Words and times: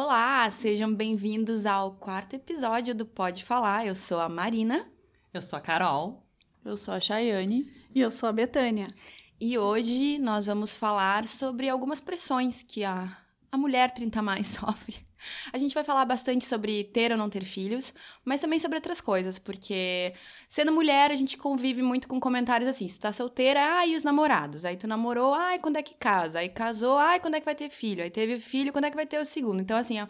Olá, 0.00 0.48
sejam 0.52 0.94
bem-vindos 0.94 1.66
ao 1.66 1.90
quarto 1.90 2.36
episódio 2.36 2.94
do 2.94 3.04
Pode 3.04 3.44
Falar. 3.44 3.84
Eu 3.84 3.96
sou 3.96 4.20
a 4.20 4.28
Marina. 4.28 4.88
Eu 5.34 5.42
sou 5.42 5.56
a 5.56 5.60
Carol. 5.60 6.24
Eu 6.64 6.76
sou 6.76 6.94
a 6.94 7.00
Chayane. 7.00 7.68
E 7.92 8.00
eu 8.00 8.08
sou 8.08 8.28
a 8.28 8.32
Betânia. 8.32 8.86
E 9.40 9.58
hoje 9.58 10.16
nós 10.18 10.46
vamos 10.46 10.76
falar 10.76 11.26
sobre 11.26 11.68
algumas 11.68 12.00
pressões 12.00 12.62
que 12.62 12.84
a, 12.84 13.12
a 13.50 13.58
mulher 13.58 13.90
30 13.90 14.22
mais 14.22 14.46
sofre 14.54 15.04
a 15.52 15.58
gente 15.58 15.74
vai 15.74 15.84
falar 15.84 16.04
bastante 16.04 16.44
sobre 16.44 16.84
ter 16.84 17.12
ou 17.12 17.18
não 17.18 17.30
ter 17.30 17.44
filhos, 17.44 17.94
mas 18.24 18.40
também 18.40 18.58
sobre 18.58 18.76
outras 18.76 19.00
coisas, 19.00 19.38
porque 19.38 20.12
sendo 20.48 20.72
mulher, 20.72 21.10
a 21.10 21.16
gente 21.16 21.36
convive 21.36 21.82
muito 21.82 22.08
com 22.08 22.20
comentários 22.20 22.68
assim: 22.68 22.86
se 22.88 22.98
tu 22.98 23.02
tá 23.02 23.12
solteira, 23.12 23.60
ai, 23.60 23.90
e 23.90 23.96
os 23.96 24.02
namorados? 24.02 24.64
Aí 24.64 24.76
tu 24.76 24.86
namorou, 24.86 25.34
ai, 25.34 25.58
quando 25.58 25.76
é 25.76 25.82
que 25.82 25.94
casa? 25.94 26.38
Aí 26.38 26.48
casou, 26.48 26.96
ai, 26.96 27.20
quando 27.20 27.34
é 27.34 27.40
que 27.40 27.46
vai 27.46 27.54
ter 27.54 27.70
filho? 27.70 28.02
Aí 28.02 28.10
teve 28.10 28.38
filho, 28.38 28.72
quando 28.72 28.84
é 28.84 28.90
que 28.90 28.96
vai 28.96 29.06
ter 29.06 29.20
o 29.20 29.26
segundo? 29.26 29.60
Então, 29.60 29.76
assim, 29.76 29.98
é 29.98 30.06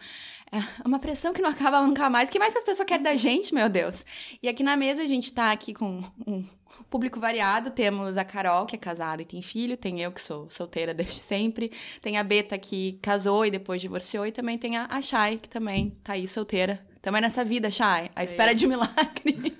uma 0.85 0.99
pressão 0.99 1.33
que 1.33 1.41
não 1.41 1.49
acaba 1.51 1.81
nunca 1.81 2.09
mais. 2.09 2.29
O 2.29 2.31
que 2.31 2.39
mais 2.39 2.53
que 2.53 2.59
as 2.59 2.65
pessoas 2.65 2.87
querem 2.87 3.03
da 3.03 3.15
gente, 3.15 3.53
meu 3.53 3.69
Deus? 3.69 4.05
E 4.41 4.47
aqui 4.49 4.63
na 4.63 4.75
mesa 4.75 5.01
a 5.03 5.07
gente 5.07 5.31
tá 5.31 5.51
aqui 5.51 5.73
com 5.73 6.03
um 6.25 6.45
público 6.89 7.19
variado. 7.19 7.71
Temos 7.71 8.17
a 8.17 8.25
Carol, 8.25 8.65
que 8.65 8.75
é 8.75 8.79
casada 8.79 9.21
e 9.21 9.25
tem 9.25 9.41
filho, 9.41 9.77
tem 9.77 10.01
eu, 10.01 10.11
que 10.11 10.21
sou 10.21 10.49
solteira 10.49 10.93
desde 10.93 11.19
sempre, 11.19 11.71
tem 12.01 12.17
a 12.17 12.23
Beta, 12.23 12.57
que 12.57 12.99
casou 13.01 13.45
e 13.45 13.51
depois 13.51 13.81
divorciou, 13.81 14.25
e 14.25 14.31
também 14.31 14.57
tem 14.57 14.77
a 14.77 15.01
Chay, 15.01 15.37
que 15.37 15.49
também 15.49 15.91
tá 16.03 16.13
aí 16.13 16.27
solteira. 16.27 16.88
Também 17.01 17.21
nessa 17.21 17.45
vida, 17.45 17.71
Chay, 17.71 18.11
a 18.15 18.23
espera 18.23 18.51
é. 18.51 18.53
de 18.53 18.65
um 18.65 18.69
milagre. 18.69 19.57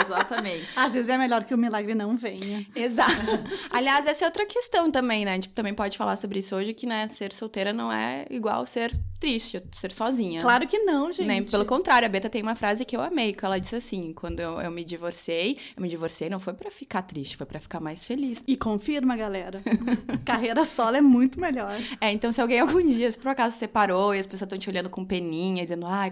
Exatamente. 0.00 0.68
Às 0.76 0.92
vezes 0.92 1.08
é 1.08 1.18
melhor 1.18 1.44
que 1.44 1.54
o 1.54 1.58
milagre 1.58 1.94
não 1.94 2.16
venha. 2.16 2.66
Exato. 2.74 3.12
Aliás, 3.70 4.06
essa 4.06 4.24
é 4.24 4.26
outra 4.26 4.46
questão 4.46 4.90
também, 4.90 5.24
né? 5.24 5.32
A 5.32 5.34
gente 5.34 5.48
também 5.50 5.74
pode 5.74 5.96
falar 5.96 6.16
sobre 6.16 6.38
isso 6.38 6.54
hoje, 6.54 6.72
que, 6.72 6.86
né, 6.86 7.08
ser 7.08 7.32
solteira 7.32 7.72
não 7.72 7.92
é 7.92 8.26
igual 8.30 8.66
ser 8.66 8.92
triste, 9.20 9.62
ser 9.72 9.92
sozinha. 9.92 10.40
Claro 10.40 10.66
que 10.66 10.78
não, 10.80 11.12
gente. 11.12 11.26
Nem, 11.26 11.42
pelo 11.42 11.64
contrário, 11.64 12.06
a 12.06 12.08
Beta 12.08 12.28
tem 12.28 12.42
uma 12.42 12.56
frase 12.56 12.84
que 12.84 12.96
eu 12.96 13.00
amei, 13.00 13.32
que 13.32 13.44
ela 13.44 13.58
disse 13.58 13.76
assim, 13.76 14.12
quando 14.12 14.40
eu, 14.40 14.60
eu 14.60 14.70
me 14.70 14.84
divorciei, 14.84 15.58
eu 15.76 15.82
me 15.82 15.88
divorciei 15.88 16.28
não 16.28 16.40
foi 16.40 16.52
para 16.52 16.70
ficar 16.70 17.02
triste, 17.02 17.36
foi 17.36 17.46
para 17.46 17.60
ficar 17.60 17.80
mais 17.80 18.04
feliz. 18.04 18.42
E 18.46 18.56
confirma, 18.56 19.16
galera. 19.16 19.62
Carreira 20.24 20.64
solo 20.64 20.96
é 20.96 21.00
muito 21.00 21.40
melhor. 21.40 21.72
É, 22.00 22.10
então 22.10 22.32
se 22.32 22.40
alguém 22.40 22.60
algum 22.60 22.84
dia, 22.84 23.10
se 23.10 23.18
por 23.18 23.28
acaso 23.28 23.56
separou 23.56 24.14
e 24.14 24.18
as 24.18 24.26
pessoas 24.26 24.46
estão 24.46 24.58
te 24.58 24.68
olhando 24.68 24.90
com 24.90 25.04
peninha, 25.04 25.64
dizendo, 25.64 25.86
ai, 25.86 26.10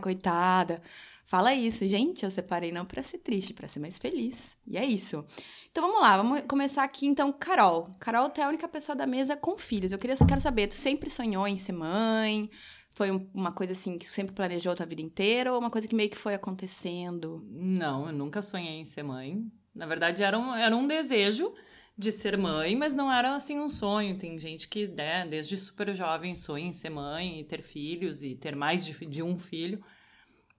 Fala 1.30 1.54
isso, 1.54 1.86
gente, 1.86 2.24
eu 2.24 2.30
separei 2.30 2.72
não 2.72 2.84
para 2.84 3.04
ser 3.04 3.18
triste, 3.18 3.54
para 3.54 3.68
ser 3.68 3.78
mais 3.78 4.00
feliz. 4.00 4.58
E 4.66 4.76
é 4.76 4.84
isso. 4.84 5.24
Então 5.70 5.84
vamos 5.86 6.00
lá, 6.00 6.16
vamos 6.16 6.42
começar 6.48 6.82
aqui 6.82 7.06
então, 7.06 7.32
Carol. 7.32 7.94
Carol, 8.00 8.28
tu 8.30 8.40
é 8.40 8.44
a 8.44 8.48
única 8.48 8.66
pessoa 8.66 8.96
da 8.96 9.06
mesa 9.06 9.36
com 9.36 9.56
filhos. 9.56 9.92
Eu 9.92 9.98
queria, 9.98 10.16
quero 10.16 10.40
saber, 10.40 10.66
tu 10.66 10.74
sempre 10.74 11.08
sonhou 11.08 11.46
em 11.46 11.56
ser 11.56 11.70
mãe? 11.70 12.50
Foi 12.94 13.10
uma 13.32 13.52
coisa 13.52 13.74
assim 13.74 13.96
que 13.96 14.06
sempre 14.06 14.34
planejou 14.34 14.72
a 14.72 14.74
tua 14.74 14.86
vida 14.86 15.02
inteira 15.02 15.52
ou 15.52 15.58
uma 15.60 15.70
coisa 15.70 15.86
que 15.86 15.94
meio 15.94 16.10
que 16.10 16.16
foi 16.16 16.34
acontecendo? 16.34 17.46
Não, 17.48 18.08
eu 18.08 18.12
nunca 18.12 18.42
sonhei 18.42 18.80
em 18.80 18.84
ser 18.84 19.04
mãe. 19.04 19.48
Na 19.72 19.86
verdade, 19.86 20.24
era 20.24 20.36
um, 20.36 20.52
era 20.52 20.76
um 20.76 20.84
desejo 20.86 21.54
de 21.96 22.10
ser 22.10 22.36
mãe, 22.36 22.74
mas 22.74 22.96
não 22.96 23.12
era 23.12 23.36
assim 23.36 23.60
um 23.60 23.68
sonho. 23.68 24.18
Tem 24.18 24.36
gente 24.36 24.68
que, 24.68 24.88
né, 24.88 25.24
desde 25.26 25.56
super 25.56 25.94
jovem, 25.94 26.34
sonha 26.34 26.66
em 26.66 26.72
ser 26.72 26.90
mãe 26.90 27.38
e 27.38 27.44
ter 27.44 27.62
filhos 27.62 28.24
e 28.24 28.34
ter 28.34 28.56
mais 28.56 28.84
de, 28.84 29.06
de 29.06 29.22
um 29.22 29.38
filho. 29.38 29.80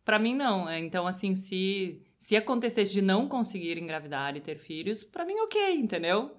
Para 0.03 0.19
mim 0.19 0.35
não. 0.35 0.69
É, 0.69 0.79
então 0.79 1.07
assim, 1.07 1.35
se 1.35 2.01
se 2.21 2.35
acontecesse 2.35 2.93
de 2.93 3.01
não 3.01 3.27
conseguir 3.27 3.79
engravidar 3.79 4.37
e 4.37 4.39
ter 4.39 4.55
filhos, 4.55 5.03
para 5.03 5.25
mim 5.25 5.33
OK, 5.39 5.73
entendeu? 5.73 6.31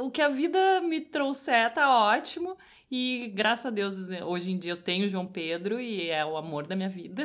O 0.00 0.08
que 0.08 0.22
a 0.22 0.28
vida 0.28 0.80
me 0.82 1.00
trouxer 1.00 1.72
tá 1.72 1.88
ótimo. 1.90 2.56
E 2.90 3.32
graças 3.34 3.66
a 3.66 3.70
Deus, 3.70 3.96
hoje 4.24 4.52
em 4.52 4.58
dia 4.58 4.70
eu 4.70 4.76
tenho 4.76 5.06
o 5.06 5.08
João 5.08 5.26
Pedro 5.26 5.80
e 5.80 6.10
é 6.10 6.24
o 6.24 6.36
amor 6.36 6.64
da 6.64 6.76
minha 6.76 6.88
vida. 6.88 7.24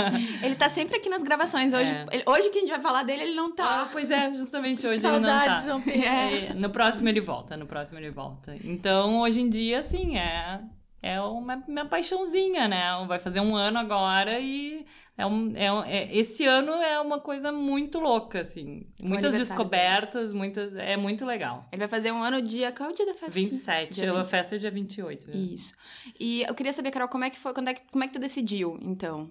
ele 0.42 0.54
tá 0.54 0.70
sempre 0.70 0.96
aqui 0.96 1.10
nas 1.10 1.22
gravações. 1.22 1.74
Hoje, 1.74 1.92
é. 1.92 2.06
ele, 2.10 2.22
hoje 2.24 2.48
que 2.48 2.56
a 2.56 2.60
gente 2.60 2.70
vai 2.70 2.80
falar 2.80 3.02
dele, 3.02 3.24
ele 3.24 3.34
não 3.34 3.54
tá. 3.54 3.82
Ah, 3.82 3.88
pois 3.92 4.10
é, 4.10 4.32
justamente 4.32 4.86
hoje 4.86 5.06
ele 5.06 5.18
não 5.18 5.28
tá. 5.28 5.62
João 5.62 5.82
Pedro. 5.82 6.06
É. 6.06 6.54
No 6.54 6.70
próximo 6.70 7.08
ele 7.10 7.20
volta, 7.20 7.54
no 7.54 7.66
próximo 7.66 7.98
ele 7.98 8.10
volta. 8.10 8.56
Então, 8.64 9.20
hoje 9.20 9.42
em 9.42 9.48
dia, 9.50 9.80
assim, 9.80 10.16
é 10.16 10.62
é 11.02 11.20
uma 11.20 11.62
minha 11.66 11.86
paixãozinha, 11.86 12.68
né? 12.68 13.04
Vai 13.06 13.18
fazer 13.18 13.40
um 13.40 13.56
ano 13.56 13.78
agora 13.78 14.38
e 14.38 14.84
é 15.16 15.26
um, 15.26 15.52
é, 15.56 15.68
é 15.86 16.16
esse 16.16 16.44
ano 16.44 16.72
é 16.72 17.00
uma 17.00 17.20
coisa 17.20 17.50
muito 17.50 17.98
louca, 17.98 18.40
assim. 18.40 18.86
Muitas 19.00 19.36
descobertas, 19.36 20.32
muitas. 20.32 20.74
É 20.76 20.96
muito 20.96 21.24
legal. 21.24 21.66
Ele 21.72 21.80
vai 21.80 21.88
fazer 21.88 22.12
um 22.12 22.22
ano 22.22 22.42
dia. 22.42 22.70
Qual 22.72 22.90
é 22.90 22.92
o 22.92 22.96
dia 22.96 23.06
da 23.06 23.14
festa? 23.14 23.30
27. 23.30 23.94
Dia 23.94 24.12
a 24.12 24.24
festa 24.24 24.56
é 24.56 24.58
dia 24.58 24.70
28. 24.70 25.28
Né? 25.28 25.36
Isso. 25.36 25.74
E 26.18 26.42
eu 26.42 26.54
queria 26.54 26.72
saber, 26.72 26.90
Carol, 26.90 27.08
como 27.08 27.24
é 27.24 27.30
que 27.30 27.38
foi? 27.38 27.54
Quando 27.54 27.68
é 27.68 27.74
que, 27.74 27.82
como 27.90 28.04
é 28.04 28.06
que 28.06 28.12
tu 28.14 28.20
decidiu, 28.20 28.78
então? 28.82 29.30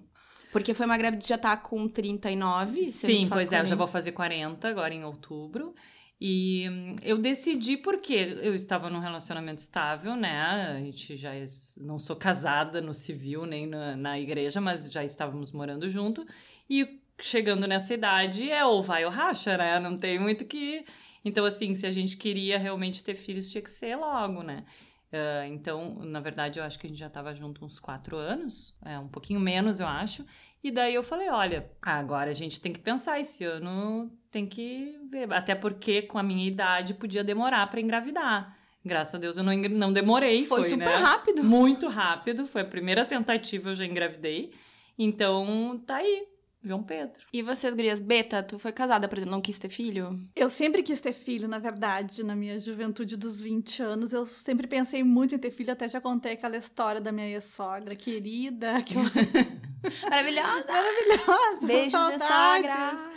Porque 0.52 0.74
foi 0.74 0.86
uma 0.86 0.98
grávida 0.98 1.24
já 1.24 1.38
tá 1.38 1.56
com 1.56 1.88
39? 1.88 2.86
Sim, 2.86 3.28
pois 3.28 3.48
40. 3.48 3.56
é, 3.56 3.60
eu 3.60 3.66
já 3.66 3.76
vou 3.76 3.86
fazer 3.86 4.12
40 4.12 4.68
agora 4.68 4.92
em 4.92 5.04
outubro. 5.04 5.74
E 6.20 6.68
hum, 6.68 6.96
eu 7.02 7.16
decidi 7.16 7.78
porque 7.78 8.12
eu 8.42 8.54
estava 8.54 8.90
num 8.90 8.98
relacionamento 8.98 9.58
estável, 9.58 10.14
né? 10.14 10.74
A 10.76 10.80
gente 10.80 11.16
já 11.16 11.32
não 11.78 11.98
sou 11.98 12.14
casada 12.14 12.80
no 12.80 12.92
civil 12.92 13.46
nem 13.46 13.66
na, 13.66 13.96
na 13.96 14.20
igreja, 14.20 14.60
mas 14.60 14.90
já 14.90 15.02
estávamos 15.02 15.50
morando 15.50 15.88
junto. 15.88 16.26
E 16.68 17.00
chegando 17.18 17.66
nessa 17.66 17.94
idade 17.94 18.50
é 18.50 18.64
ou 18.64 18.82
vai 18.82 19.04
ou 19.04 19.10
racha, 19.10 19.56
né? 19.56 19.80
Não 19.80 19.96
tem 19.96 20.18
muito 20.18 20.44
que. 20.44 20.84
Então, 21.24 21.44
assim, 21.44 21.74
se 21.74 21.86
a 21.86 21.90
gente 21.90 22.16
queria 22.16 22.58
realmente 22.58 23.02
ter 23.02 23.14
filhos, 23.14 23.50
tinha 23.50 23.62
que 23.62 23.70
ser 23.70 23.96
logo, 23.96 24.42
né? 24.42 24.64
Uh, 25.12 25.44
então, 25.48 25.96
na 26.04 26.20
verdade, 26.20 26.60
eu 26.60 26.64
acho 26.64 26.78
que 26.78 26.86
a 26.86 26.88
gente 26.88 26.98
já 26.98 27.08
estava 27.08 27.34
junto 27.34 27.64
uns 27.64 27.80
quatro 27.80 28.16
anos, 28.16 28.76
é, 28.84 28.96
um 28.98 29.08
pouquinho 29.08 29.40
menos, 29.40 29.80
eu 29.80 29.86
acho. 29.86 30.24
E 30.62 30.70
daí 30.70 30.94
eu 30.94 31.02
falei, 31.02 31.30
olha, 31.30 31.70
agora 31.80 32.30
a 32.30 32.34
gente 32.34 32.60
tem 32.60 32.72
que 32.72 32.80
pensar 32.80 33.18
esse 33.18 33.44
ano, 33.44 34.10
tem 34.30 34.46
que 34.46 34.98
ver. 35.10 35.32
Até 35.32 35.54
porque 35.54 36.02
com 36.02 36.18
a 36.18 36.22
minha 36.22 36.46
idade 36.46 36.94
podia 36.94 37.24
demorar 37.24 37.66
para 37.68 37.80
engravidar. 37.80 38.56
Graças 38.84 39.14
a 39.14 39.18
Deus 39.18 39.36
eu 39.36 39.44
não, 39.44 39.54
não 39.54 39.92
demorei. 39.92 40.44
Foi, 40.44 40.60
foi 40.60 40.70
super 40.70 40.86
né? 40.86 40.96
rápido. 40.96 41.42
Muito 41.42 41.88
rápido. 41.88 42.46
Foi 42.46 42.62
a 42.62 42.66
primeira 42.66 43.04
tentativa, 43.04 43.70
eu 43.70 43.74
já 43.74 43.84
engravidei. 43.84 44.52
Então, 44.98 45.82
tá 45.86 45.96
aí. 45.96 46.26
João 46.62 46.82
Pedro. 46.82 47.24
E 47.32 47.40
vocês, 47.40 47.72
gurias? 47.72 48.00
Beta, 48.00 48.42
tu 48.42 48.58
foi 48.58 48.70
casada, 48.70 49.08
por 49.08 49.16
exemplo, 49.16 49.32
não 49.32 49.40
quis 49.40 49.58
ter 49.58 49.70
filho? 49.70 50.20
Eu 50.36 50.50
sempre 50.50 50.82
quis 50.82 51.00
ter 51.00 51.14
filho, 51.14 51.48
na 51.48 51.58
verdade, 51.58 52.22
na 52.22 52.36
minha 52.36 52.60
juventude 52.60 53.16
dos 53.16 53.40
20 53.40 53.82
anos. 53.82 54.12
Eu 54.12 54.26
sempre 54.26 54.66
pensei 54.66 55.02
muito 55.02 55.34
em 55.34 55.38
ter 55.38 55.50
filho, 55.50 55.72
até 55.72 55.88
já 55.88 56.02
contei 56.02 56.32
aquela 56.32 56.58
história 56.58 57.00
da 57.00 57.10
minha 57.12 57.28
ex-sogra 57.28 57.96
querida. 57.96 58.82
Que 58.82 58.94
eu... 58.94 59.00
Maravilhosa! 60.02 60.66
Maravilhosa! 60.72 61.66
Beijos, 61.66 62.12
sogra! 62.22 63.10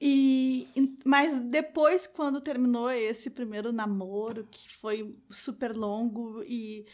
E, 0.00 0.68
mas 1.04 1.36
depois, 1.36 2.06
quando 2.06 2.40
terminou 2.40 2.90
esse 2.90 3.28
primeiro 3.30 3.72
namoro, 3.72 4.46
que 4.48 4.76
foi 4.76 5.16
super 5.28 5.74
longo 5.74 6.42
e, 6.44 6.86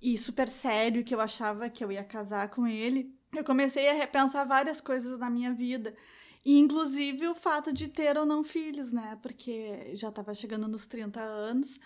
e 0.00 0.18
super 0.18 0.48
sério, 0.48 1.04
que 1.04 1.14
eu 1.14 1.20
achava 1.20 1.70
que 1.70 1.82
eu 1.82 1.90
ia 1.90 2.04
casar 2.04 2.50
com 2.50 2.66
ele, 2.66 3.14
eu 3.34 3.42
comecei 3.42 3.88
a 3.88 3.94
repensar 3.94 4.46
várias 4.46 4.80
coisas 4.80 5.18
na 5.18 5.30
minha 5.30 5.52
vida. 5.54 5.96
E, 6.44 6.58
inclusive 6.58 7.26
o 7.28 7.34
fato 7.34 7.72
de 7.72 7.88
ter 7.88 8.18
ou 8.18 8.26
não 8.26 8.44
filhos, 8.44 8.92
né? 8.92 9.18
Porque 9.22 9.92
já 9.94 10.08
estava 10.10 10.34
chegando 10.34 10.68
nos 10.68 10.86
30 10.86 11.20
anos. 11.20 11.80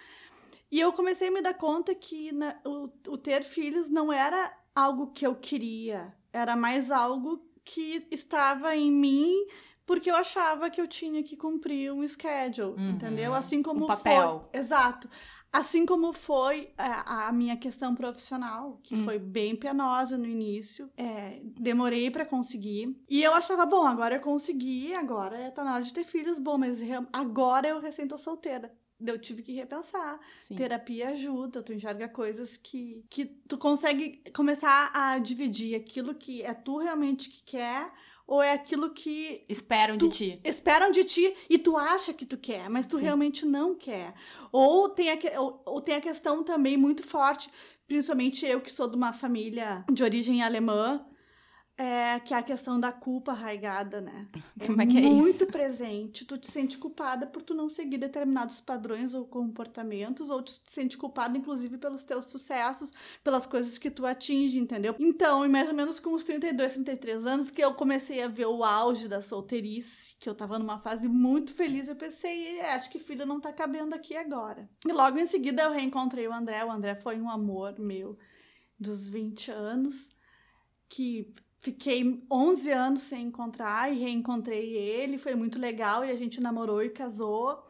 E 0.70 0.80
eu 0.80 0.92
comecei 0.92 1.28
a 1.28 1.30
me 1.30 1.42
dar 1.42 1.54
conta 1.54 1.94
que 1.94 2.32
na, 2.32 2.58
o, 2.64 2.90
o 3.08 3.16
ter 3.16 3.44
filhos 3.44 3.88
não 3.88 4.12
era 4.12 4.52
algo 4.74 5.12
que 5.12 5.26
eu 5.26 5.34
queria, 5.36 6.12
era 6.36 6.54
mais 6.54 6.90
algo 6.90 7.42
que 7.64 8.06
estava 8.10 8.76
em 8.76 8.92
mim 8.92 9.46
porque 9.86 10.10
eu 10.10 10.16
achava 10.16 10.68
que 10.68 10.80
eu 10.80 10.88
tinha 10.88 11.22
que 11.22 11.36
cumprir 11.36 11.92
um 11.92 12.06
schedule, 12.06 12.74
uhum. 12.76 12.90
entendeu? 12.90 13.32
Assim 13.32 13.62
como 13.62 13.84
um 13.84 13.86
papel. 13.86 14.48
Foi, 14.50 14.60
exato. 14.60 15.08
Assim 15.52 15.86
como 15.86 16.12
foi 16.12 16.72
a, 16.76 17.28
a 17.28 17.32
minha 17.32 17.56
questão 17.56 17.94
profissional, 17.94 18.80
que 18.82 18.96
hum. 18.96 19.04
foi 19.04 19.16
bem 19.18 19.54
penosa 19.54 20.18
no 20.18 20.26
início. 20.26 20.90
É, 20.96 21.40
demorei 21.58 22.10
para 22.10 22.26
conseguir. 22.26 23.00
E 23.08 23.22
eu 23.22 23.32
achava, 23.32 23.64
bom, 23.64 23.86
agora 23.86 24.16
eu 24.16 24.20
consegui, 24.20 24.92
agora 24.92 25.50
tá 25.52 25.62
na 25.62 25.74
hora 25.74 25.84
de 25.84 25.94
ter 25.94 26.04
filhos. 26.04 26.36
Bom, 26.36 26.58
mas 26.58 26.80
agora 27.12 27.68
eu 27.68 27.80
recém 27.80 28.08
tô 28.08 28.18
solteira 28.18 28.74
eu 29.04 29.18
tive 29.18 29.42
que 29.42 29.52
repensar. 29.52 30.18
Sim. 30.38 30.56
Terapia 30.56 31.10
ajuda, 31.10 31.62
tu 31.62 31.72
enxerga 31.72 32.08
coisas 32.08 32.56
que, 32.56 33.04
que 33.10 33.26
tu 33.26 33.58
consegue 33.58 34.22
começar 34.34 34.90
a 34.94 35.18
dividir 35.18 35.74
aquilo 35.74 36.14
que 36.14 36.42
é 36.42 36.54
tu 36.54 36.78
realmente 36.78 37.30
que 37.30 37.42
quer 37.42 37.92
ou 38.26 38.42
é 38.42 38.52
aquilo 38.52 38.90
que 38.90 39.44
esperam 39.48 39.96
de 39.96 40.08
ti. 40.08 40.40
Esperam 40.42 40.90
de 40.90 41.04
ti 41.04 41.34
e 41.48 41.58
tu 41.58 41.76
acha 41.76 42.12
que 42.12 42.26
tu 42.26 42.36
quer, 42.36 42.68
mas 42.68 42.86
tu 42.86 42.96
Sim. 42.96 43.04
realmente 43.04 43.46
não 43.46 43.74
quer. 43.74 44.14
Ou 44.50 44.88
tem, 44.88 45.10
a, 45.10 45.40
ou, 45.40 45.62
ou 45.64 45.80
tem 45.80 45.94
a 45.94 46.00
questão 46.00 46.42
também 46.42 46.76
muito 46.76 47.04
forte, 47.04 47.48
principalmente 47.86 48.44
eu 48.44 48.60
que 48.60 48.72
sou 48.72 48.88
de 48.88 48.96
uma 48.96 49.12
família 49.12 49.84
de 49.92 50.02
origem 50.02 50.42
alemã, 50.42 51.06
é 51.78 52.18
que 52.20 52.32
é 52.32 52.38
a 52.38 52.42
questão 52.42 52.80
da 52.80 52.90
culpa 52.90 53.32
arraigada, 53.32 54.00
né? 54.00 54.26
Como 54.66 54.80
é 54.80 54.86
que 54.86 54.96
é 54.96 55.00
isso? 55.02 55.14
muito 55.14 55.46
presente. 55.52 56.24
Tu 56.24 56.38
te 56.38 56.50
sente 56.50 56.78
culpada 56.78 57.26
por 57.26 57.42
tu 57.42 57.52
não 57.54 57.68
seguir 57.68 57.98
determinados 57.98 58.60
padrões 58.60 59.12
ou 59.12 59.26
comportamentos, 59.26 60.30
ou 60.30 60.42
tu 60.42 60.54
te 60.64 60.72
sente 60.72 60.96
culpada, 60.96 61.36
inclusive, 61.36 61.76
pelos 61.76 62.02
teus 62.02 62.26
sucessos, 62.26 62.92
pelas 63.22 63.44
coisas 63.44 63.76
que 63.76 63.90
tu 63.90 64.06
atinge, 64.06 64.58
entendeu? 64.58 64.94
Então, 64.98 65.44
e 65.44 65.48
mais 65.48 65.68
ou 65.68 65.74
menos 65.74 66.00
com 66.00 66.14
os 66.14 66.24
32, 66.24 66.72
33 66.74 67.26
anos, 67.26 67.50
que 67.50 67.62
eu 67.62 67.74
comecei 67.74 68.22
a 68.22 68.28
ver 68.28 68.46
o 68.46 68.64
auge 68.64 69.06
da 69.08 69.20
solteirice, 69.20 70.16
que 70.18 70.28
eu 70.28 70.34
tava 70.34 70.58
numa 70.58 70.78
fase 70.78 71.08
muito 71.08 71.52
feliz, 71.52 71.88
eu 71.88 71.96
pensei, 71.96 72.58
"É, 72.58 72.74
acho 72.74 72.88
que 72.90 72.98
filho 72.98 73.26
não 73.26 73.40
tá 73.40 73.52
cabendo 73.52 73.94
aqui 73.94 74.16
agora. 74.16 74.68
E 74.86 74.92
logo 74.92 75.18
em 75.18 75.26
seguida 75.26 75.62
eu 75.62 75.70
reencontrei 75.70 76.26
o 76.26 76.32
André. 76.32 76.64
O 76.64 76.70
André 76.70 76.94
foi 76.94 77.20
um 77.20 77.28
amor 77.28 77.78
meu 77.78 78.16
dos 78.78 79.06
20 79.06 79.50
anos, 79.50 80.08
que 80.88 81.34
Fiquei 81.66 82.22
11 82.30 82.70
anos 82.70 83.02
sem 83.02 83.24
encontrar 83.26 83.92
e 83.92 83.98
reencontrei 83.98 84.72
ele, 84.76 85.18
foi 85.18 85.34
muito 85.34 85.58
legal 85.58 86.04
e 86.04 86.10
a 86.12 86.16
gente 86.16 86.40
namorou 86.40 86.80
e 86.80 86.90
casou. 86.90 87.66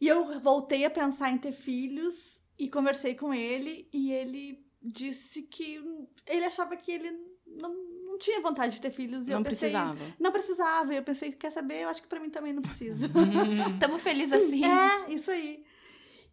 E 0.00 0.08
eu 0.08 0.40
voltei 0.40 0.82
a 0.86 0.90
pensar 0.90 1.30
em 1.30 1.36
ter 1.36 1.52
filhos 1.52 2.40
e 2.58 2.70
conversei 2.70 3.14
com 3.14 3.34
ele 3.34 3.86
e 3.92 4.12
ele 4.12 4.64
disse 4.82 5.42
que 5.42 5.78
ele 6.26 6.44
achava 6.46 6.74
que 6.74 6.90
ele 6.90 7.10
não, 7.46 7.74
não 8.06 8.18
tinha 8.18 8.40
vontade 8.40 8.76
de 8.76 8.80
ter 8.80 8.90
filhos. 8.90 9.28
E 9.28 9.32
Não 9.32 9.40
eu 9.40 9.44
pensei, 9.44 9.70
precisava. 9.72 10.14
Não 10.18 10.32
precisava. 10.32 10.94
E 10.94 10.96
eu 10.96 11.02
pensei, 11.02 11.30
quer 11.32 11.52
saber? 11.52 11.82
Eu 11.82 11.90
acho 11.90 12.00
que 12.00 12.08
pra 12.08 12.20
mim 12.20 12.30
também 12.30 12.54
não 12.54 12.62
precisa. 12.62 13.06
Tamo 13.78 13.98
felizes 13.98 14.32
assim. 14.32 14.64
É, 14.64 15.12
isso 15.12 15.30
aí. 15.30 15.62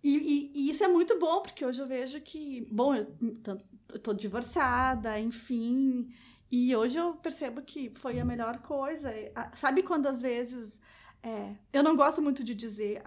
E, 0.02 0.18
e- 0.18 0.52
e 0.56 0.70
isso 0.70 0.82
é 0.84 0.88
muito 0.88 1.20
bom, 1.20 1.42
porque 1.42 1.66
hoje 1.66 1.82
eu 1.82 1.88
vejo 1.88 2.22
que, 2.22 2.62
bom, 2.72 2.96
eu 2.96 3.06
tô, 3.44 3.58
eu 3.96 4.00
tô 4.00 4.14
divorciada, 4.14 5.20
enfim. 5.20 6.08
E 6.52 6.76
hoje 6.76 6.98
eu 6.98 7.14
percebo 7.14 7.62
que 7.62 7.90
foi 7.96 8.20
a 8.20 8.26
melhor 8.26 8.60
coisa. 8.60 9.10
Sabe 9.54 9.82
quando 9.84 10.08
às 10.08 10.22
vezes. 10.22 10.78
é, 11.24 11.56
eu 11.72 11.82
não 11.84 11.96
gosto 11.96 12.22
muito 12.22 12.44
de 12.44 12.54
dizer 12.54 13.02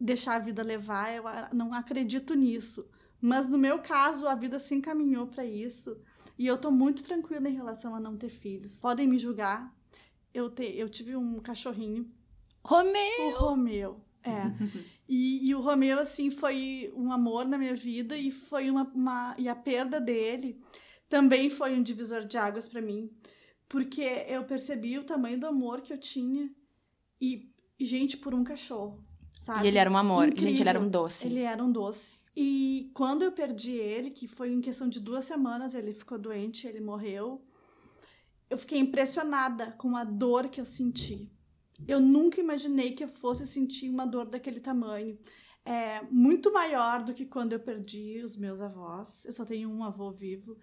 deixar 0.00 0.34
a 0.34 0.38
vida 0.40 0.64
levar, 0.64 1.14
eu 1.14 1.22
não 1.52 1.72
acredito 1.72 2.34
nisso. 2.34 2.84
Mas 3.20 3.48
no 3.48 3.56
meu 3.56 3.78
caso, 3.78 4.26
a 4.26 4.34
vida 4.34 4.58
se 4.58 4.74
encaminhou 4.74 5.28
para 5.28 5.44
isso. 5.44 5.96
E 6.36 6.44
eu 6.46 6.58
tô 6.58 6.72
muito 6.72 7.04
tranquila 7.04 7.48
em 7.48 7.54
relação 7.54 7.94
a 7.94 8.00
não 8.00 8.16
ter 8.16 8.30
filhos. 8.30 8.80
Podem 8.80 9.06
me 9.06 9.16
julgar. 9.16 9.72
Eu, 10.34 10.50
te, 10.50 10.64
eu 10.64 10.88
tive 10.88 11.14
um 11.14 11.38
cachorrinho 11.38 12.10
Romeu! 12.64 13.28
o 13.28 13.30
Romeu, 13.38 14.00
é. 14.24 14.42
E, 15.08 15.46
e 15.46 15.54
o 15.54 15.60
Romeu, 15.60 15.98
assim, 16.00 16.30
foi 16.30 16.90
um 16.96 17.12
amor 17.12 17.44
na 17.44 17.58
minha 17.58 17.76
vida 17.76 18.16
e 18.16 18.30
foi 18.30 18.70
uma, 18.70 18.84
uma- 18.94 19.34
E 19.36 19.46
a 19.46 19.54
perda 19.54 20.00
dele 20.00 20.58
também 21.12 21.50
foi 21.50 21.74
um 21.74 21.82
divisor 21.82 22.24
de 22.24 22.38
águas 22.38 22.66
pra 22.66 22.80
mim. 22.80 23.10
Porque 23.68 24.00
eu 24.26 24.44
percebi 24.44 24.98
o 24.98 25.04
tamanho 25.04 25.38
do 25.38 25.46
amor 25.46 25.82
que 25.82 25.92
eu 25.92 25.98
tinha 25.98 26.50
e, 27.20 27.52
gente, 27.78 28.16
por 28.16 28.34
um 28.34 28.42
cachorro, 28.42 29.04
sabe? 29.42 29.66
E 29.66 29.68
ele 29.68 29.76
era 29.76 29.90
um 29.90 29.96
amor. 29.96 30.28
Incrível. 30.28 30.48
Gente, 30.48 30.62
ele 30.62 30.70
era 30.70 30.80
um 30.80 30.88
doce. 30.88 31.26
Ele 31.26 31.40
era 31.42 31.62
um 31.62 31.70
doce. 31.70 32.18
E 32.34 32.90
quando 32.94 33.22
eu 33.22 33.30
perdi 33.30 33.72
ele, 33.72 34.10
que 34.10 34.26
foi 34.26 34.50
em 34.50 34.62
questão 34.62 34.88
de 34.88 34.98
duas 34.98 35.26
semanas, 35.26 35.74
ele 35.74 35.92
ficou 35.92 36.18
doente, 36.18 36.66
ele 36.66 36.80
morreu. 36.80 37.44
Eu 38.48 38.56
fiquei 38.56 38.78
impressionada 38.78 39.72
com 39.72 39.94
a 39.94 40.04
dor 40.04 40.48
que 40.48 40.62
eu 40.62 40.64
senti. 40.64 41.30
Eu 41.86 42.00
nunca 42.00 42.40
imaginei 42.40 42.92
que 42.92 43.04
eu 43.04 43.08
fosse 43.08 43.46
sentir 43.46 43.90
uma 43.90 44.06
dor 44.06 44.24
daquele 44.24 44.60
tamanho. 44.60 45.18
É 45.62 46.00
muito 46.10 46.50
maior 46.50 47.04
do 47.04 47.12
que 47.12 47.26
quando 47.26 47.52
eu 47.52 47.60
perdi 47.60 48.22
os 48.24 48.34
meus 48.34 48.62
avós. 48.62 49.22
Eu 49.26 49.32
só 49.34 49.44
tenho 49.44 49.68
um 49.68 49.84
avô 49.84 50.10
vivo. 50.10 50.56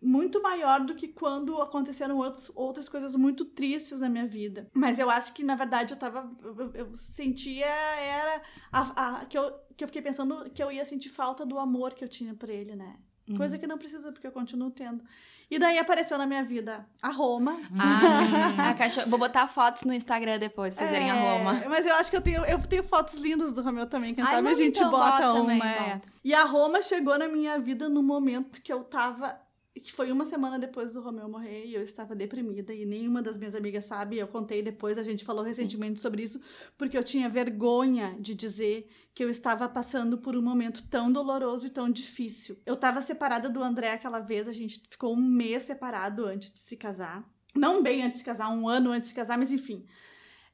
Muito 0.00 0.42
maior 0.42 0.80
do 0.84 0.94
que 0.94 1.08
quando 1.08 1.60
aconteceram 1.60 2.18
outros, 2.18 2.50
outras 2.54 2.88
coisas 2.88 3.14
muito 3.16 3.44
tristes 3.46 3.98
na 4.00 4.08
minha 4.08 4.26
vida. 4.26 4.68
Mas 4.74 4.98
eu 4.98 5.08
acho 5.10 5.32
que, 5.32 5.42
na 5.42 5.54
verdade, 5.54 5.94
eu 5.94 5.98
tava. 5.98 6.30
Eu, 6.42 6.70
eu- 6.74 6.96
sentia. 6.96 7.66
Era. 7.66 8.42
A, 8.70 9.20
a- 9.20 9.24
que, 9.24 9.38
eu, 9.38 9.52
que 9.76 9.82
eu 9.82 9.88
fiquei 9.88 10.02
pensando 10.02 10.50
que 10.50 10.62
eu 10.62 10.70
ia 10.70 10.84
sentir 10.84 11.08
falta 11.08 11.46
do 11.46 11.58
amor 11.58 11.94
que 11.94 12.04
eu 12.04 12.08
tinha 12.08 12.34
por 12.34 12.48
ele, 12.50 12.76
né? 12.76 12.96
Uhum. 13.28 13.36
Coisa 13.36 13.58
que 13.58 13.66
não 13.66 13.78
precisa, 13.78 14.12
porque 14.12 14.26
eu 14.26 14.30
continuo 14.32 14.70
tendo. 14.70 15.02
E 15.50 15.58
daí 15.58 15.78
apareceu 15.78 16.18
na 16.18 16.26
minha 16.26 16.44
vida 16.44 16.86
a 17.02 17.08
Roma. 17.10 17.58
Ah, 17.78 18.70
a 18.70 18.74
cachorro... 18.78 19.08
Vou 19.08 19.18
botar 19.18 19.46
fotos 19.48 19.82
no 19.84 19.92
Instagram 19.94 20.38
depois, 20.38 20.74
pra 20.74 20.86
vocês 20.86 20.90
verem 20.98 21.10
a 21.10 21.16
É, 21.16 21.38
Roma. 21.38 21.62
Mas 21.68 21.86
eu 21.86 21.94
acho 21.96 22.10
que 22.10 22.16
eu 22.16 22.22
tenho, 22.22 22.44
eu 22.44 22.60
tenho 22.66 22.82
fotos 22.84 23.14
lindas 23.14 23.52
do 23.52 23.62
Romeu 23.62 23.86
também. 23.86 24.14
Quem 24.14 24.22
Ai, 24.22 24.34
sabe 24.34 24.48
a 24.48 24.54
gente 24.54 24.78
então, 24.78 24.90
bota, 24.90 25.10
bota 25.10 25.32
uma. 25.32 25.40
também, 25.40 25.62
é. 25.62 25.78
bota. 25.94 26.08
E 26.24 26.34
a 26.34 26.44
Roma 26.44 26.82
chegou 26.82 27.18
na 27.18 27.26
minha 27.28 27.58
vida 27.58 27.88
no 27.88 28.02
momento 28.02 28.60
que 28.60 28.72
eu 28.72 28.84
tava. 28.84 29.40
Que 29.80 29.92
foi 29.92 30.10
uma 30.10 30.24
semana 30.24 30.58
depois 30.58 30.92
do 30.92 31.00
Romeu 31.00 31.28
morrer 31.28 31.66
e 31.66 31.74
eu 31.74 31.82
estava 31.82 32.14
deprimida 32.14 32.72
e 32.72 32.86
nenhuma 32.86 33.20
das 33.20 33.36
minhas 33.36 33.54
amigas 33.54 33.84
sabe. 33.84 34.18
Eu 34.18 34.26
contei 34.26 34.62
depois, 34.62 34.96
a 34.96 35.02
gente 35.02 35.24
falou 35.24 35.44
recentemente 35.44 36.00
sobre 36.00 36.22
isso, 36.22 36.40
porque 36.78 36.96
eu 36.96 37.04
tinha 37.04 37.28
vergonha 37.28 38.16
de 38.18 38.34
dizer 38.34 38.88
que 39.14 39.22
eu 39.22 39.28
estava 39.28 39.68
passando 39.68 40.18
por 40.18 40.36
um 40.36 40.42
momento 40.42 40.86
tão 40.88 41.12
doloroso 41.12 41.66
e 41.66 41.70
tão 41.70 41.90
difícil. 41.90 42.56
Eu 42.64 42.74
estava 42.74 43.02
separada 43.02 43.50
do 43.50 43.62
André 43.62 43.92
aquela 43.92 44.20
vez, 44.20 44.48
a 44.48 44.52
gente 44.52 44.82
ficou 44.88 45.14
um 45.14 45.20
mês 45.20 45.64
separado 45.64 46.24
antes 46.24 46.52
de 46.52 46.58
se 46.58 46.76
casar. 46.76 47.28
Não 47.54 47.82
bem 47.82 48.02
antes 48.02 48.14
de 48.14 48.18
se 48.18 48.24
casar, 48.24 48.50
um 48.50 48.68
ano 48.68 48.90
antes 48.90 49.08
de 49.08 49.14
se 49.14 49.14
casar, 49.14 49.38
mas 49.38 49.52
enfim. 49.52 49.84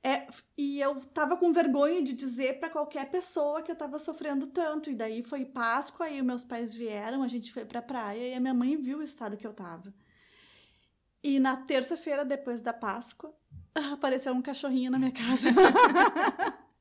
É, 0.05 0.27
e 0.59 0.81
eu 0.81 1.01
tava 1.15 1.37
com 1.37 1.53
vergonha 1.53 2.03
de 2.03 2.13
dizer 2.13 2.59
pra 2.59 2.69
qualquer 2.69 3.09
pessoa 3.09 3.63
que 3.63 3.71
eu 3.71 3.77
tava 3.77 4.01
sofrendo 4.01 4.49
tanto. 4.49 4.91
E 4.91 4.95
daí 4.95 5.23
foi 5.23 5.45
Páscoa, 5.45 6.07
aí 6.07 6.21
meus 6.23 6.45
pais 6.45 6.75
vieram, 6.75 7.23
a 7.23 7.29
gente 7.29 7.53
foi 7.53 7.65
pra 7.65 7.81
praia 7.81 8.29
e 8.29 8.35
a 8.35 8.41
minha 8.41 8.55
mãe 8.55 8.77
viu 8.77 8.99
o 8.99 9.03
estado 9.03 9.37
que 9.37 9.47
eu 9.47 9.53
tava. 9.53 9.95
E 11.23 11.39
na 11.39 11.57
terça-feira, 11.57 12.25
depois 12.25 12.61
da 12.61 12.73
Páscoa, 12.73 13.33
apareceu 13.93 14.33
um 14.33 14.43
cachorrinho 14.43 14.91
na 14.91 14.99
minha 14.99 15.13
casa. 15.13 15.51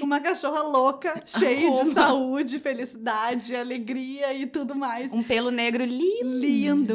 Uma 0.00 0.18
cachorra 0.18 0.62
louca, 0.62 1.20
cheia 1.26 1.72
de 1.74 1.92
saúde, 1.92 2.58
felicidade, 2.58 3.54
alegria 3.54 4.32
e 4.32 4.46
tudo 4.46 4.74
mais. 4.74 5.12
Um 5.12 5.22
pelo 5.22 5.50
negro 5.50 5.84
lindo. 5.84 6.22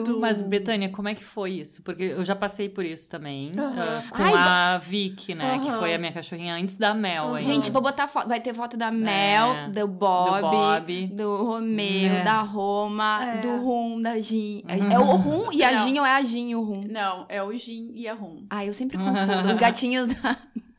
Lindo. 0.03 0.19
Mas, 0.19 0.41
Betânia, 0.41 0.89
como 0.89 1.07
é 1.07 1.13
que 1.15 1.23
foi 1.23 1.51
isso? 1.51 1.81
Porque 1.83 2.03
eu 2.03 2.23
já 2.25 2.35
passei 2.35 2.67
por 2.67 2.83
isso 2.83 3.09
também. 3.09 3.51
Ah, 3.57 4.03
com 4.09 4.23
Ai, 4.23 4.33
a 4.33 4.77
Vicky, 4.79 5.35
né? 5.35 5.59
Que 5.63 5.71
foi 5.71 5.93
a 5.93 5.97
minha 5.99 6.11
cachorrinha 6.11 6.55
antes 6.55 6.75
da 6.75 6.93
Mel. 6.93 7.35
Ainda. 7.35 7.43
Gente, 7.47 7.69
vou 7.71 7.81
botar 7.81 8.07
foto. 8.07 8.27
Vai 8.27 8.39
ter 8.41 8.53
foto 8.53 8.75
da 8.75 8.91
Mel, 8.91 9.51
É, 9.53 9.69
do 9.69 9.87
Bob, 9.87 10.41
do 10.41 10.49
Bob. 10.49 11.07
do 11.13 11.43
Romeu, 11.45 12.11
É. 12.11 12.23
da 12.23 12.41
Roma, 12.41 13.23
É. 13.23 13.37
do 13.41 13.57
Rum, 13.57 14.01
da 14.01 14.19
Gin. 14.19 14.63
É, 14.67 14.75
Uhum. 14.75 14.91
é 14.91 14.99
o 14.99 15.03
Rum 15.15 15.51
e 15.53 15.63
a 15.63 15.71
Não. 15.73 15.87
Gin 15.87 15.99
ou 15.99 16.05
é 16.05 16.11
a 16.15 16.23
Gin 16.23 16.49
e 16.49 16.55
o 16.55 16.61
Rum? 16.63 16.83
Não, 16.89 17.25
é 17.29 17.41
o 17.41 17.53
Gin 17.55 17.91
e 17.93 18.07
a 18.07 18.13
Rum. 18.13 18.45
Ah, 18.49 18.65
eu 18.65 18.73
sempre 18.73 18.97
confundo. 18.97 19.49
Os 19.49 19.57
gatinhos 19.57 20.07
da, 20.15 20.37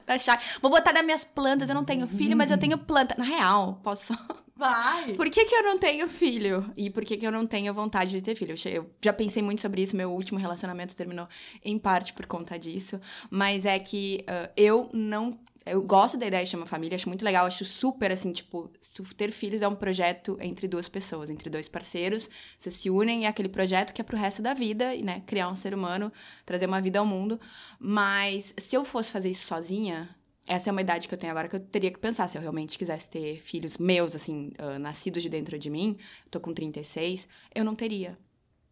da 0.09 0.19
Chay. 0.19 0.39
Vou 0.61 0.71
botar 0.71 0.93
das 0.93 1.05
minhas 1.05 1.25
plantas. 1.25 1.69
Eu 1.69 1.75
não 1.75 1.85
tenho 1.85 2.09
filho, 2.09 2.37
mas 2.37 2.51
eu 2.51 2.59
tenho 2.59 2.79
planta. 2.79 3.15
Na 3.19 3.25
real, 3.25 3.79
posso. 3.83 4.15
Vai! 4.57 5.13
Por 5.13 5.31
que, 5.31 5.45
que 5.45 5.55
eu 5.55 5.63
não 5.63 5.79
tenho 5.79 6.09
filho? 6.09 6.69
E 6.77 6.91
por 6.91 7.05
que, 7.05 7.17
que 7.17 7.25
eu 7.25 7.31
não 7.31 7.47
tenho 7.47 7.73
vontade 7.73 8.11
de 8.11 8.21
ter 8.21 8.35
filho? 8.35 8.57
Eu 8.67 8.91
já 9.01 9.13
pensei 9.13 9.41
muito 9.41 9.61
sobre 9.61 9.83
isso. 9.83 9.95
Meu 9.95 10.11
último 10.11 10.39
relacionamento 10.39 10.97
terminou 10.97 11.29
em 11.65 11.79
parte 11.79 12.13
por 12.13 12.27
conta 12.27 12.59
disso. 12.59 13.01
Mas 13.31 13.65
é 13.65 13.79
que 13.79 14.25
ah, 14.27 14.51
eu 14.57 14.91
não. 14.93 15.39
Eu 15.71 15.83
gosto 15.83 16.17
da 16.19 16.27
ideia 16.27 16.45
de 16.45 16.57
uma 16.57 16.67
família, 16.67 16.97
acho 16.97 17.09
muito 17.09 17.25
legal, 17.25 17.47
acho 17.47 17.65
super 17.65 18.11
assim, 18.13 18.33
tipo, 18.33 18.71
ter 19.17 19.31
filhos 19.31 19.63
é 19.63 19.69
um 19.69 19.75
projeto 19.75 20.37
entre 20.41 20.67
duas 20.67 20.89
pessoas, 20.89 21.31
entre 21.31 21.51
dois 21.51 21.69
parceiros. 21.69 22.29
Vocês 22.57 22.75
se 22.75 22.91
unem 22.91 23.23
e 23.23 23.25
é 23.25 23.29
aquele 23.29 23.49
projeto 23.49 23.93
que 23.93 24.01
é 24.01 24.05
pro 24.05 24.17
resto 24.17 24.43
da 24.43 24.55
vida, 24.55 24.95
e, 24.95 25.03
né? 25.03 25.23
Criar 25.27 25.49
um 25.49 25.55
ser 25.55 25.75
humano, 25.75 26.13
trazer 26.45 26.67
uma 26.67 26.81
vida 26.81 26.99
ao 26.99 27.07
mundo. 27.07 27.41
Mas 27.79 28.55
se 28.59 28.77
eu 28.77 28.85
fosse 28.85 29.11
fazer 29.13 29.31
isso 29.31 29.47
sozinha, 29.47 30.09
essa 30.49 30.71
é 30.71 30.73
uma 30.73 30.81
idade 30.81 31.07
que 31.07 31.15
eu 31.15 31.19
tenho 31.19 31.31
agora 31.31 31.49
que 31.49 31.57
eu 31.57 31.61
teria 31.61 31.91
que 31.91 31.99
pensar 31.99 32.27
se 32.27 32.39
eu 32.39 32.43
realmente 32.43 32.79
quisesse 32.79 33.07
ter 33.09 33.39
filhos 33.39 33.77
meus, 33.77 34.15
assim, 34.15 34.51
ah, 34.59 34.79
nascidos 34.79 35.23
de 35.23 35.29
dentro 35.29 35.59
de 35.59 35.69
mim. 35.69 35.99
Tô 36.31 36.41
com 36.41 36.55
36, 36.55 37.29
eu 37.55 37.65
não 37.65 37.75
teria. 37.75 38.19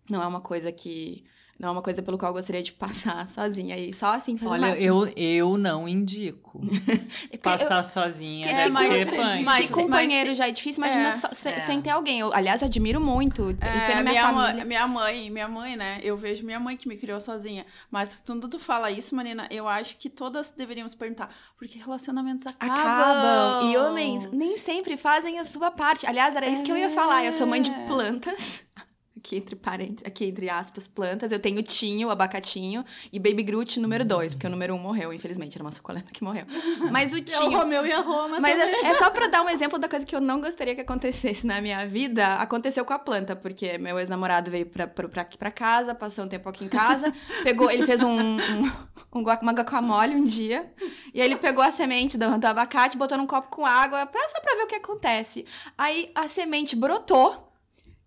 Não 0.09 0.23
é 0.23 0.27
uma 0.27 0.41
coisa 0.41 0.73
que. 0.73 1.25
Não 1.59 1.71
é 1.71 1.73
uma 1.73 1.81
coisa 1.81 2.03
pelo 2.03 2.19
qual 2.19 2.31
eu 2.31 2.35
gostaria 2.35 2.63
de 2.63 2.73
passar 2.73 3.27
sozinha. 3.29 3.77
E 3.79 3.95
só 3.95 4.13
assim 4.15 4.37
fazer 4.37 4.51
Olha, 4.51 4.67
uma... 4.69 4.77
eu, 4.77 5.07
eu 5.17 5.57
não 5.57 5.89
indico 5.89 6.61
É 7.33 7.39
passar 7.39 7.83
sozinha. 7.83 8.47
Se 8.49 8.71
mais- 8.71 8.89
ser 9.09 9.17
mas- 9.17 9.41
mas- 9.41 9.67
se 9.67 9.73
companheiro 9.73 10.35
já 10.35 10.49
é 10.49 10.51
difícil, 10.51 10.85
imagina 10.85 11.09
É, 11.09 11.13
só- 11.13 11.29
é. 11.49 11.61
sem 11.61 11.81
ter 11.81 11.91
alguém. 11.91 12.21
Eu, 12.21 12.33
aliás, 12.35 12.63
admiro 12.63 13.01
muito. 13.01 13.51
e 13.51 13.55
ter 13.55 13.67
É, 13.67 13.71
na 13.71 14.03
minha, 14.03 14.03
minha, 14.03 14.23
família. 14.23 14.55
mãe, 14.55 14.65
minha 14.67 14.87
mãe, 14.87 15.31
minha 15.31 15.49
mãe, 15.49 15.77
né? 15.77 15.99
Eu 16.03 16.17
vejo 16.17 16.45
minha 16.45 16.61
mãe 16.61 16.77
que 16.77 16.87
me 16.87 16.97
criou 16.97 17.19
sozinha. 17.21 17.65
Mas 17.91 18.23
quando 18.27 18.49
tu 18.49 18.59
fala 18.59 18.91
isso, 18.91 19.15
Marina, 19.17 19.47
eu 19.51 19.67
acho 19.67 19.97
que 19.97 20.11
todas 20.11 20.53
deveriam 20.53 20.87
se 20.89 20.97
perguntar. 20.97 21.31
Porque 21.59 21.79
relacionamentos 21.79 22.47
acabam. 22.47 22.77
Acabam. 22.79 23.71
E 23.73 23.77
homens 23.79 24.31
nem 24.31 24.59
sempre 24.59 24.97
fazem 24.99 25.39
a 25.39 25.45
sua 25.47 25.71
parte. 25.71 26.07
Aliás, 26.07 26.37
era 26.37 26.47
isso 26.49 26.63
que 26.63 26.71
eu 26.71 26.77
ia 26.77 26.91
falar. 26.91 27.25
Eu 27.25 27.33
sou 27.33 27.47
mãe 27.47 27.63
de 27.63 27.71
É. 27.71 27.87
plantas. 27.87 28.67
Aqui 29.17 29.37
entre 29.37 29.57
parênteses, 29.57 30.05
aqui 30.07 30.27
entre 30.27 30.49
aspas, 30.51 30.87
plantas. 30.87 31.33
Eu 31.33 31.39
tenho 31.39 31.63
Tinho, 31.63 32.11
abacatinho, 32.11 32.85
e 33.13 33.19
Baby 33.19 33.43
Groot 33.43 33.81
número 33.81 34.05
2, 34.05 34.35
porque 34.35 34.47
o 34.47 34.51
número 34.51 34.75
1 34.75 34.77
um 34.77 34.81
morreu, 34.81 35.13
infelizmente, 35.13 35.57
era 35.57 35.65
uma 35.65 35.73
suculenta 35.73 36.13
que 36.13 36.23
morreu. 36.23 36.45
Mas 36.93 37.13
o 37.13 37.17
É 37.17 37.21
o 37.21 37.23
Tinho... 37.25 37.59
Romeu 37.59 37.85
e 37.87 37.93
a 37.93 38.01
Roma 38.01 38.39
Mas 38.41 38.57
também. 38.59 38.87
é, 38.87 38.91
é 38.91 38.95
só 38.95 39.11
pra 39.11 39.27
dar 39.27 39.43
um 39.43 39.49
exemplo 39.49 39.79
da 39.79 39.89
coisa 39.89 40.05
que 40.05 40.15
eu 40.15 40.21
não 40.21 40.41
gostaria 40.41 40.75
que 40.75 40.81
acontecesse 40.81 41.47
na 41.47 41.61
minha 41.61 41.87
vida. 41.87 42.35
Aconteceu 42.35 42.85
com 42.85 42.93
a 42.93 42.99
planta, 42.99 43.35
porque 43.35 43.79
meu 43.79 43.99
ex-namorado 43.99 44.51
veio 44.51 44.67
pra, 44.67 44.87
pra, 44.87 45.09
pra, 45.09 45.25
pra 45.25 45.51
casa, 45.51 45.95
passou 45.95 46.25
um 46.25 46.29
tempo 46.29 46.49
aqui 46.49 46.65
em 46.65 46.69
casa, 46.69 47.13
pegou, 47.43 47.71
ele 47.71 47.85
fez 47.85 48.03
um, 48.03 48.11
um, 48.21 48.73
um 49.15 49.23
guac- 49.23 49.43
uma 49.43 49.53
guacamole 49.53 50.15
um 50.15 50.25
dia, 50.25 50.71
e 51.13 51.21
aí 51.21 51.27
ele 51.27 51.37
pegou 51.37 51.63
a 51.65 51.71
semente 51.71 52.17
do, 52.19 52.39
do 52.39 52.45
abacate, 52.47 52.97
botou 52.97 53.17
num 53.19 53.27
copo 53.27 53.49
com 53.49 53.65
água, 53.65 54.09
só 54.29 54.41
pra 54.41 54.55
ver 54.57 54.63
o 54.65 54.67
que 54.67 54.75
acontece. 54.77 55.45
Aí 55.77 56.11
a 56.15 56.29
semente 56.29 56.77
brotou, 56.77 57.46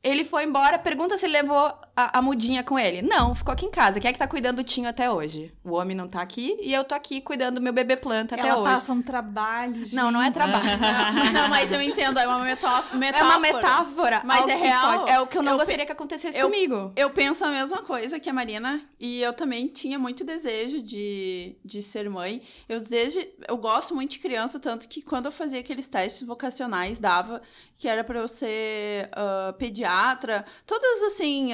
ele 0.04 0.24
foi 0.24 0.44
embora, 0.44 0.80
pergunta 0.80 1.18
se 1.18 1.26
ele 1.26 1.34
levou 1.34 1.74
a, 2.06 2.20
a 2.20 2.22
mudinha 2.22 2.64
com 2.64 2.78
ele. 2.78 3.02
Não, 3.02 3.34
ficou 3.36 3.52
aqui 3.54 3.66
em 3.66 3.72
casa. 3.72 4.00
Quem 4.00 4.10
é 4.10 4.14
que 4.14 4.20
tá 4.20 4.28
cuidando 4.28 4.58
do 4.58 4.64
Tinho 4.64 4.88
até 4.88 5.10
hoje? 5.12 5.54
O 5.64 5.72
homem 5.74 5.96
não 5.96 6.08
tá 6.08 6.22
aqui 6.22 6.58
e 6.62 6.74
eu 6.74 6.84
tô 6.84 6.94
aqui 6.96 7.22
cuidando 7.22 7.56
do 7.56 7.62
meu 7.62 7.74
bebê 7.74 7.96
planta 7.98 8.36
até 8.36 8.48
Ela 8.48 8.62
hoje. 8.62 8.74
passa 8.74 8.92
um 8.94 9.02
trabalho. 9.02 9.86
Não, 9.94 10.12
não 10.12 10.22
é 10.22 10.32
trabalho. 10.32 10.60
Não, 10.80 11.34
não, 11.34 11.48
mas 11.50 11.72
eu 11.72 11.82
entendo, 11.82 12.20
é 12.20 12.28
uma 12.28 12.40
metó- 12.40 12.84
É 12.94 12.96
metáfora. 12.98 13.26
uma 13.30 13.40
metáfora. 13.40 14.22
Mas 14.26 14.48
é 14.48 14.56
real. 14.56 15.00
pode- 15.00 15.12
é 15.12 15.20
o 15.20 15.28
que 15.28 15.38
eu 15.38 15.42
não 15.44 15.54
Eu 15.54 15.58
gostaria 15.58 15.86
que 15.86 15.92
acontecesse 15.92 16.38
eu- 16.40 16.48
comigo. 16.50 16.92
Eu 16.96 17.10
penso 17.10 17.44
a 17.46 17.50
mesma 17.50 17.80
coisa 17.84 18.20
que 18.20 18.30
a 18.30 18.34
Marina 18.34 18.82
e 19.00 19.22
eu 19.22 19.34
também 19.34 19.68
tinha 19.68 19.98
muito 20.00 20.24
desejo 20.24 20.82
de, 20.82 21.56
de 21.64 21.82
ser 21.82 22.10
mãe. 22.10 22.42
Eu 22.68 22.80
desejo, 22.80 23.20
eu 23.48 23.58
gosto 23.58 23.94
muito 23.96 24.12
de 24.12 24.20
criança, 24.20 24.60
tanto 24.60 24.88
que 24.88 25.02
quando 25.02 25.26
eu 25.26 25.32
fazia 25.32 25.60
aqueles 25.60 25.88
testes 25.88 26.26
vocacionais, 26.28 27.00
dava 27.00 27.42
que 27.78 27.88
era 27.88 28.04
pra 28.04 28.20
eu 28.20 28.28
ser 28.28 29.10
ah, 29.14 29.54
pediatra, 29.58 30.46
todas 30.66 31.02
assim, 31.04 31.54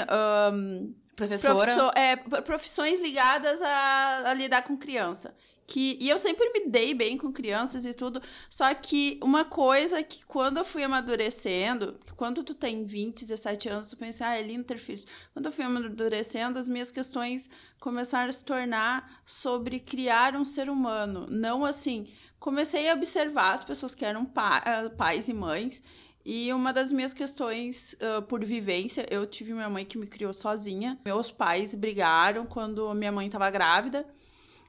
ahn, 0.50 0.94
Professora. 1.16 1.56
Profissio- 1.74 1.92
é, 1.96 2.16
profissões 2.42 3.00
ligadas 3.02 3.62
a, 3.62 4.30
a 4.30 4.34
lidar 4.34 4.64
com 4.64 4.76
criança. 4.78 5.36
Que, 5.68 5.98
e 6.00 6.10
eu 6.10 6.18
sempre 6.20 6.48
me 6.52 6.68
dei 6.68 6.94
bem 6.94 7.18
com 7.18 7.32
crianças 7.34 7.86
e 7.88 7.94
tudo. 7.94 8.22
Só 8.52 8.72
que 8.76 9.20
uma 9.24 9.44
coisa 9.46 10.04
que 10.04 10.24
quando 10.26 10.58
eu 10.58 10.66
fui 10.66 10.84
amadurecendo, 10.84 12.00
quando 12.16 12.44
tu 12.44 12.54
tem 12.54 12.86
20, 12.86 13.22
17 13.26 13.70
anos, 13.70 13.90
tu 13.90 13.98
pensa, 13.98 14.28
ah, 14.28 14.36
é 14.36 14.44
lindo 14.44 14.64
ter 14.64 14.78
filhos. 14.78 15.08
Quando 15.34 15.48
eu 15.48 15.52
fui 15.52 15.64
amadurecendo, 15.66 16.60
as 16.60 16.70
minhas 16.70 16.92
questões 16.92 17.50
começaram 17.80 18.30
a 18.30 18.32
se 18.32 18.46
tornar 18.46 19.22
sobre 19.26 19.80
criar 19.80 20.36
um 20.36 20.46
ser 20.46 20.70
humano. 20.70 21.26
Não 21.30 21.66
assim. 21.66 22.08
Comecei 22.40 22.88
a 22.90 22.94
observar 22.94 23.54
as 23.54 23.64
pessoas 23.64 23.96
que 23.96 24.06
eram 24.06 24.24
pa- 24.24 24.62
ah, 24.64 24.90
pais 24.96 25.28
e 25.30 25.34
mães. 25.34 25.82
E 26.26 26.52
uma 26.52 26.74
das 26.74 26.92
minhas 26.92 27.14
questões 27.14 27.96
ah, 28.02 28.22
por 28.24 28.44
vivência, 28.44 29.06
eu 29.12 29.28
tive 29.28 29.54
minha 29.54 29.70
mãe 29.70 29.86
que 29.86 29.98
me 29.98 30.08
criou 30.08 30.34
sozinha. 30.34 30.98
Meus 31.06 31.30
pais 31.30 31.76
brigaram 31.76 32.46
quando 32.46 32.94
minha 32.96 33.12
mãe 33.12 33.28
estava 33.28 33.50
grávida. 33.52 34.06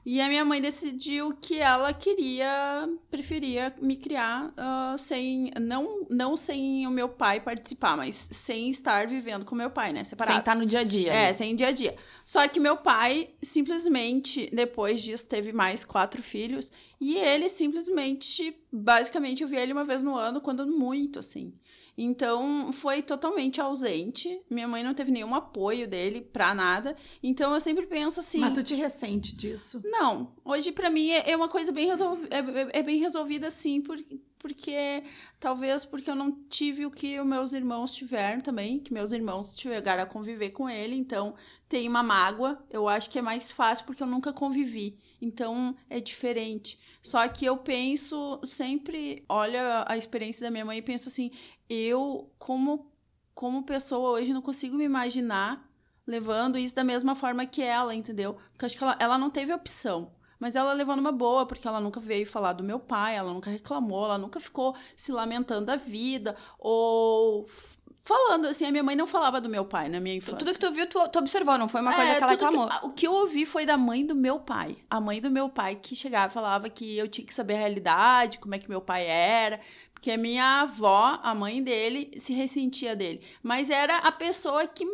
E 0.09 0.21
a 0.21 0.29
minha 0.29 0.45
mãe 0.45 0.61
decidiu 0.61 1.35
que 1.41 1.59
ela 1.59 1.91
queria, 1.93 2.87
preferia 3.11 3.75
me 3.81 3.97
criar 3.97 4.53
ah, 4.55 4.95
sem, 4.97 5.51
não, 5.59 6.07
não 6.09 6.37
sem 6.37 6.87
o 6.87 6.89
meu 6.89 7.09
pai 7.09 7.41
participar, 7.41 7.97
mas 7.97 8.15
sem 8.31 8.69
estar 8.69 9.05
vivendo 9.05 9.43
com 9.43 9.53
meu 9.53 9.69
pai, 9.69 9.91
né? 9.91 10.05
Separados. 10.05 10.35
Sem 10.35 10.39
estar 10.39 10.55
no 10.55 10.65
dia 10.65 10.79
a 10.79 10.83
dia. 10.85 11.11
É, 11.11 11.27
né? 11.27 11.33
sem 11.33 11.55
dia 11.55 11.67
a 11.67 11.71
dia. 11.71 11.93
Só 12.27 12.45
que 12.45 12.59
meu 12.59 12.75
pai 12.75 13.29
simplesmente, 13.41 14.49
depois 14.53 15.01
disso, 15.01 15.29
teve 15.29 15.53
mais 15.53 15.85
quatro 15.85 16.21
filhos. 16.21 16.69
E 16.99 17.15
ele 17.15 17.47
simplesmente, 17.47 18.53
basicamente, 18.69 19.43
eu 19.43 19.47
via 19.47 19.61
ele 19.61 19.71
uma 19.71 19.85
vez 19.85 20.03
no 20.03 20.13
ano, 20.13 20.41
quando 20.41 20.67
muito, 20.67 21.19
assim. 21.19 21.53
Então, 21.97 22.69
foi 22.73 23.01
totalmente 23.01 23.61
ausente. 23.61 24.41
Minha 24.49 24.67
mãe 24.67 24.83
não 24.83 24.93
teve 24.93 25.09
nenhum 25.09 25.33
apoio 25.33 25.87
dele 25.87 26.19
pra 26.19 26.53
nada. 26.53 26.97
Então, 27.23 27.53
eu 27.53 27.59
sempre 27.61 27.87
penso 27.87 28.19
assim. 28.19 28.39
Mas 28.39 28.53
tu 28.53 28.61
te 28.61 28.75
ressente 28.75 29.33
disso. 29.33 29.81
Não, 29.85 30.33
hoje 30.43 30.73
pra 30.73 30.89
mim 30.89 31.09
é 31.09 31.31
é 31.31 31.35
uma 31.35 31.47
coisa 31.47 31.71
bem 31.71 31.87
resolvida, 31.87 32.27
é, 32.35 32.39
é- 32.39 32.79
é 32.79 32.83
bem 32.83 32.99
resolvida 32.99 33.49
sim, 33.49 33.81
por, 33.81 33.97
porque 34.37 35.03
talvez 35.39 35.83
porque 35.85 36.09
eu 36.11 36.15
não 36.15 36.31
tive 36.49 36.85
o 36.85 36.91
que 36.91 37.19
os 37.19 37.25
meus 37.25 37.53
irmãos 37.53 37.91
tiveram 37.93 38.41
também, 38.41 38.79
que 38.79 38.93
meus 38.93 39.11
irmãos 39.11 39.57
chegaram 39.57 40.03
a 40.03 40.05
conviver 40.05 40.51
com 40.51 40.69
ele, 40.69 40.95
então 40.95 41.33
tem 41.69 41.87
uma 41.87 42.01
mágoa, 42.01 42.63
eu 42.69 42.87
acho 42.87 43.09
que 43.09 43.19
é 43.19 43.21
mais 43.21 43.51
fácil 43.51 43.85
porque 43.85 44.01
eu 44.01 44.07
nunca 44.07 44.31
convivi, 44.31 44.97
então 45.21 45.75
é 45.89 45.99
diferente. 45.99 46.79
Só 47.01 47.27
que 47.27 47.45
eu 47.45 47.57
penso 47.57 48.39
sempre, 48.43 49.25
olha 49.27 49.83
a 49.87 49.97
experiência 49.97 50.41
da 50.41 50.51
minha 50.51 50.65
mãe 50.65 50.77
e 50.77 50.81
penso 50.81 51.09
assim, 51.09 51.31
eu 51.69 52.31
como 52.37 52.91
como 53.33 53.63
pessoa 53.63 54.11
hoje 54.11 54.33
não 54.33 54.41
consigo 54.41 54.75
me 54.75 54.83
imaginar 54.83 55.63
levando 56.07 56.57
isso 56.57 56.73
da 56.73 56.83
mesma 56.83 57.15
forma 57.15 57.45
que 57.45 57.61
ela, 57.61 57.93
entendeu? 57.93 58.37
Porque 58.51 58.65
acho 58.65 58.77
que 58.77 58.83
ela, 58.83 58.97
ela 58.99 59.17
não 59.17 59.29
teve 59.29 59.53
opção. 59.53 60.11
Mas 60.39 60.55
ela 60.55 60.73
levou 60.73 60.95
numa 60.95 61.11
boa, 61.11 61.45
porque 61.45 61.67
ela 61.67 61.79
nunca 61.79 61.99
veio 61.99 62.25
falar 62.25 62.53
do 62.53 62.63
meu 62.63 62.79
pai, 62.79 63.15
ela 63.15 63.33
nunca 63.33 63.49
reclamou, 63.49 64.05
ela 64.05 64.17
nunca 64.17 64.39
ficou 64.39 64.75
se 64.95 65.11
lamentando 65.11 65.65
da 65.65 65.75
vida, 65.75 66.35
ou 66.57 67.45
falando 68.07 68.45
assim, 68.47 68.65
a 68.65 68.71
minha 68.71 68.83
mãe 68.83 68.95
não 68.95 69.05
falava 69.05 69.41
do 69.41 69.49
meu 69.49 69.65
pai 69.65 69.89
na 69.89 69.99
minha 69.99 70.15
infância. 70.15 70.37
Tudo 70.37 70.53
que 70.53 70.59
tu 70.59 70.71
viu, 70.71 70.87
tu, 70.87 71.07
tu 71.09 71.19
observou, 71.19 71.57
não 71.57 71.67
foi 71.67 71.81
uma 71.81 71.93
coisa 71.93 72.11
É, 72.11 72.15
que 72.17 72.23
ela 72.23 72.37
tudo 72.37 72.49
reclamou. 72.49 72.89
o 72.89 72.93
que 72.93 73.05
eu 73.05 73.13
ouvi 73.13 73.45
foi 73.45 73.65
da 73.65 73.75
mãe 73.77 74.05
do 74.05 74.15
meu 74.15 74.39
pai. 74.39 74.77
A 74.89 75.01
mãe 75.01 75.19
do 75.19 75.29
meu 75.29 75.49
pai 75.49 75.75
que 75.75 75.95
chegava 75.95 76.31
e 76.31 76.33
falava 76.33 76.69
que 76.69 76.97
eu 76.97 77.07
tinha 77.07 77.25
que 77.27 77.33
saber 77.33 77.55
a 77.55 77.59
realidade, 77.59 78.39
como 78.39 78.55
é 78.55 78.59
que 78.59 78.69
meu 78.69 78.79
pai 78.81 79.05
era. 79.05 79.59
Porque 79.93 80.11
a 80.11 80.17
minha 80.17 80.61
avó, 80.61 81.19
a 81.21 81.33
mãe 81.35 81.61
dele, 81.61 82.11
se 82.17 82.31
ressentia 82.33 82.95
dele. 82.95 83.21
Mas 83.43 83.69
era 83.69 83.97
a 83.97 84.11
pessoa 84.11 84.65
que, 84.67 84.85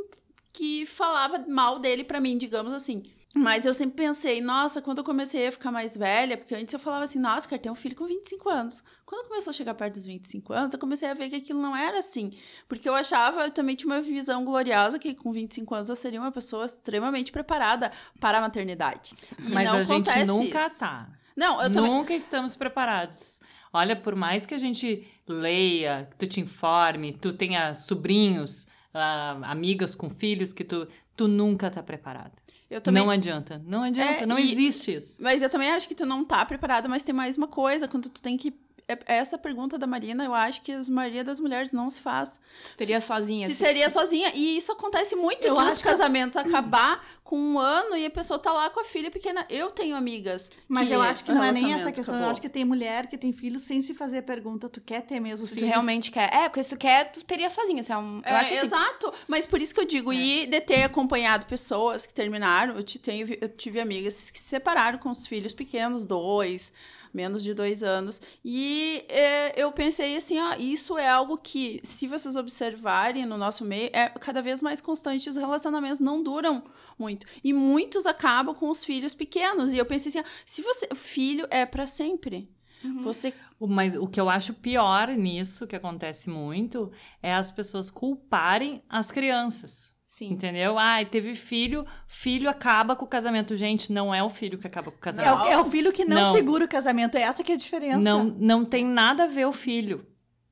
que 0.52 0.86
falava 0.86 1.44
mal 1.48 1.78
dele 1.78 2.04
pra 2.04 2.20
mim, 2.22 2.38
digamos 2.38 2.74
assim. 2.74 3.04
Mas 3.36 3.66
eu 3.66 3.74
sempre 3.74 3.96
pensei, 4.06 4.42
nossa, 4.42 4.80
quando 4.80 5.00
eu 5.00 5.04
comecei 5.04 5.48
a 5.48 5.52
ficar 5.52 5.72
mais 5.72 5.98
velha, 5.98 6.38
porque 6.38 6.54
antes 6.54 6.72
eu 6.72 6.80
falava 6.80 7.04
assim, 7.04 7.18
nossa, 7.18 7.50
cara, 7.50 7.60
tem 7.60 7.72
um 7.72 7.76
filho 7.76 7.96
com 7.96 8.06
25 8.06 8.48
anos. 8.48 8.84
Quando 9.06 9.28
começou 9.28 9.50
a 9.50 9.54
chegar 9.54 9.74
perto 9.74 9.96
dos 9.96 10.06
25 10.06 10.54
anos, 10.54 10.74
eu 10.74 10.80
comecei 10.80 11.10
a 11.10 11.16
ver 11.16 11.30
que 11.30 11.38
aquilo 11.38 11.60
não 11.60 11.76
era 11.76 11.98
assim. 11.98 12.32
Porque 12.68 12.88
eu 12.88 12.94
achava, 12.94 13.46
eu 13.46 13.52
também 13.52 13.76
tinha 13.76 13.92
uma 13.92 14.02
visão 14.02 14.46
gloriosa 14.46 15.00
que 15.00 15.16
com 15.16 15.32
25 15.32 15.74
anos 15.74 15.90
eu 15.90 15.96
seria 15.96 16.20
uma 16.20 16.32
pessoa 16.32 16.66
extremamente 16.66 17.32
preparada 17.32 17.92
para 18.20 18.38
a 18.38 18.42
maternidade. 18.42 19.16
E 19.40 19.50
Mas 19.50 19.68
não 19.68 19.78
a 19.78 19.84
gente 19.84 20.26
nunca 20.26 20.68
isso. 20.68 20.80
tá. 20.80 21.10
Não, 21.36 21.60
eu 21.60 21.72
também. 21.72 21.90
Nunca 21.90 22.14
estamos 22.14 22.56
preparados. 22.56 23.42
Olha, 23.72 23.96
por 23.96 24.16
mais 24.16 24.46
que 24.46 24.54
a 24.54 24.58
gente 24.60 25.08
leia, 25.28 26.08
que 26.12 26.18
tu 26.18 26.28
te 26.28 26.40
informe, 26.40 27.14
tu 27.14 27.34
tenha 27.34 27.74
sobrinhos, 27.74 28.68
ah, 28.94 29.40
amigas 29.44 29.96
com 29.96 30.08
filhos, 30.08 30.54
que 30.54 30.64
tu, 30.64 30.88
tu 31.16 31.28
nunca 31.28 31.72
tá 31.72 31.82
preparado. 31.82 32.34
Eu 32.74 32.82
também 32.82 33.04
Não 33.04 33.10
adianta, 33.12 33.62
não 33.66 33.84
adianta, 33.84 34.24
É, 34.24 34.26
não 34.26 34.38
e- 34.40 34.52
existe 34.52 34.96
isso. 34.96 35.22
Mas 35.22 35.42
eu 35.42 35.50
também 35.50 35.70
acho 35.72 35.88
que 35.88 35.94
tu 35.96 36.06
não 36.06 36.26
tá 36.26 36.44
preparada, 36.46 36.88
mas 36.90 37.04
tem 37.04 37.14
mais 37.14 37.38
uma 37.38 37.48
coisa, 37.48 37.88
quando 37.88 38.10
tu 38.10 38.22
tem 38.22 38.36
que. 38.36 38.54
É- 38.88 39.00
Essa 39.18 39.38
pergunta 39.38 39.78
da 39.78 39.88
Marina, 39.88 40.24
eu 40.26 40.34
acho 40.34 40.62
que 40.62 40.72
a 40.72 40.82
maioria 40.90 41.24
das 41.24 41.40
mulheres 41.40 41.72
não 41.72 41.90
se 41.90 42.02
faz. 42.02 42.40
Tu 42.68 42.76
teria 42.78 43.00
sozinha. 43.02 43.46
se 43.48 43.54
assim. 43.54 43.64
teria 43.64 43.90
sozinha. 43.90 44.32
E 44.36 44.58
isso 44.58 44.72
acontece 44.72 45.16
muito 45.16 45.46
Eu 45.46 45.54
dos 45.56 45.64
acho 45.68 45.78
que- 45.78 45.84
casamentos 45.84 46.38
acabar 46.38 47.04
com 47.24 47.38
um 47.40 47.58
ano 47.60 47.96
e 47.96 48.06
a 48.06 48.10
pessoa 48.10 48.38
tá 48.38 48.52
lá 48.54 48.70
com 48.70 48.80
a 48.80 48.84
filha 48.84 49.10
pequena. 49.10 49.46
Eu 49.50 49.72
tenho 49.72 49.96
amigas. 49.96 50.52
Mas 50.68 50.92
eu 50.92 51.02
acho 51.02 51.24
que 51.24 51.32
não 51.32 51.44
é 51.44 51.52
nem 51.52 51.74
essa 51.74 51.92
questão. 51.92 52.14
Eu 52.14 52.20
acabou. 52.20 52.32
acho 52.32 52.42
que 52.42 52.50
tem 52.50 52.64
mulher 52.66 53.08
que 53.08 53.18
tem 53.18 53.32
filhos 53.34 53.64
sem 53.64 53.82
se 53.82 53.94
fazer 53.94 54.20
a 54.20 54.24
pergunta: 54.24 54.68
tu 54.70 54.80
quer 54.82 55.02
ter 55.02 55.20
mesmo 55.20 55.46
Se 55.48 55.54
tu 55.54 55.60
filhos? 55.60 55.70
realmente 55.70 56.12
quer. 56.12 56.32
É, 56.34 56.50
porque 56.50 56.64
se 56.64 56.70
tu 56.72 56.78
quer, 56.78 57.12
tu 57.12 57.24
teria 57.24 57.50
sozinha. 57.50 57.82
Assim, 57.82 57.94
é 57.94 57.98
um- 57.98 58.18
eu 58.18 58.24
É, 58.36 58.40
acho 58.40 58.54
assim. 58.54 58.66
exato, 58.66 59.14
mas 59.28 59.46
por 59.48 59.62
isso 59.62 59.74
que 59.74 59.80
eu 59.80 59.86
digo, 59.86 60.12
e 60.14 60.46
de 60.46 60.62
ter 60.62 60.84
acompanhado 60.84 61.46
pessoas 61.46 62.06
que 62.06 62.14
terminaram, 62.14 62.76
eu, 62.76 62.84
te 62.84 63.00
tenho, 63.00 63.28
eu 63.42 63.50
tive 63.50 63.80
amigas 63.80 64.30
que 64.30 64.38
se 64.38 64.46
separaram 64.50 65.00
com 65.00 65.10
os 65.10 65.26
filhos 65.26 65.54
pequenos, 65.54 66.06
dois, 66.06 66.72
menos 67.14 67.44
de 67.44 67.54
dois 67.54 67.84
anos, 67.84 68.22
e 68.44 69.06
é, 69.08 69.62
eu 69.62 69.72
pensei 69.72 70.16
assim, 70.16 70.40
ó, 70.40 70.56
isso 70.56 70.98
é 70.98 71.08
algo 71.08 71.38
que, 71.38 71.80
se 71.84 72.08
vocês 72.08 72.36
observarem 72.36 73.26
no 73.26 73.38
nosso 73.38 73.64
meio, 73.64 73.90
é 73.94 74.10
cada 74.10 74.42
vez 74.42 74.62
mais 74.62 74.82
constante, 74.82 75.30
os 75.30 75.38
relacionamentos 75.38 76.00
não 76.00 76.24
duram 76.24 76.64
muito, 76.98 77.26
e 77.44 77.54
muitos 77.54 78.06
acabam 78.06 78.56
com 78.56 78.70
os 78.70 78.84
filhos 78.84 79.14
pequenos, 79.14 79.74
e 79.74 79.78
eu 79.78 79.86
pensei 79.86 80.10
assim, 80.10 80.20
ó, 80.20 80.32
se 80.46 80.62
você, 80.62 80.88
o 80.92 80.96
filho 80.96 81.48
é 81.50 81.66
para 81.66 81.86
sempre, 81.86 82.50
Uhum. 82.84 83.02
você 83.02 83.34
Mas 83.62 83.96
o 83.96 84.08
que 84.08 84.20
eu 84.20 84.30
acho 84.30 84.56
pior 84.56 85.08
nisso, 85.08 85.66
que 85.66 85.76
acontece 85.76 86.30
muito, 86.30 86.92
é 87.22 87.34
as 87.34 87.50
pessoas 87.50 87.90
culparem 87.90 88.84
as 88.90 89.10
crianças. 89.10 89.93
Sim. 90.16 90.32
Entendeu? 90.34 90.78
Ai, 90.78 91.08
teve 91.08 91.34
filho, 91.34 91.88
filho 92.08 92.48
acaba 92.48 92.96
com 92.96 93.04
o 93.04 93.08
casamento. 93.08 93.56
Gente, 93.56 93.92
não 93.92 94.14
é 94.14 94.22
o 94.24 94.30
filho 94.30 94.60
que 94.60 94.68
acaba 94.68 94.92
com 94.92 94.98
o 94.98 95.00
É 95.00 95.02
casamento. 95.02 95.42
o, 95.42 95.48
é 95.48 95.58
o 95.58 95.66
filho 95.66 95.92
que 95.92 96.06
não, 96.06 96.26
Não. 96.28 96.32
segura 96.34 96.66
o 96.66 96.68
casamento. 96.68 97.18
É 97.18 97.24
essa 97.24 97.44
que 97.44 97.52
é 97.52 97.56
a 97.56 97.58
diferença. 97.58 97.98
Não, 97.98 98.24
não 98.24 98.64
tem 98.64 98.86
nada 98.86 99.24
a 99.24 99.28
ver 99.28 99.48
o 99.48 99.52
filho. 99.52 100.06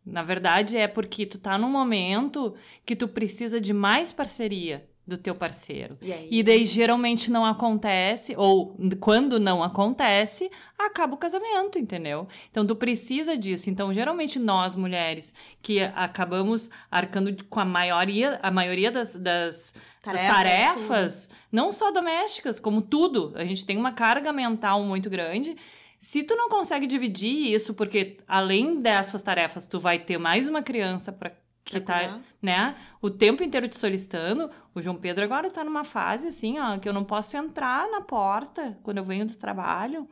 Na 0.03 0.23
verdade, 0.23 0.77
é 0.79 0.87
porque 0.87 1.27
tu 1.27 1.37
tá 1.37 1.59
num 1.59 1.69
momento 1.69 2.55
que 2.83 2.95
tu 2.95 3.07
precisa 3.07 3.61
de 3.61 3.71
mais 3.71 4.11
parceria. 4.11 4.89
Do 5.05 5.17
teu 5.17 5.33
parceiro. 5.35 5.97
E? 6.01 6.39
E 6.39 6.43
daí 6.43 6.63
geralmente 6.63 7.31
não 7.31 7.45
acontece, 7.45 8.35
ou 8.37 8.77
quando 8.99 9.39
não 9.39 9.63
acontece, 9.63 10.49
acaba 10.77 11.15
o 11.15 11.17
casamento, 11.17 11.79
entendeu? 11.79 12.27
Então 12.49 12.65
tu 12.65 12.75
precisa 12.75 13.35
disso. 13.35 13.69
Então, 13.69 13.93
geralmente 13.93 14.39
nós 14.39 14.75
mulheres 14.75 15.33
que 15.61 15.81
acabamos 15.81 16.69
arcando 16.89 17.35
com 17.45 17.59
a 17.59 17.65
maioria, 17.65 18.39
a 18.41 18.51
maioria 18.51 18.91
das, 18.91 19.15
das 19.15 19.73
Tarefas, 20.01 20.27
das 20.27 20.35
tarefas, 20.35 21.29
não 21.51 21.71
só 21.71 21.91
domésticas, 21.91 22.59
como 22.59 22.81
tudo. 22.81 23.33
A 23.35 23.45
gente 23.45 23.65
tem 23.65 23.77
uma 23.77 23.91
carga 23.91 24.33
mental 24.33 24.83
muito 24.83 25.09
grande. 25.09 25.55
Se 25.99 26.23
tu 26.23 26.35
não 26.35 26.49
consegue 26.49 26.87
dividir 26.87 27.53
isso, 27.53 27.75
porque 27.75 28.17
além 28.27 28.81
dessas 28.81 29.21
tarefas, 29.21 29.67
tu 29.67 29.79
vai 29.79 29.99
ter 29.99 30.17
mais 30.17 30.47
uma 30.47 30.63
criança 30.63 31.11
para 31.11 31.31
que 31.71 31.79
tá, 31.81 32.19
né, 32.41 32.75
o 33.01 33.09
tempo 33.09 33.43
inteiro 33.43 33.67
te 33.67 33.77
solicitando. 33.77 34.49
O 34.75 34.81
João 34.81 34.95
Pedro 34.95 35.23
agora 35.23 35.49
tá 35.49 35.63
numa 35.63 35.83
fase 35.83 36.27
assim, 36.27 36.59
ó, 36.59 36.77
que 36.77 36.87
eu 36.87 36.93
não 36.93 37.03
posso 37.03 37.35
entrar 37.37 37.89
na 37.89 38.01
porta 38.01 38.77
quando 38.83 38.97
eu 38.97 39.03
venho 39.03 39.25
do 39.25 39.35
trabalho. 39.35 40.07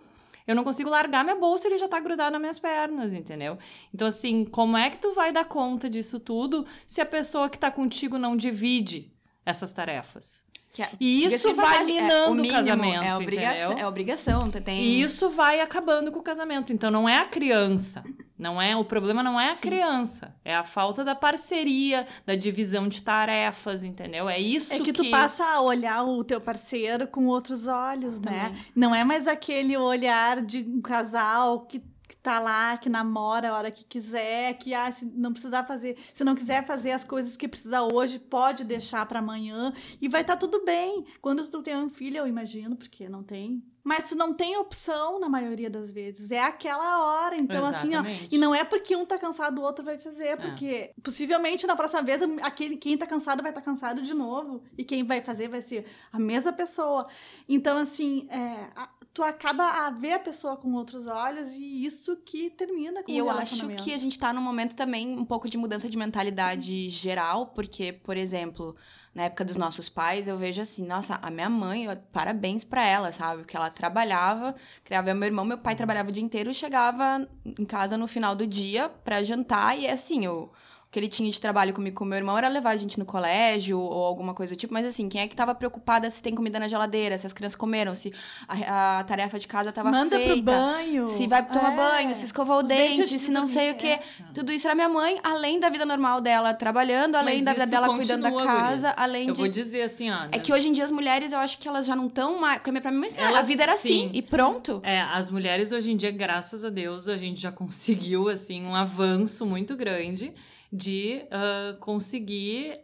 Eu 0.48 0.56
não 0.56 0.64
consigo 0.64 0.90
largar 0.90 1.24
minha 1.24 1.36
bolsa, 1.36 1.68
ele 1.68 1.78
já 1.78 1.88
tá 1.88 2.00
grudado 2.00 2.32
nas 2.32 2.42
minhas 2.42 2.58
pernas, 2.60 3.14
entendeu? 3.14 3.58
Então, 3.94 4.08
assim, 4.08 4.44
como 4.44 4.76
é 4.76 4.90
que 4.90 4.98
tu 4.98 5.14
vai 5.14 5.32
dar 5.32 5.46
conta 5.46 5.88
disso 5.88 6.20
tudo 6.20 6.66
se 6.88 7.00
a 7.02 7.06
pessoa 7.06 7.48
que 7.50 7.60
tá 7.60 7.70
contigo 7.70 8.18
não 8.18 8.36
divide 8.36 9.14
essas 9.46 9.72
tarefas? 9.74 10.44
É- 10.78 10.90
E 11.00 11.26
isso 11.26 11.54
vai 11.54 11.66
passagem, 11.66 11.98
é, 11.98 12.02
minando 12.02 12.32
o 12.32 12.36
mínimo, 12.36 12.54
casamento, 12.54 13.04
É, 13.04 13.16
obriga 13.16 13.44
entendeu? 13.44 13.72
é 13.78 13.88
obrigação. 13.88 14.50
Tem... 14.50 14.82
E 14.82 15.02
isso 15.02 15.30
vai 15.30 15.60
acabando 15.62 16.12
com 16.12 16.20
o 16.20 16.24
casamento. 16.24 16.72
Então 16.74 16.90
não 16.90 17.08
é 17.08 17.18
a 17.18 17.26
criança, 17.26 18.04
não 18.40 18.62
é 18.62 18.74
o 18.76 18.86
problema 18.86 19.22
não 19.22 19.38
é 19.40 19.50
a 19.50 19.54
Sim. 19.54 19.62
criança, 19.62 20.34
é 20.46 20.56
a 20.56 20.64
falta 20.64 21.04
da 21.04 21.14
parceria, 21.14 22.08
da 22.26 22.36
divisão 22.36 22.88
de 22.88 23.02
tarefas, 23.02 23.84
entendeu? 23.84 24.30
É 24.30 24.40
isso 24.40 24.74
É 24.74 24.80
que 24.80 24.94
tu 24.94 25.12
passa 25.12 25.44
a 25.44 25.62
olhar 25.62 26.04
o 26.04 26.24
teu 26.24 26.40
parceiro 26.40 27.06
com 27.06 27.26
outros 27.28 27.68
olhos, 27.68 28.20
né? 28.22 28.48
Também. 28.48 28.66
Não 28.74 28.96
é 28.96 29.04
mais 29.04 29.28
aquele 29.28 29.76
olhar 29.76 30.42
de 30.42 30.60
um 30.60 30.82
casal 30.82 31.66
que, 31.66 31.80
que 32.08 32.16
tá 32.16 32.40
lá, 32.40 32.78
que 32.78 32.88
namora 32.88 33.50
a 33.50 33.58
hora 33.58 33.72
que 33.72 33.84
quiser, 33.84 34.54
que 34.54 34.74
ah, 34.74 34.90
se 34.90 35.06
não 35.06 35.34
precisar 35.34 35.66
fazer, 35.66 35.98
se 36.14 36.24
não 36.24 36.34
quiser 36.34 36.66
fazer 36.66 36.92
as 36.92 37.04
coisas 37.04 37.36
que 37.36 37.48
precisa 37.48 37.82
hoje, 37.84 38.20
pode 38.20 38.64
deixar 38.64 39.06
para 39.06 39.20
amanhã 39.20 39.74
e 40.02 40.08
vai 40.08 40.22
estar 40.22 40.38
tudo 40.38 40.64
bem. 40.64 41.04
Quando 41.22 41.46
tu 41.48 41.62
tem 41.62 41.76
um 41.76 41.90
filho, 41.90 42.18
eu 42.18 42.28
imagino, 42.28 42.78
porque 42.78 43.10
não 43.10 43.22
tem. 43.22 43.62
Mas 43.90 44.08
tu 44.08 44.16
não 44.16 44.36
tem 44.36 44.56
opção 44.56 45.20
na 45.20 45.28
maioria 45.28 45.68
das 45.68 45.92
vezes. 45.92 46.30
É 46.30 46.40
aquela 46.40 47.04
hora. 47.04 47.36
Então, 47.36 47.66
assim, 47.66 47.88
ó, 47.88 48.02
Exatamente. 48.02 48.28
e 48.32 48.38
não 48.38 48.54
é 48.54 48.64
porque 48.64 48.96
um 48.96 49.04
tá 49.04 49.18
cansado, 49.18 49.60
o 49.60 49.64
outro 49.64 49.84
vai 49.84 49.98
fazer, 49.98 50.38
porque 50.38 50.92
possivelmente 51.02 51.66
na 51.66 51.76
próxima 51.76 52.04
vez 52.04 52.22
aquele 52.44 52.78
quem 52.78 52.96
tá 52.96 53.08
cansado 53.08 53.42
vai 53.42 53.50
estar 53.50 53.62
cansado 53.64 54.04
de 54.04 54.14
novo 54.14 54.62
e 54.78 54.84
quem 54.84 55.04
vai 55.04 55.22
fazer 55.22 55.48
vai 55.48 55.64
ser 55.64 55.88
a 56.14 56.20
mesma 56.20 56.54
pessoa. 56.54 57.08
Então 57.48 57.78
assim, 57.80 58.28
é, 58.30 58.70
a- 58.76 58.90
tu 59.12 59.24
acaba 59.24 59.64
a 59.64 59.90
ver 59.90 60.14
a 60.14 60.20
pessoa 60.20 60.56
com 60.56 60.72
outros 60.74 61.08
olhos 61.08 61.50
e 61.54 61.84
isso 61.84 62.16
que 62.18 62.52
termina 62.52 63.02
com 63.02 63.10
E 63.12 63.16
o 63.20 63.26
eu 63.26 63.30
acho 63.32 63.68
que 63.70 63.92
a 63.92 63.98
gente 63.98 64.20
tá 64.20 64.32
num 64.32 64.42
momento 64.42 64.76
também 64.76 65.18
um 65.18 65.26
pouco 65.26 65.50
de 65.50 65.58
mudança 65.58 65.90
de 65.90 65.98
mentalidade 65.98 66.90
geral, 66.90 67.48
porque, 67.48 67.92
por 67.92 68.16
exemplo, 68.16 68.76
na 69.14 69.24
época 69.24 69.44
dos 69.46 69.58
nossos 69.58 69.90
pais, 69.90 70.28
eu 70.28 70.38
vejo 70.38 70.62
assim, 70.62 70.86
nossa, 70.86 71.20
a 71.22 71.30
minha 71.32 71.50
mãe, 71.50 71.86
eu- 71.86 71.98
parabéns 72.12 72.64
pra 72.64 72.86
ela, 72.86 73.12
sabe? 73.12 73.42
Porque 73.42 73.56
ela 73.58 73.70
trabalhava, 73.70 74.56
criava 74.84 75.14
meu 75.14 75.28
irmão, 75.28 75.44
meu 75.46 75.58
pai 75.58 75.76
trabalhava 75.76 76.10
o 76.10 76.12
dia 76.12 76.24
inteiro, 76.24 76.54
chegava 76.54 77.28
em 77.46 77.66
casa 77.66 77.98
no 77.98 78.08
final 78.08 78.36
do 78.36 78.46
dia 78.48 78.90
pra 78.90 79.24
jantar 79.24 79.78
e 79.78 79.88
assim, 79.88 80.26
eu 80.26 80.52
que 80.92 80.98
ele 80.98 81.08
tinha 81.08 81.30
de 81.30 81.40
trabalho 81.40 81.72
comigo 81.72 81.96
com 81.98 82.04
meu 82.04 82.18
irmão 82.18 82.36
era 82.36 82.48
levar 82.48 82.72
a 82.72 82.76
gente 82.76 82.98
no 82.98 83.06
colégio 83.06 83.80
ou 83.80 84.04
alguma 84.06 84.34
coisa 84.34 84.56
do 84.56 84.58
tipo, 84.58 84.74
mas 84.74 84.86
assim, 84.88 85.08
quem 85.08 85.22
é 85.22 85.28
que 85.28 85.36
tava 85.36 85.54
preocupada 85.54 86.10
se 86.10 86.20
tem 86.22 86.34
comida 86.34 86.60
na 86.60 86.68
geladeira, 86.68 87.16
se 87.16 87.28
as 87.28 87.34
crianças 87.34 87.56
comeram, 87.56 87.94
se 87.94 88.12
a, 88.48 88.98
a 89.00 89.04
tarefa 89.04 89.38
de 89.38 89.48
casa 89.48 89.72
tava 89.72 89.92
Manda 89.92 90.16
feita. 90.18 90.34
pro 90.34 90.42
banho. 90.42 91.08
Se 91.08 91.28
vai 91.28 91.46
tomar 91.48 91.74
É. 91.74 91.76
banho, 91.76 92.16
se 92.16 92.26
escovou 92.26 92.56
o 92.58 92.62
Os 92.62 92.68
dente, 92.68 93.08
de 93.08 93.20
se 93.20 93.30
não 93.32 93.46
sei 93.46 93.72
o 93.72 93.76
quê. 93.76 93.88
é. 93.88 94.00
Tudo 94.34 94.52
isso 94.52 94.66
era 94.68 94.74
minha 94.74 94.90
mãe, 94.90 95.20
além 95.24 95.60
da 95.60 95.70
vida 95.70 95.86
normal 95.86 96.22
dela 96.22 96.56
trabalhando, 96.56 97.16
além 97.18 97.36
Mas 97.36 97.46
da 97.46 97.54
vida 97.54 97.68
dela 97.68 97.88
cuidando 97.96 98.24
da 98.24 98.32
casa, 98.32 98.76
gurias. 98.90 98.94
além 98.98 99.28
Eu 99.28 99.34
de. 99.36 99.40
vou 99.42 99.48
dizer 99.48 99.84
assim, 99.84 100.10
ó. 100.10 100.28
É 100.32 100.40
que 100.40 100.52
hoje 100.52 100.70
em 100.70 100.72
dia 100.72 100.86
as 100.86 100.92
mulheres, 100.92 101.32
eu 101.34 101.38
acho 101.40 101.60
que 101.60 101.68
elas 101.68 101.86
já 101.86 101.96
não 101.96 102.08
estão 102.08 102.40
mais. 102.40 102.62
Porque 102.64 102.82
pra 102.82 102.92
mim, 102.92 102.98
mas, 102.98 103.16
a 103.16 103.22
Elas- 103.22 103.46
vida 103.46 103.62
era 103.62 103.78
sim. 103.78 104.08
assim, 104.08 104.12
e 104.18 104.24
pronto. 104.24 104.80
É, 104.84 105.02
as 105.02 105.30
mulheres 105.30 105.72
hoje 105.72 105.92
em 105.92 105.96
dia, 105.96 106.10
graças 106.10 106.66
a 106.66 106.70
Deus, 106.72 107.08
a 107.08 107.16
gente 107.16 107.40
já 107.40 107.52
conseguiu, 107.54 108.28
assim, 108.28 108.64
um 108.66 108.74
avanço 108.74 109.46
muito 109.46 109.76
grande 109.78 110.34
de 110.72 111.24
ah, 111.32 111.76
conseguir 111.80 112.80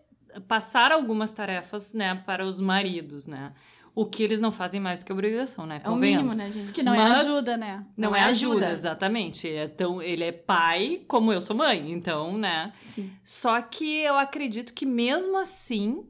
passar 0.48 0.92
algumas 0.92 1.34
tarefas, 1.34 1.94
né, 1.94 2.22
para 2.25 2.46
os 2.46 2.60
maridos, 2.60 3.25
né? 3.27 3.54
O 3.94 4.06
que 4.06 4.22
eles 4.22 4.42
não 4.42 4.51
fazem 4.51 4.82
mais 4.82 5.00
do 5.00 5.06
que 5.06 5.13
obrigação, 5.13 5.65
né? 5.65 5.80
É 5.82 5.89
o 5.89 5.96
mínimo, 5.96 6.36
né, 6.36 6.51
gente? 6.51 6.74
Que 6.74 6.84
não 6.84 6.94
Mas- 6.94 7.20
é 7.20 7.22
ajuda, 7.22 7.56
né? 7.56 7.86
Não, 7.96 8.10
Não 8.10 8.15
é 8.18 8.20
é 8.20 8.24
ajuda, 8.24 8.56
ajuda. 8.58 8.72
exatamente. 8.74 9.48
É 9.50 9.70
tão, 9.70 10.01
ele 10.01 10.25
é 10.25 10.34
pai 10.34 11.04
como 11.08 11.32
eu 11.32 11.39
sou 11.39 11.56
mãe, 11.56 11.89
então, 11.94 12.38
né? 12.38 12.74
Sim. 12.84 13.10
Só 13.24 13.62
que 13.62 14.01
eu 14.01 14.18
acredito 14.18 14.74
que 14.74 14.86
mesmo 14.86 15.38
assim, 15.38 16.04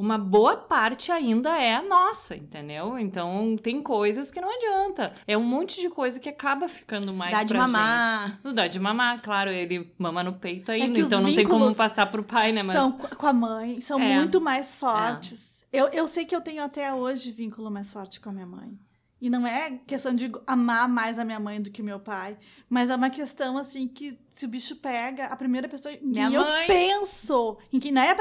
uma 0.00 0.16
boa 0.18 0.56
parte 0.56 1.12
ainda 1.12 1.50
é 1.60 1.80
nossa, 1.82 2.34
entendeu? 2.34 2.98
Então 2.98 3.56
tem 3.62 3.82
coisas 3.82 4.30
que 4.30 4.40
não 4.40 4.48
adianta. 4.54 5.12
É 5.26 5.36
um 5.36 5.42
monte 5.44 5.80
de 5.80 5.90
coisa 5.90 6.18
que 6.18 6.28
acaba 6.28 6.68
ficando 6.68 7.12
mais 7.12 7.32
Dá 7.36 7.44
de 7.44 7.54
mamar. 7.54 8.28
gente. 8.30 8.38
Não 8.44 8.54
dá 8.54 8.66
de 8.66 8.80
mamar, 8.80 9.20
claro, 9.22 9.50
ele 9.50 9.92
mama 9.98 10.22
no 10.24 10.32
peito 10.32 10.72
ainda, 10.72 10.86
É 10.86 10.92
que 10.94 11.00
os 11.02 11.06
então 11.06 11.20
não 11.20 11.34
tem 11.34 11.46
como 11.46 11.74
passar 11.74 12.06
pro 12.06 12.22
pai, 12.24 12.52
né? 12.52 12.62
Mas 12.62 12.76
São 12.76 12.92
co- 12.92 13.14
com 13.16 13.26
a 13.26 13.32
mãe, 13.32 13.80
são 13.80 14.00
É. 14.00 14.14
muito 14.16 14.40
mais 14.40 14.76
fortes. 14.76 15.50
Eu, 15.72 15.86
eu 15.88 16.08
sei 16.08 16.24
que 16.24 16.34
eu 16.34 16.40
tenho 16.40 16.64
até 16.64 16.92
hoje 16.92 17.30
vínculo 17.30 17.70
mais 17.70 17.92
forte 17.92 18.20
com 18.20 18.30
a 18.30 18.32
minha 18.32 18.46
mãe. 18.46 18.76
E 19.20 19.28
não 19.28 19.46
é 19.46 19.78
questão 19.86 20.14
de 20.14 20.32
amar 20.46 20.88
mais 20.88 21.18
a 21.18 21.24
minha 21.24 21.38
mãe 21.38 21.60
do 21.60 21.70
que 21.70 21.82
meu 21.82 22.00
pai, 22.00 22.38
mas 22.68 22.88
é 22.88 22.96
uma 22.96 23.10
questão 23.10 23.58
assim 23.58 23.86
que 23.86 24.18
se 24.32 24.46
o 24.46 24.48
bicho 24.48 24.76
pega, 24.76 25.26
a 25.26 25.36
primeira 25.36 25.68
pessoa 25.68 25.92
em 25.92 26.00
Minha 26.02 26.30
eu 26.30 26.42
mãe. 26.42 26.66
penso, 26.66 27.58
em 27.70 27.78
quem 27.78 27.92
não 27.92 28.00
é 28.00 28.16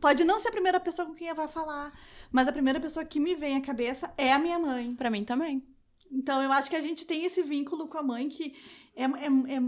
pode 0.00 0.24
não 0.24 0.40
ser 0.40 0.48
a 0.48 0.52
primeira 0.52 0.80
pessoa 0.80 1.06
com 1.06 1.14
quem 1.14 1.28
eu 1.28 1.34
vou 1.34 1.46
falar, 1.46 1.92
mas 2.32 2.48
a 2.48 2.52
primeira 2.52 2.80
pessoa 2.80 3.04
que 3.04 3.20
me 3.20 3.36
vem 3.36 3.56
à 3.56 3.60
cabeça 3.60 4.12
é 4.18 4.32
a 4.32 4.38
minha 4.38 4.58
mãe. 4.58 4.94
Pra 4.96 5.10
mim 5.10 5.24
também. 5.24 5.62
Então 6.10 6.42
eu 6.42 6.50
acho 6.52 6.68
que 6.68 6.76
a 6.76 6.82
gente 6.82 7.06
tem 7.06 7.24
esse 7.24 7.42
vínculo 7.42 7.86
com 7.86 7.98
a 7.98 8.02
mãe 8.02 8.28
que 8.28 8.54
é, 8.96 9.04
é, 9.04 9.06
é, 9.06 9.60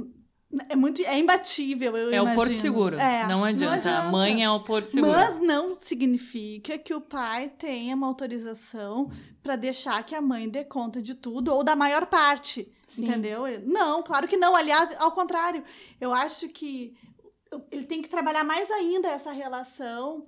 é 0.68 0.76
muito 0.76 1.02
é 1.02 1.18
imbatível, 1.18 1.96
eu 1.96 2.12
é 2.12 2.20
o 2.20 2.22
imagino. 2.22 2.34
porto 2.34 2.54
seguro. 2.54 2.98
É, 2.98 3.26
não, 3.26 3.44
adianta. 3.44 3.90
A 3.90 4.10
mãe 4.10 4.44
é 4.44 4.50
o 4.50 4.60
porto 4.60 4.88
seguro. 4.88 5.12
Mas 5.12 5.40
não 5.40 5.78
significa 5.80 6.78
que 6.78 6.94
o 6.94 7.00
pai 7.00 7.50
tenha 7.58 7.94
uma 7.94 8.06
autorização 8.06 9.10
para 9.42 9.56
deixar 9.56 10.02
que 10.04 10.14
a 10.14 10.20
mãe 10.20 10.48
dê 10.48 10.64
conta 10.64 11.00
de 11.00 11.14
tudo 11.14 11.54
ou 11.54 11.62
da 11.62 11.76
maior 11.76 12.06
parte, 12.06 12.70
Sim. 12.86 13.06
entendeu? 13.06 13.42
Não, 13.64 14.02
claro 14.02 14.26
que 14.26 14.36
não. 14.36 14.54
Aliás, 14.54 14.94
ao 14.98 15.12
contrário, 15.12 15.62
eu 16.00 16.12
acho 16.12 16.48
que 16.48 16.94
ele 17.70 17.86
tem 17.86 18.02
que 18.02 18.08
trabalhar 18.08 18.44
mais 18.44 18.70
ainda 18.70 19.08
essa 19.08 19.32
relação 19.32 20.26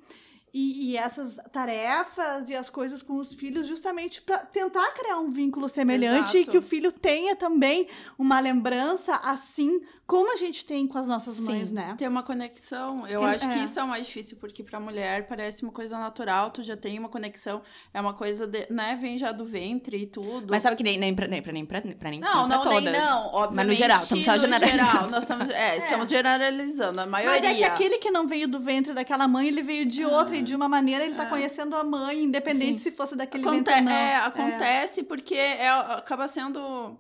e, 0.53 0.91
e 0.91 0.97
essas 0.97 1.39
tarefas 1.53 2.49
e 2.49 2.55
as 2.55 2.71
coisas 2.71 3.03
com 3.03 3.17
os 3.17 3.35
filhos, 3.35 3.67
justamente 3.67 4.23
para 4.23 4.39
tentar 4.39 4.93
criar 4.93 5.19
um 5.19 5.31
vínculo 5.31 5.69
semelhante 5.69 6.37
e 6.37 6.41
Exato. 6.41 6.51
que 6.51 6.59
o 6.59 6.63
filho 6.63 6.91
tenha 6.91 7.37
também 7.37 7.89
uma 8.19 8.41
lembrança 8.41 9.17
assim 9.17 9.81
como 10.09 10.33
a 10.33 10.37
gente 10.37 10.65
tem 10.65 10.87
com 10.89 10.97
as 10.97 11.07
nossas 11.07 11.35
Sim. 11.37 11.45
mães, 11.53 11.71
né? 11.71 11.95
Ter 11.99 12.09
uma 12.09 12.23
conexão. 12.23 13.07
Eu 13.07 13.23
É, 13.29 13.35
acho 13.35 13.47
que 13.47 13.59
é. 13.59 13.63
isso 13.65 13.79
é 13.79 13.85
o 13.85 13.87
mais 13.87 14.07
difícil, 14.07 14.39
porque 14.41 14.65
pra 14.65 14.81
mulher 14.81 15.29
parece 15.29 15.63
uma 15.63 15.71
coisa 15.71 15.99
natural, 15.99 16.51
tu 16.51 16.63
já 16.63 16.79
tem 16.79 16.99
uma 16.99 17.11
conexão, 17.11 17.61
é 17.93 18.01
uma 18.01 18.15
coisa, 18.15 18.47
de, 18.47 18.67
né, 18.71 18.97
vem 18.99 19.19
já 19.19 19.33
do 19.33 19.45
ventre 19.45 19.99
e 19.99 20.07
tudo. 20.07 20.47
Mas 20.49 20.63
sabe 20.63 20.77
que 20.77 20.83
nem, 20.83 20.97
nem, 20.99 21.15
pra, 21.15 21.27
nem, 21.29 21.43
pra, 21.43 21.53
nem, 21.53 21.67
pra, 21.67 21.83
pra, 21.83 22.11
nem, 22.11 22.21
Não, 22.21 22.49
nem 22.49 22.49
pra 22.49 22.57
não, 22.57 22.63
todas. 22.63 22.83
nem 22.85 22.93
não, 23.03 23.27
obviamente. 23.27 23.55
Mas 23.57 23.67
no 23.67 23.75
geral, 23.75 23.99
estamos 24.03 24.25
só 24.25 24.33
no 24.33 24.39
generalizando. 24.41 24.91
geral, 24.93 25.11
nós 25.11 25.25
estamos, 25.25 25.51
é, 25.53 25.77
estamos 25.77 26.09
generalizando, 26.09 27.01
a 27.03 27.07
maioria. 27.07 27.41
Mas 27.41 27.51
é 27.51 27.55
que 27.55 27.65
aquele 27.65 27.99
que 27.99 28.11
não 28.11 28.27
veio 28.27 28.49
do 28.49 28.59
ventre 28.61 28.95
daquela 28.95 29.29
mãe, 29.29 29.47
ele 29.49 29.63
veio 29.63 29.85
de 29.85 30.07
outra 30.07 30.35
e 30.35 30.41
de 30.41 30.57
uma 30.57 30.71
maneira 30.71 31.05
ele 31.05 31.17
tá 31.17 31.27
conhecendo 31.27 31.77
a 31.77 31.85
mãe, 31.85 32.23
independente 32.25 32.79
Sim. 32.79 32.85
se 32.85 32.91
fosse 32.93 33.15
daquele 33.15 33.43
Aconte 33.45 33.59
ventre 33.59 33.75
ou 33.75 33.83
não. 33.83 33.93
é, 33.93 34.17
acontece 34.17 35.03
porque 35.03 35.35
é, 35.35 35.69
acaba 35.69 36.27
sendo 36.27 36.99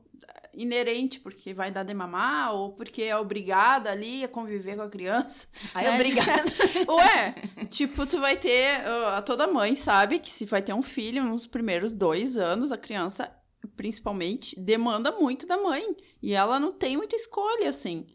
inerente, 0.58 1.20
porque 1.20 1.54
vai 1.54 1.70
dar 1.70 1.84
de 1.84 1.94
mamar, 1.94 2.54
ou 2.54 2.72
porque 2.72 3.02
é 3.02 3.16
obrigada 3.16 3.90
ali 3.90 4.24
a 4.24 4.28
conviver 4.28 4.76
com 4.76 4.82
a 4.82 4.88
criança. 4.88 5.46
Ai, 5.72 5.84
né? 5.84 5.94
obrigada. 5.94 6.52
Ué, 6.90 7.34
tipo, 7.70 8.04
tu 8.04 8.20
vai 8.20 8.36
ter. 8.36 8.80
ah, 8.84 9.22
toda 9.22 9.46
mãe 9.46 9.76
sabe 9.76 10.18
que 10.18 10.30
se 10.30 10.44
vai 10.44 10.60
ter 10.60 10.74
um 10.74 10.82
filho 10.82 11.24
nos 11.24 11.46
primeiros 11.46 11.92
dois 11.92 12.36
anos, 12.36 12.72
a 12.72 12.76
criança, 12.76 13.32
principalmente, 13.76 14.58
demanda 14.58 15.12
muito 15.12 15.46
da 15.46 15.56
mãe. 15.56 15.84
E 16.20 16.34
ela 16.34 16.58
não 16.58 16.72
tem 16.72 16.96
muita 16.96 17.14
escolha, 17.14 17.68
assim. 17.68 18.06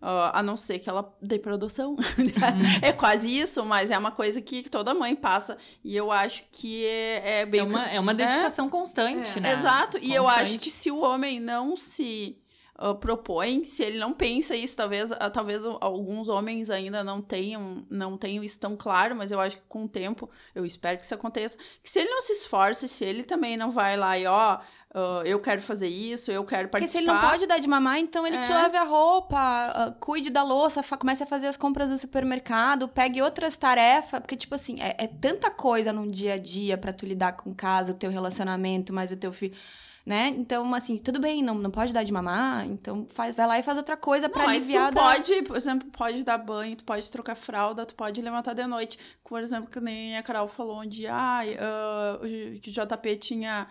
Ah, 0.00 0.38
a 0.38 0.42
não 0.42 0.56
ser 0.56 0.78
que 0.78 0.88
ela 0.88 1.12
dê 1.20 1.38
produção. 1.38 1.96
é 2.80 2.92
quase 2.92 3.36
isso, 3.36 3.64
mas 3.64 3.90
é 3.90 3.98
uma 3.98 4.12
coisa 4.12 4.40
que 4.40 4.68
toda 4.70 4.94
mãe 4.94 5.16
passa. 5.16 5.58
E 5.82 5.96
eu 5.96 6.12
acho 6.12 6.44
que 6.52 6.84
é, 6.86 7.40
é 7.40 7.46
bem. 7.46 7.60
É 7.60 7.64
uma, 7.64 7.90
é 7.90 8.00
uma 8.00 8.14
dedicação 8.14 8.68
constante, 8.70 9.38
É. 9.38 9.40
né? 9.40 9.52
Exato. 9.54 9.98
E 10.00 10.14
eu 10.14 10.22
Constante. 10.22 10.42
acho 10.42 10.58
que 10.60 10.70
se 10.70 10.90
o 10.90 11.00
homem 11.00 11.40
não 11.40 11.76
se 11.76 12.38
uh, 12.80 12.94
propõe, 12.94 13.64
se 13.64 13.82
ele 13.82 13.98
não 13.98 14.12
pensa 14.12 14.54
isso, 14.54 14.76
talvez, 14.76 15.10
uh, 15.10 15.16
talvez 15.32 15.64
alguns 15.64 16.28
homens 16.28 16.70
ainda 16.70 17.02
não 17.02 17.20
tenham, 17.20 17.84
não 17.90 18.16
tenham 18.16 18.44
isso 18.44 18.60
tão 18.60 18.76
claro, 18.76 19.16
mas 19.16 19.32
eu 19.32 19.40
acho 19.40 19.56
que 19.56 19.64
com 19.68 19.84
o 19.84 19.88
tempo, 19.88 20.30
eu 20.54 20.64
espero 20.64 20.96
que 20.98 21.04
isso 21.04 21.14
aconteça, 21.14 21.58
que 21.82 21.90
se 21.90 21.98
ele 21.98 22.10
não 22.10 22.20
se 22.20 22.32
esforça, 22.34 22.86
se 22.86 23.04
ele 23.04 23.24
também 23.24 23.56
não 23.56 23.72
vai 23.72 23.96
lá 23.96 24.16
e 24.16 24.26
ó, 24.26 24.60
Uh, 24.94 25.20
eu 25.26 25.38
quero 25.38 25.60
fazer 25.60 25.88
isso, 25.88 26.30
eu 26.30 26.42
quero 26.44 26.68
participar. 26.68 26.78
Porque 26.78 26.88
se 26.88 26.98
ele 26.98 27.06
não 27.06 27.30
pode 27.30 27.46
dar 27.46 27.58
de 27.58 27.68
mamar, 27.68 27.98
então 27.98 28.26
ele 28.26 28.36
é. 28.36 28.46
que 28.46 28.52
lave 28.52 28.76
a 28.76 28.84
roupa, 28.84 29.88
uh, 29.88 29.92
cuide 30.00 30.30
da 30.30 30.42
louça, 30.42 30.82
comece 30.96 31.22
a 31.22 31.26
fazer 31.26 31.46
as 31.46 31.58
compras 31.58 31.90
do 31.90 31.98
supermercado, 31.98 32.88
pegue 32.88 33.20
outras 33.20 33.56
tarefas, 33.56 34.20
porque, 34.20 34.34
tipo 34.34 34.54
assim, 34.54 34.76
é, 34.80 35.04
é 35.04 35.06
tanta 35.06 35.50
coisa 35.50 35.92
no 35.92 36.10
dia 36.10 36.34
a 36.34 36.38
dia 36.38 36.78
para 36.78 36.92
tu 36.92 37.04
lidar 37.04 37.32
com 37.32 37.54
casa, 37.54 37.92
o 37.92 37.94
teu 37.94 38.10
relacionamento, 38.10 38.92
mais 38.92 39.10
o 39.10 39.16
teu 39.16 39.30
filho 39.30 39.54
né? 40.08 40.28
Então, 40.38 40.72
assim, 40.74 40.96
tudo 40.96 41.20
bem, 41.20 41.42
não, 41.42 41.54
não 41.54 41.70
pode 41.70 41.92
dar 41.92 42.02
de 42.02 42.10
mamar, 42.10 42.64
então 42.64 43.06
faz, 43.10 43.36
vai 43.36 43.46
lá 43.46 43.58
e 43.58 43.62
faz 43.62 43.76
outra 43.76 43.94
coisa 43.94 44.26
para 44.26 44.44
aliviar. 44.44 44.90
tu 44.90 44.94
da... 44.94 45.02
pode, 45.02 45.42
por 45.42 45.54
exemplo, 45.54 45.90
pode 45.90 46.24
dar 46.24 46.38
banho, 46.38 46.76
tu 46.76 46.84
pode 46.84 47.10
trocar 47.10 47.34
fralda, 47.34 47.84
tu 47.84 47.94
pode 47.94 48.18
levantar 48.22 48.54
de 48.54 48.66
noite. 48.66 48.98
Por 49.22 49.42
exemplo, 49.42 49.68
que 49.68 49.78
nem 49.80 50.16
a 50.16 50.22
Carol 50.22 50.48
falou 50.48 50.82
dia, 50.86 51.12
ah, 51.12 51.42
uh, 52.22 52.24
o 52.24 52.58
JP 52.58 53.16
tinha 53.16 53.68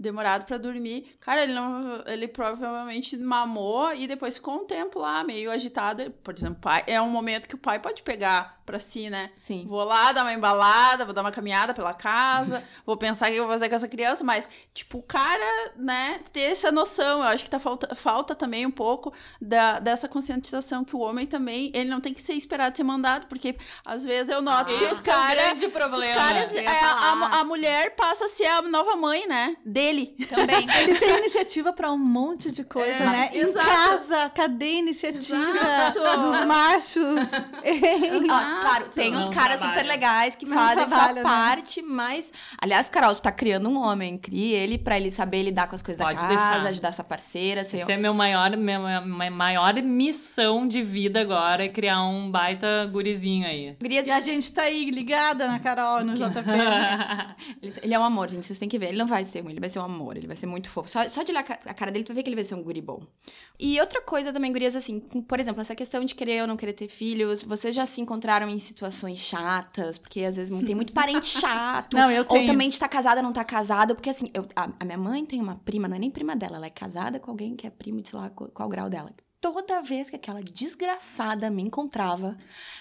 demorado 0.00 0.46
para 0.46 0.56
dormir. 0.56 1.14
Cara, 1.20 1.42
ele 1.42 1.52
não, 1.52 2.02
ele 2.06 2.26
provavelmente 2.26 3.16
mamou 3.18 3.92
e 3.94 4.06
depois 4.08 4.36
ficou 4.36 4.54
um 4.54 4.66
tempo 4.66 4.98
lá, 4.98 5.22
meio 5.22 5.50
agitado. 5.50 6.10
Por 6.24 6.34
exemplo, 6.34 6.60
pai, 6.60 6.82
é 6.86 7.00
um 7.00 7.10
momento 7.10 7.46
que 7.46 7.54
o 7.54 7.58
pai 7.58 7.78
pode 7.78 8.02
pegar 8.02 8.59
para 8.70 8.78
si, 8.78 9.10
né? 9.10 9.30
Sim. 9.36 9.66
Vou 9.68 9.82
lá 9.82 10.12
dar 10.12 10.22
uma 10.22 10.32
embalada, 10.32 11.04
vou 11.04 11.12
dar 11.12 11.22
uma 11.22 11.32
caminhada 11.32 11.74
pela 11.74 11.92
casa, 11.92 12.62
vou 12.86 12.96
pensar 12.96 13.28
o 13.28 13.32
que 13.32 13.38
eu 13.38 13.44
vou 13.44 13.52
fazer 13.52 13.68
com 13.68 13.74
essa 13.74 13.88
criança, 13.88 14.22
mas, 14.22 14.48
tipo, 14.72 14.98
o 14.98 15.02
cara, 15.02 15.72
né, 15.76 16.20
ter 16.32 16.52
essa 16.52 16.70
noção, 16.70 17.18
eu 17.18 17.28
acho 17.28 17.42
que 17.42 17.50
tá 17.50 17.58
falta, 17.58 17.92
falta 17.96 18.34
também 18.34 18.64
um 18.64 18.70
pouco 18.70 19.12
da, 19.40 19.80
dessa 19.80 20.08
conscientização 20.08 20.84
que 20.84 20.94
o 20.94 21.00
homem 21.00 21.26
também, 21.26 21.72
ele 21.74 21.90
não 21.90 22.00
tem 22.00 22.14
que 22.14 22.22
ser 22.22 22.34
esperado 22.34 22.76
ser 22.76 22.84
mandado, 22.84 23.26
porque 23.26 23.56
às 23.84 24.04
vezes 24.04 24.32
eu 24.32 24.40
noto 24.40 24.72
ah, 24.72 24.78
que 24.78 24.84
os 24.84 25.00
caras. 25.00 25.60
É 25.60 25.66
um 25.66 25.70
problema. 25.70 25.98
Os 25.98 26.14
caras, 26.14 26.54
é, 26.54 26.66
a, 26.66 27.40
a 27.40 27.44
mulher 27.44 27.96
passa 27.96 28.26
a 28.26 28.28
ser 28.28 28.46
a 28.46 28.62
nova 28.62 28.94
mãe, 28.94 29.26
né? 29.26 29.56
Dele. 29.64 30.14
Também. 30.28 30.66
Eles 30.80 30.98
têm 30.98 31.18
iniciativa 31.18 31.72
para 31.72 31.90
um 31.90 31.98
monte 31.98 32.52
de 32.52 32.62
coisa, 32.62 33.02
é, 33.02 33.06
né? 33.06 33.30
Exato. 33.32 33.68
Em 33.68 33.72
casa, 33.72 34.30
cadê 34.30 34.64
a 34.64 34.78
iniciativa 34.78 35.50
exato. 35.50 36.20
dos 36.20 36.44
machos? 36.44 37.20
claro, 38.60 38.88
tem 38.88 39.16
uns 39.16 39.28
caras 39.28 39.60
super 39.60 39.84
legais 39.84 40.36
que 40.36 40.46
fazem 40.46 40.84
essa 40.84 41.12
né? 41.12 41.22
parte, 41.22 41.82
mas. 41.82 42.32
Aliás, 42.60 42.88
Carol, 42.88 43.14
tu 43.14 43.22
tá 43.22 43.32
criando 43.32 43.68
um 43.68 43.78
homem, 43.78 44.18
crie 44.18 44.52
ele 44.52 44.78
pra 44.78 44.96
ele 44.96 45.10
saber 45.10 45.42
lidar 45.42 45.68
com 45.68 45.74
as 45.74 45.82
coisas 45.82 46.02
Pode 46.02 46.16
da 46.16 46.28
casa, 46.28 46.36
deixar. 46.36 46.68
ajudar 46.68 46.88
essa 46.88 47.04
parceira. 47.04 47.64
Ser... 47.64 47.78
Esse 47.78 47.92
é 47.92 47.96
meu 47.96 48.14
maior, 48.14 48.56
minha, 48.56 49.00
minha 49.00 49.30
maior 49.30 49.74
missão 49.82 50.66
de 50.66 50.82
vida 50.82 51.20
agora, 51.20 51.64
é 51.64 51.68
criar 51.68 52.02
um 52.04 52.30
baita 52.30 52.86
gurizinho 52.90 53.46
aí. 53.46 53.76
Gurias... 53.80 54.06
E 54.06 54.10
a 54.10 54.20
gente 54.20 54.52
tá 54.52 54.62
aí 54.62 54.90
ligada 54.90 55.46
na 55.46 55.58
Carol, 55.58 56.04
no 56.04 56.14
JP. 56.14 56.46
Né? 56.46 57.34
ele, 57.82 57.94
é 57.94 57.98
um 57.98 58.04
amor, 58.04 58.30
gente, 58.30 58.46
vocês 58.46 58.58
têm 58.58 58.68
que 58.68 58.78
ver. 58.78 58.88
Ele 58.88 58.98
não 58.98 59.06
vai 59.06 59.24
ser 59.24 59.44
um, 59.44 59.50
ele 59.50 59.60
vai 59.60 59.68
ser 59.68 59.78
um 59.78 59.84
amor, 59.84 60.16
ele 60.16 60.26
vai 60.26 60.36
ser 60.36 60.46
muito 60.46 60.68
fofo. 60.68 60.88
Só, 60.88 61.08
só 61.08 61.22
de 61.22 61.32
olhar 61.32 61.44
a 61.64 61.74
cara 61.74 61.90
dele, 61.90 62.04
tu 62.04 62.08
vai 62.08 62.16
ver 62.16 62.22
que 62.22 62.28
ele 62.28 62.36
vai 62.36 62.44
ser 62.44 62.54
um 62.54 62.62
guri 62.62 62.80
bom. 62.80 63.02
E 63.62 63.78
outra 63.78 64.00
coisa 64.00 64.32
também, 64.32 64.50
gurias, 64.50 64.74
assim, 64.74 65.00
por 65.00 65.38
exemplo, 65.38 65.60
essa 65.60 65.74
questão 65.74 66.02
de 66.02 66.14
querer 66.14 66.40
ou 66.40 66.48
não 66.48 66.56
querer 66.56 66.72
ter 66.72 66.88
filhos, 66.88 67.44
vocês 67.44 67.74
já 67.74 67.84
se 67.84 68.00
encontraram 68.00 68.48
em 68.48 68.58
situações 68.58 69.18
chatas, 69.18 69.98
porque 69.98 70.20
às 70.24 70.36
vezes 70.36 70.56
tem 70.64 70.74
muito 70.74 70.94
parente 70.94 71.26
chato. 71.38 71.94
Não, 71.94 72.10
eu 72.10 72.24
tenho. 72.24 72.40
Ou 72.40 72.46
também 72.46 72.70
de 72.70 72.76
estar 72.76 72.88
tá 72.88 72.92
casada, 72.96 73.20
não 73.20 73.34
tá 73.34 73.44
casada, 73.44 73.94
porque 73.94 74.08
assim, 74.08 74.30
eu, 74.32 74.46
a, 74.56 74.70
a, 74.80 74.84
minha 74.84 74.96
mãe 74.96 75.26
tem 75.26 75.42
uma 75.42 75.56
prima, 75.56 75.86
não 75.86 75.96
é 75.96 75.98
nem 75.98 76.10
prima 76.10 76.34
dela, 76.34 76.56
ela 76.56 76.66
é 76.66 76.70
casada 76.70 77.20
com 77.20 77.30
alguém 77.30 77.54
que 77.54 77.66
é 77.66 77.70
primo 77.70 78.00
de 78.00 78.08
sei 78.08 78.18
lá 78.18 78.30
qual, 78.30 78.48
qual 78.48 78.66
o 78.66 78.70
grau 78.70 78.88
dela 78.88 79.12
toda 79.40 79.82
vez 79.82 80.10
que 80.10 80.16
aquela 80.16 80.42
desgraçada 80.42 81.48
me 81.50 81.62
encontrava, 81.62 82.36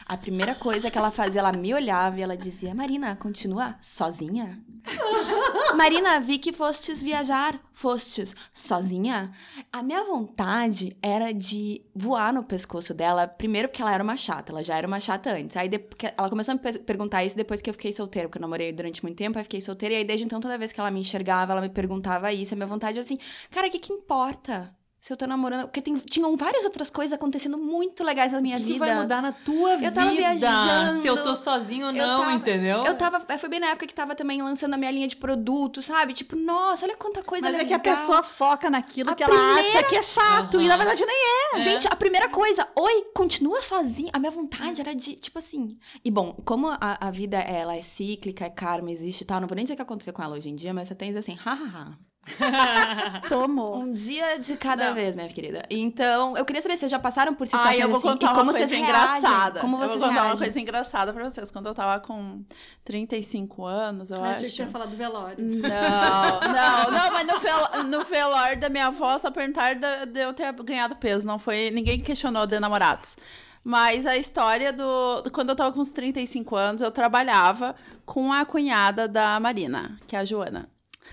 a 0.06 0.18
primeira 0.18 0.54
coisa 0.54 0.92
que 0.92 0.98
ela 0.98 1.10
fazia, 1.10 1.40
ela 1.40 1.54
me 1.54 1.74
olhava 1.74 2.20
e 2.20 2.22
ela 2.22 2.36
dizia: 2.36 2.76
Marina, 2.76 3.16
continua 3.16 3.78
sozinha? 3.82 4.62
Marina, 5.76 6.20
vi 6.20 6.38
que 6.40 6.52
fostes 6.52 7.02
viajar, 7.02 7.60
fostes 7.72 8.36
sozinha? 8.54 9.32
A 9.72 9.84
minha 9.84 10.04
vontade 10.04 10.98
era 11.02 11.32
de 11.32 11.82
voar 11.96 12.34
no 12.34 12.44
pescoço 12.44 12.94
dela, 12.94 13.28
primeiro 13.28 13.70
porque 13.70 13.82
ela 13.82 13.94
era 13.94 14.04
uma 14.04 14.16
chata, 14.16 14.52
ela 14.52 14.64
já 14.64 14.76
era 14.76 14.88
uma 14.88 15.00
chata 15.00 15.34
antes. 15.36 15.56
Aí 15.56 15.70
ela 16.18 16.30
começou 16.30 16.54
a 16.54 16.56
me 16.56 16.80
perguntar 16.80 17.24
isso 17.24 17.36
depois 17.36 17.62
que 17.62 17.70
eu 17.70 17.74
fiquei 17.74 17.94
solteira, 17.94 18.28
porque 18.28 18.38
eu 18.38 18.42
namorei 18.42 18.72
durante 18.74 19.04
muito 19.04 19.18
tempo, 19.18 19.38
aí 19.38 19.44
fiquei 19.44 19.62
solteira, 19.62 19.96
e 19.96 19.98
aí 20.00 20.04
desde 20.04 20.26
então, 20.26 20.40
toda 20.40 20.58
vez 20.58 20.72
que 20.72 20.80
ela 20.80 20.92
me 20.92 21.00
enxergava, 21.00 21.54
ela 21.54 21.62
me 21.62 21.70
perguntava 21.70 22.32
isso, 22.34 22.54
a 22.54 22.58
minha 22.58 22.68
vontade 22.68 22.98
era 22.98 23.06
assim: 23.06 23.18
cara, 23.52 23.68
o 23.68 23.72
que 23.72 23.80
que 23.80 23.94
importa? 23.94 24.76
Se 25.00 25.14
eu 25.14 25.18
tô 25.18 25.26
namorando. 25.26 25.64
Porque 25.64 25.82
tem, 25.82 25.96
tinham 25.98 26.36
várias 26.36 26.66
outras 26.66 26.90
coisas 26.90 27.14
acontecendo 27.14 27.58
muito 27.58 28.04
legais 28.04 28.34
na 28.34 28.42
minha 28.42 28.58
que 28.58 28.64
vida. 28.64 28.86
Que 28.86 28.92
vai 28.92 29.02
mudar 29.02 29.22
na 29.22 29.32
tua 29.32 29.78
vida. 29.78 29.88
Eu 29.88 29.94
tava 29.94 30.12
viajando. 30.12 31.02
Se 31.02 31.08
eu 31.08 31.24
tô 31.24 31.36
sozinho 31.36 31.88
ou 31.88 31.94
não, 31.94 32.22
tava, 32.22 32.34
entendeu? 32.34 32.84
Eu 32.84 32.98
tava. 32.98 33.24
É, 33.30 33.38
foi 33.38 33.48
bem 33.48 33.60
na 33.60 33.68
época 33.68 33.88
que 33.88 33.94
tava 33.94 34.14
também 34.14 34.42
lançando 34.42 34.74
a 34.74 34.78
minha 34.78 34.92
linha 34.92 35.08
de 35.08 35.16
produtos, 35.16 35.86
sabe? 35.86 36.14
Tipo, 36.14 36.36
nossa, 36.36 36.86
olha 36.86 36.98
quanta 36.98 37.24
coisa 37.24 37.46
Mas 37.50 37.58
legal. 37.58 37.78
é 37.78 37.80
que 37.80 37.90
a 37.90 37.96
pessoa 37.96 38.24
foca 38.24 38.70
naquilo 38.70 39.12
a 39.12 39.16
que 39.16 39.24
primeira... 39.24 39.52
ela 39.52 39.60
acha 39.62 39.84
que 39.84 39.96
é 39.96 40.04
chato. 40.04 40.56
Uhum. 40.56 40.62
E 40.62 40.68
na 40.68 40.76
verdade 40.76 41.06
nem 41.06 41.18
é. 41.18 41.58
é. 41.58 41.60
Gente, 41.62 41.88
a 41.88 41.96
primeira 41.96 42.28
coisa, 42.28 42.68
oi, 42.76 43.06
continua 43.16 43.62
sozinha. 43.62 44.10
A 44.12 44.20
minha 44.20 44.32
vontade 44.32 44.82
era 44.82 44.94
de, 44.94 45.16
tipo 45.16 45.40
assim. 45.40 45.78
E 46.04 46.12
bom, 46.12 46.34
como 46.44 46.68
a, 46.68 46.98
a 47.00 47.12
vida 47.12 47.38
ela 47.38 47.76
é 47.76 47.82
cíclica, 47.82 48.46
é 48.46 48.50
karma, 48.50 48.92
existe 48.92 49.22
e 49.22 49.26
tal, 49.26 49.40
não 49.40 49.48
vou 49.48 49.56
nem 49.56 49.64
dizer 49.64 49.74
o 49.74 49.78
que 49.78 49.82
aconteceu 49.82 50.12
com 50.12 50.22
ela 50.22 50.36
hoje 50.36 50.50
em 50.50 50.56
dia, 50.56 50.74
mas 50.74 50.88
você 50.88 50.96
tem 50.96 51.16
assim, 51.18 51.36
hahaha. 51.36 51.98
Tomou. 53.30 53.78
Um 53.78 53.94
dia 53.94 54.40
de 54.40 54.56
cada 54.58 54.88
não. 54.88 54.96
vez, 54.96 55.16
minha 55.16 55.28
querida. 55.28 55.64
Então, 55.70 56.38
eu 56.38 56.46
queria 56.46 56.62
saber 56.62 56.76
se 56.76 56.82
vocês 56.82 56.92
já 56.92 57.00
passaram 57.00 57.34
por 57.34 57.48
situações 57.48 57.80
ah, 57.80 57.82
eu 57.82 57.88
vou 57.88 57.98
assim 57.98 58.08
contar 58.08 58.30
como 58.30 58.44
uma 58.44 58.54
vocês 58.54 58.70
coisa 58.70 58.84
engraçada. 58.84 59.60
Como 59.60 59.78
vocês 59.78 59.94
eu 59.94 60.00
vou 60.00 60.10
contar 60.10 60.22
reagem. 60.22 60.32
uma 60.32 60.46
coisa 60.46 60.60
engraçada 60.60 61.14
pra 61.14 61.30
vocês. 61.30 61.52
Quando 61.52 61.68
eu 61.68 61.74
tava 61.74 62.00
com 62.02 62.44
35 62.84 63.66
anos, 63.66 64.12
eu 64.12 64.24
ah, 64.24 64.32
acho. 64.32 64.46
A 64.46 64.48
gente 64.48 64.60
ia 64.60 64.68
falar 64.68 64.86
do 64.86 64.96
velório. 64.98 65.38
Não, 65.40 66.40
não, 66.42 66.92
não, 66.92 67.12
mas 67.12 67.28
no, 67.28 67.40
vel... 67.40 67.84
no 67.86 68.04
velório 68.04 68.60
da 68.60 68.70
minha 68.70 68.88
avó 68.88 69.18
só 69.18 69.32
perguntaram 69.32 69.80
de, 69.80 70.12
de 70.12 70.20
eu 70.20 70.34
ter 70.34 70.52
ganhado 70.64 70.96
peso. 70.96 71.26
Não 71.28 71.40
foi. 71.40 71.72
Ninguém 71.72 72.00
questionou 72.00 72.46
de 72.46 72.60
namorados. 72.60 73.18
Mas 73.64 74.06
a 74.06 74.18
história 74.18 74.72
do. 74.72 75.24
Quando 75.34 75.50
eu 75.50 75.56
tava 75.56 75.72
com 75.72 75.80
uns 75.80 75.92
35 75.92 76.56
anos, 76.56 76.82
eu 76.82 76.92
trabalhava 76.92 77.76
com 78.06 78.32
a 78.32 78.46
cunhada 78.46 79.08
da 79.08 79.40
Marina, 79.40 80.00
que 80.08 80.16
é 80.16 80.20
a 80.20 80.26
Joana. 80.26 80.70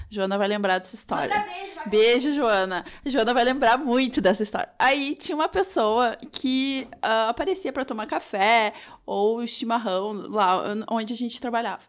Joana 0.09 0.39
vai 0.39 0.49
lembrar 0.49 0.79
dessa 0.79 0.95
história. 0.95 1.45
beijo, 1.45 1.91
beijo, 1.91 2.33
Joana. 2.33 2.85
Joana 3.05 3.35
vai 3.35 3.45
lembrar 3.45 3.79
muito 3.79 4.21
dessa 4.21 4.43
história. 4.43 4.69
Aí 4.79 5.15
tinha 5.15 5.35
uma 5.35 5.49
pessoa 5.49 6.17
que 6.33 6.89
uh, 6.97 7.31
aparecia 7.31 7.73
para 7.73 7.85
tomar 7.85 8.07
café 8.07 8.73
ou 9.05 9.47
chimarrão 9.47 10.13
lá 10.29 10.63
onde 10.91 11.13
a 11.13 11.17
gente 11.17 11.41
trabalhava. 11.41 11.83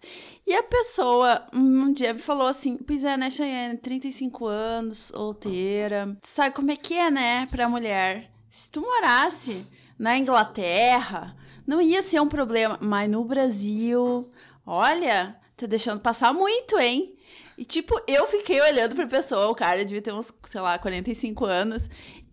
E 0.46 0.54
a 0.54 0.64
pessoa 0.64 1.46
um 1.54 1.92
dia 1.92 2.14
me 2.14 2.20
falou 2.20 2.48
assim: 2.48 2.78
Pois 2.78 3.04
é, 3.04 3.18
né, 3.18 3.30
Cheyenne? 3.30 3.78
35 3.78 4.46
anos, 4.46 4.98
solteira. 5.14 6.18
Sabe 6.24 6.56
como 6.56 6.72
é 6.72 6.76
que 6.76 6.94
é, 6.94 7.12
né, 7.12 7.48
pra 7.48 7.68
mulher? 7.68 8.32
Se 8.50 8.72
tu 8.72 8.82
morasse 8.82 9.66
na 10.00 10.18
Inglaterra, 10.18 11.36
não 11.66 11.82
ia 11.82 12.02
ser 12.02 12.22
um 12.22 12.30
problema. 12.30 12.78
Mas 12.82 13.10
no 13.10 13.24
Brasil, 13.26 14.28
olha, 14.66 15.36
tá 15.56 15.66
deixando 15.66 16.00
passar 16.00 16.34
muito, 16.34 16.80
hein? 16.80 17.17
E, 17.58 17.66
tipo, 17.66 18.00
eu 18.08 18.28
fiquei 18.28 18.62
olhando 18.62 18.96
pra 18.96 19.08
pessoa, 19.08 19.48
o 19.48 19.56
cara 19.56 19.84
devia 19.84 20.02
ter 20.02 20.14
uns, 20.14 20.32
sei 20.46 20.62
lá, 20.62 20.78
45 20.78 21.44
anos. 21.46 21.90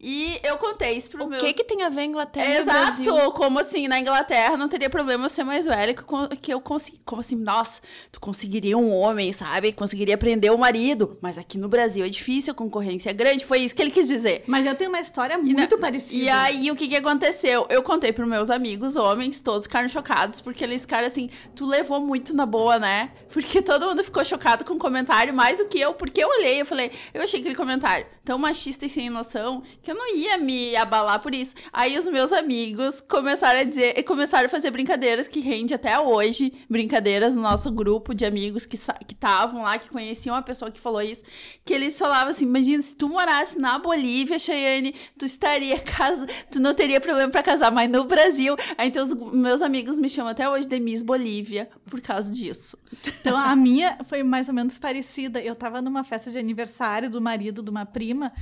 E 0.06 0.38
eu 0.42 0.58
contei 0.58 0.98
isso 0.98 1.08
pro 1.08 1.24
o 1.24 1.26
meus... 1.26 1.42
O 1.42 1.46
que 1.46 1.54
que 1.54 1.64
tem 1.64 1.82
a 1.82 1.88
ver 1.88 2.02
a 2.02 2.04
Inglaterra 2.04 2.56
Exato, 2.56 3.32
como 3.32 3.58
assim, 3.58 3.88
na 3.88 3.98
Inglaterra 3.98 4.54
não 4.54 4.68
teria 4.68 4.90
problema 4.90 5.24
eu 5.24 5.30
ser 5.30 5.44
mais 5.44 5.64
velha, 5.64 5.94
que, 5.94 6.04
que 6.42 6.52
eu 6.52 6.60
consegui... 6.60 7.00
Como 7.06 7.20
assim, 7.20 7.36
nossa, 7.36 7.80
tu 8.12 8.20
conseguiria 8.20 8.76
um 8.76 8.92
homem, 8.92 9.32
sabe? 9.32 9.72
Conseguiria 9.72 10.18
prender 10.18 10.52
o 10.52 10.58
marido. 10.58 11.16
Mas 11.22 11.38
aqui 11.38 11.56
no 11.56 11.70
Brasil 11.70 12.04
é 12.04 12.08
difícil, 12.10 12.52
a 12.52 12.54
concorrência 12.54 13.08
é 13.08 13.14
grande. 13.14 13.46
Foi 13.46 13.60
isso 13.60 13.74
que 13.74 13.80
ele 13.80 13.90
quis 13.90 14.06
dizer. 14.06 14.44
Mas 14.46 14.66
eu 14.66 14.74
tenho 14.74 14.90
uma 14.90 15.00
história 15.00 15.38
muito 15.38 15.74
e 15.74 15.78
parecida. 15.78 16.22
E 16.22 16.28
aí, 16.28 16.70
o 16.70 16.76
que 16.76 16.86
que 16.86 16.96
aconteceu? 16.96 17.66
Eu 17.70 17.82
contei 17.82 18.12
pros 18.12 18.28
meus 18.28 18.50
amigos, 18.50 18.96
homens, 18.96 19.40
todos 19.40 19.62
ficaram 19.62 19.88
chocados, 19.88 20.38
porque 20.38 20.62
eles 20.62 20.82
ficaram 20.82 21.06
assim, 21.06 21.30
tu 21.54 21.64
levou 21.64 21.98
muito 21.98 22.34
na 22.34 22.44
boa, 22.44 22.78
né? 22.78 23.10
Porque 23.34 23.60
todo 23.60 23.86
mundo 23.86 24.04
ficou 24.04 24.24
chocado 24.24 24.64
com 24.64 24.74
o 24.74 24.78
comentário, 24.78 25.34
mais 25.34 25.58
do 25.58 25.66
que 25.66 25.80
eu, 25.80 25.92
porque 25.92 26.22
eu 26.22 26.28
olhei, 26.28 26.60
eu 26.60 26.64
falei, 26.64 26.92
eu 27.12 27.20
achei 27.20 27.40
aquele 27.40 27.56
comentário 27.56 28.06
tão 28.24 28.38
machista 28.38 28.86
e 28.86 28.88
sem 28.88 29.10
noção, 29.10 29.60
que 29.82 29.90
eu 29.90 29.94
não 29.96 30.16
ia 30.16 30.38
me 30.38 30.76
abalar 30.76 31.20
por 31.20 31.34
isso. 31.34 31.56
Aí 31.72 31.98
os 31.98 32.06
meus 32.06 32.32
amigos 32.32 33.00
começaram 33.00 33.58
a 33.58 33.64
dizer, 33.64 34.00
começaram 34.04 34.46
a 34.46 34.48
fazer 34.48 34.70
brincadeiras 34.70 35.26
que 35.26 35.40
rende 35.40 35.74
até 35.74 35.98
hoje, 35.98 36.52
brincadeiras 36.70 37.34
no 37.34 37.42
nosso 37.42 37.72
grupo 37.72 38.14
de 38.14 38.24
amigos 38.24 38.64
que 38.64 38.76
estavam 38.76 39.62
lá, 39.62 39.80
que 39.80 39.88
conheciam 39.88 40.36
a 40.36 40.40
pessoa 40.40 40.70
que 40.70 40.80
falou 40.80 41.02
isso, 41.02 41.24
que 41.64 41.74
eles 41.74 41.98
falavam 41.98 42.28
assim: 42.28 42.46
imagina, 42.46 42.82
se 42.82 42.94
tu 42.94 43.08
morasse 43.08 43.58
na 43.58 43.80
Bolívia, 43.80 44.38
Cheyenne, 44.38 44.94
tu 45.18 45.24
estaria 45.24 45.80
casa, 45.80 46.24
tu 46.52 46.60
não 46.60 46.72
teria 46.72 47.00
problema 47.00 47.32
para 47.32 47.42
casar, 47.42 47.72
mas 47.72 47.90
no 47.90 48.04
Brasil. 48.04 48.54
Aí 48.78 48.86
então 48.86 49.02
os 49.02 49.12
meus 49.12 49.60
amigos 49.60 49.98
me 49.98 50.08
chamam 50.08 50.30
até 50.30 50.48
hoje 50.48 50.68
de 50.68 50.78
Miss 50.78 51.02
Bolívia 51.02 51.68
por 51.90 52.00
causa 52.00 52.32
disso. 52.32 52.78
Então 53.20 53.36
a 53.36 53.54
minha 53.56 53.98
foi 54.04 54.22
mais 54.22 54.48
ou 54.48 54.54
menos 54.54 54.78
parecida. 54.78 55.40
Eu 55.40 55.54
tava 55.54 55.80
numa 55.80 56.04
festa 56.04 56.30
de 56.30 56.38
aniversário 56.38 57.10
do 57.10 57.20
marido 57.20 57.62
de 57.62 57.70
uma 57.70 57.86
prima. 57.86 58.32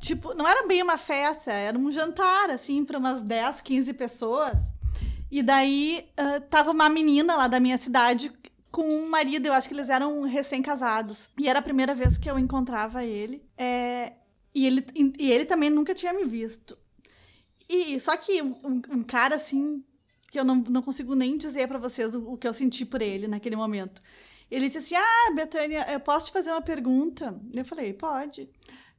Tipo, 0.00 0.34
não 0.34 0.46
era 0.46 0.66
bem 0.66 0.82
uma 0.82 0.96
festa, 0.96 1.52
era 1.52 1.76
um 1.76 1.90
jantar, 1.90 2.50
assim, 2.50 2.84
para 2.84 2.98
umas 2.98 3.22
10, 3.22 3.60
15 3.60 3.92
pessoas. 3.94 4.56
E 5.30 5.42
daí 5.42 6.08
uh, 6.18 6.40
tava 6.42 6.70
uma 6.70 6.88
menina 6.88 7.36
lá 7.36 7.48
da 7.48 7.60
minha 7.60 7.76
cidade 7.76 8.32
com 8.70 8.82
um 8.82 9.08
marido, 9.08 9.46
eu 9.46 9.52
acho 9.52 9.66
que 9.66 9.74
eles 9.74 9.88
eram 9.88 10.22
recém-casados. 10.22 11.28
E 11.38 11.48
era 11.48 11.58
a 11.58 11.62
primeira 11.62 11.94
vez 11.94 12.16
que 12.16 12.30
eu 12.30 12.38
encontrava 12.38 13.04
ele. 13.04 13.42
É, 13.56 14.12
e, 14.54 14.66
ele 14.66 14.86
e 15.18 15.30
ele 15.30 15.44
também 15.44 15.70
nunca 15.70 15.94
tinha 15.94 16.12
me 16.12 16.24
visto. 16.24 16.78
E 17.68 17.98
só 18.00 18.16
que 18.16 18.40
um, 18.40 18.82
um 18.90 19.02
cara 19.02 19.36
assim, 19.36 19.84
que 20.30 20.38
eu 20.38 20.44
não, 20.44 20.56
não 20.56 20.82
consigo 20.82 21.14
nem 21.14 21.36
dizer 21.36 21.66
para 21.68 21.78
vocês 21.78 22.14
o, 22.14 22.32
o, 22.32 22.36
que 22.36 22.46
eu 22.46 22.54
senti 22.54 22.84
por 22.84 23.02
ele 23.02 23.26
naquele 23.26 23.56
momento. 23.56 24.02
Ele 24.50 24.66
disse 24.66 24.78
assim: 24.78 24.94
Ah, 24.96 25.32
Betânia, 25.34 25.86
eu 25.90 26.00
posso 26.00 26.26
te 26.26 26.32
fazer 26.32 26.50
uma 26.50 26.62
pergunta? 26.62 27.38
Eu 27.52 27.64
falei: 27.64 27.92
Pode. 27.92 28.50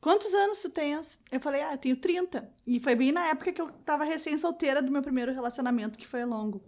Quantos 0.01 0.33
anos 0.33 0.61
tu 0.61 0.69
tens? 0.69 1.19
Eu 1.29 1.41
falei, 1.41 1.61
ah, 1.61 1.73
eu 1.73 1.77
tenho 1.77 1.97
30. 1.97 2.49
E 2.65 2.79
foi 2.79 2.95
bem 2.95 3.11
na 3.11 3.27
época 3.27 3.51
que 3.51 3.61
eu 3.61 3.69
tava 3.83 4.05
recém-solteira 4.05 4.81
do 4.81 4.91
meu 4.91 5.01
primeiro 5.01 5.33
relacionamento, 5.33 5.99
que 5.99 6.07
foi 6.07 6.23
longo. 6.23 6.63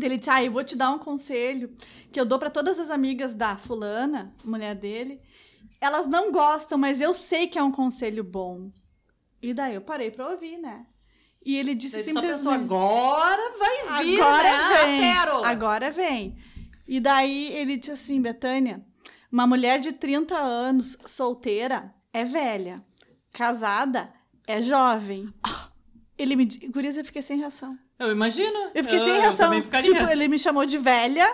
Ele 0.00 0.16
disse, 0.16 0.30
ah, 0.30 0.42
eu 0.42 0.52
vou 0.52 0.62
te 0.62 0.76
dar 0.76 0.90
um 0.90 0.98
conselho 0.98 1.74
que 2.12 2.20
eu 2.20 2.24
dou 2.24 2.38
para 2.38 2.50
todas 2.50 2.78
as 2.78 2.90
amigas 2.90 3.34
da 3.34 3.56
fulana, 3.56 4.32
mulher 4.44 4.74
dele. 4.76 5.20
Elas 5.80 6.06
não 6.06 6.30
gostam, 6.30 6.78
mas 6.78 7.00
eu 7.00 7.12
sei 7.12 7.48
que 7.48 7.58
é 7.58 7.62
um 7.62 7.72
conselho 7.72 8.22
bom. 8.22 8.70
E 9.42 9.52
daí 9.52 9.74
eu 9.74 9.80
parei 9.80 10.10
pra 10.10 10.30
ouvir, 10.30 10.58
né? 10.58 10.86
E 11.44 11.56
ele 11.56 11.74
disse 11.74 11.96
Daí 11.96 12.04
simplesmente... 12.04 12.36
Pensou, 12.38 12.52
agora 12.52 13.52
vai 13.58 14.04
vir, 14.04 14.20
agora 14.20 14.42
né? 14.42 14.84
vem, 14.84 15.10
A 15.10 15.14
pérola. 15.14 15.48
Agora 15.48 15.90
vem. 15.90 16.36
E 16.88 17.00
daí 17.00 17.52
ele 17.52 17.76
disse 17.76 17.92
assim, 17.92 18.20
Betânia, 18.20 18.82
uma 19.30 19.46
mulher 19.46 19.78
de 19.80 19.92
30 19.92 20.36
anos, 20.36 20.96
solteira, 21.06 21.94
é 22.12 22.24
velha. 22.24 22.84
Casada 23.32 24.12
é 24.46 24.62
jovem. 24.62 25.32
Ele 26.16 26.36
me 26.36 26.44
disse, 26.44 26.66
Gurias, 26.68 26.96
eu 26.96 27.04
fiquei 27.04 27.22
sem 27.22 27.38
reação. 27.38 27.76
Eu 27.98 28.10
imagino. 28.10 28.70
Eu 28.74 28.84
fiquei 28.84 28.98
sem 28.98 29.08
eu 29.08 29.20
reação. 29.20 29.36
também 29.36 29.62
ficaria. 29.62 29.92
Tipo, 29.92 30.10
ele 30.10 30.28
me 30.28 30.38
chamou 30.38 30.64
de 30.64 30.78
velha, 30.78 31.26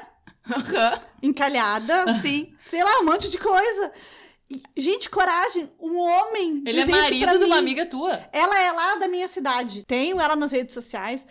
encalhada, 1.22 2.12
Sim. 2.12 2.52
sei 2.64 2.82
lá, 2.82 3.00
um 3.00 3.04
monte 3.04 3.30
de 3.30 3.38
coisa. 3.38 3.92
Gente, 4.76 5.08
coragem. 5.08 5.70
Um 5.78 5.96
homem 5.98 6.62
Ele 6.66 6.80
é 6.80 6.86
marido 6.86 7.38
de 7.38 7.44
uma 7.44 7.56
amiga 7.58 7.86
tua. 7.86 8.20
Ela 8.32 8.60
é 8.60 8.72
lá 8.72 8.96
da 8.96 9.06
minha 9.08 9.28
cidade. 9.28 9.84
Tenho 9.86 10.20
ela 10.20 10.34
nas 10.34 10.50
redes 10.52 10.74
sociais. 10.74 11.24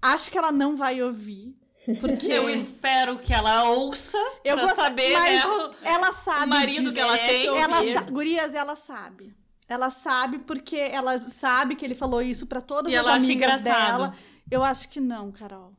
Acho 0.00 0.30
que 0.30 0.38
ela 0.38 0.52
não 0.52 0.76
vai 0.76 1.02
ouvir. 1.02 1.54
Porque 2.00 2.26
Eu 2.30 2.48
espero 2.48 3.18
que 3.18 3.32
ela 3.32 3.64
ouça 3.70 4.18
Eu 4.44 4.56
pra 4.56 4.66
vou- 4.66 4.74
saber, 4.76 5.18
né? 5.18 5.42
ela 5.82 6.12
sabe. 6.12 6.44
o 6.46 6.48
marido 6.48 6.80
disso. 6.82 6.94
que 6.94 7.00
ela 7.00 7.18
tem. 7.18 7.46
Ela 7.48 7.94
sa- 7.94 8.10
Gurias, 8.10 8.54
ela 8.54 8.76
sabe. 8.76 9.34
Ela 9.68 9.90
sabe 9.90 10.38
porque 10.38 10.76
ela 10.76 11.18
sabe 11.20 11.74
que 11.74 11.84
ele 11.84 11.94
falou 11.94 12.22
isso 12.22 12.46
pra 12.46 12.60
todas 12.60 12.92
E 12.92 12.96
as 12.96 13.04
amigas 13.06 13.28
engraçado. 13.30 13.62
dela. 13.98 14.14
Eu 14.50 14.62
acho 14.62 14.88
que 14.88 15.00
não, 15.00 15.32
Carol. 15.32 15.72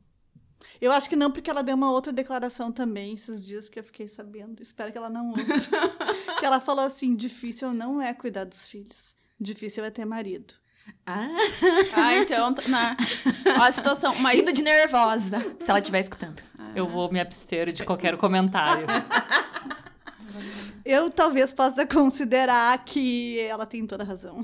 Eu 0.82 0.92
acho 0.92 1.08
que 1.08 1.16
não, 1.16 1.30
porque 1.32 1.50
ela 1.50 1.62
deu 1.64 1.76
uma 1.76 1.92
outra 1.92 2.12
declaração 2.12 2.72
também 2.72 3.14
esses 3.14 3.46
dias 3.46 3.70
que 3.70 3.80
eu 3.80 3.84
fiquei 3.84 4.08
sabendo. 4.08 4.62
Espero 4.64 4.92
que 4.92 4.98
ela 4.98 5.10
não 5.10 5.30
ouça. 5.30 5.70
que 6.40 6.46
ela 6.46 6.60
falou 6.60 6.84
assim: 6.86 7.16
difícil 7.16 7.72
não 7.74 8.02
é 8.02 8.14
cuidar 8.14 8.46
dos 8.46 8.66
filhos. 8.68 9.14
Difícil 9.40 9.86
é 9.86 9.92
ter 9.92 10.06
marido. 10.06 10.54
Ah, 11.06 11.28
Ah, 11.94 12.16
então, 12.16 12.54
t- 12.54 12.68
né? 12.70 12.98
A 13.60 13.72
situação, 13.72 14.16
mas... 14.20 14.40
rindo 14.40 14.52
de 14.52 14.64
nervosa, 14.64 15.40
se 15.60 15.70
ela 15.70 15.80
estiver 15.80 16.00
escutando. 16.00 16.42
Eu 16.76 16.88
vou 16.88 17.12
me 17.12 17.20
abster 17.20 17.72
de 17.72 17.84
qualquer 17.84 18.18
comentário. 18.18 18.86
Eu 20.84 21.12
talvez 21.12 21.52
possa 21.52 21.86
considerar 21.86 22.84
que 22.84 23.40
ela 23.42 23.66
tem 23.66 23.86
toda 23.86 24.04
a 24.04 24.06
razão. 24.06 24.44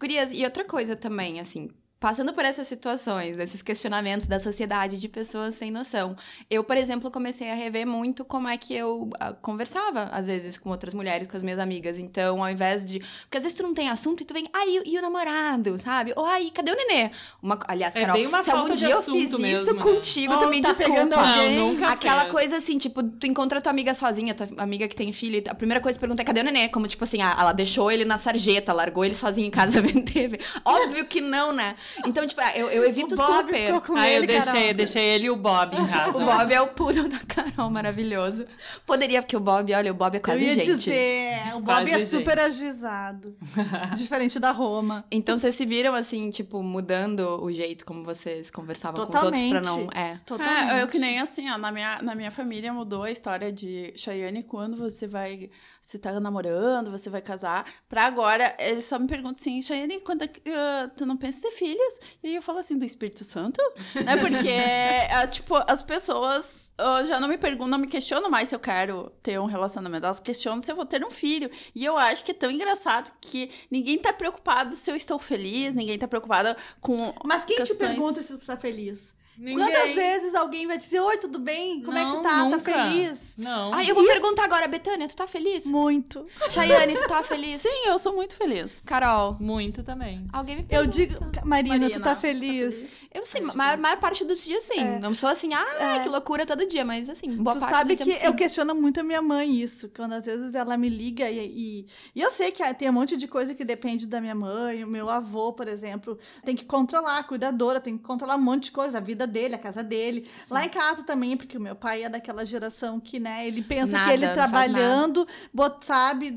Gurias, 0.00 0.30
e 0.32 0.42
outra 0.44 0.64
coisa 0.64 0.96
também, 0.96 1.38
assim, 1.40 1.68
passando 1.98 2.32
por 2.34 2.44
essas 2.44 2.68
situações, 2.68 3.36
desses 3.36 3.62
questionamentos 3.62 4.26
da 4.26 4.38
sociedade 4.38 4.98
de 4.98 5.08
pessoas 5.08 5.54
sem 5.54 5.70
noção. 5.70 6.14
Eu, 6.50 6.62
por 6.62 6.76
exemplo, 6.76 7.10
comecei 7.10 7.50
a 7.50 7.54
rever 7.54 7.86
muito 7.86 8.24
como 8.24 8.48
é 8.48 8.56
que 8.58 8.74
eu 8.74 9.08
ah, 9.18 9.32
conversava, 9.32 10.04
às 10.12 10.26
vezes, 10.26 10.58
com 10.58 10.68
outras 10.70 10.92
mulheres, 10.92 11.26
com 11.26 11.36
as 11.36 11.42
minhas 11.42 11.58
amigas. 11.58 11.98
Então, 11.98 12.42
ao 12.42 12.50
invés 12.50 12.84
de. 12.84 12.98
Porque 13.22 13.38
às 13.38 13.44
vezes 13.44 13.56
tu 13.56 13.62
não 13.62 13.72
tem 13.72 13.88
assunto 13.88 14.22
e 14.22 14.26
tu 14.26 14.34
vem, 14.34 14.44
ai, 14.52 14.82
e, 14.84 14.98
o 14.98 15.02
namorado, 15.02 15.78
sabe? 15.78 16.12
Ou 16.16 16.26
ai, 16.26 16.50
cadê 16.52 16.70
o 16.70 16.76
nenê? 16.76 17.10
Uma, 17.42 17.58
aliás, 17.66 17.96
É 17.96 18.00
Carol, 18.02 18.16
bem 18.16 18.26
uma 18.26 18.42
se 18.42 18.50
algum 18.50 18.62
falta 18.62 18.76
de 18.76 18.86
dia 18.86 18.94
eu 18.94 19.02
fiz 19.02 19.30
mesmo, 19.38 19.62
isso 19.62 19.74
né? 19.74 19.82
contigo, 19.82 20.34
Ou 20.34 20.40
tu 20.40 20.48
me 20.48 20.60
tá 20.60 20.72
desculpa. 20.72 21.04
Não, 21.06 21.50
nunca 21.68 21.88
Aquela 21.88 22.22
fez. 22.22 22.32
coisa 22.32 22.56
assim, 22.58 22.76
tipo, 22.76 23.02
tu 23.02 23.26
encontra 23.26 23.60
tua 23.60 23.70
amiga 23.70 23.94
sozinha, 23.94 24.34
tua 24.34 24.48
amiga 24.58 24.86
que 24.86 24.94
tem 24.94 25.12
filho, 25.12 25.36
e 25.36 25.48
a 25.48 25.54
primeira 25.54 25.80
coisa 25.80 25.98
que 25.98 26.00
pergunta 26.00 26.20
é 26.20 26.24
cadê 26.24 26.40
o 26.40 26.44
nenê? 26.44 26.68
Como, 26.68 26.86
tipo 26.86 27.04
assim, 27.04 27.22
ah, 27.22 27.34
ela 27.38 27.52
deixou 27.52 27.90
ele 27.90 28.04
na 28.04 28.18
sarjeta, 28.18 28.72
largou 28.72 29.02
ele 29.04 29.14
sozinho 29.14 29.46
em 29.46 29.50
casa 29.50 29.80
vendo 29.82 30.04
TV. 30.04 30.38
Óbvio 30.62 31.06
que 31.06 31.22
não, 31.22 31.52
né? 31.52 31.74
Então, 32.06 32.26
tipo, 32.26 32.40
eu, 32.54 32.70
eu 32.70 32.84
evito 32.84 33.14
o 33.14 33.18
Bob 33.18 33.46
super. 33.46 33.66
ficou 33.66 33.80
com 33.80 33.96
ah, 33.96 34.08
eu 34.08 34.18
ele, 34.18 34.26
deixei, 34.26 34.60
Carol. 34.60 34.74
deixei 34.74 35.04
ele 35.04 35.26
e 35.26 35.30
o 35.30 35.36
Bob 35.36 35.76
em 35.76 35.86
casa. 35.88 36.16
O 36.16 36.24
Bob 36.24 36.52
é 36.52 36.60
o 36.60 36.68
poodle 36.68 37.08
da 37.08 37.18
Carol, 37.18 37.70
maravilhoso. 37.70 38.46
Poderia, 38.84 39.22
porque 39.22 39.36
o 39.36 39.40
Bob, 39.40 39.72
olha, 39.72 39.90
o 39.90 39.94
Bob 39.94 40.16
é 40.16 40.20
quase 40.20 40.42
eu 40.42 40.48
ia 40.48 40.54
gente. 40.54 40.76
dizer, 40.76 41.38
o 41.54 41.60
Bob 41.60 41.90
Quase 41.90 41.90
é 41.90 42.04
super 42.04 42.38
gente. 42.38 42.46
ajuizado. 42.46 43.36
diferente 43.96 44.38
da 44.38 44.50
Roma. 44.50 45.04
Então, 45.10 45.36
vocês 45.36 45.54
se 45.54 45.66
viram, 45.66 45.94
assim, 45.94 46.30
tipo, 46.30 46.62
mudando 46.62 47.42
o 47.42 47.50
jeito 47.50 47.84
como 47.84 48.04
vocês 48.04 48.50
conversavam 48.50 49.06
com 49.06 49.16
os 49.16 49.22
outros 49.22 49.42
pra 49.48 49.60
não... 49.60 49.86
Totalmente. 49.86 49.98
É. 49.98 50.20
Totalmente. 50.24 50.70
É, 50.72 50.82
eu 50.82 50.88
que 50.88 50.98
nem 50.98 51.18
assim, 51.18 51.50
ó, 51.50 51.58
na 51.58 51.70
minha, 51.72 52.00
na 52.02 52.14
minha 52.14 52.30
família 52.30 52.72
mudou 52.72 53.02
a 53.02 53.10
história 53.10 53.52
de 53.52 53.92
Cheyenne 53.96 54.42
quando 54.42 54.76
você 54.76 55.06
vai, 55.06 55.50
você 55.86 55.98
tá 55.98 56.18
namorando, 56.18 56.90
você 56.90 57.08
vai 57.08 57.22
casar, 57.22 57.64
pra 57.88 58.04
agora, 58.06 58.56
eles 58.58 58.84
só 58.84 58.98
me 58.98 59.06
perguntam 59.06 59.36
assim, 59.40 59.62
Cheyenne, 59.62 60.00
quando 60.00 60.22
é 60.22 60.26
que, 60.28 60.42
ah, 60.50 60.90
tu 60.96 61.06
não 61.06 61.16
pensa 61.16 61.38
em 61.38 61.42
ter 61.42 61.52
filhos? 61.52 62.00
E 62.22 62.28
aí 62.28 62.34
eu 62.34 62.42
falo 62.42 62.58
assim, 62.58 62.76
do 62.76 62.84
Espírito 62.84 63.22
Santo? 63.22 63.60
né, 64.04 64.16
porque, 64.16 64.48
é, 64.48 65.26
tipo, 65.30 65.54
as 65.66 65.82
pessoas 65.82 66.72
ah, 66.76 67.04
já 67.04 67.20
não 67.20 67.28
me 67.28 67.38
perguntam, 67.38 67.68
não 67.68 67.78
me 67.78 67.86
questionam 67.86 68.28
mais 68.28 68.48
se 68.48 68.54
eu 68.56 68.60
quero 68.60 69.10
ter 69.22 69.38
um 69.38 69.46
relacionamento, 69.46 70.04
elas 70.06 70.18
questionam 70.18 70.60
se 70.60 70.72
eu 70.72 70.74
vou 70.76 70.84
ter 70.86 71.04
um 71.04 71.10
filho, 71.10 71.48
e 71.74 71.84
eu 71.84 71.96
acho 71.96 72.24
que 72.24 72.32
é 72.32 72.34
tão 72.34 72.50
engraçado 72.50 73.12
que 73.20 73.50
ninguém 73.70 73.96
tá 73.96 74.12
preocupado 74.12 74.74
se 74.74 74.90
eu 74.90 74.96
estou 74.96 75.20
feliz, 75.20 75.72
ninguém 75.72 75.96
tá 75.98 76.08
preocupado 76.08 76.56
com 76.80 77.14
Mas 77.24 77.44
quem 77.44 77.56
te 77.56 77.62
questões- 77.68 77.78
pergunta 77.90 78.20
se 78.22 78.36
tu 78.36 78.44
tá 78.44 78.56
feliz? 78.56 79.14
Ninguém. 79.38 79.58
Quantas 79.66 79.94
vezes 79.94 80.34
alguém 80.34 80.66
vai 80.66 80.78
dizer, 80.78 81.00
oi, 81.00 81.18
tudo 81.18 81.38
bem? 81.38 81.82
Como 81.82 81.96
é 81.96 82.00
que 82.00 82.06
Não, 82.10 82.16
tu 82.18 82.22
tá? 82.22 82.36
nunca. 82.44 82.72
Tá 82.72 82.84
feliz? 82.90 83.18
Não. 83.36 83.74
Ai, 83.74 83.90
eu 83.90 83.94
vou 83.94 84.04
perguntar 84.06 84.44
agora, 84.44 84.66
Betânia, 84.66 85.06
tu 85.08 85.14
tá 85.16 85.26
feliz? 85.26 85.66
Muito. 85.66 86.24
Chayane, 86.50 86.94
tu 86.94 87.06
tá 87.08 87.22
feliz? 87.22 87.60
Sim, 87.60 87.86
eu 87.86 87.98
sou 87.98 88.14
muito 88.14 88.34
feliz. 88.34 88.82
Carol, 88.86 89.36
Muito 89.38 89.82
também. 89.82 90.26
alguém 90.32 90.56
me 90.56 90.62
Eu 90.62 90.66
pergunta. 90.88 90.96
digo, 90.96 91.18
Marina, 91.44 91.78
Marina, 91.78 91.90
tu 91.90 92.02
tá 92.02 92.14
você 92.16 92.28
tá 92.28 92.34
feliz? 92.34 92.90
Eu 93.16 93.24
sim, 93.24 93.38
a 93.38 93.76
maior 93.78 93.96
parte 93.98 94.26
dos 94.26 94.44
dias 94.44 94.62
sim. 94.64 94.78
É. 94.78 94.98
Não 94.98 95.14
sou 95.14 95.30
assim, 95.30 95.54
ah, 95.54 95.96
É. 95.96 96.02
que 96.02 96.08
loucura 96.08 96.44
todo 96.44 96.66
dia, 96.66 96.84
mas 96.84 97.08
assim, 97.08 97.34
boa 97.36 97.56
tu 97.56 97.60
parte 97.60 97.74
sabe 97.74 97.94
do 97.94 97.98
que 97.98 98.04
dia 98.04 98.26
eu 98.26 98.32
sim. 98.32 98.36
questiono 98.36 98.74
muito 98.74 99.00
a 99.00 99.02
minha 99.02 99.22
mãe 99.22 99.58
isso, 99.58 99.90
quando 99.96 100.12
às 100.12 100.26
vezes 100.26 100.54
ela 100.54 100.76
me 100.76 100.90
liga 100.90 101.30
e, 101.30 101.38
e, 101.38 101.86
e 102.14 102.20
eu 102.20 102.30
sei 102.30 102.50
que 102.50 102.62
tem 102.74 102.90
um 102.90 102.92
monte 102.92 103.16
de 103.16 103.26
coisa 103.26 103.54
que 103.54 103.64
depende 103.64 104.06
da 104.06 104.20
minha 104.20 104.34
mãe, 104.34 104.84
o 104.84 104.86
meu 104.86 105.08
avô, 105.08 105.50
por 105.54 105.66
exemplo, 105.66 106.18
tem 106.44 106.54
que 106.54 106.66
controlar, 106.66 107.20
a 107.20 107.24
cuidadora, 107.24 107.80
tem 107.80 107.96
que 107.96 108.04
controlar 108.04 108.36
um 108.36 108.42
monte 108.42 108.64
de 108.64 108.72
coisa, 108.72 108.98
a 108.98 109.00
vida 109.00 109.26
dele, 109.26 109.54
a 109.54 109.58
casa 109.58 109.82
dele. 109.82 110.26
Lá 110.50 110.66
em 110.66 110.68
casa 110.68 111.02
também, 111.02 111.38
porque 111.38 111.56
o 111.56 111.60
meu 111.60 111.74
pai 111.74 112.02
é 112.02 112.10
daquela 112.10 112.44
geração 112.44 113.00
que, 113.00 113.18
né, 113.18 113.48
ele 113.48 113.62
pensa 113.62 113.92
Nada, 113.92 114.08
que 114.08 114.12
ele 114.12 114.28
trabalhando, 114.28 115.26
bot, 115.54 115.86
sabe, 115.86 116.30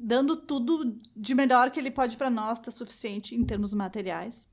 dando 0.00 0.36
tudo 0.36 0.98
de 1.14 1.32
melhor 1.32 1.70
que 1.70 1.78
ele 1.78 1.92
pode 1.92 2.16
pra 2.16 2.28
nós, 2.28 2.58
tá 2.58 2.72
suficiente 2.72 3.36
em 3.36 3.44
termos 3.44 3.72
materiais. 3.72 4.44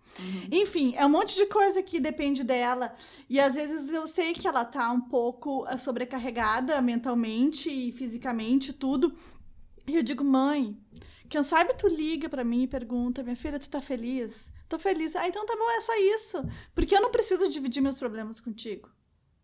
Enfim, 0.51 0.93
é 0.97 1.05
um 1.05 1.09
monte 1.09 1.35
de 1.35 1.45
coisa 1.45 1.81
que 1.81 1.99
depende 1.99 2.43
dela. 2.43 2.93
E 3.29 3.39
às 3.39 3.55
vezes 3.55 3.89
eu 3.89 4.07
sei 4.07 4.33
que 4.33 4.47
ela 4.47 4.65
tá 4.65 4.91
um 4.91 5.01
pouco 5.01 5.65
eh, 5.67 5.77
sobrecarregada 5.77 6.81
mentalmente 6.81 7.69
e 7.69 7.91
fisicamente, 7.91 8.73
tudo. 8.73 9.15
E 9.87 9.95
eu 9.95 10.03
digo, 10.03 10.23
mãe, 10.23 10.77
quem 11.29 11.43
sabe 11.43 11.73
tu 11.73 11.87
liga 11.87 12.29
pra 12.29 12.43
mim 12.43 12.63
e 12.63 12.67
pergunta, 12.67 13.23
minha 13.23 13.35
filha, 13.35 13.59
tu 13.59 13.69
tá 13.69 13.81
feliz? 13.81 14.51
Tô 14.67 14.77
feliz. 14.77 15.15
Ah, 15.15 15.27
então 15.27 15.45
tá 15.45 15.55
bom, 15.55 15.69
é 15.71 15.81
só 15.81 15.97
isso. 15.97 16.37
Porque 16.75 16.95
eu 16.95 17.01
não 17.01 17.11
preciso 17.11 17.49
dividir 17.49 17.81
meus 17.81 17.95
problemas 17.95 18.39
contigo. 18.39 18.89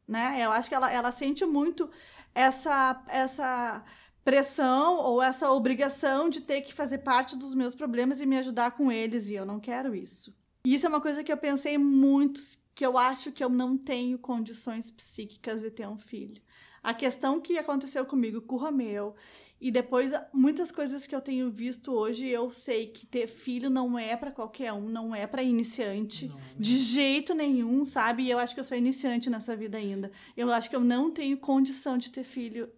Né? 0.08 0.40
Eu 0.42 0.52
acho 0.52 0.70
que 0.70 0.76
ela, 0.76 0.92
ela 0.92 1.12
sente 1.12 1.46
muito 1.46 1.90
essa, 2.34 3.04
essa 3.08 3.84
pressão 4.24 4.98
ou 4.98 5.22
essa 5.22 5.52
obrigação 5.52 6.30
de 6.30 6.42
ter 6.42 6.62
que 6.62 6.74
fazer 6.74 7.00
parte 7.00 7.38
dos 7.38 7.56
meus 7.56 7.74
problemas 7.74 8.22
e 8.22 8.26
me 8.26 8.38
ajudar 8.38 8.72
com 8.72 8.92
eles. 8.92 9.28
E 9.28 9.34
eu 9.34 9.46
não 9.46 9.60
quero 9.60 9.96
isso. 9.96 10.37
E 10.68 10.74
isso 10.74 10.86
é 10.86 10.90
uma 10.90 11.00
coisa 11.00 11.24
que 11.24 11.32
eu 11.32 11.38
pensei 11.38 11.78
muito, 11.78 12.42
que 12.76 12.86
eu 12.86 12.98
acho 12.98 13.32
que 13.32 13.42
eu 13.42 13.48
não 13.48 13.78
tenho 13.78 14.20
condições 14.20 14.92
psíquicas 14.92 15.62
de 15.62 15.72
ter 15.72 15.88
um 15.88 15.98
filho. 15.98 16.42
A 16.84 16.94
questão 16.94 17.40
que 17.40 17.58
aconteceu 17.58 18.06
comigo 18.06 18.42
com 18.42 18.56
o 18.56 18.58
Romeu 18.58 19.16
E 19.62 19.72
depois, 19.72 20.12
muitas 20.34 20.70
coisas 20.70 21.08
que 21.08 21.16
eu 21.16 21.22
tenho 21.22 21.50
visto 21.50 21.94
hoje, 21.94 22.28
eu 22.28 22.52
sei 22.52 22.88
que 22.88 23.06
ter 23.06 23.28
filho 23.28 23.70
não 23.70 23.98
é 23.98 24.18
pra 24.18 24.30
qualquer 24.30 24.74
um, 24.74 24.90
não 24.90 25.16
é 25.16 25.26
pra 25.26 25.42
iniciante. 25.42 26.28
Não, 26.28 26.38
De 26.60 26.76
jeito 26.76 27.34
nenhum, 27.34 27.86
sabe? 27.86 28.24
E 28.24 28.30
eu 28.30 28.38
acho 28.38 28.54
que 28.54 28.60
eu 28.60 28.66
sou 28.66 28.78
iniciante 28.78 29.30
nessa 29.30 29.56
vida 29.56 29.78
ainda. 29.78 30.12
Eu 30.36 30.52
acho 30.52 30.70
que 30.70 30.76
eu 30.76 30.82
não 30.82 31.10
tenho 31.10 31.38
condição 31.38 31.98
de 31.98 32.12
ter 32.12 32.26
filho 32.26 32.70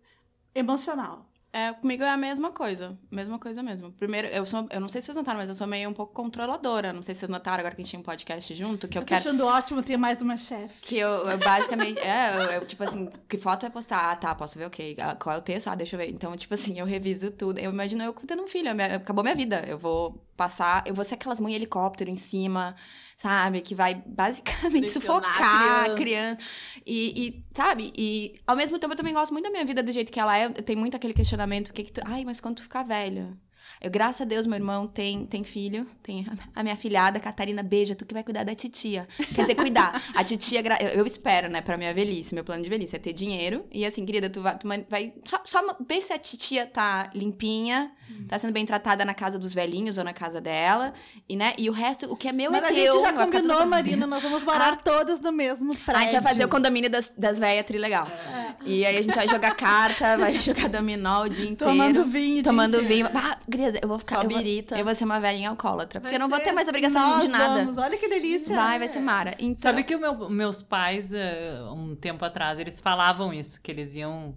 emocional. 0.54 1.29
É, 1.52 1.74
comigo 1.74 2.04
é 2.04 2.10
a 2.10 2.16
mesma 2.18 2.52
coisa. 2.52 2.96
Mesma 3.10 3.40
coisa 3.40 3.64
mesmo. 3.64 3.92
Primeiro, 3.94 4.28
eu 4.28 4.46
sou. 4.46 4.68
Eu 4.70 4.80
não 4.80 4.88
sei 4.88 5.02
se 5.02 5.06
vocês 5.08 5.18
notaram, 5.18 5.40
mas 5.40 5.50
eu 5.50 5.56
sou 5.56 5.66
meio 5.66 5.90
um 5.90 5.94
pouco 5.94 6.14
controladora. 6.14 6.94
Não 6.94 7.02
sei 7.02 7.16
se 7.16 7.20
vocês 7.22 7.30
notaram 7.30 7.58
agora 7.60 7.74
que 7.74 7.82
a 7.82 7.84
gente 7.84 7.90
tinha 7.90 8.00
um 8.00 8.04
podcast 8.04 8.54
junto, 8.54 8.88
que 8.88 8.96
eu 8.98 9.02
Eu 9.02 9.06
tô 9.06 9.10
quero. 9.10 9.20
achando 9.22 9.46
ótimo 9.48 9.82
ter 9.82 9.98
mais 9.98 10.22
uma 10.22 10.38
chefe. 10.38 10.80
Que 10.82 10.98
eu, 11.00 11.10
eu 11.28 11.38
basicamente. 11.40 12.00
é, 12.02 12.36
eu, 12.36 12.42
eu, 12.62 12.68
tipo 12.68 12.84
assim, 12.84 13.10
que 13.28 13.38
foto 13.38 13.62
vai 13.62 13.72
postar? 13.72 14.12
Ah, 14.12 14.16
tá, 14.16 14.36
posso 14.36 14.60
ver, 14.60 14.66
ok. 14.66 14.96
Ah, 15.00 15.16
Qual 15.16 15.36
é 15.36 15.40
o 15.40 15.42
texto? 15.42 15.70
Ah, 15.70 15.76
deixa 15.76 15.96
eu 15.96 16.00
ver. 16.00 16.10
Então, 16.12 16.38
tipo 16.38 16.54
assim, 16.54 16.80
eu 16.80 16.86
reviso 16.86 17.32
tudo. 17.32 17.58
Eu 17.60 17.72
imagino 17.72 18.04
eu 18.04 18.14
tendo 18.14 18.44
um 18.44 18.48
filho. 18.48 18.74
minha- 18.76 18.98
Acabou 18.98 19.24
minha 19.24 19.36
vida. 19.36 19.64
Eu 19.68 19.78
vou 19.80 20.24
passar. 20.38 20.84
Eu 20.86 20.94
vou 20.94 21.04
ser 21.04 21.16
aquelas 21.16 21.40
mães 21.40 21.56
helicóptero 21.56 22.10
em 22.12 22.16
cima, 22.16 22.76
sabe? 23.18 23.60
Que 23.62 23.74
vai 23.74 23.96
basicamente 24.06 24.84
Pressionar 24.92 25.34
sufocar 25.34 25.80
a 25.92 25.96
criança. 25.96 25.96
criança. 25.96 26.38
E, 26.86 27.28
e, 27.28 27.44
sabe? 27.56 27.92
E 27.98 28.40
ao 28.46 28.56
mesmo 28.56 28.78
tempo 28.78 28.94
eu 28.94 28.98
também 28.98 29.14
gosto 29.14 29.32
muito 29.34 29.46
da 29.46 29.52
minha 29.52 29.66
vida 29.66 29.82
do 29.82 29.92
jeito 29.92 30.12
que 30.12 30.20
ela 30.20 30.38
é. 30.38 30.48
Tem 30.50 30.76
muito 30.76 30.96
aquele 30.96 31.14
questionamento: 31.14 31.39
o 31.46 31.74
que 31.74 31.84
que 31.84 31.92
tu. 31.92 32.02
Ai, 32.06 32.26
mas 32.26 32.42
quando 32.42 32.58
tu 32.58 32.64
ficar 32.64 32.84
velho? 32.84 33.38
Eu, 33.82 33.90
graças 33.90 34.22
a 34.22 34.26
Deus, 34.26 34.46
meu 34.46 34.58
irmão 34.58 34.88
tem, 34.88 35.26
tem 35.26 35.44
filho, 35.44 35.86
tem 36.04 36.26
a 36.56 36.64
minha 36.64 36.76
filhada, 36.76 37.20
Catarina, 37.20 37.64
beija, 37.64 37.96
tu 37.96 38.06
que 38.06 38.14
vai 38.14 38.24
cuidar 38.24 38.44
da 38.44 38.54
titia. 38.54 39.08
Quer 39.34 39.42
dizer, 39.42 39.56
cuidar. 39.56 40.04
A 40.14 40.24
titia, 40.24 40.62
eu, 40.82 40.88
eu 41.00 41.06
espero, 41.06 41.50
né, 41.50 41.62
pra 41.62 41.78
minha 41.78 41.94
velhice, 41.94 42.36
meu 42.36 42.44
plano 42.44 42.64
de 42.64 42.70
velhice 42.70 42.96
é 42.96 43.00
ter 43.00 43.14
dinheiro. 43.14 43.66
E 43.72 43.86
assim, 43.86 44.06
querida, 44.06 44.30
tu 44.30 44.42
vai, 44.42 44.58
tu 44.58 44.68
vai 44.90 45.14
só, 45.26 45.42
só 45.46 45.78
ver 45.88 46.02
se 46.02 46.12
a 46.12 46.18
titia 46.18 46.66
tá 46.66 47.10
limpinha, 47.14 47.92
tá 48.28 48.38
sendo 48.40 48.54
bem 48.54 48.66
tratada 48.66 49.04
na 49.06 49.14
casa 49.14 49.38
dos 49.40 49.54
velhinhos 49.54 49.98
ou 49.98 50.04
na 50.04 50.14
casa 50.14 50.40
dela. 50.42 50.94
E, 51.28 51.36
né, 51.36 51.54
e 51.58 51.70
o 51.70 51.74
resto, 51.74 52.12
o 52.12 52.16
que 52.16 52.28
é 52.28 52.32
meu 52.32 52.52
Mas 52.52 52.64
é 52.64 52.66
a 52.66 52.70
teu. 52.74 52.94
gente 52.94 53.02
já 53.02 53.14
tudo 53.14 53.32
combinou, 53.32 53.66
Marina, 53.66 54.06
nós 54.08 54.22
vamos 54.24 54.44
morar 54.44 54.74
Ah. 54.74 54.76
todas 54.76 55.20
no 55.20 55.32
mesmo 55.32 55.76
prédio. 55.76 55.96
A 55.96 56.04
gente 56.04 56.12
vai 56.14 56.22
fazer 56.22 56.46
o 56.46 56.48
condomínio 56.50 56.90
das, 56.90 57.14
das 57.18 57.40
velhas 57.40 57.66
trilegal. 57.66 58.08
É. 58.08 58.56
E 58.66 58.86
aí 58.86 58.98
a 58.98 59.02
gente 59.02 59.16
vai 59.16 59.28
jogar 59.28 59.56
carta, 59.56 60.18
vai 60.18 60.38
jogar 60.40 60.70
dominó 60.70 61.24
o 61.24 61.30
dia 61.30 61.50
inteiro. 61.50 61.72
Tomando 61.74 62.04
vinho. 62.06 62.44
Tomando 62.44 62.82
inteiro. 62.82 63.10
vinho. 63.10 63.10
Ah, 63.16 63.38
Grisa, 63.48 63.80
eu 63.82 63.88
vou 63.88 63.98
ficar. 64.00 64.18
Só 64.18 64.22
eu 64.24 64.30
vou, 64.30 64.38
birita. 64.38 64.78
eu 64.78 64.86
vou 64.86 64.94
ser 64.96 65.06
uma 65.06 65.20
velhinha 65.20 65.50
alcoólatra. 65.50 66.00
Porque 66.00 66.12
Vai 66.12 66.16
eu 66.16 66.20
não 66.20 66.30
vou 66.30 66.40
ter 66.40 66.52
mais 66.52 66.68
obrigação 66.68 67.02
Nós 67.02 67.22
de 67.22 67.28
nada. 67.30 67.66
vamos, 67.66 67.78
Olha 67.82 67.98
que 67.98 68.08
delícia. 68.08 68.56
Vai, 68.56 68.78
vai 68.80 68.88
ser 68.88 69.00
mara. 69.00 69.34
Então, 69.40 69.62
Sabe 69.62 69.84
que 69.84 69.96
o 69.96 70.00
meu- 70.00 70.30
meus 70.30 70.62
pais, 70.62 71.14
eh, 71.14 71.60
um 71.74 71.96
tempo 71.96 72.24
atrás, 72.26 72.60
eles 72.60 72.80
falavam 72.80 73.34
isso, 73.34 73.62
que 73.62 73.72
eles 73.72 73.96
iam. 73.96 74.36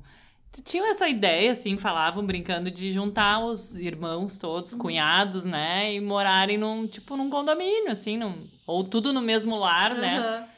Tinham 0.64 0.86
essa 0.86 1.08
ideia, 1.08 1.52
assim, 1.52 1.78
falavam, 1.78 2.24
brincando, 2.26 2.70
de 2.70 2.92
juntar 2.92 3.38
os 3.44 3.78
irmãos 3.78 4.38
todos, 4.38 4.74
cunhados, 4.74 5.44
né? 5.44 5.94
E 5.94 6.00
morarem 6.00 6.58
num, 6.58 6.86
tipo, 6.86 7.16
num 7.16 7.30
condomínio, 7.30 7.90
assim, 7.90 8.18
num, 8.18 8.46
ou 8.66 8.84
tudo 8.84 9.12
no 9.12 9.22
mesmo 9.22 9.56
lar, 9.56 9.94
né? 9.94 10.18
Aham. 10.18 10.48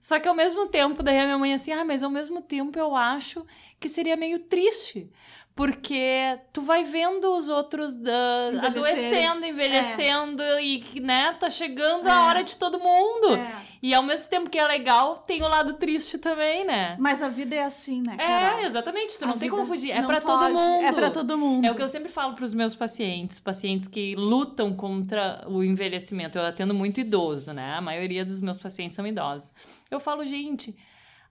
Só 0.00 0.20
que 0.20 0.28
ao 0.28 0.34
mesmo 0.34 0.66
tempo, 0.66 1.02
daí 1.02 1.18
a 1.18 1.24
minha 1.24 1.38
mãe 1.38 1.54
assim, 1.54 1.72
ah, 1.72 1.82
mas 1.82 2.02
ao 2.02 2.10
mesmo 2.10 2.42
tempo 2.42 2.78
eu 2.78 2.94
acho 2.94 3.46
que 3.80 3.88
seria 3.88 4.16
meio 4.16 4.38
triste. 4.38 5.10
Porque 5.56 6.36
tu 6.52 6.62
vai 6.62 6.82
vendo 6.82 7.32
os 7.36 7.48
outros 7.48 7.94
da- 7.94 8.66
adoecendo, 8.66 9.46
envelhecendo 9.46 10.42
e, 10.60 10.82
né, 11.00 11.32
tá 11.38 11.48
chegando 11.48 12.08
É. 12.08 12.10
a 12.10 12.26
hora 12.26 12.42
de 12.42 12.56
todo 12.56 12.78
mundo. 12.80 13.36
É. 13.36 13.62
E 13.80 13.94
ao 13.94 14.02
mesmo 14.02 14.28
tempo 14.28 14.50
que 14.50 14.58
é 14.58 14.66
legal, 14.66 15.18
tem 15.26 15.42
o 15.42 15.48
lado 15.48 15.74
triste 15.74 16.18
também, 16.18 16.64
né? 16.64 16.96
Mas 16.98 17.22
a 17.22 17.28
vida 17.28 17.54
é 17.54 17.62
assim, 17.62 18.02
né, 18.02 18.16
Carol? 18.16 18.58
É, 18.60 18.64
exatamente, 18.64 19.16
tu 19.16 19.24
A 19.24 19.28
não 19.28 19.38
tem 19.38 19.48
como 19.48 19.64
fugir. 19.66 19.92
É 19.92 20.02
foge, 20.02 20.20
todo 20.22 20.50
mundo. 20.54 20.84
É 20.86 20.92
pra 20.92 21.10
todo 21.10 21.38
mundo. 21.38 21.64
É 21.66 21.70
o 21.70 21.74
que 21.76 21.82
eu 21.82 21.88
sempre 21.88 22.10
falo 22.10 22.34
pros 22.34 22.52
meus 22.52 22.74
pacientes, 22.74 23.38
pacientes 23.38 23.86
que 23.86 24.16
lutam 24.16 24.74
contra 24.74 25.44
o 25.46 25.62
envelhecimento. 25.62 26.36
Eu 26.38 26.46
atendo 26.46 26.74
muito 26.74 26.98
idoso, 26.98 27.52
né? 27.52 27.74
A 27.76 27.80
maioria 27.80 28.24
dos 28.24 28.40
meus 28.40 28.58
pacientes 28.58 28.96
são 28.96 29.06
idosos. 29.06 29.52
Eu 29.90 30.00
falo, 30.00 30.26
gente, 30.26 30.74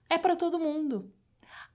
é 0.08 0.16
pra 0.16 0.34
todo 0.36 0.58
mundo. 0.58 1.12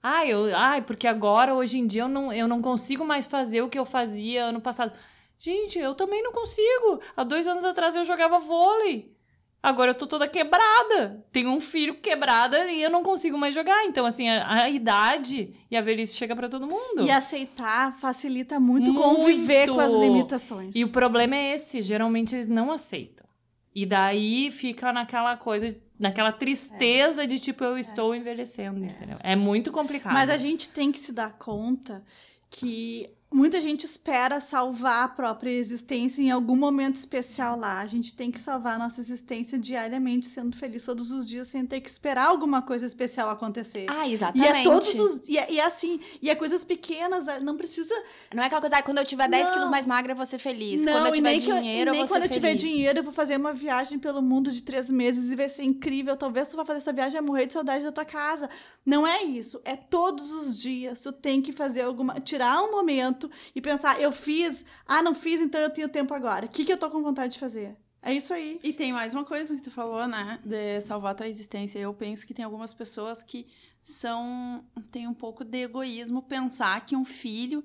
Ai, 0.02 0.32
eu, 0.32 0.56
ai, 0.56 0.82
porque 0.82 1.08
agora, 1.08 1.54
hoje 1.54 1.78
em 1.78 1.86
dia, 1.86 2.04
eu 2.04 2.08
não, 2.08 2.32
eu 2.32 2.48
não 2.48 2.62
consigo 2.62 3.06
mais 3.06 3.28
fazer 3.28 3.62
o 3.62 3.70
que 3.70 3.78
eu 3.78 3.86
fazia 3.86 4.46
ano 4.46 4.62
passado. 4.62 4.94
Gente, 5.38 5.78
eu 5.80 5.94
também 5.96 6.24
não 6.24 6.32
consigo. 6.32 7.02
Há 7.16 7.24
dois 7.24 7.48
anos 7.48 7.66
atrás 7.66 7.96
eu 7.96 8.04
jogava 8.04 8.40
vôlei. 8.40 9.14
Agora 9.62 9.92
eu 9.92 9.96
tô 9.96 10.08
toda 10.08 10.28
quebrada. 10.28 11.26
Tenho 11.34 11.50
um 11.50 11.60
filho 11.60 11.96
quebrada 11.96 12.72
e 12.72 12.82
eu 12.82 12.90
não 12.90 13.04
consigo 13.04 13.38
mais 13.38 13.54
jogar. 13.54 13.86
Então, 13.86 14.06
assim, 14.06 14.30
a, 14.30 14.64
a 14.64 14.70
idade 14.70 15.54
e 15.70 15.76
a 15.76 15.82
velhice 15.82 16.16
chega 16.16 16.34
pra 16.34 16.48
todo 16.48 16.68
mundo. 16.68 17.02
E 17.02 17.12
aceitar 17.12 17.98
facilita 17.98 18.58
muito, 18.60 18.94
Muito. 18.94 19.02
conviver 19.02 19.68
com 19.68 19.80
as 19.80 19.92
limitações. 19.92 20.74
E 20.74 20.84
o 20.86 20.90
problema 20.90 21.36
é 21.36 21.56
esse, 21.56 21.82
geralmente 21.82 22.36
eles 22.36 22.48
não 22.48 22.72
aceitam. 22.72 23.28
E 23.76 23.86
daí 23.86 24.50
fica 24.50 24.94
naquela 24.94 25.36
coisa, 25.36 25.76
naquela 26.00 26.32
tristeza 26.32 27.28
de 27.28 27.38
tipo, 27.38 27.64
eu 27.64 27.78
estou 27.78 28.16
envelhecendo, 28.16 28.84
entendeu? 28.84 29.18
É 29.22 29.36
muito 29.36 29.72
complicado. 29.72 30.14
Mas 30.14 30.30
a 30.30 30.38
gente 30.38 30.70
tem 30.70 30.92
que 30.92 31.00
se 31.00 31.12
dar 31.12 31.38
conta 31.38 32.02
que 32.50 33.10
muita 33.32 33.62
gente 33.62 33.86
espera 33.86 34.40
salvar 34.42 35.04
a 35.04 35.08
própria 35.08 35.52
existência 35.52 36.22
em 36.22 36.32
algum 36.32 36.56
momento 36.56 36.96
especial 36.96 37.58
lá. 37.60 37.80
A 37.80 37.86
gente 37.88 38.14
tem 38.16 38.32
que 38.32 38.40
salvar 38.40 38.76
a 38.76 38.80
nossa 38.80 39.00
existência 39.02 39.58
diariamente, 39.58 40.26
sendo 40.26 40.56
feliz 40.58 40.84
todos 40.84 41.12
os 41.12 41.28
dias, 41.28 41.48
sem 41.48 41.66
ter 41.66 41.80
que 41.82 41.90
esperar 41.90 42.28
alguma 42.28 42.62
coisa 42.62 42.86
especial 42.86 43.30
acontecer. 43.30 43.86
Ah, 43.90 44.08
E 44.08 44.14
exatamente. 44.14 44.50
é 44.58 44.64
todos 44.64 44.96
os. 44.96 45.22
E 45.28 45.38
é, 45.38 45.52
e 45.52 45.60
é 45.60 45.66
assim, 45.66 46.00
e 46.22 46.30
é 46.30 46.36
coisas 46.36 46.64
pequenas, 46.64 47.28
é- 47.28 47.40
não 47.40 47.56
precisa. 47.56 47.94
Não 48.34 48.42
é 48.42 48.48
aquela 48.48 48.62
coisa, 48.62 48.78
ah, 48.78 48.84
quando 48.84 48.98
eu 48.98 49.06
tiver 49.06 49.30
10 49.30 49.48
Não. 49.48 49.54
quilos 49.54 49.70
mais 49.70 49.86
magra, 49.86 50.12
eu 50.14 50.16
vou 50.18 50.26
ser 50.26 50.40
feliz. 50.40 50.84
não, 50.84 50.94
quando 50.94 51.06
eu 51.08 51.12
e 51.14 51.16
tiver 51.16 51.30
nem, 51.32 51.42
que 51.42 51.50
eu- 51.52 51.56
dinheiro, 51.60 51.90
e 51.90 51.92
nem 51.92 52.02
eu 52.02 52.08
vou 52.08 52.16
quando 52.16 52.24
ser 52.24 52.30
eu 52.30 52.34
tiver 52.34 52.48
feliz. 52.50 52.62
dinheiro, 52.62 53.00
eu 53.00 53.04
vou 53.04 53.14
fazer 53.14 53.38
uma 53.38 53.54
viagem 53.54 54.00
pelo 54.00 54.22
mundo 54.22 54.52
de 54.52 54.62
três 54.64 54.90
meses 54.90 55.32
e 55.32 55.36
vai 55.36 55.50
ser 55.50 55.64
incrível. 55.64 56.16
Talvez 56.18 56.48
tu 56.48 56.56
vá 56.58 56.66
fazer 56.66 56.80
essa 56.80 56.94
viagem 56.94 57.18
e 57.18 57.22
morrer 57.22 57.46
de 57.46 57.54
saudade 57.54 57.84
da 57.84 57.92
tua 57.92 58.06
casa. 58.06 58.50
Não 58.86 59.06
é 59.06 59.24
isso. 59.24 59.62
É 59.64 59.76
todos 59.76 60.32
os 60.32 60.60
dias. 60.60 61.00
Tu 61.02 61.12
tem 61.12 61.42
que 61.42 61.52
fazer 61.52 61.82
alguma. 61.82 62.20
Tirar 62.20 62.62
um 62.64 62.72
momento 62.72 63.19
e 63.56 63.60
pensar, 63.60 64.00
eu 64.00 64.12
fiz. 64.12 64.64
Ah, 64.86 65.02
não 65.02 65.16
fiz, 65.16 65.42
então 65.42 65.60
eu 65.60 65.70
tenho 65.72 65.90
tempo 65.90 66.14
agora. 66.14 66.46
O 66.46 66.50
que, 66.50 66.64
que 66.64 66.72
eu 66.72 66.78
tô 66.78 66.90
com 66.90 67.02
vontade 67.02 67.34
de 67.34 67.40
fazer? 67.40 67.76
É 68.02 68.14
isso 68.14 68.34
aí. 68.34 68.60
E 68.64 68.72
tem 68.72 68.94
mais 68.94 69.14
uma 69.14 69.26
coisa 69.26 69.56
que 69.56 69.62
tu 69.62 69.72
falou, 69.72 70.08
né? 70.08 70.40
De 70.46 70.80
salvar 70.82 71.16
tua 71.16 71.28
existência. 71.28 71.80
Eu 71.80 71.94
penso 71.94 72.26
que 72.26 72.34
tem 72.34 72.46
algumas 72.46 72.74
pessoas 72.74 73.22
que 73.22 73.48
são. 73.82 74.64
tem 74.92 75.08
um 75.08 75.14
pouco 75.14 75.44
de 75.44 75.64
egoísmo 75.64 76.22
pensar 76.22 76.86
que 76.86 76.96
um 76.96 77.04
filho. 77.04 77.64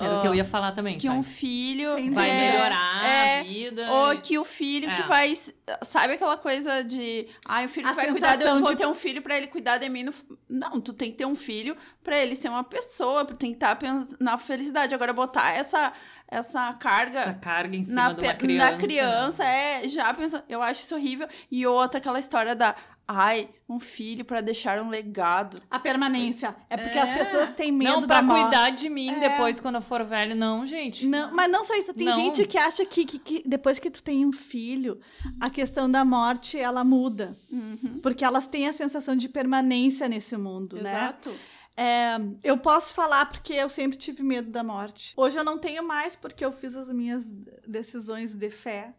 Era 0.00 0.16
o 0.16 0.20
que 0.22 0.26
eu 0.26 0.34
ia 0.34 0.44
falar 0.44 0.72
também, 0.72 0.96
Que 0.96 1.08
um 1.10 1.22
Chay. 1.22 1.32
filho. 1.32 1.94
Sem 1.96 2.10
Vai 2.10 2.30
é, 2.30 2.50
melhorar 2.52 3.04
é, 3.04 3.40
a 3.40 3.42
vida. 3.42 3.92
Ou 3.92 4.20
que 4.22 4.38
o 4.38 4.44
filho 4.44 4.90
que 4.90 5.02
É. 5.02 5.04
vai. 5.04 5.34
Sabe 5.82 6.14
aquela 6.14 6.36
coisa 6.38 6.82
de. 6.82 7.28
Ai, 7.44 7.66
o 7.66 7.68
filho 7.68 7.86
A 7.86 7.90
que 7.90 7.96
vai 7.96 8.06
cuidar 8.10 8.36
de. 8.36 8.42
Eu 8.42 8.46
sensação 8.48 8.60
vou 8.64 8.70
de- 8.72 8.78
ter 8.78 8.86
um 8.86 8.94
filho 8.94 9.20
pra 9.20 9.36
ele 9.36 9.48
cuidar 9.48 9.76
de 9.76 9.88
mim. 9.90 10.04
No... 10.04 10.14
Não, 10.48 10.80
tu 10.80 10.94
tem 10.94 11.10
que 11.10 11.18
ter 11.18 11.26
um 11.26 11.34
filho 11.34 11.76
pra 12.02 12.16
ele 12.16 12.34
ser 12.34 12.48
uma 12.48 12.64
pessoa, 12.64 13.24
tem 13.26 13.50
que 13.50 13.56
estar 13.56 13.76
pens- 13.76 14.16
na 14.18 14.38
felicidade. 14.38 14.94
Agora, 14.94 15.12
botar 15.12 15.50
essa, 15.54 15.92
essa 16.26 16.72
carga. 16.72 17.20
Essa 17.20 17.34
carga 17.34 17.76
em 17.76 17.82
cima 17.84 17.94
na, 18.02 18.12
de 18.14 18.20
uma 18.22 18.32
pe- 18.32 18.38
criança. 18.38 18.70
na 18.72 18.78
criança, 18.78 19.44
é, 19.44 19.88
já 19.88 20.14
pensa, 20.14 20.42
eu 20.48 20.62
acho 20.62 20.80
isso 20.82 20.94
horrível. 20.94 21.28
E 21.50 21.66
outra, 21.66 21.98
aquela 21.98 22.18
história 22.18 22.54
da, 22.56 22.74
ai, 23.06 23.48
um 23.68 23.78
filho 23.80 24.24
pra 24.24 24.40
deixar 24.40 24.80
um 24.80 24.88
legado. 24.88 25.60
A 25.70 25.78
permanência. 25.78 26.54
É 26.70 26.76
porque 26.76 26.98
É. 26.98 27.02
as 27.02 27.10
pessoas 27.10 27.52
têm 27.52 27.70
medo 27.72 27.90
Não, 28.00 28.06
pra 28.06 28.16
da 28.16 28.22
morte. 28.22 28.42
cuidar 28.42 28.70
de 28.70 28.88
mim 28.88 29.10
É. 29.10 29.20
depois, 29.30 29.60
quando 29.60 29.74
eu 29.76 29.82
for 29.82 30.04
velho, 30.04 30.34
não, 30.34 30.64
gente. 30.66 31.06
Não, 31.06 31.34
mas 31.34 31.50
não 31.50 31.64
só 31.64 31.74
isso, 31.76 31.92
tem 31.92 32.06
Não. 32.06 32.14
gente 32.14 32.46
que 32.46 32.56
acha 32.58 32.84
que, 32.86 33.04
que- 33.04 33.18
que 33.18 33.42
depois 33.46 33.78
que 33.78 33.90
tu 33.90 34.02
tem 34.02 34.24
um 34.24 34.32
filho, 34.32 34.98
a 35.40 35.50
questão 35.50 35.90
da 35.90 36.04
morte 36.04 36.58
ela 36.58 36.84
muda. 36.84 37.36
Uhum. 37.50 38.00
Porque 38.02 38.24
elas 38.24 38.46
têm 38.46 38.68
a 38.68 38.72
sensação 38.72 39.14
de 39.16 39.28
permanência 39.28 40.08
nesse 40.08 40.36
mundo, 40.36 40.76
né? 40.80 40.90
Exato. 40.92 41.34
É, 41.74 42.18
eu 42.44 42.58
posso 42.58 42.92
falar 42.92 43.26
porque 43.30 43.54
eu 43.54 43.70
sempre 43.70 43.96
tive 43.96 44.22
medo 44.22 44.50
da 44.50 44.62
morte. 44.62 45.14
Hoje 45.16 45.38
eu 45.38 45.44
não 45.44 45.56
tenho 45.58 45.82
mais 45.82 46.14
porque 46.14 46.44
eu 46.44 46.52
fiz 46.52 46.76
as 46.76 46.88
minhas 46.88 47.24
decisões 47.66 48.34
de 48.34 48.50
fé. 48.50 48.94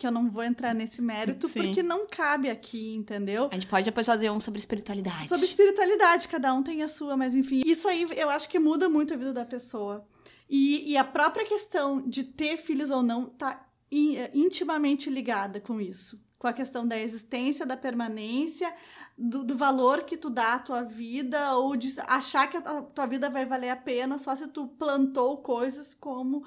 Que 0.00 0.06
eu 0.06 0.10
não 0.10 0.30
vou 0.30 0.42
entrar 0.42 0.74
nesse 0.74 1.02
mérito 1.02 1.46
Sim. 1.46 1.60
porque 1.62 1.82
não 1.82 2.06
cabe 2.06 2.48
aqui, 2.48 2.94
entendeu? 2.94 3.50
A 3.50 3.54
gente 3.54 3.66
pode 3.66 3.84
depois 3.84 4.06
fazer 4.06 4.30
um 4.30 4.40
sobre 4.40 4.58
espiritualidade. 4.58 5.28
Sobre 5.28 5.44
espiritualidade, 5.44 6.26
cada 6.26 6.54
um 6.54 6.62
tem 6.62 6.82
a 6.82 6.88
sua, 6.88 7.18
mas 7.18 7.34
enfim, 7.34 7.60
isso 7.66 7.86
aí 7.86 8.08
eu 8.16 8.30
acho 8.30 8.48
que 8.48 8.58
muda 8.58 8.88
muito 8.88 9.12
a 9.12 9.16
vida 9.18 9.34
da 9.34 9.44
pessoa. 9.44 10.08
E, 10.48 10.90
e 10.90 10.96
a 10.96 11.04
própria 11.04 11.44
questão 11.44 12.00
de 12.00 12.24
ter 12.24 12.56
filhos 12.56 12.88
ou 12.88 13.02
não 13.02 13.26
tá 13.26 13.62
in- 13.92 14.16
é, 14.16 14.30
intimamente 14.34 15.10
ligada 15.10 15.60
com 15.60 15.78
isso. 15.78 16.18
Com 16.38 16.46
a 16.46 16.52
questão 16.54 16.88
da 16.88 16.98
existência, 16.98 17.66
da 17.66 17.76
permanência, 17.76 18.72
do, 19.18 19.44
do 19.44 19.54
valor 19.54 20.04
que 20.04 20.16
tu 20.16 20.30
dá 20.30 20.54
à 20.54 20.58
tua 20.58 20.82
vida, 20.82 21.56
ou 21.58 21.76
de 21.76 21.94
achar 22.06 22.48
que 22.48 22.56
a 22.56 22.62
tua 22.82 23.04
vida 23.06 23.28
vai 23.28 23.44
valer 23.44 23.68
a 23.68 23.76
pena 23.76 24.18
só 24.18 24.34
se 24.34 24.48
tu 24.48 24.66
plantou 24.66 25.36
coisas 25.42 25.92
como. 25.92 26.42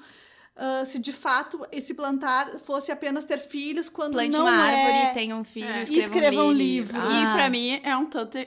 Ah, 0.56 0.84
se 0.86 0.98
de 0.98 1.12
fato 1.12 1.66
esse 1.72 1.94
plantar 1.94 2.58
fosse 2.60 2.90
apenas 2.92 3.24
ter 3.24 3.38
filhos 3.38 3.88
quando 3.88 4.12
Plante 4.12 4.32
não 4.32 4.42
uma 4.46 4.70
é. 4.70 4.84
árvore, 4.96 5.14
tenha 5.14 5.36
um 5.36 5.44
filho, 5.44 5.66
É. 5.68 5.82
escreva, 5.82 6.02
Escreva 6.04 6.42
um 6.42 6.48
um 6.48 6.52
livro. 6.52 6.96
livro. 6.96 7.10
E 7.12 7.24
Ah. 7.24 7.32
pra 7.34 7.50
mim 7.50 7.80
é 7.82 7.96
um 7.96 8.06
tanto 8.06 8.38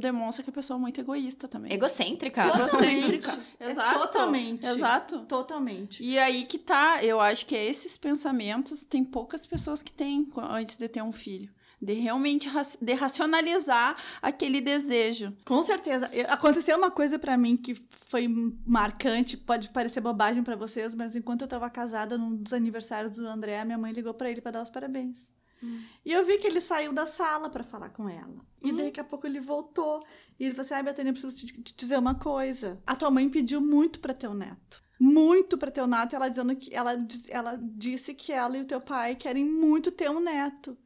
demonstra 0.00 0.42
que 0.42 0.48
a 0.48 0.52
pessoa 0.54 0.78
é 0.78 0.80
muito 0.80 0.98
egoísta 1.00 1.46
também. 1.46 1.70
Egocêntrica. 1.70 2.46
Egocêntrica. 2.46 3.38
É 3.60 3.70
Exato. 3.70 3.98
totalmente. 4.00 4.64
Exato. 4.66 5.18
Totalmente. 5.26 6.02
E 6.02 6.18
aí 6.18 6.44
que 6.46 6.56
tá, 6.58 7.04
eu 7.04 7.20
acho 7.20 7.44
que 7.44 7.54
esses 7.54 7.94
pensamentos 7.94 8.84
tem 8.84 9.04
poucas 9.04 9.44
pessoas 9.44 9.82
que 9.82 9.92
têm 9.92 10.26
antes 10.50 10.76
de 10.78 10.88
ter 10.88 11.02
um 11.02 11.12
filho. 11.12 11.50
De 11.86 11.92
realmente 11.94 12.48
de 12.82 12.92
racionalizar 12.94 13.96
aquele 14.20 14.60
desejo. 14.60 15.32
Com 15.44 15.62
certeza. 15.62 16.10
Eu- 16.12 16.26
Aconteceu 16.28 16.76
uma 16.76 16.90
coisa 16.90 17.18
pra 17.18 17.36
mim 17.36 17.56
que 17.56 17.74
foi 18.02 18.26
marcante, 18.66 19.36
pode 19.36 19.70
parecer 19.70 20.00
bobagem 20.00 20.42
pra 20.42 20.56
vocês, 20.56 20.94
mas 20.94 21.14
enquanto 21.14 21.42
eu 21.42 21.48
tava 21.48 21.70
casada, 21.70 22.18
num 22.18 22.34
dos 22.36 22.52
aniversários 22.52 23.16
do 23.16 23.26
André, 23.26 23.64
minha 23.64 23.78
mãe 23.78 23.92
ligou 23.92 24.12
pra 24.14 24.30
ele 24.30 24.40
pra 24.40 24.50
dar 24.50 24.62
os 24.62 24.70
parabéns. 24.70 25.28
Hum. 25.62 25.80
E 26.04 26.12
eu 26.12 26.26
vi 26.26 26.38
que 26.38 26.46
ele 26.46 26.60
saiu 26.60 26.92
da 26.92 27.06
sala 27.06 27.48
pra 27.48 27.62
falar 27.64 27.88
com 27.90 28.08
ela. 28.08 28.44
E 28.62 28.72
Hum. 28.72 28.76
daqui 28.76 29.00
a 29.00 29.04
pouco 29.04 29.26
ele 29.26 29.40
voltou. 29.40 30.04
E 30.38 30.44
ele 30.44 30.54
falou 30.54 30.64
assim: 30.66 30.74
Ai, 30.74 30.82
Betânia, 30.82 31.10
eu 31.10 31.14
preciso 31.14 31.36
te, 31.36 31.62
te 31.62 31.74
dizer 31.76 31.98
uma 31.98 32.14
coisa. 32.16 32.78
A 32.86 32.94
tua 32.96 33.10
mãe 33.10 33.28
pediu 33.28 33.60
muito 33.60 34.00
pra 34.00 34.12
ter 34.12 34.28
um 34.28 34.34
neto. 34.34 34.82
Muito 35.00 35.56
pra 35.56 35.70
ter 35.70 35.82
um 35.82 35.86
neto. 35.86 36.14
Ela 36.16 36.28
dizendo 36.28 36.54
que 36.56 36.74
ela, 36.74 36.92
ela 37.28 37.58
disse 37.62 38.12
que 38.12 38.32
ela 38.32 38.56
e 38.56 38.60
o 38.62 38.64
teu 38.66 38.80
pai 38.80 39.14
querem 39.14 39.44
muito 39.44 39.90
ter 39.90 40.10
um 40.10 40.20
neto. 40.20 40.76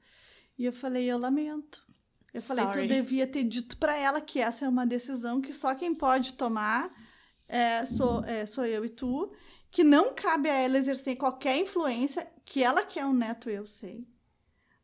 E 0.61 0.67
eu 0.67 0.73
falei, 0.75 1.11
eu 1.11 1.17
lamento. 1.17 1.83
Eu 2.35 2.43
falei, 2.43 2.65
Sorry. 2.65 2.83
tu 2.83 2.87
devia 2.89 3.27
ter 3.27 3.45
dito 3.45 3.79
pra 3.79 3.97
ela 3.97 4.21
que 4.21 4.39
essa 4.39 4.67
é 4.67 4.69
uma 4.69 4.85
decisão 4.87 5.41
que 5.41 5.55
só 5.55 5.75
quem 5.75 5.95
pode 5.95 6.35
tomar 6.35 6.93
é, 7.49 7.87
sou, 7.87 8.23
é, 8.27 8.45
sou 8.45 8.67
eu 8.67 8.85
e 8.85 8.91
tu, 8.91 9.33
que 9.71 9.83
não 9.83 10.13
cabe 10.15 10.51
a 10.51 10.55
ela 10.55 10.77
exercer 10.77 11.17
qualquer 11.17 11.57
influência, 11.57 12.31
que 12.45 12.63
ela 12.63 12.85
quer 12.85 13.07
um 13.07 13.13
neto, 13.15 13.49
eu 13.49 13.67
sei. 13.67 14.07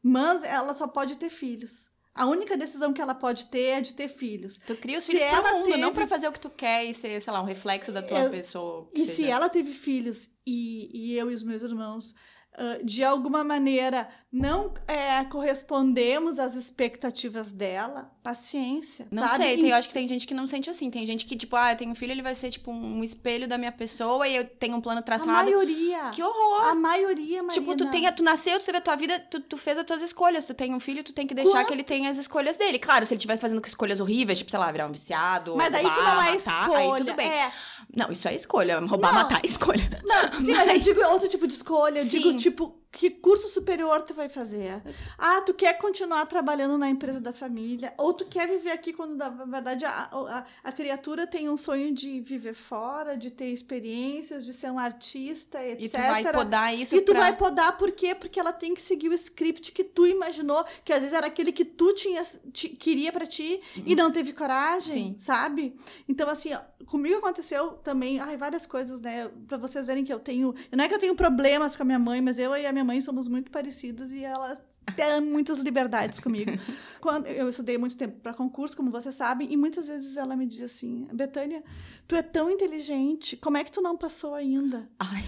Mas 0.02 0.42
ela 0.44 0.72
só 0.72 0.88
pode 0.88 1.16
ter 1.16 1.28
filhos. 1.30 1.90
A 2.14 2.24
única 2.26 2.56
decisão 2.56 2.94
que 2.94 3.00
ela 3.02 3.14
pode 3.14 3.46
ter 3.46 3.64
é 3.78 3.80
de 3.82 3.92
ter 3.92 4.08
filhos. 4.08 4.58
Tu 4.66 4.74
cria 4.76 4.96
os 4.98 5.04
Se 5.04 5.12
filhos 5.12 5.26
ela 5.26 5.52
mundo, 5.52 5.76
não 5.76 5.88
teve- 5.90 5.92
pra 5.92 6.06
fazer 6.06 6.26
o 6.28 6.32
que 6.32 6.40
tu 6.40 6.48
quer 6.48 6.86
e 6.86 6.94
ser, 6.94 7.20
sei 7.20 7.32
lá, 7.32 7.42
um 7.42 7.44
reflexo 7.46 7.92
da 7.92 8.02
tua 8.02 8.20
Eu- 8.20 8.30
pessoa. 8.30 8.88
E 8.94 9.00
seja. 9.04 9.12
se 9.12 9.24
ela 9.26 9.50
teve 9.50 9.72
filhos 9.74 10.26
e, 10.46 11.10
e 11.12 11.14
eu 11.18 11.30
e 11.30 11.34
os 11.34 11.42
meus 11.42 11.62
irmãos, 11.62 12.14
ah, 12.54 12.78
de 12.82 13.04
alguma 13.04 13.44
maneira, 13.44 14.08
não 14.38 14.72
é, 14.86 15.24
correspondemos 15.24 16.38
às 16.38 16.54
expectativas 16.54 17.50
dela, 17.50 18.10
paciência. 18.22 19.06
Não 19.10 19.26
sabe? 19.26 19.44
sei, 19.44 19.56
tem- 19.56 19.68
eu 19.70 19.74
acho 19.76 19.88
que 19.88 19.94
tem 19.94 20.06
gente 20.06 20.26
que 20.26 20.34
não 20.34 20.46
sente 20.46 20.68
assim. 20.68 20.90
Tem 20.90 21.06
gente 21.06 21.24
que, 21.24 21.36
tipo, 21.36 21.56
ah, 21.56 21.72
eu 21.72 21.76
tenho 21.76 21.90
um 21.90 21.94
filho, 21.94 22.12
ele 22.12 22.22
vai 22.22 22.34
ser, 22.34 22.50
tipo, 22.50 22.70
um 22.70 23.02
espelho 23.02 23.48
da 23.48 23.56
minha 23.56 23.72
pessoa 23.72 24.26
e 24.28 24.36
eu 24.36 24.46
tenho 24.46 24.76
um 24.76 24.80
plano 24.80 25.00
A 25.00 25.02
traçado. 25.02 25.30
maioria. 25.32 26.10
Que 26.10 26.22
horror! 26.22 26.68
A 26.68 26.74
maioria, 26.74 27.42
Marina. 27.42 27.52
Tipo, 27.52 27.76
tu, 27.76 27.90
tem, 27.90 28.06
a- 28.06 28.12
tu 28.12 28.22
nasceu, 28.22 28.58
tu 28.58 28.66
teve 28.66 28.78
a 28.78 28.80
tua 28.80 28.96
vida, 28.96 29.18
tu, 29.30 29.40
tu 29.40 29.56
fez 29.56 29.78
as 29.78 29.84
tuas 29.84 30.02
escolhas. 30.02 30.44
Tu 30.44 30.52
tem 30.54 30.74
um 30.74 30.80
filho, 30.80 31.02
tu 31.02 31.12
tem 31.12 31.26
que 31.26 31.34
deixar 31.34 31.50
Claro. 31.52 31.66
que 31.68 31.72
ele 31.72 31.84
tenha 31.84 32.10
as 32.10 32.18
escolhas 32.18 32.56
dele. 32.56 32.78
Claro, 32.78 33.06
se 33.06 33.14
ele 33.14 33.18
estiver 33.18 33.38
fazendo 33.38 33.62
escolhas 33.64 34.00
horríveis, 34.00 34.38
tipo, 34.38 34.50
sei 34.50 34.60
lá, 34.60 34.70
virar 34.70 34.86
um 34.86 34.92
viciado, 34.92 35.56
Mas 35.56 35.72
daí 35.72 35.86
isso 35.86 35.96
não 35.98 36.22
é 36.22 36.32
matar, 36.32 36.36
escolha. 36.36 36.78
aí 36.94 36.98
tudo 36.98 37.14
bem. 37.14 37.28
É. 37.30 37.52
Não, 37.94 38.12
isso 38.12 38.28
é 38.28 38.34
escolha. 38.34 38.78
Roubar, 38.80 39.12
Não. 39.14 39.22
matar 39.22 39.40
é 39.42 39.46
escolha. 39.46 39.88
Sim, 40.36 40.52
mas 40.52 40.68
eu 40.68 40.78
digo 40.94 41.06
outro 41.08 41.28
tipo 41.28 41.46
de 41.46 41.54
escolha. 41.54 42.00
Eu 42.00 42.04
Sim. 42.04 42.18
digo, 42.18 42.34
tipo, 42.36 42.76
que 42.98 43.10
curso 43.10 43.48
superior 43.48 44.02
tu 44.04 44.14
vai 44.14 44.26
fazer? 44.30 44.80
Ah, 45.18 45.42
tu 45.42 45.52
quer 45.52 45.74
continuar 45.76 46.24
trabalhando 46.24 46.78
na 46.78 46.88
empresa 46.88 47.20
da 47.20 47.30
família? 47.30 47.92
Ou 47.98 48.14
tu 48.14 48.24
quer 48.24 48.48
viver 48.48 48.70
aqui 48.70 48.90
quando, 48.90 49.14
na 49.16 49.28
verdade, 49.28 49.84
a, 49.84 50.08
a, 50.10 50.46
a 50.64 50.72
criatura 50.72 51.26
tem 51.26 51.46
um 51.50 51.58
sonho 51.58 51.92
de 51.92 52.20
viver 52.20 52.54
fora, 52.54 53.14
de 53.14 53.30
ter 53.30 53.48
experiências, 53.48 54.46
de 54.46 54.54
ser 54.54 54.70
um 54.70 54.78
artista, 54.78 55.62
etc. 55.62 55.82
E 55.84 55.88
tu 55.90 55.98
vai 55.98 56.32
podar 56.32 56.74
isso 56.74 56.96
E 56.96 57.02
tu 57.02 57.12
pra... 57.12 57.20
vai 57.20 57.36
podar 57.36 57.76
por 57.76 57.92
quê? 57.92 58.14
Porque 58.14 58.40
ela 58.40 58.52
tem 58.52 58.74
que 58.74 58.80
seguir 58.80 59.10
o 59.10 59.14
script 59.14 59.72
que 59.72 59.84
tu 59.84 60.06
imaginou, 60.06 60.64
que 60.82 60.90
às 60.92 61.00
vezes 61.00 61.14
era 61.14 61.26
aquele 61.26 61.52
que 61.52 61.66
tu 61.66 61.92
tinha, 61.94 62.24
ti- 62.50 62.70
queria 62.70 63.12
pra 63.12 63.26
ti 63.26 63.60
e 63.84 63.94
não 63.94 64.10
teve 64.10 64.32
coragem, 64.32 65.12
Sim. 65.12 65.16
sabe? 65.20 65.76
Então, 66.08 66.30
assim, 66.30 66.54
ó, 66.54 66.60
comigo 66.86 67.16
aconteceu 67.18 67.72
também, 67.84 68.20
ai, 68.20 68.38
várias 68.38 68.64
coisas, 68.64 68.98
né? 69.02 69.30
Pra 69.46 69.58
vocês 69.58 69.84
verem 69.84 70.02
que 70.02 70.12
eu 70.12 70.18
tenho. 70.18 70.54
Não 70.74 70.82
é 70.82 70.88
que 70.88 70.94
eu 70.94 70.98
tenho 70.98 71.14
problemas 71.14 71.76
com 71.76 71.82
a 71.82 71.86
minha 71.86 71.98
mãe, 71.98 72.22
mas 72.22 72.38
eu 72.38 72.56
e 72.56 72.64
a 72.64 72.72
minha 72.72 72.85
mãe 72.86 73.00
somos 73.02 73.28
muito 73.28 73.50
parecidas 73.50 74.10
e 74.12 74.24
ela 74.24 74.58
tem 74.94 75.20
muitas 75.20 75.58
liberdades 75.58 76.20
comigo. 76.20 76.52
Quando 77.00 77.26
eu 77.26 77.50
estudei 77.50 77.76
muito 77.76 77.96
tempo 77.96 78.20
para 78.20 78.32
concurso, 78.32 78.76
como 78.76 78.90
vocês 78.90 79.14
sabem, 79.14 79.52
e 79.52 79.56
muitas 79.56 79.86
vezes 79.86 80.16
ela 80.16 80.34
me 80.36 80.46
dizia 80.46 80.66
assim: 80.66 81.06
Betânia, 81.12 81.62
tu 82.06 82.14
é 82.14 82.22
tão 82.22 82.50
inteligente, 82.50 83.36
como 83.36 83.56
é 83.56 83.64
que 83.64 83.72
tu 83.72 83.82
não 83.82 83.96
passou 83.96 84.34
ainda? 84.34 84.88
Ai, 84.98 85.24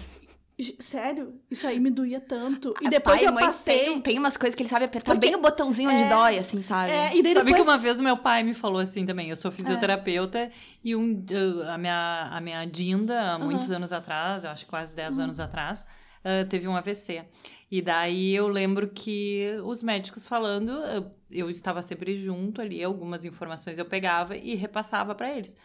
Sério, 0.79 1.39
isso 1.49 1.65
aí 1.65 1.79
me 1.79 1.89
doía 1.89 2.19
tanto. 2.19 2.73
E 2.81 2.89
depois 2.89 3.17
pai 3.17 3.25
eu 3.27 3.31
mãe 3.31 3.45
passei. 3.45 3.79
Tem, 3.79 4.01
tem 4.01 4.19
umas 4.19 4.35
coisas 4.35 4.53
que 4.53 4.61
ele 4.61 4.69
sabe 4.69 4.83
apertar 4.83 5.13
Porque- 5.13 5.27
bem 5.27 5.35
o 5.35 5.41
botãozinho 5.41 5.89
onde 5.89 6.03
É, 6.03 6.09
dói, 6.09 6.37
assim, 6.37 6.61
sabe? 6.61 6.91
É, 6.91 7.15
e 7.15 7.23
daí 7.23 7.33
Sabe 7.33 7.45
depois... 7.45 7.55
que 7.55 7.61
uma 7.61 7.77
vez 7.77 7.99
o 8.01 8.03
meu 8.03 8.17
pai 8.17 8.43
me 8.43 8.53
falou 8.53 8.79
assim 8.81 9.05
também. 9.05 9.29
Eu 9.29 9.37
sou 9.37 9.51
fisioterapeuta 9.51 10.51
e 10.83 10.93
um, 10.97 11.23
a, 11.65 11.77
minha, 11.77 12.29
a 12.29 12.41
minha 12.41 12.65
Dinda, 12.65 13.35
há 13.35 13.39
muitos 13.39 13.71
anos 13.71 13.93
atrás, 13.93 14.43
eu 14.43 14.49
acho 14.49 14.65
quase 14.65 14.93
10 14.93 15.17
anos 15.17 15.39
atrás, 15.39 15.85
uh, 16.19 16.47
teve 16.47 16.67
um 16.67 16.75
AVC. 16.75 17.25
E 17.71 17.81
daí 17.81 18.35
eu 18.35 18.47
lembro 18.47 18.89
que 18.89 19.47
os 19.63 19.83
médicos 19.83 20.25
falando, 20.27 20.69
uh, 20.69 21.11
eu 21.29 21.49
estava 21.49 21.81
sempre 21.81 22.17
junto 22.17 22.61
ali, 22.61 22.83
algumas 22.83 23.25
informações 23.25 23.77
eu 23.77 23.85
pegava 23.85 24.35
e 24.35 24.55
repassava 24.55 25.13
para 25.13 25.35
eles. 25.35 25.55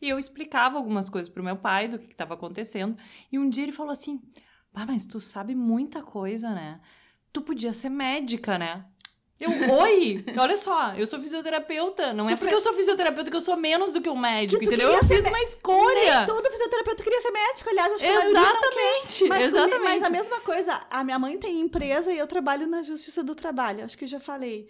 E 0.00 0.08
eu 0.08 0.18
explicava 0.18 0.76
algumas 0.76 1.08
coisas 1.08 1.30
pro 1.30 1.42
meu 1.42 1.56
pai 1.56 1.88
do 1.88 1.98
que 1.98 2.12
estava 2.12 2.34
acontecendo. 2.34 2.96
E 3.32 3.38
um 3.38 3.48
dia 3.50 3.64
ele 3.64 3.72
falou 3.72 3.92
assim: 3.92 4.22
Ah, 4.72 4.86
mas 4.86 5.04
tu 5.04 5.20
sabe 5.20 5.54
muita 5.54 6.02
coisa, 6.02 6.50
né? 6.54 6.80
Tu 7.32 7.42
podia 7.42 7.72
ser 7.72 7.88
médica, 7.88 8.56
né? 8.56 8.84
Eu, 9.40 9.50
oi! 9.50 10.24
Olha 10.36 10.56
só, 10.56 10.94
eu 10.94 11.06
sou 11.06 11.20
fisioterapeuta. 11.20 12.12
Não 12.12 12.28
é 12.28 12.34
Tu 12.34 12.38
porque 12.40 12.54
eu 12.54 12.60
sou 12.60 12.72
fisioterapeuta 12.74 13.30
que 13.30 13.36
eu 13.36 13.40
sou 13.40 13.56
menos 13.56 13.92
do 13.92 14.00
que 14.00 14.08
um 14.08 14.16
médico, 14.16 14.58
Que 14.58 14.66
entendeu? 14.66 14.90
Eu 14.90 15.04
fiz 15.04 15.24
uma 15.24 15.40
escolha. 15.42 16.18
Nem 16.18 16.26
todo 16.26 16.50
fisioterapeuta 16.50 17.04
queria 17.04 17.20
ser 17.20 17.30
médico, 17.30 17.70
aliás, 17.70 17.92
acho 17.92 18.00
que 18.02 18.06
a 18.06 18.26
Exatamente, 18.28 19.28
Mas, 19.28 19.48
exatamente. 19.48 19.84
mas 19.84 20.02
a 20.02 20.10
mesma 20.10 20.40
coisa, 20.40 20.80
a 20.90 21.04
minha 21.04 21.18
mãe 21.20 21.38
tem 21.38 21.60
empresa 21.60 22.12
e 22.12 22.18
eu 22.18 22.26
trabalho 22.26 22.66
na 22.66 22.82
Justiça 22.82 23.22
do 23.22 23.34
Trabalho, 23.34 23.84
acho 23.84 23.96
que 23.96 24.06
já 24.06 24.18
falei. 24.18 24.68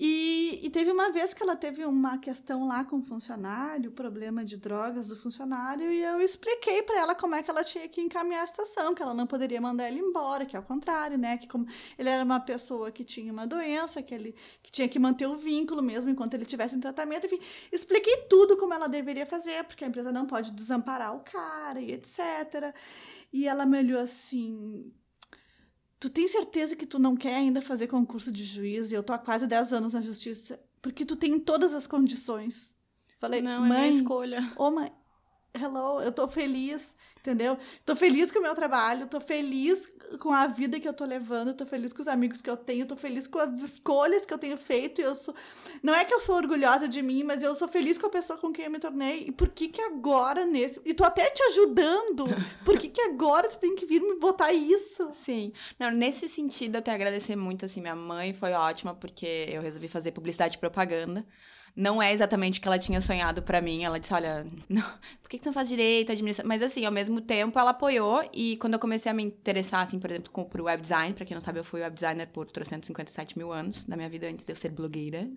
E, 0.00 0.60
e 0.62 0.70
teve 0.70 0.92
uma 0.92 1.10
vez 1.10 1.34
que 1.34 1.42
ela 1.42 1.56
teve 1.56 1.84
uma 1.84 2.18
questão 2.18 2.68
lá 2.68 2.84
com 2.84 2.98
o 2.98 3.02
funcionário, 3.02 3.90
problema 3.90 4.44
de 4.44 4.56
drogas 4.56 5.08
do 5.08 5.16
funcionário, 5.16 5.90
e 5.90 6.00
eu 6.00 6.20
expliquei 6.20 6.84
para 6.84 7.00
ela 7.00 7.14
como 7.16 7.34
é 7.34 7.42
que 7.42 7.50
ela 7.50 7.64
tinha 7.64 7.88
que 7.88 8.00
encaminhar 8.00 8.44
a 8.44 8.46
situação, 8.46 8.94
que 8.94 9.02
ela 9.02 9.12
não 9.12 9.26
poderia 9.26 9.60
mandar 9.60 9.88
ele 9.88 9.98
embora, 9.98 10.46
que 10.46 10.56
ao 10.56 10.62
contrário, 10.62 11.18
né? 11.18 11.36
Que 11.36 11.48
como 11.48 11.66
ele 11.98 12.08
era 12.08 12.22
uma 12.22 12.38
pessoa 12.38 12.92
que 12.92 13.02
tinha 13.02 13.32
uma 13.32 13.44
doença, 13.44 14.00
que 14.00 14.14
ele 14.14 14.36
que 14.62 14.70
tinha 14.70 14.88
que 14.88 15.00
manter 15.00 15.26
o 15.26 15.34
vínculo 15.34 15.82
mesmo 15.82 16.10
enquanto 16.10 16.34
ele 16.34 16.44
estivesse 16.44 16.76
em 16.76 16.80
tratamento, 16.80 17.26
enfim, 17.26 17.40
expliquei 17.72 18.18
tudo 18.28 18.56
como 18.56 18.74
ela 18.74 18.88
deveria 18.88 19.26
fazer, 19.26 19.64
porque 19.64 19.84
a 19.84 19.88
empresa 19.88 20.12
não 20.12 20.26
pode 20.26 20.52
desamparar 20.52 21.16
o 21.16 21.20
cara 21.20 21.80
e 21.80 21.92
etc. 21.92 22.72
E 23.32 23.48
ela 23.48 23.66
me 23.66 23.78
olhou 23.78 24.00
assim. 24.00 24.92
Tu 26.00 26.08
tem 26.10 26.28
certeza 26.28 26.76
que 26.76 26.86
tu 26.86 26.98
não 26.98 27.16
quer 27.16 27.34
ainda 27.34 27.60
fazer 27.60 27.86
concurso 27.88 28.30
de 28.30 28.44
juiz? 28.44 28.90
E 28.90 28.94
eu 28.94 29.02
tô 29.02 29.12
há 29.12 29.18
quase 29.18 29.46
10 29.46 29.72
anos 29.72 29.92
na 29.94 30.00
justiça. 30.00 30.60
Porque 30.80 31.04
tu 31.04 31.16
tem 31.16 31.38
todas 31.40 31.74
as 31.74 31.86
condições. 31.86 32.70
Falei, 33.18 33.42
Não, 33.42 33.64
é 33.64 33.68
mãe, 33.68 33.80
minha 33.90 33.90
escolha. 33.90 34.52
ô 34.56 34.70
mãe, 34.70 34.92
hello, 35.52 36.00
eu 36.00 36.12
tô 36.12 36.28
feliz, 36.28 36.94
entendeu? 37.20 37.58
Tô 37.84 37.94
feliz 37.94 38.30
com 38.30 38.38
o 38.38 38.42
meu 38.42 38.54
trabalho, 38.54 39.06
tô 39.06 39.20
feliz 39.20 39.90
com 40.16 40.32
a 40.32 40.46
vida 40.46 40.80
que 40.80 40.88
eu 40.88 40.92
tô 40.92 41.04
levando, 41.04 41.52
tô 41.52 41.66
feliz 41.66 41.92
com 41.92 42.00
os 42.00 42.08
amigos 42.08 42.40
que 42.40 42.48
eu 42.48 42.56
tenho, 42.56 42.86
tô 42.86 42.96
feliz 42.96 43.26
com 43.26 43.38
as 43.38 43.60
escolhas 43.60 44.24
que 44.24 44.32
eu 44.32 44.38
tenho 44.38 44.56
feito. 44.56 45.00
Eu 45.00 45.14
sou. 45.14 45.34
Não 45.82 45.94
é 45.94 46.04
que 46.04 46.14
eu 46.14 46.20
sou 46.20 46.36
orgulhosa 46.36 46.88
de 46.88 47.02
mim, 47.02 47.22
mas 47.22 47.42
eu 47.42 47.54
sou 47.54 47.68
feliz 47.68 47.98
com 47.98 48.06
a 48.06 48.10
pessoa 48.10 48.38
com 48.38 48.52
quem 48.52 48.64
eu 48.64 48.70
me 48.70 48.78
tornei. 48.78 49.24
E 49.28 49.32
por 49.32 49.48
que 49.48 49.68
que 49.68 49.80
agora 49.82 50.46
nesse. 50.46 50.80
E 50.84 50.94
tô 50.94 51.04
até 51.04 51.28
te 51.30 51.42
ajudando. 51.42 52.26
Por 52.64 52.78
que 52.78 52.88
que 52.88 53.00
agora 53.02 53.48
tu 53.48 53.58
tem 53.58 53.74
que 53.74 53.84
vir 53.84 54.00
me 54.00 54.18
botar 54.18 54.52
isso? 54.52 55.10
Sim. 55.12 55.52
Não, 55.78 55.90
nesse 55.90 56.28
sentido, 56.28 56.76
eu 56.76 56.82
tenho 56.82 56.96
que 56.96 57.02
agradecer 57.02 57.36
muito, 57.36 57.64
assim, 57.64 57.80
minha 57.80 57.96
mãe 57.96 58.32
foi 58.32 58.52
ótima, 58.52 58.94
porque 58.94 59.48
eu 59.50 59.60
resolvi 59.60 59.88
fazer 59.88 60.12
publicidade 60.12 60.56
e 60.56 60.58
propaganda. 60.58 61.26
Não 61.78 62.02
é 62.02 62.12
exatamente 62.12 62.58
o 62.58 62.62
que 62.62 62.66
ela 62.66 62.76
tinha 62.76 63.00
sonhado 63.00 63.40
pra 63.40 63.62
mim. 63.62 63.84
Ela 63.84 64.00
disse, 64.00 64.12
olha, 64.12 64.44
não, 64.68 64.82
por 65.22 65.30
que, 65.30 65.38
tu 65.38 65.46
não 65.46 65.52
faz 65.52 65.68
direito, 65.68 66.10
administração? 66.10 66.48
Mas, 66.48 66.60
assim, 66.60 66.84
ao 66.84 66.90
mesmo 66.90 67.20
tempo, 67.20 67.56
ela 67.56 67.70
apoiou. 67.70 68.28
E 68.34 68.56
quando 68.56 68.74
eu 68.74 68.80
comecei 68.80 69.08
a 69.08 69.14
me 69.14 69.22
interessar, 69.22 69.82
assim, 69.82 70.00
por 70.00 70.10
exemplo, 70.10 70.44
por 70.46 70.60
web 70.60 70.82
design, 70.82 71.14
pra 71.14 71.24
quem 71.24 71.36
não 71.36 71.40
sabe, 71.40 71.60
eu 71.60 71.62
fui 71.62 71.80
web 71.80 71.94
designer 71.94 72.26
por 72.26 72.50
357 72.50 73.38
mil 73.38 73.52
anos 73.52 73.84
da 73.84 73.96
minha 73.96 74.08
vida, 74.08 74.26
antes 74.26 74.44
de 74.44 74.50
eu 74.50 74.56
ser 74.56 74.70
blogueira. 74.70 75.30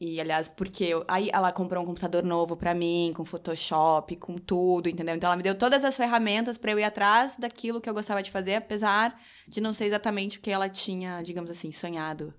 E, 0.00 0.18
aliás, 0.18 0.48
porque 0.48 0.84
eu, 0.84 1.04
aí 1.06 1.28
ela 1.30 1.52
comprou 1.52 1.82
um 1.82 1.86
computador 1.86 2.24
novo 2.24 2.56
pra 2.56 2.72
mim, 2.72 3.12
com 3.14 3.22
Photoshop, 3.22 4.16
com 4.16 4.38
tudo, 4.38 4.88
entendeu? 4.88 5.14
Então 5.14 5.28
ela 5.28 5.36
me 5.36 5.42
deu 5.42 5.54
todas 5.54 5.84
as 5.84 5.94
ferramentas 5.94 6.56
pra 6.56 6.72
eu 6.72 6.78
ir 6.78 6.84
atrás 6.84 7.36
daquilo 7.36 7.82
que 7.82 7.90
eu 7.90 7.92
gostava 7.92 8.22
de 8.22 8.30
fazer, 8.30 8.54
apesar 8.54 9.20
de 9.46 9.60
não 9.60 9.74
ser 9.74 9.84
exatamente 9.84 10.38
o 10.38 10.40
que 10.40 10.50
ela 10.50 10.70
tinha, 10.70 11.20
digamos 11.20 11.50
assim, 11.50 11.70
sonhado 11.70 12.32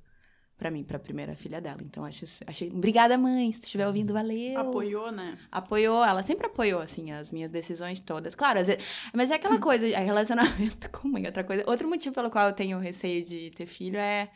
pra 0.57 0.71
mim, 0.71 0.83
pra 0.83 0.97
primeira 0.97 1.35
filha 1.35 1.61
dela. 1.61 1.79
Então 1.81 2.03
acho, 2.03 2.25
achei, 2.45 2.69
obrigada 2.69 3.17
mãe, 3.17 3.51
se 3.51 3.61
tu 3.61 3.65
estiver 3.65 3.87
ouvindo, 3.87 4.13
valeu. 4.13 4.59
Apoiou, 4.59 5.11
né? 5.11 5.37
Apoiou, 5.51 6.03
ela 6.03 6.23
sempre 6.23 6.47
apoiou, 6.47 6.81
assim, 6.81 7.11
as 7.11 7.31
minhas 7.31 7.51
decisões 7.51 7.99
todas. 7.99 8.33
Claro, 8.33 8.59
às 8.59 8.67
vezes, 8.67 8.83
mas 9.13 9.31
é 9.31 9.35
aquela 9.35 9.57
coisa, 9.59 9.87
é 9.87 10.03
relacionamento 10.03 10.89
com 10.91 11.07
mãe. 11.07 11.25
Outra 11.25 11.43
coisa, 11.43 11.63
outro 11.67 11.87
motivo 11.87 12.15
pelo 12.15 12.29
qual 12.29 12.47
eu 12.47 12.53
tenho 12.53 12.79
receio 12.79 13.23
de 13.23 13.51
ter 13.51 13.65
filho 13.65 13.97
é 13.97 14.29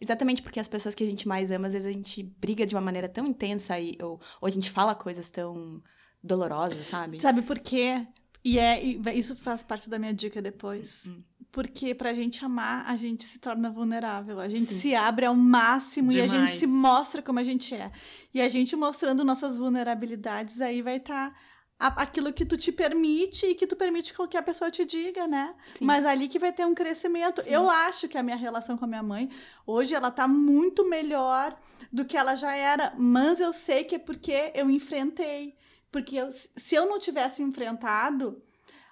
Exatamente 0.00 0.42
porque 0.42 0.60
as 0.60 0.68
pessoas 0.68 0.94
que 0.94 1.02
a 1.02 1.06
gente 1.06 1.26
mais 1.26 1.50
ama, 1.50 1.66
às 1.66 1.72
vezes 1.72 1.88
a 1.88 1.92
gente 1.92 2.22
briga 2.22 2.64
de 2.64 2.74
uma 2.74 2.80
maneira 2.80 3.08
tão 3.08 3.26
intensa 3.26 3.78
e, 3.80 3.98
ou, 4.00 4.20
ou 4.40 4.46
a 4.46 4.50
gente 4.50 4.70
fala 4.70 4.94
coisas 4.94 5.28
tão 5.28 5.82
dolorosas, 6.22 6.86
sabe? 6.86 7.20
Sabe 7.20 7.42
por 7.42 7.58
quê? 7.58 8.06
E 8.44 8.58
é 8.58 8.82
e 8.84 9.00
isso 9.14 9.34
faz 9.34 9.64
parte 9.64 9.90
da 9.90 9.98
minha 9.98 10.14
dica 10.14 10.40
depois. 10.40 11.04
Hum. 11.06 11.22
Porque 11.50 11.94
pra 11.94 12.12
gente 12.12 12.44
amar, 12.44 12.84
a 12.86 12.94
gente 12.96 13.24
se 13.24 13.38
torna 13.38 13.70
vulnerável. 13.70 14.38
A 14.38 14.48
gente 14.48 14.66
Sim. 14.66 14.78
se 14.78 14.94
abre 14.94 15.24
ao 15.26 15.34
máximo 15.34 16.12
e 16.12 16.20
a 16.20 16.26
Demais. 16.26 16.50
gente 16.50 16.60
se 16.60 16.66
mostra 16.66 17.22
como 17.22 17.38
a 17.38 17.44
gente 17.44 17.74
é. 17.74 17.90
E 18.34 18.40
a 18.40 18.48
gente 18.48 18.76
mostrando 18.76 19.24
nossas 19.24 19.56
vulnerabilidades, 19.56 20.60
aí 20.60 20.82
vai 20.82 20.96
estar 20.98 21.34
aquilo 21.78 22.32
que 22.32 22.44
tu 22.44 22.56
te 22.56 22.70
permite 22.72 23.46
e 23.46 23.54
que 23.54 23.66
tu 23.66 23.76
permite 23.76 24.10
que 24.10 24.16
qualquer 24.16 24.42
pessoa 24.42 24.70
te 24.70 24.84
diga, 24.84 25.26
né? 25.26 25.54
Sim. 25.66 25.84
Mas 25.84 26.04
ali 26.04 26.28
que 26.28 26.38
vai 26.38 26.52
ter 26.52 26.66
um 26.66 26.74
crescimento. 26.74 27.40
Sim. 27.42 27.50
Eu 27.52 27.70
acho 27.70 28.08
que 28.08 28.18
a 28.18 28.22
minha 28.22 28.36
relação 28.36 28.76
com 28.76 28.84
a 28.84 28.88
minha 28.88 29.02
mãe, 29.02 29.30
hoje, 29.66 29.94
ela 29.94 30.10
tá 30.10 30.28
muito 30.28 30.86
melhor 30.88 31.58
do 31.92 32.04
que 32.04 32.16
ela 32.16 32.34
já 32.34 32.54
era. 32.54 32.92
Mas 32.98 33.40
eu 33.40 33.52
sei 33.52 33.84
que 33.84 33.94
é 33.94 33.98
porque 33.98 34.52
eu 34.54 34.68
enfrentei. 34.70 35.54
Porque 35.90 36.16
eu- 36.16 36.32
se 36.56 36.74
eu 36.74 36.84
não 36.86 36.98
tivesse 36.98 37.42
enfrentado, 37.42 38.42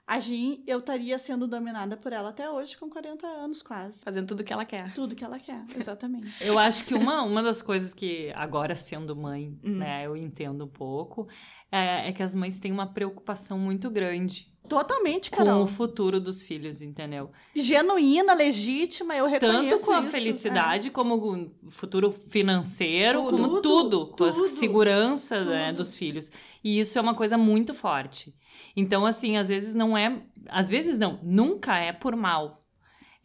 a 0.07 0.21
Jean, 0.21 0.59
eu 0.67 0.79
estaria 0.79 1.19
sendo 1.19 1.47
dominada 1.49 1.97
por 1.97 2.13
ela 2.13 2.29
até 2.31 2.49
hoje, 2.49 2.77
com 2.79 2.89
40 2.89 3.27
anos 3.27 3.61
quase. 3.61 3.99
Fazendo 4.01 4.29
tudo 4.29 4.41
o 4.41 4.45
que 4.45 4.53
ela 4.53 4.65
quer. 4.65 4.95
Tudo 4.95 5.15
que 5.17 5.25
ela 5.25 5.39
quer, 5.39 5.65
exatamente. 5.77 6.33
Eu 6.45 6.59
acho 6.59 6.85
que 6.85 6.95
uma, 6.95 7.23
uma 7.23 7.43
das 7.43 7.61
coisas 7.61 7.93
que, 7.93 8.33
agora 8.37 8.77
sendo 8.77 9.17
mãe, 9.17 9.59
Hum. 9.65 9.79
né, 9.79 10.05
eu 10.07 10.17
entendo 10.17 10.65
um 10.65 10.69
pouco, 10.69 11.27
é, 11.73 12.09
é 12.09 12.13
que 12.13 12.23
as 12.23 12.35
mães 12.35 12.59
têm 12.59 12.71
uma 12.71 12.87
preocupação 12.87 13.59
muito 13.59 13.91
grande 13.91 14.56
Totalmente, 14.69 15.31
com 15.31 15.39
Carol. 15.39 15.63
o 15.63 15.67
futuro 15.67 16.21
dos 16.21 16.43
filhos, 16.43 16.83
entendeu? 16.83 17.31
Genuína, 17.55 18.35
legítima, 18.35 19.15
eu 19.15 19.27
reconheço 19.27 19.69
Tanto 19.71 19.85
com 19.85 19.93
a 19.93 19.99
isso. 20.01 20.09
é. 20.09 20.11
felicidade, 20.11 20.91
como 20.91 21.21
com 21.21 21.51
o 21.67 21.71
futuro 21.71 22.11
financeiro, 22.11 23.23
Tudo. 23.23 23.31
como 23.31 23.63
tudo, 23.63 24.07
com 24.09 24.17
Tudo. 24.17 24.45
a 24.45 24.49
segurança 24.49 25.45
né, 25.45 25.69
Tudo. 25.69 25.77
dos 25.79 25.95
filhos. 25.95 26.31
E 26.63 26.81
isso 26.81 26.99
é 26.99 27.01
uma 27.01 27.15
coisa 27.15 27.39
muito 27.39 27.73
forte. 27.73 28.35
Então, 28.77 29.07
assim, 29.07 29.37
às 29.37 29.49
vezes 29.49 29.75
não 29.75 29.97
é. 29.97 30.21
Às 30.49 30.69
vezes 30.69 30.99
não, 30.99 31.19
nunca 31.23 31.79
é 31.79 31.93
por 31.93 32.17
mal. 32.17 32.63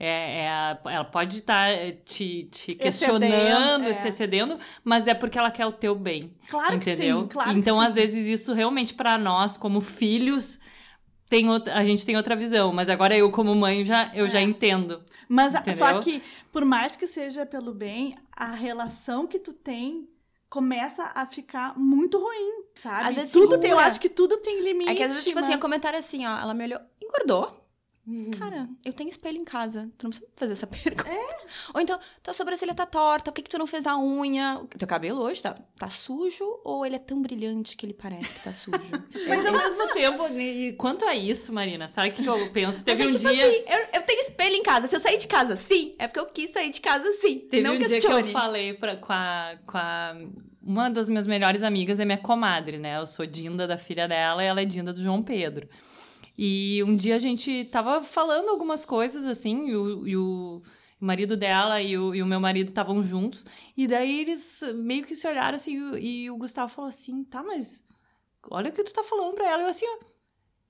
É, 0.04 0.48
é 0.48 0.80
ela 0.86 1.06
pode 1.06 1.38
estar 1.38 1.70
te, 2.04 2.50
te 2.52 2.74
questionando, 2.74 3.86
é. 3.86 3.94
se 3.94 4.08
excedendo, 4.08 4.58
mas 4.84 5.08
é 5.08 5.14
porque 5.14 5.38
ela 5.38 5.52
quer 5.52 5.68
o 5.68 5.72
teu 5.72 5.94
bem. 5.94 6.32
É. 6.44 6.50
Claro 6.50 6.76
entendeu? 6.76 7.18
que 7.18 7.22
sim, 7.22 7.28
claro 7.28 7.58
então, 7.58 7.80
às 7.80 7.94
sim. 7.94 8.02
vezes, 8.02 8.26
isso 8.26 8.52
realmente, 8.54 8.96
para 8.96 9.18
nós, 9.20 9.58
como 9.58 9.80
filhos, 9.80 10.60
tem 11.32 11.50
outra, 11.50 11.74
a 11.74 11.84
gente 11.84 12.06
tem 12.06 12.18
outra 12.18 12.36
visão. 12.36 12.74
Mas 12.74 12.90
agora 12.90 13.16
eu, 13.16 13.32
como 13.32 13.56
mãe, 13.56 13.86
já, 13.86 14.12
eu 14.14 14.28
já 14.28 14.40
É. 14.40 14.44
entendo. 14.44 15.02
Mas 15.30 15.56
Entendeu? 15.56 15.78
só 15.78 16.00
que, 16.02 16.22
por 16.52 16.66
mais 16.66 16.98
que 16.98 17.08
seja 17.08 17.46
pelo 17.46 17.74
bem, 17.74 18.18
a 18.36 18.52
relação 18.52 19.26
que 19.26 19.40
tu 19.40 19.54
tem 19.54 20.10
começa 20.50 21.10
a 21.16 21.26
ficar 21.26 21.80
muito 21.80 22.18
ruim, 22.20 22.66
sabe? 22.76 23.08
Às 23.08 23.16
vezes 23.16 23.32
tudo 23.32 23.58
tem, 23.58 23.70
eu 23.72 23.78
segura. 23.78 23.86
acho 23.88 24.00
que 24.02 24.10
tudo 24.10 24.36
tem 24.38 24.62
limite. 24.62 24.92
É 24.92 24.96
que 24.96 25.04
às 25.04 25.08
vezes, 25.08 25.24
tipo 25.24 25.40
assim, 25.40 25.52
mas- 25.52 25.58
o 25.58 25.62
comentário 25.62 25.98
assim, 25.98 26.28
ó, 26.28 26.38
ela 26.38 26.54
me 26.54 26.66
olhou, 26.66 26.80
engordou? 27.02 27.61
Cara, 28.38 28.68
eu 28.86 28.93
tenho 28.93 29.09
espelho 29.09 29.38
em 29.38 29.43
casa. 29.45 29.89
Tu 29.97 30.03
não 30.03 30.09
precisa 30.09 30.30
fazer 30.36 30.53
essa 30.53 30.68
pergunta. 30.68 31.09
Ou 31.74 31.82
então, 31.82 31.99
tua 32.24 32.34
sobrancelha 32.34 32.74
tá 32.74 32.86
torta, 32.86 33.32
por 33.32 33.36
que, 33.36 33.41
que 33.43 33.49
tu 33.49 33.57
não 33.57 33.68
fez 33.68 33.86
a 33.86 33.97
unha? 33.97 34.59
O 34.62 34.66
teu 34.68 34.88
cabelo 34.88 35.22
hoje 35.22 35.41
tá, 35.41 35.57
tá 35.78 35.89
sujo 35.89 36.59
ou 36.64 36.86
ele 36.86 36.95
é 36.95 36.99
tão 36.99 37.22
brilhante 37.22 37.76
que 37.76 37.86
ele 37.86 37.93
parece 37.93 38.34
que 38.34 38.43
tá 38.43 38.53
sujo? 38.53 38.78
Mas 39.28 39.45
É- 39.45 39.47
ao 39.47 39.53
mesmo 39.53 39.93
tempo, 39.93 40.28
e 40.39 40.74
quanto 40.74 41.05
a 41.05 41.16
isso, 41.16 41.53
Marina, 41.53 41.88
sabe 41.88 42.09
o 42.09 42.12
que 42.14 42.26
eu 42.26 42.49
penso? 42.51 42.84
Teve 42.86 43.03
Mas 43.05 43.16
um 43.16 43.18
é 43.18 43.22
tipo 43.22 43.34
dia. 43.34 43.47
assim, 43.47 43.64
eu, 43.68 43.99
eu 43.99 44.01
tenho 44.03 44.22
espelho 44.22 44.55
em 44.55 44.64
casa. 44.64 44.88
Se 44.88 44.95
eu 44.95 44.99
sair 44.99 45.18
de 45.18 45.28
casa, 45.28 45.55
sim, 45.55 45.95
é 45.99 46.07
porque 46.07 46.20
eu 46.20 46.26
quis 46.28 46.49
sair 46.51 46.70
de 46.70 46.80
casa, 46.82 47.12
sim. 47.14 47.39
Teve 47.39 47.64
não 47.64 47.76
um 47.76 47.78
dia 47.78 47.86
que 47.88 47.93
questione. 47.95 48.28
eu 48.28 48.34
falei 48.34 48.74
pra, 48.74 48.95
com, 48.97 49.12
a, 49.14 49.55
com 49.66 49.78
a. 49.78 50.16
Uma 50.64 50.89
das 50.89 51.09
minhas 51.09 51.26
melhores 51.26 51.64
amigas 51.64 51.99
é 51.99 52.05
minha 52.05 52.20
comadre, 52.20 52.78
né? 52.78 52.97
Eu 52.99 53.07
sou 53.07 53.26
Dinda 53.26 53.68
da 53.68 53.78
filha 53.80 54.07
dela 54.07 54.43
e 54.43 54.45
ela 54.47 54.62
é 54.62 54.66
Dinda 54.66 54.93
do 54.93 55.01
João 55.01 55.24
Pedro. 55.24 55.68
E 56.38 56.84
um 56.86 56.96
dia 56.96 57.16
a 57.16 57.20
gente 57.20 57.66
tava 57.66 58.02
falando 58.02 58.50
algumas 58.50 58.86
coisas 58.86 59.26
assim, 59.26 59.68
e 59.68 59.76
o, 59.76 60.08
e 60.08 60.18
o 60.18 60.62
marido 61.00 61.36
dela 61.38 61.82
e 61.82 61.98
o, 61.98 62.14
e 62.16 62.22
o 62.22 62.26
meu 62.26 62.40
marido 62.40 62.68
estavam 62.68 63.02
juntos. 63.04 63.46
E 63.76 63.88
daí 63.88 64.22
eles 64.22 64.62
meio 64.76 65.04
que 65.04 65.16
se 65.16 65.28
olharam 65.28 65.56
assim, 65.56 65.74
e 65.74 65.82
o- 65.82 65.98
e 65.98 66.32
o 66.32 66.38
Gustavo 66.38 66.72
falou 66.72 66.88
assim: 66.90 67.24
tá, 67.24 67.44
mas 67.44 67.84
olha 68.50 68.70
o 68.70 68.74
que 68.74 68.84
tu 68.84 68.94
tá 68.94 69.04
falando 69.04 69.34
pra 69.36 69.48
ela. 69.50 69.64
Eu 69.64 69.68
assim. 69.68 69.86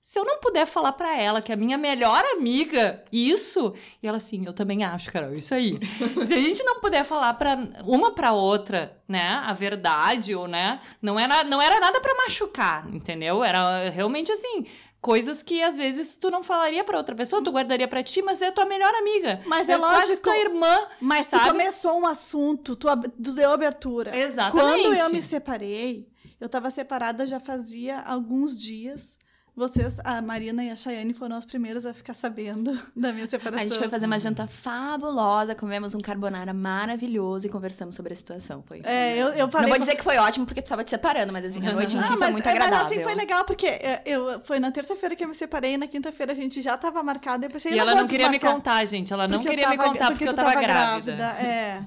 Se 0.04 0.18
eu 0.18 0.24
não 0.24 0.40
puder 0.40 0.66
falar 0.66 0.94
pra 0.94 1.16
ela 1.16 1.40
que 1.40 1.52
é 1.52 1.54
a 1.54 1.56
minha 1.56 1.78
melhor 1.78 2.24
amiga, 2.24 3.04
isso. 3.12 3.72
E 4.02 4.08
ela 4.08 4.16
assim, 4.16 4.44
eu 4.44 4.52
também 4.52 4.82
acho, 4.82 5.12
Carol, 5.12 5.32
isso 5.32 5.54
aí. 5.54 5.78
Se 6.26 6.34
a 6.34 6.38
gente 6.38 6.60
não 6.64 6.80
puder 6.80 7.04
falar 7.04 7.34
para 7.34 7.56
uma 7.86 8.10
pra 8.12 8.32
outra, 8.32 9.00
né, 9.06 9.28
a 9.46 9.52
verdade 9.52 10.34
ou 10.34 10.48
né, 10.48 10.80
não 11.00 11.20
era 11.20 11.44
não 11.44 11.62
era 11.62 11.78
nada 11.78 12.00
pra 12.00 12.16
machucar, 12.16 12.92
entendeu? 12.92 13.44
Era 13.44 13.90
realmente 13.90 14.32
assim, 14.32 14.66
coisas 15.02 15.42
que 15.42 15.60
às 15.60 15.76
vezes 15.76 16.14
tu 16.14 16.30
não 16.30 16.44
falaria 16.44 16.84
pra 16.84 16.96
outra 16.96 17.14
pessoa, 17.14 17.42
tu 17.42 17.50
guardaria 17.50 17.88
pra 17.88 18.04
ti, 18.04 18.22
mas 18.22 18.40
é 18.40 18.52
tua 18.52 18.64
melhor 18.64 18.94
amiga. 18.94 19.42
Mas 19.44 19.68
é 19.68 19.76
quase 19.76 20.10
lógico. 20.10 20.22
tua 20.22 20.38
irmã. 20.38 20.78
Mas 21.00 21.26
tu 21.26 21.30
sabe? 21.30 21.48
começou 21.50 22.00
um 22.00 22.06
assunto, 22.06 22.76
tu, 22.76 22.86
tu 22.86 23.32
deu 23.32 23.50
abertura. 23.50 24.16
Exatamente. 24.16 24.84
Quando 24.84 24.94
eu 24.94 25.10
me 25.10 25.20
separei, 25.20 26.08
eu 26.40 26.48
tava 26.48 26.70
separada 26.70 27.26
já 27.26 27.40
fazia 27.40 28.00
alguns 28.00 28.58
dias. 28.58 29.18
Vocês, 29.54 30.00
a 30.02 30.22
Marina 30.22 30.64
e 30.64 30.70
a 30.70 30.76
Chayane, 30.76 31.12
foram 31.12 31.36
as 31.36 31.44
primeiras 31.44 31.84
a 31.84 31.92
ficar 31.92 32.14
sabendo 32.14 32.72
da 32.96 33.12
minha 33.12 33.28
separação. 33.28 33.60
A 33.60 33.64
gente 33.64 33.78
foi 33.78 33.88
fazer 33.88 34.06
uma 34.06 34.18
janta 34.18 34.46
fabulosa, 34.46 35.54
comemos 35.54 35.94
um 35.94 36.00
carbonara 36.00 36.54
maravilhoso 36.54 37.46
e 37.46 37.50
conversamos 37.50 37.94
sobre 37.94 38.14
a 38.14 38.16
situação. 38.16 38.64
Foi. 38.66 38.80
É, 38.82 39.14
eu, 39.18 39.28
eu 39.28 39.50
falei. 39.50 39.66
Não 39.68 39.76
vou 39.76 39.78
dizer 39.78 39.94
que 39.96 40.02
foi 40.02 40.16
ótimo 40.16 40.46
porque 40.46 40.62
tu 40.62 40.68
tava 40.68 40.82
te 40.82 40.88
separando, 40.88 41.34
mas 41.34 41.44
assim, 41.44 41.66
a 41.66 41.72
noite 41.74 41.94
em 41.96 42.00
si 42.00 42.06
Ah, 42.06 42.12
foi 42.12 42.16
mas, 42.16 42.32
muito 42.32 42.46
é, 42.48 42.50
agradável. 42.50 42.84
Mas 42.84 42.92
assim 42.92 43.02
foi 43.02 43.14
legal, 43.14 43.44
porque 43.44 43.66
é, 43.66 44.02
eu, 44.06 44.40
foi 44.40 44.58
na 44.58 44.70
terça-feira 44.72 45.14
que 45.14 45.22
eu 45.22 45.28
me 45.28 45.34
separei, 45.34 45.74
e 45.74 45.76
na 45.76 45.86
quinta-feira 45.86 46.32
a 46.32 46.36
gente 46.36 46.62
já 46.62 46.78
tava 46.78 47.02
marcada. 47.02 47.44
Eu 47.44 47.50
pensei, 47.50 47.72
E 47.72 47.76
eu 47.76 47.82
ela 47.82 47.94
não 47.94 48.06
queria 48.06 48.30
me 48.30 48.38
contar, 48.38 48.82
gente. 48.86 49.12
Ela 49.12 49.28
não 49.28 49.40
Porque 49.40 49.50
queria 49.50 49.68
me 49.68 49.76
tava- 49.76 49.88
contar 49.90 50.06
porque, 50.12 50.24
eu 50.28 50.32
tu 50.32 50.36
tava, 50.36 50.54
grávida. 50.54 51.24
É. 51.38 51.82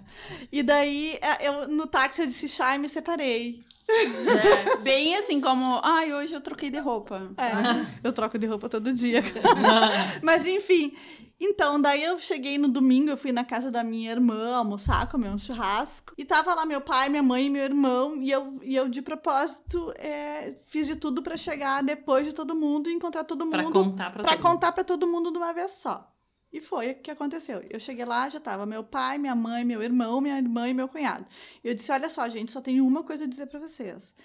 E 0.52 0.62
daí, 0.62 1.18
é, 1.20 1.48
eu, 1.48 1.68
no 1.68 1.88
táxi, 1.88 2.22
eu 2.22 2.28
disse, 2.28 2.48
Chay, 2.48 2.78
me 2.78 2.88
separei. 2.88 3.64
É, 3.88 4.78
bem 4.78 5.16
assim 5.16 5.40
como, 5.40 5.80
ai, 5.84 6.14
hoje 6.14 6.34
eu 6.34 6.42
troquei 6.42 6.70
de 6.72 6.80
roupa. 6.80 7.32
É, 7.38 7.86
eu 8.04 8.12
troco 8.14 8.38
de 8.38 8.46
roupa 8.48 8.68
todo 8.70 8.92
dia. 8.94 9.24
Mas 10.22 10.46
enfim. 10.48 10.96
Então, 11.40 11.82
daí 11.82 12.02
eu 12.02 12.18
cheguei 12.18 12.58
no 12.58 12.70
domingo, 12.70 13.10
eu 13.10 13.18
fui 13.18 13.34
na 13.34 13.44
casa 13.44 13.70
da 13.70 13.84
minha 13.84 14.10
irmã 14.10 14.56
almoçar, 14.56 15.10
comer 15.10 15.30
um 15.30 15.38
churrasco. 15.38 16.14
E 16.18 16.24
tava 16.24 16.54
lá 16.54 16.66
meu 16.66 16.80
pai, 16.80 17.10
minha 17.10 17.22
mãe 17.22 17.48
e 17.48 17.50
meu 17.50 17.64
irmão. 17.64 18.16
E 18.22 18.32
eu, 18.32 18.58
e 18.64 18.74
eu 18.74 18.88
de 18.88 19.02
propósito, 19.02 19.94
é, 19.98 20.56
fiz 20.66 20.88
de 20.88 20.96
tudo 20.96 21.22
pra 21.22 21.36
chegar 21.36 21.84
depois 21.84 22.26
de 22.26 22.32
todo 22.32 22.56
mundo 22.56 22.90
e 22.90 22.94
encontrar 22.94 23.26
todo 23.26 23.46
Pra 23.48 23.64
mundo 23.64 23.74
contar 23.74 24.12
pra, 24.14 24.24
Pra 24.24 24.32
todo 24.32 24.44
mundo. 24.44 24.52
contar 24.54 24.72
pra 24.72 24.84
todo 24.86 25.08
mundo 25.08 25.30
de 25.30 25.38
uma 25.38 25.52
vez 25.54 25.72
só. 25.74 26.10
E 26.56 26.62
foi 26.62 26.92
o 26.92 26.96
que 26.96 27.12
aconteceu. 27.12 27.62
Eu 27.70 27.82
cheguei 27.82 28.06
lá, 28.06 28.30
já 28.30 28.40
tava 28.40 28.66
meu 28.66 28.82
pai, 28.82 29.18
minha 29.18 29.36
mãe, 29.36 29.66
meu 29.66 29.84
irmão, 29.84 30.22
minha 30.22 30.38
irmã 30.38 30.70
e 30.70 30.74
meu 30.74 30.88
cunhado. 30.88 31.26
E 31.62 31.68
eu 31.68 31.76
disse: 31.76 31.92
olha 31.92 32.10
só, 32.10 32.30
gente, 32.30 32.50
só 32.50 32.62
tenho 32.62 32.88
uma 32.88 33.04
coisa 33.04 33.26
a 33.26 33.28
dizer 33.28 33.48
pra 33.48 33.60
vocês. 33.60 34.16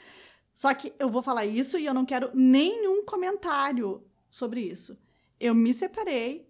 Só 0.55 0.73
que 0.73 0.93
eu 0.97 1.11
vou 1.11 1.23
falar 1.23 1.45
isso 1.45 1.77
e 1.77 1.87
eu 1.87 1.93
não 1.93 2.07
quero 2.07 2.31
nenhum 2.33 3.05
comentário 3.05 4.07
sobre 4.31 4.61
isso. 4.61 4.97
Eu 5.41 5.57
me 5.57 5.75
separei, 5.75 6.49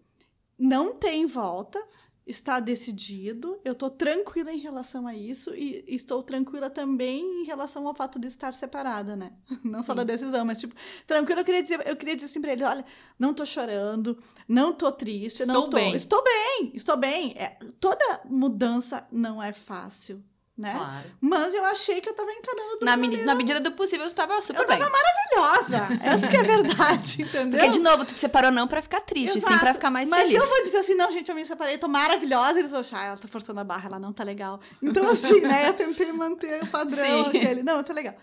não 0.58 0.92
tem 0.92 1.24
volta, 1.24 1.82
está 2.30 2.60
decidido, 2.60 3.60
eu 3.64 3.74
tô 3.74 3.90
tranquila 3.90 4.52
em 4.52 4.58
relação 4.58 5.06
a 5.06 5.14
isso 5.14 5.54
e 5.54 5.84
estou 5.86 6.22
tranquila 6.22 6.70
também 6.70 7.42
em 7.42 7.44
relação 7.44 7.86
ao 7.86 7.94
fato 7.94 8.18
de 8.18 8.28
estar 8.28 8.54
separada, 8.54 9.14
né? 9.16 9.32
Não 9.64 9.82
só 9.82 9.92
da 9.92 10.04
decisão, 10.04 10.44
mas 10.44 10.60
tipo, 10.60 10.74
tranquila, 11.06 11.40
eu 11.40 11.44
queria 11.44 11.62
dizer, 11.62 11.86
eu 11.86 11.96
queria 11.96 12.14
dizer 12.14 12.26
assim 12.26 12.40
pra 12.40 12.52
eles, 12.52 12.66
olha, 12.66 12.84
não 13.18 13.34
tô 13.34 13.44
chorando, 13.44 14.18
não 14.48 14.72
tô 14.72 14.90
triste, 14.92 15.44
não 15.44 15.54
Estou 15.56 15.70
tô, 15.70 15.76
bem. 15.76 15.94
estou 15.94 16.24
bem, 16.24 16.70
estou 16.74 16.96
bem. 16.96 17.32
É, 17.36 17.58
toda 17.78 18.22
mudança 18.24 19.06
não 19.12 19.42
é 19.42 19.52
fácil, 19.52 20.22
né? 20.60 20.72
Claro. 20.74 21.10
Mas 21.20 21.54
eu 21.54 21.64
achei 21.64 22.00
que 22.00 22.08
eu 22.08 22.14
tava 22.14 22.30
encarando 22.30 22.78
Na, 22.84 22.96
maneira 22.96 23.24
na 23.24 23.34
medida 23.34 23.60
do 23.60 23.72
possível, 23.72 24.06
tu 24.08 24.14
tava 24.14 24.40
super 24.42 24.62
Eu 24.62 24.68
bem. 24.68 24.78
maravilhosa. 24.78 25.88
Essa 26.02 26.28
que 26.28 26.36
é 26.36 26.40
a 26.40 26.42
verdade, 26.42 27.22
entendeu? 27.22 27.58
Porque, 27.58 27.68
de 27.68 27.78
novo, 27.80 28.04
tu 28.04 28.14
te 28.14 28.20
separou 28.20 28.50
não 28.50 28.68
pra 28.68 28.82
ficar 28.82 29.00
triste, 29.00 29.32
sim 29.40 29.46
Exato. 29.46 29.58
pra 29.60 29.74
ficar 29.74 29.90
mais 29.90 30.08
Mas 30.10 30.22
feliz. 30.28 30.36
se 30.38 30.44
eu 30.44 30.48
vou 30.48 30.62
dizer 30.64 30.76
assim, 30.78 30.94
não, 30.94 31.10
gente, 31.10 31.28
eu 31.28 31.34
me 31.34 31.44
separei, 31.46 31.78
tô 31.78 31.88
maravilhosa, 31.88 32.58
eles 32.58 32.70
vão 32.70 32.80
achar, 32.80 32.98
"Ah, 33.00 33.04
ela 33.06 33.16
tá 33.16 33.26
forçando 33.28 33.58
a 33.60 33.64
barra, 33.64 33.88
ela 33.88 33.98
não 33.98 34.12
tá 34.12 34.22
legal. 34.22 34.60
Então, 34.82 35.08
assim, 35.08 35.40
né, 35.40 35.68
eu 35.68 35.72
tentei 35.74 36.12
manter 36.12 36.62
o 36.62 36.66
padrão 36.66 37.24
Sim. 37.24 37.28
aquele. 37.28 37.62
Não, 37.62 37.82
tá 37.82 37.92
legal. 37.92 38.14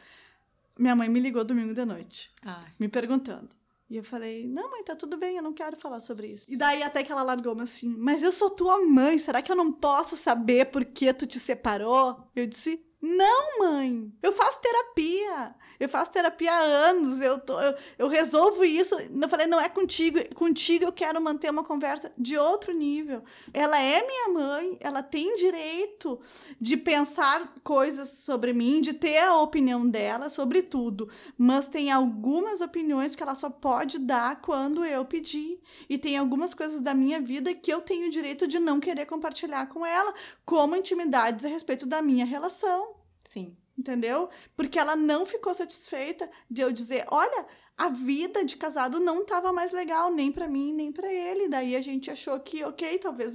Minha 0.78 0.96
mãe 0.96 1.10
me 1.10 1.20
ligou 1.20 1.44
domingo 1.44 1.74
de 1.74 1.84
noite, 1.86 2.30
Ai. 2.46 2.66
me 2.80 2.88
perguntando. 2.88 3.50
E 3.90 3.96
eu 3.96 4.04
falei, 4.04 4.46
não, 4.46 4.70
mãe, 4.70 4.84
tá 4.84 4.96
tudo 4.96 5.18
bem, 5.18 5.38
eu 5.38 5.44
não 5.44 5.54
quero 5.54 5.78
falar 5.78 6.02
sobre 6.02 6.28
isso. 6.28 6.46
E 6.48 6.58
daí 6.58 6.84
até 6.84 7.04
que 7.04 7.12
ela 7.12 7.24
largou-me 7.24 7.62
assim, 7.62 7.96
mas 7.98 8.22
eu 8.22 8.34
sou 8.34 8.50
tua 8.50 8.86
mãe, 8.86 9.18
será 9.18 9.42
que 9.42 9.50
eu 9.52 9.56
não 9.56 9.72
posso 9.72 10.18
saber 10.18 10.66
por 10.72 10.84
que 10.84 11.14
tu 11.14 11.26
te 11.26 11.40
separou? 11.40 12.30
Eu 12.36 12.46
disse, 12.48 12.86
Não, 13.02 13.60
mãe, 13.60 14.12
eu 14.22 14.34
faço 14.34 14.60
terapia. 14.60 15.56
Eu 15.80 15.88
faço 15.88 16.12
terapia 16.12 16.52
há 16.52 16.60
anos, 16.60 17.22
eu, 17.22 17.40
tô, 17.40 17.60
eu, 17.60 17.76
eu 17.98 18.08
resolvo 18.08 18.64
isso. 18.64 18.96
Eu 18.96 19.30
falei, 19.30 19.48
não 19.48 19.60
é 19.60 19.70
contigo, 19.70 20.18
contigo 20.34 20.86
eu 20.86 20.92
quero 20.92 21.22
manter 21.22 21.50
uma 21.52 21.64
conversa 21.64 22.12
de 22.18 22.38
outro 22.38 22.74
nível. 22.74 23.24
Ela 23.54 23.80
é 23.80 24.06
minha 24.06 24.30
mãe, 24.30 24.78
ela 24.80 25.04
tem 25.04 25.36
direito 25.36 26.20
de 26.60 26.76
pensar 26.76 27.54
coisas 27.64 28.10
sobre 28.10 28.54
mim, 28.54 28.82
de 28.82 28.94
ter 28.94 29.20
a 29.20 29.40
opinião 29.40 29.88
dela 29.88 30.30
sobre 30.30 30.62
tudo. 30.62 31.10
Mas 31.38 31.68
tem 31.68 31.92
algumas 31.92 32.62
opiniões 32.62 33.16
que 33.16 33.24
ela 33.24 33.36
só 33.36 33.50
pode 33.50 34.00
dar 34.00 34.42
quando 34.42 34.84
eu 34.84 35.06
pedir. 35.06 35.62
E 35.90 35.98
tem 35.98 36.18
algumas 36.18 36.54
coisas 36.54 36.82
da 36.82 36.94
minha 36.94 37.20
vida 37.20 37.54
que 37.54 37.72
eu 37.72 37.82
tenho 37.82 38.10
direito 38.10 38.48
de 38.48 38.60
não 38.60 38.80
querer 38.80 39.06
compartilhar 39.06 39.68
com 39.68 39.86
ela, 39.86 40.14
como 40.46 40.76
intimidades 40.76 41.46
a 41.46 41.48
respeito 41.48 41.86
da 41.86 42.02
minha 42.02 42.26
relação. 42.26 42.96
Sim. 43.24 43.56
Entendeu? 43.78 44.30
Porque 44.56 44.80
ela 44.80 44.96
não 44.96 45.26
ficou 45.26 45.54
satisfeita 45.54 46.30
de 46.50 46.62
eu 46.62 46.72
dizer, 46.72 47.06
olha, 47.10 47.46
a 47.78 47.90
vida 47.90 48.44
de 48.44 48.58
casado 48.58 49.00
não 49.00 49.22
estava 49.22 49.54
mais 49.54 49.72
legal, 49.72 50.12
nem 50.12 50.32
para 50.32 50.48
mim, 50.48 50.74
nem 50.74 50.92
para 50.92 51.14
ele. 51.14 51.48
Daí 51.48 51.76
a 51.76 51.82
gente 51.82 52.10
achou 52.10 52.40
que, 52.40 52.64
ok, 52.64 52.98
talvez 52.98 53.34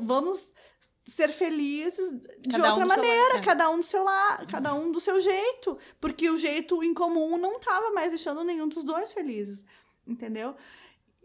vamos 0.00 0.40
ser 1.04 1.28
felizes 1.32 2.12
de 2.40 2.50
cada 2.50 2.70
outra 2.70 2.84
um 2.84 2.88
maneira, 2.88 3.32
seu... 3.34 3.42
cada 3.42 3.70
um 3.70 3.78
do 3.78 3.84
seu 3.84 4.02
lado, 4.02 4.46
cada 4.48 4.74
um 4.74 4.90
do 4.90 5.00
seu 5.00 5.20
jeito, 5.20 5.78
porque 6.00 6.28
o 6.28 6.38
jeito 6.38 6.82
em 6.82 6.92
comum 6.92 7.36
não 7.36 7.56
estava 7.56 7.90
mais 7.90 8.10
deixando 8.10 8.42
nenhum 8.42 8.68
dos 8.68 8.82
dois 8.82 9.12
felizes, 9.12 9.64
entendeu? 10.06 10.56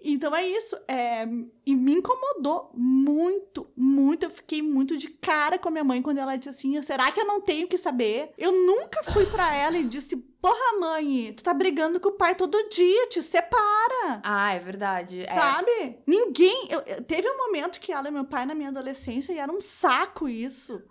Então 0.04 0.36
é 0.36 0.48
isso. 0.48 0.76
É, 0.88 1.28
e 1.66 1.76
me 1.76 1.94
incomodou 1.94 2.72
muito, 2.74 3.68
muito. 3.76 4.24
Eu 4.24 4.30
fiquei 4.30 4.62
muito 4.62 4.98
de 4.98 5.10
cara 5.10 5.58
com 5.58 5.70
a 5.70 5.72
minha 5.72 5.84
mãe 5.84 6.02
quando 6.02 6.18
ela 6.18 6.36
disse 6.36 6.50
assim: 6.50 6.82
será 6.82 7.12
que 7.12 7.20
eu 7.20 7.26
não 7.26 7.42
tenho 7.42 7.68
que 7.68 7.78
saber? 7.78 8.32
Eu 8.38 8.52
nunca 8.52 9.04
fui 9.04 9.26
para 9.26 9.56
ela 9.56 9.78
e 9.78 9.84
disse: 9.84 10.16
porra, 10.16 10.80
mãe, 10.80 11.34
tu 11.36 11.44
tá 11.44 11.54
brigando 11.54 12.00
com 12.00 12.10
o 12.10 12.18
pai 12.18 12.36
todo 12.36 12.70
dia, 12.70 13.08
te 13.08 13.22
separa. 13.22 14.22
Ah, 14.24 14.54
é 14.54 14.60
verdade. 14.60 15.22
É. 15.22 15.26
Sabe? 15.26 15.72
É. 15.72 16.00
Ninguém. 16.08 16.68
Eu, 16.70 16.80
eu, 16.82 17.04
teve 17.04 17.30
um 17.30 17.38
momento 17.38 17.80
que 17.80 17.92
ela 17.92 18.08
e 18.08 18.12
meu 18.12 18.26
pai 18.26 18.46
na 18.46 18.56
minha 18.56 18.70
adolescência 18.70 19.34
e 19.34 19.38
era 19.38 19.52
um 19.52 19.62
saco 19.62 20.28
isso 20.28 20.82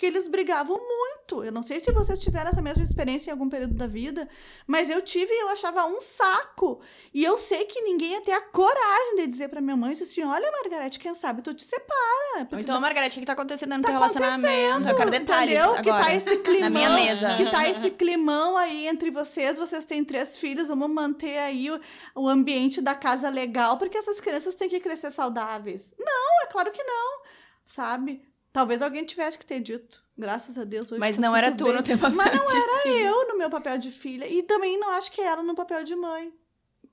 que 0.00 0.06
eles 0.06 0.26
brigavam 0.26 0.78
muito. 0.78 1.44
Eu 1.44 1.52
não 1.52 1.62
sei 1.62 1.78
se 1.78 1.92
vocês 1.92 2.18
tiveram 2.18 2.48
essa 2.48 2.62
mesma 2.62 2.82
experiência 2.82 3.28
em 3.28 3.32
algum 3.32 3.50
período 3.50 3.74
da 3.74 3.86
vida, 3.86 4.26
mas 4.66 4.88
eu 4.88 5.02
tive 5.02 5.30
e 5.30 5.42
eu 5.42 5.50
achava 5.50 5.84
um 5.84 6.00
saco. 6.00 6.80
E 7.12 7.22
eu 7.22 7.36
sei 7.36 7.66
que 7.66 7.82
ninguém 7.82 8.12
ia 8.12 8.22
ter 8.22 8.32
a 8.32 8.40
coragem 8.40 9.16
de 9.16 9.26
dizer 9.26 9.48
pra 9.48 9.60
minha 9.60 9.76
mãe 9.76 9.92
assim: 9.92 10.22
olha, 10.22 10.50
Margarete, 10.50 10.98
quem 10.98 11.14
sabe 11.14 11.42
tu 11.42 11.52
te 11.52 11.64
separa. 11.64 12.48
Então, 12.50 12.76
tá... 12.76 12.80
Margarete, 12.80 13.18
o 13.18 13.20
que 13.20 13.26
tá 13.26 13.34
acontecendo 13.34 13.76
no 13.76 13.82
tá 13.82 13.88
teu 13.88 13.98
relacionamento? 13.98 14.88
Eu 14.88 14.96
quero 14.96 15.10
detalhes 15.10 15.52
entendeu? 15.52 15.76
agora. 15.76 15.82
Que 15.82 15.90
tá 15.90 16.14
esse 16.14 16.36
climão, 16.38 16.60
na 16.60 16.70
minha 16.70 16.90
mesa. 16.90 17.36
Que 17.36 17.50
tá 17.50 17.68
esse 17.68 17.90
climão 17.90 18.56
aí 18.56 18.88
entre 18.88 19.10
vocês, 19.10 19.58
vocês 19.58 19.84
têm 19.84 20.02
três 20.02 20.38
filhos, 20.38 20.68
vamos 20.68 20.88
manter 20.88 21.36
aí 21.36 21.70
o, 21.70 21.78
o 22.14 22.26
ambiente 22.26 22.80
da 22.80 22.94
casa 22.94 23.28
legal, 23.28 23.76
porque 23.76 23.98
essas 23.98 24.18
crianças 24.18 24.54
têm 24.54 24.70
que 24.70 24.80
crescer 24.80 25.10
saudáveis. 25.10 25.92
Não, 25.98 26.42
é 26.42 26.46
claro 26.46 26.72
que 26.72 26.82
não, 26.82 27.20
sabe? 27.66 28.29
Talvez 28.52 28.82
alguém 28.82 29.04
tivesse 29.04 29.38
que 29.38 29.46
ter 29.46 29.60
dito. 29.60 30.02
Graças 30.18 30.58
a 30.58 30.64
Deus. 30.64 30.90
Mas 30.92 31.16
tá 31.16 31.22
não 31.22 31.34
era 31.36 31.52
tu 31.52 31.64
bem. 31.64 31.74
no 31.74 31.82
teu 31.82 31.96
papel 31.96 32.16
Mas 32.16 32.34
não 32.34 32.46
de 32.46 32.56
era 32.56 32.82
filha. 32.82 33.06
eu 33.06 33.28
no 33.28 33.38
meu 33.38 33.48
papel 33.48 33.78
de 33.78 33.90
filha. 33.90 34.28
E 34.28 34.42
também 34.42 34.78
não 34.78 34.90
acho 34.90 35.12
que 35.12 35.20
era 35.20 35.42
no 35.42 35.54
papel 35.54 35.82
de 35.84 35.94
mãe. 35.94 36.32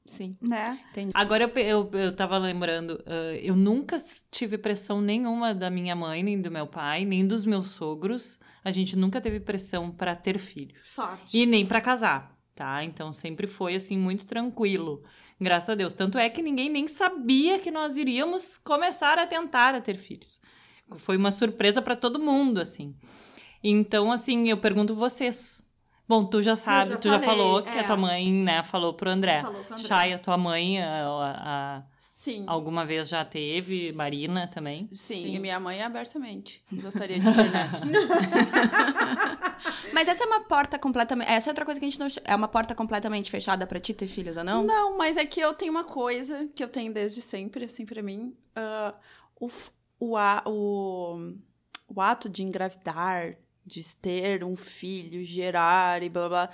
Sim. 0.05 0.37
Né? 0.41 0.79
Entendi. 0.91 1.11
Agora 1.13 1.43
eu, 1.43 1.49
eu, 1.61 1.91
eu 1.99 2.15
tava 2.15 2.37
lembrando, 2.37 2.91
uh, 2.91 3.35
eu 3.41 3.55
nunca 3.55 3.97
tive 4.31 4.57
pressão 4.57 5.01
nenhuma 5.01 5.53
da 5.53 5.69
minha 5.69 5.95
mãe, 5.95 6.23
nem 6.23 6.41
do 6.41 6.49
meu 6.49 6.65
pai, 6.65 7.03
nem 7.03 7.27
dos 7.27 7.43
meus 7.45 7.71
sogros. 7.71 8.39
A 8.63 8.71
gente 8.71 8.95
nunca 8.95 9.19
teve 9.19 9.39
pressão 9.39 9.91
para 9.91 10.15
ter 10.15 10.37
filhos. 10.39 10.79
Sorte. 10.87 11.37
E 11.37 11.45
nem 11.45 11.65
para 11.65 11.81
casar, 11.81 12.37
tá? 12.55 12.83
Então 12.83 13.11
sempre 13.11 13.47
foi 13.47 13.75
assim 13.75 13.97
muito 13.97 14.25
tranquilo. 14.25 15.03
Graças 15.39 15.69
a 15.69 15.75
Deus. 15.75 15.93
Tanto 15.93 16.17
é 16.17 16.29
que 16.29 16.41
ninguém 16.41 16.69
nem 16.69 16.87
sabia 16.87 17.59
que 17.59 17.69
nós 17.69 17.97
iríamos 17.97 18.57
começar 18.57 19.19
a 19.19 19.27
tentar 19.27 19.75
a 19.75 19.81
ter 19.81 19.97
filhos. 19.97 20.39
Foi 20.95 21.17
uma 21.17 21.31
surpresa 21.31 21.81
para 21.81 21.95
todo 21.95 22.19
mundo, 22.19 22.59
assim. 22.59 22.95
Então, 23.63 24.11
assim, 24.11 24.49
eu 24.49 24.57
pergunto 24.57 24.95
vocês. 24.95 25.63
Bom, 26.07 26.25
tu 26.25 26.41
já 26.41 26.55
sabe, 26.55 26.91
já 26.91 26.97
tu 26.97 27.09
falei, 27.09 27.19
já 27.19 27.25
falou 27.25 27.59
é. 27.59 27.63
que 27.63 27.79
a 27.79 27.83
tua 27.83 27.97
mãe, 27.97 28.31
né, 28.31 28.63
falou 28.63 28.93
pro 28.93 29.09
André. 29.09 29.41
Falou 29.41 29.63
pro 29.65 29.75
André. 29.75 29.87
Chay, 29.87 30.13
a 30.13 30.19
tua 30.19 30.37
mãe, 30.37 30.81
a, 30.81 31.05
a, 31.05 31.83
Sim. 32.27 32.43
Alguma 32.47 32.85
vez 32.85 33.09
já 33.09 33.25
teve, 33.25 33.91
Marina 33.93 34.47
também? 34.47 34.89
Sim, 34.91 35.23
Sim. 35.23 35.35
e 35.35 35.39
minha 35.39 35.59
mãe 35.59 35.81
abertamente. 35.81 36.63
Gostaria 36.71 37.19
de 37.19 37.25
ter 37.25 37.51
netos. 37.51 37.81
mas 39.93 40.07
essa 40.07 40.23
é 40.23 40.27
uma 40.27 40.39
porta 40.41 40.79
completamente. 40.79 41.29
Essa 41.29 41.49
é 41.49 41.51
outra 41.51 41.65
coisa 41.65 41.79
que 41.79 41.85
a 41.85 41.89
gente 41.89 41.99
não. 41.99 42.07
É 42.23 42.35
uma 42.35 42.47
porta 42.47 42.73
completamente 42.73 43.29
fechada 43.29 43.67
para 43.67 43.79
ti 43.79 43.93
ter 43.93 44.07
filhos 44.07 44.37
ou 44.37 44.43
não? 44.43 44.63
Não, 44.63 44.97
mas 44.97 45.17
é 45.17 45.25
que 45.25 45.39
eu 45.39 45.53
tenho 45.53 45.71
uma 45.71 45.83
coisa 45.83 46.47
que 46.55 46.63
eu 46.63 46.67
tenho 46.67 46.91
desde 46.93 47.21
sempre, 47.21 47.65
assim, 47.65 47.85
para 47.85 48.01
mim. 48.01 48.35
Uh, 48.57 48.93
o, 49.39 49.49
o, 49.99 50.15
o, 50.45 51.33
o 51.87 52.01
ato 52.01 52.29
de 52.29 52.43
engravidar, 52.43 53.37
de 53.65 53.95
ter 53.97 54.43
um 54.43 54.55
filho, 54.55 55.23
gerar 55.23 56.01
e 56.01 56.09
blá 56.09 56.29
blá, 56.29 56.49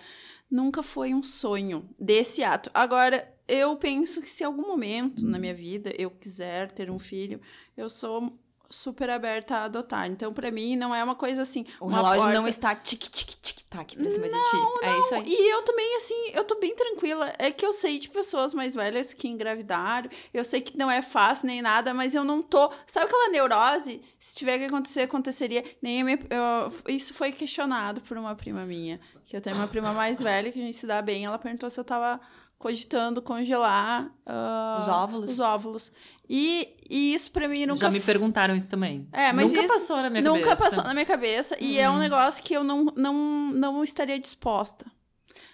nunca 0.50 0.82
foi 0.82 1.14
um 1.14 1.24
sonho 1.24 1.88
desse 2.00 2.44
ato. 2.44 2.70
Agora, 2.74 3.32
eu 3.48 3.76
penso 3.76 4.22
que 4.22 4.30
se 4.30 4.44
em 4.44 4.48
algum 4.48 4.64
momento 4.64 5.26
na 5.26 5.38
minha 5.38 5.54
vida 5.54 5.94
eu 5.98 6.10
quiser 6.10 6.72
ter 6.72 6.90
um 6.90 7.00
filho, 7.00 7.42
eu 7.76 7.90
sou 7.90 8.38
super 8.74 9.10
aberta 9.10 9.58
a 9.58 9.64
adotar. 9.66 10.10
Então, 10.10 10.34
para 10.34 10.50
mim, 10.50 10.76
não 10.76 10.94
é 10.94 11.04
uma 11.04 11.16
coisa 11.16 11.44
assim. 11.44 11.66
O 11.80 11.88
relógio 11.88 12.24
porta... 12.24 12.40
não 12.40 12.48
está 12.48 12.74
tic-tic-tic-tac 12.74 13.96
pra 13.96 14.10
cima 14.10 14.28
não, 14.28 14.40
de 14.40 14.50
ti. 14.50 14.56
Não. 14.56 14.84
É 14.84 15.00
isso 15.00 15.16
aí. 15.16 15.24
E 15.28 15.54
eu 15.54 15.62
também, 15.62 15.96
assim, 15.98 16.32
eu 16.34 16.44
tô 16.44 16.60
bem 16.60 16.76
tranquila. 16.76 17.34
É 17.38 17.52
que 17.52 17.66
eu 17.66 17.72
sei 17.72 18.00
de 18.00 18.10
pessoas 18.10 18.54
mais 18.54 18.74
velhas 18.74 19.14
que 19.14 19.28
engravidaram. 19.28 20.10
Eu 20.34 20.44
sei 20.44 20.60
que 20.60 20.78
não 20.78 20.90
é 20.90 21.02
fácil 21.02 21.48
nem 21.48 21.62
nada, 21.62 21.94
mas 21.94 22.16
eu 22.16 22.24
não 22.24 22.42
tô. 22.42 22.72
Sabe 22.88 23.06
aquela 23.06 23.30
neurose? 23.30 24.02
Se 24.18 24.36
tiver 24.36 24.58
que 24.58 24.66
acontecer, 24.66 25.02
aconteceria. 25.02 25.64
Nem 25.82 26.04
minha... 26.04 26.20
eu... 26.30 26.94
Isso 26.94 27.14
foi 27.14 27.32
questionado 27.32 28.02
por 28.02 28.18
uma 28.18 28.36
prima 28.36 28.66
minha. 28.66 29.00
Que 29.26 29.38
eu 29.38 29.42
tenho 29.42 29.56
uma 29.56 29.68
prima 29.68 29.94
mais 29.94 30.20
velha 30.20 30.52
que 30.52 30.60
a 30.60 30.64
gente 30.64 30.76
se 30.76 30.88
dá 30.88 31.02
bem. 31.02 31.26
Ela 31.26 31.38
perguntou 31.38 31.70
se 31.70 31.80
eu 31.80 31.84
tava 31.84 32.20
cogitando 32.64 33.22
congelar 33.22 34.06
uh, 34.26 34.80
os 34.80 34.88
óvulos. 34.88 35.32
Os 35.34 35.40
óvulos. 35.42 35.92
E, 36.30 36.78
e 36.90 37.14
isso 37.14 37.30
para 37.30 37.50
mim 37.50 37.66
nunca. 37.66 37.82
Já 37.82 37.92
me 37.92 38.00
perguntaram 38.00 38.56
isso 38.56 38.70
também. 38.70 39.06
É, 39.12 39.34
mas 39.34 39.52
nunca 39.52 39.66
isso 39.66 39.74
passou 39.74 39.98
na 39.98 40.10
minha 40.10 40.22
nunca 40.22 40.40
cabeça. 40.40 40.56
Nunca 40.56 40.70
passou 40.70 40.84
na 40.86 40.94
minha 40.94 41.06
cabeça. 41.06 41.58
Uhum. 41.60 41.68
E 41.68 41.78
é 41.78 41.90
um 41.90 41.94
uhum. 41.94 42.00
negócio 42.00 42.42
que 42.42 42.54
eu 42.54 42.64
não, 42.64 42.86
não, 42.96 43.52
não 43.52 43.84
estaria 43.84 44.18
disposta. 44.18 44.86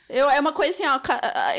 Eu, 0.07 0.29
é 0.29 0.39
uma 0.39 0.53
coisa 0.53 0.71
assim, 0.71 0.83
ó, 0.85 0.99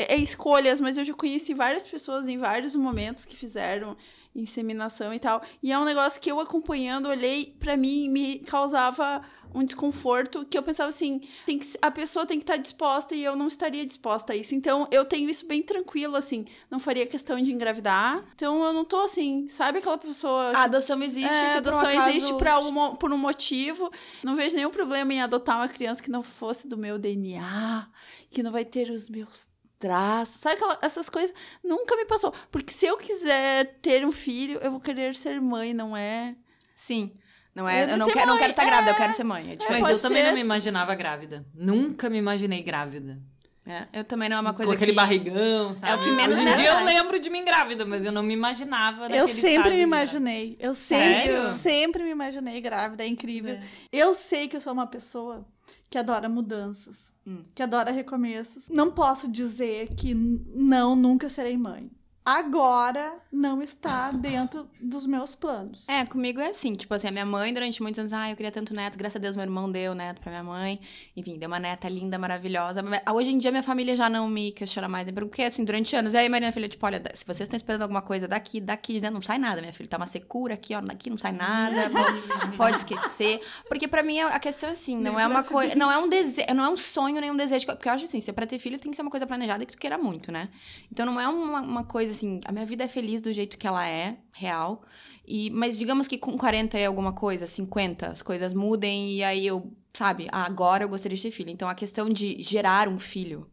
é 0.07 0.15
escolhas, 0.15 0.79
mas 0.79 0.97
eu 0.97 1.03
já 1.03 1.13
conheci 1.13 1.53
várias 1.53 1.85
pessoas 1.85 2.29
em 2.29 2.37
vários 2.37 2.73
momentos 2.73 3.25
que 3.25 3.35
fizeram 3.35 3.97
inseminação 4.35 5.13
e 5.13 5.19
tal. 5.19 5.41
E 5.61 5.71
é 5.71 5.77
um 5.77 5.85
negócio 5.85 6.21
que 6.21 6.31
eu 6.31 6.39
acompanhando, 6.39 7.07
olhei, 7.09 7.55
para 7.59 7.75
mim, 7.75 8.09
me 8.09 8.39
causava 8.39 9.21
um 9.53 9.63
desconforto 9.63 10.45
que 10.45 10.57
eu 10.57 10.63
pensava 10.63 10.89
assim, 10.89 11.21
tem 11.45 11.59
que, 11.59 11.67
a 11.81 11.91
pessoa 11.91 12.25
tem 12.25 12.37
que 12.37 12.43
estar 12.43 12.53
tá 12.53 12.59
disposta 12.59 13.13
e 13.13 13.23
eu 13.23 13.35
não 13.35 13.47
estaria 13.47 13.85
disposta 13.85 14.33
a 14.33 14.35
isso. 14.35 14.55
Então, 14.55 14.87
eu 14.91 15.03
tenho 15.05 15.29
isso 15.29 15.45
bem 15.45 15.61
tranquilo, 15.61 16.15
assim, 16.15 16.45
não 16.69 16.79
faria 16.79 17.05
questão 17.05 17.41
de 17.41 17.51
engravidar. 17.51 18.23
Então, 18.33 18.63
eu 18.63 18.73
não 18.73 18.85
tô 18.85 19.01
assim, 19.01 19.47
sabe 19.49 19.79
aquela 19.79 19.97
pessoa... 19.97 20.51
Que, 20.51 20.57
a 20.57 20.63
adoção 20.63 21.01
existe, 21.03 21.33
é, 21.33 21.53
a 21.53 21.57
adoção 21.57 22.07
existe 22.07 22.33
pra 22.35 22.59
um, 22.59 22.95
por 22.95 23.11
um 23.11 23.17
motivo. 23.17 23.91
Não 24.23 24.35
vejo 24.35 24.55
nenhum 24.55 24.71
problema 24.71 25.13
em 25.13 25.21
adotar 25.21 25.57
uma 25.57 25.67
criança 25.67 26.01
que 26.01 26.09
não 26.09 26.23
fosse 26.23 26.67
do 26.67 26.77
meu 26.77 26.97
DNA, 26.97 27.87
que 28.29 28.41
não 28.41 28.51
vai 28.51 28.63
ter 28.63 28.89
os 28.89 29.09
meus 29.09 29.49
traços. 29.81 30.39
Sabe 30.39 30.55
aquela, 30.55 30.77
essas 30.81 31.09
coisas? 31.09 31.35
Nunca 31.63 31.95
me 31.95 32.05
passou. 32.05 32.31
Porque 32.51 32.71
se 32.71 32.85
eu 32.85 32.95
quiser 32.97 33.79
ter 33.81 34.05
um 34.05 34.11
filho, 34.11 34.59
eu 34.61 34.71
vou 34.71 34.79
querer 34.79 35.15
ser 35.15 35.41
mãe, 35.41 35.73
não 35.73 35.97
é... 35.97 36.35
Sim. 36.75 37.11
Não 37.53 37.67
é, 37.67 37.83
eu, 37.83 37.87
eu 37.89 37.97
não, 37.97 38.07
quero, 38.07 38.27
não 38.27 38.37
quero 38.37 38.51
estar 38.51 38.61
tá 38.61 38.67
é... 38.67 38.71
grávida, 38.71 38.91
eu 38.91 38.95
quero 38.95 39.13
ser 39.13 39.23
mãe. 39.25 39.57
É 39.59 39.79
Mas 39.81 39.89
eu 39.89 39.95
ser... 39.97 40.01
também 40.03 40.23
não 40.23 40.33
me 40.33 40.39
imaginava 40.39 40.95
grávida. 40.95 41.45
Nunca 41.53 42.09
me 42.09 42.17
imaginei 42.17 42.63
grávida. 42.63 43.19
É, 43.65 43.99
eu 43.99 44.03
também 44.03 44.27
não 44.27 44.37
é 44.37 44.39
uma 44.39 44.53
coisa 44.53 44.71
Com 44.71 44.75
aquele 44.75 44.91
que... 44.91 44.95
barrigão, 44.95 45.73
sabe? 45.75 45.91
É 45.91 45.95
o 45.95 45.99
que 45.99 46.11
menos 46.11 46.35
Hoje 46.35 46.49
em 46.49 46.55
dia 46.55 46.71
eu 46.71 46.83
lembro 46.83 47.19
de 47.19 47.29
mim 47.29 47.45
grávida, 47.45 47.85
mas 47.85 48.03
eu 48.03 48.11
não 48.11 48.23
me 48.23 48.33
imaginava 48.33 49.07
Eu 49.07 49.27
sempre 49.27 49.71
me 49.71 49.81
imaginei. 49.81 50.57
Eu 50.59 50.73
sempre, 50.73 51.29
eu 51.29 51.53
sempre 51.55 52.03
me 52.03 52.09
imaginei 52.09 52.59
grávida, 52.59 53.03
é 53.03 53.07
incrível. 53.07 53.53
É. 53.53 53.61
Eu 53.91 54.15
sei 54.15 54.47
que 54.47 54.55
eu 54.57 54.61
sou 54.61 54.73
uma 54.73 54.87
pessoa 54.87 55.45
que 55.91 55.97
adora 55.97 56.29
mudanças, 56.29 57.11
hum. 57.27 57.43
que 57.53 57.61
adora 57.61 57.91
recomeços. 57.91 58.69
Não 58.69 58.89
posso 58.89 59.27
dizer 59.29 59.93
que 59.93 60.13
não, 60.13 60.95
nunca 60.95 61.27
serei 61.27 61.57
mãe. 61.57 61.91
Agora 62.25 63.13
não 63.31 63.61
está 63.61 64.11
dentro 64.11 64.69
dos 64.79 65.07
meus 65.07 65.33
planos. 65.33 65.87
É, 65.87 66.05
comigo 66.05 66.39
é 66.39 66.49
assim, 66.49 66.73
tipo 66.73 66.93
assim, 66.93 67.07
a 67.07 67.11
minha 67.11 67.25
mãe 67.25 67.51
durante 67.53 67.81
muitos 67.81 67.99
anos, 67.99 68.13
ah, 68.13 68.29
eu 68.29 68.35
queria 68.35 68.51
tanto 68.51 68.73
neto, 68.73 68.97
graças 68.97 69.15
a 69.15 69.19
Deus 69.19 69.35
meu 69.35 69.43
irmão 69.43 69.71
deu 69.71 69.95
neto 69.95 70.21
pra 70.21 70.31
minha 70.31 70.43
mãe. 70.43 70.79
Enfim, 71.15 71.39
deu 71.39 71.47
uma 71.47 71.59
neta 71.59 71.89
linda, 71.89 72.19
maravilhosa. 72.19 72.83
Hoje 73.13 73.31
em 73.31 73.37
dia 73.37 73.49
minha 73.49 73.63
família 73.63 73.95
já 73.95 74.07
não 74.07 74.27
me 74.27 74.51
questiona 74.51 74.87
mais, 74.87 75.09
porque 75.11 75.43
assim, 75.43 75.65
durante 75.65 75.95
anos, 75.95 76.13
e 76.13 76.17
aí 76.17 76.29
Marina, 76.29 76.51
filha, 76.51 76.69
tipo, 76.69 76.85
olha, 76.85 77.01
se 77.13 77.25
vocês 77.25 77.41
estão 77.41 77.57
esperando 77.57 77.81
alguma 77.81 78.01
coisa 78.01 78.27
daqui, 78.27 78.61
daqui, 78.61 78.93
de 78.93 78.99
dentro, 79.01 79.15
não 79.15 79.21
sai 79.21 79.39
nada, 79.39 79.59
minha 79.59 79.73
filha, 79.73 79.89
tá 79.89 79.97
uma 79.97 80.07
secura 80.07 80.53
aqui, 80.53 80.75
ó, 80.75 80.81
daqui 80.81 81.09
não 81.09 81.17
sai 81.17 81.31
nada, 81.31 81.89
pode, 81.89 82.57
pode 82.57 82.77
esquecer. 82.77 83.41
Porque 83.67 83.87
pra 83.87 84.03
mim 84.03 84.19
a 84.19 84.39
questão 84.39 84.69
é 84.69 84.73
assim, 84.73 84.95
não 84.95 85.13
Nem 85.13 85.23
é 85.23 85.27
uma 85.27 85.43
coisa, 85.43 85.73
não 85.75 85.91
é 85.91 85.97
um 85.97 86.07
desejo, 86.07 86.53
não 86.53 86.65
é 86.65 86.69
um 86.69 86.77
sonho, 86.77 87.19
nem 87.19 87.31
um 87.31 87.37
desejo, 87.37 87.65
porque 87.65 87.89
eu 87.89 87.93
acho 87.93 88.03
assim, 88.03 88.19
se 88.19 88.29
é 88.29 88.33
pra 88.33 88.45
ter 88.45 88.59
filho 88.59 88.77
tem 88.77 88.91
que 88.91 88.95
ser 88.95 89.01
uma 89.01 89.11
coisa 89.11 89.25
planejada 89.25 89.63
e 89.63 89.65
que 89.65 89.73
tu 89.73 89.79
queira 89.79 89.97
muito, 89.97 90.31
né? 90.31 90.49
Então 90.91 91.05
não 91.05 91.19
é 91.19 91.27
uma, 91.27 91.61
uma 91.61 91.83
coisa 91.83 92.10
assim, 92.11 92.39
a 92.45 92.51
minha 92.51 92.65
vida 92.65 92.83
é 92.83 92.87
feliz 92.87 93.21
do 93.21 93.31
jeito 93.31 93.57
que 93.57 93.67
ela 93.67 93.87
é, 93.87 94.17
real. 94.31 94.83
E, 95.25 95.49
mas 95.49 95.77
digamos 95.77 96.07
que 96.07 96.17
com 96.17 96.37
40 96.37 96.77
é 96.77 96.85
alguma 96.85 97.13
coisa, 97.13 97.47
50, 97.47 98.07
as 98.07 98.21
coisas 98.21 98.53
mudem 98.53 99.13
e 99.13 99.23
aí 99.23 99.45
eu, 99.45 99.71
sabe, 99.93 100.27
agora 100.31 100.83
eu 100.83 100.89
gostaria 100.89 101.15
de 101.15 101.21
ter 101.21 101.31
filho. 101.31 101.49
Então 101.49 101.69
a 101.69 101.75
questão 101.75 102.09
de 102.09 102.41
gerar 102.41 102.87
um 102.87 102.99
filho 102.99 103.49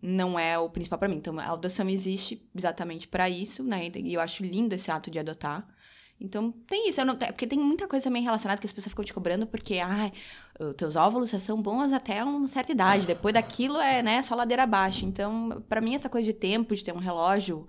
não 0.00 0.38
é 0.38 0.58
o 0.58 0.70
principal 0.70 0.98
pra 0.98 1.08
mim. 1.08 1.16
Então 1.16 1.38
a 1.38 1.52
adoção 1.52 1.88
existe 1.88 2.48
exatamente 2.54 3.08
pra 3.08 3.28
isso, 3.28 3.62
né? 3.64 3.90
E 3.94 4.14
eu 4.14 4.20
acho 4.20 4.42
lindo 4.42 4.74
esse 4.74 4.90
ato 4.90 5.10
de 5.10 5.18
adotar. 5.18 5.66
Então 6.20 6.50
tem 6.66 6.88
isso, 6.88 7.00
eu 7.00 7.04
não, 7.04 7.14
é 7.20 7.26
porque 7.30 7.46
tem 7.46 7.58
muita 7.58 7.86
coisa 7.86 8.04
também 8.04 8.22
relacionada 8.22 8.60
que 8.60 8.66
as 8.66 8.72
pessoas 8.72 8.90
ficam 8.90 9.04
te 9.04 9.14
cobrando, 9.14 9.46
porque, 9.46 9.78
ai, 9.78 10.12
os 10.58 10.74
teus 10.74 10.96
óvulos 10.96 11.30
são 11.30 11.62
bons 11.62 11.92
até 11.92 12.24
uma 12.24 12.48
certa 12.48 12.72
idade, 12.72 13.06
depois 13.06 13.32
daquilo 13.32 13.78
é, 13.80 14.02
né, 14.02 14.20
só 14.24 14.34
ladeira 14.34 14.64
abaixo. 14.64 15.04
Então, 15.06 15.62
pra 15.68 15.80
mim, 15.80 15.94
essa 15.94 16.08
coisa 16.08 16.26
de 16.26 16.32
tempo, 16.32 16.74
de 16.74 16.82
ter 16.82 16.92
um 16.92 16.98
relógio, 16.98 17.68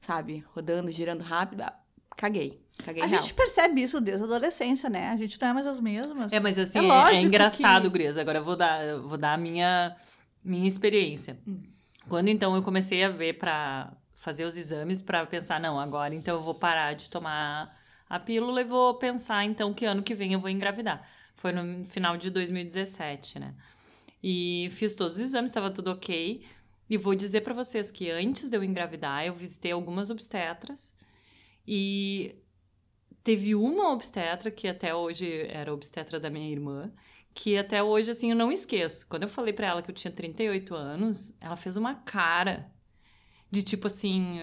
sabe, 0.00 0.44
rodando, 0.54 0.90
girando 0.92 1.22
rápido, 1.22 1.62
ah, 1.62 1.72
caguei. 2.16 2.60
Caguei 2.84 3.02
A 3.02 3.06
real. 3.06 3.20
gente 3.20 3.34
percebe 3.34 3.82
isso 3.82 4.00
desde 4.00 4.22
a 4.22 4.26
adolescência, 4.26 4.88
né? 4.88 5.08
A 5.08 5.16
gente 5.16 5.40
não 5.40 5.48
é 5.48 5.52
mais 5.52 5.66
as 5.66 5.80
mesmas. 5.80 6.32
É, 6.32 6.38
mas 6.38 6.56
assim, 6.56 6.78
É 6.78 6.82
é, 7.12 7.16
é 7.16 7.20
engraçado, 7.22 7.82
que- 7.84 7.88
Gurias. 7.88 8.16
Agora 8.16 8.38
eu 8.38 8.44
vou 8.44 8.54
dar, 8.54 8.84
eu 8.84 9.02
vou 9.08 9.18
dar 9.18 9.32
a 9.34 9.36
minha, 9.36 9.96
minha 10.44 10.68
experiência. 10.68 11.36
Hum. 11.44 11.60
Quando 12.08 12.28
então 12.28 12.54
eu 12.54 12.62
comecei 12.62 13.02
a 13.02 13.08
ver 13.10 13.36
pra 13.36 13.92
fazer 14.14 14.44
os 14.44 14.56
exames 14.56 15.02
pra 15.02 15.26
pensar, 15.26 15.58
não, 15.60 15.78
agora 15.80 16.14
então 16.14 16.36
eu 16.36 16.42
vou 16.42 16.54
parar 16.54 16.94
de 16.94 17.10
tomar 17.10 17.76
a 18.08 18.18
pílula 18.18 18.60
e 18.60 18.64
vou 18.64 18.94
pensar 18.94 19.44
então 19.44 19.74
que 19.74 19.84
ano 19.84 20.02
que 20.02 20.14
vem 20.14 20.32
eu 20.32 20.40
vou 20.40 20.50
engravidar. 20.50 21.06
Foi 21.34 21.52
no 21.52 21.84
final 21.84 22.16
de 22.16 22.30
2017, 22.30 23.38
né? 23.38 23.54
E 24.22 24.68
fiz 24.72 24.94
todos 24.94 25.16
os 25.16 25.20
exames, 25.20 25.50
estava 25.50 25.70
tudo 25.70 25.90
ok. 25.90 26.44
E 26.90 26.96
vou 26.96 27.14
dizer 27.14 27.42
pra 27.42 27.54
vocês 27.54 27.90
que 27.90 28.10
antes 28.10 28.50
de 28.50 28.56
eu 28.56 28.64
engravidar, 28.64 29.24
eu 29.24 29.34
visitei 29.34 29.72
algumas 29.72 30.10
obstetras 30.10 30.94
e 31.66 32.34
teve 33.22 33.54
uma 33.54 33.92
obstetra 33.92 34.50
que 34.50 34.66
até 34.66 34.94
hoje 34.94 35.42
era 35.48 35.72
obstetra 35.72 36.18
da 36.18 36.30
minha 36.30 36.50
irmã, 36.50 36.90
que 37.34 37.58
até 37.58 37.82
hoje 37.82 38.10
assim 38.10 38.30
eu 38.30 38.36
não 38.36 38.50
esqueço. 38.50 39.06
Quando 39.06 39.24
eu 39.24 39.28
falei 39.28 39.52
pra 39.52 39.66
ela 39.66 39.82
que 39.82 39.90
eu 39.90 39.94
tinha 39.94 40.10
38 40.10 40.74
anos, 40.74 41.36
ela 41.40 41.56
fez 41.56 41.76
uma 41.76 41.94
cara 41.94 42.72
de 43.50 43.62
tipo 43.62 43.86
assim, 43.86 44.40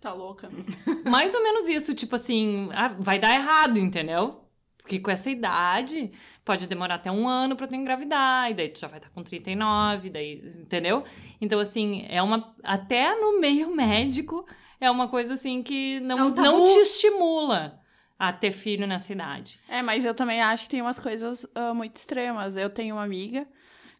Tá 0.00 0.12
louca? 0.12 0.48
mais 1.10 1.34
ou 1.34 1.42
menos 1.42 1.68
isso, 1.68 1.94
tipo 1.94 2.14
assim, 2.14 2.68
ah, 2.72 2.88
vai 2.98 3.18
dar 3.18 3.34
errado, 3.34 3.78
entendeu? 3.78 4.44
Porque 4.78 5.00
com 5.00 5.10
essa 5.10 5.28
idade 5.28 6.12
pode 6.44 6.66
demorar 6.66 6.94
até 6.94 7.10
um 7.10 7.28
ano 7.28 7.56
pra 7.56 7.66
tu 7.66 7.74
engravidar, 7.74 8.50
e 8.50 8.54
daí 8.54 8.68
tu 8.70 8.78
já 8.80 8.88
vai 8.88 8.98
estar 8.98 9.10
com 9.10 9.22
39, 9.22 10.08
daí, 10.08 10.40
entendeu? 10.60 11.04
Então, 11.40 11.58
assim, 11.60 12.06
é 12.08 12.22
uma. 12.22 12.54
Até 12.62 13.14
no 13.16 13.38
meio 13.40 13.68
médico, 13.74 14.46
é 14.80 14.90
uma 14.90 15.08
coisa 15.08 15.34
assim 15.34 15.62
que 15.62 15.96
É 15.96 16.00
não, 16.00 16.28
um 16.28 16.32
tabu. 16.32 16.42
não 16.42 16.64
te 16.64 16.78
estimula 16.78 17.80
a 18.18 18.32
ter 18.32 18.52
filho 18.52 18.86
nessa 18.86 19.12
idade. 19.12 19.58
É, 19.68 19.82
mas 19.82 20.04
eu 20.04 20.14
também 20.14 20.40
acho 20.40 20.64
que 20.64 20.70
tem 20.70 20.80
umas 20.82 20.98
coisas 20.98 21.46
ah, 21.54 21.74
muito 21.74 21.96
extremas. 21.96 22.56
Eu 22.56 22.70
tenho 22.70 22.94
uma 22.96 23.04
amiga, 23.04 23.46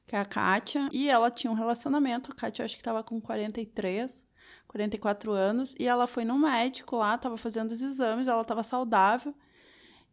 que 0.07 0.17
é 0.17 0.19
a 0.21 0.25
Kátia, 0.25 0.89
e 0.93 1.09
ela 1.11 1.31
tinha 1.31 1.51
um 1.51 1.55
relacionamento. 1.55 2.33
A 2.33 2.35
Kátia, 2.35 2.63
eu 2.63 2.65
acho 2.65 2.77
que 2.77 2.83
tava 2.83 3.03
com 3.03 3.21
43, 3.21 4.27
44 4.69 5.33
anos, 5.33 5.75
e 5.79 5.87
ela 5.87 6.07
foi 6.07 6.25
no 6.25 6.39
médico 6.39 6.97
lá, 6.97 7.17
tava 7.19 7.37
fazendo 7.37 7.71
os 7.71 7.83
exames, 7.83 8.29
ela 8.29 8.45
tava 8.45 8.63
saudável. 8.63 9.35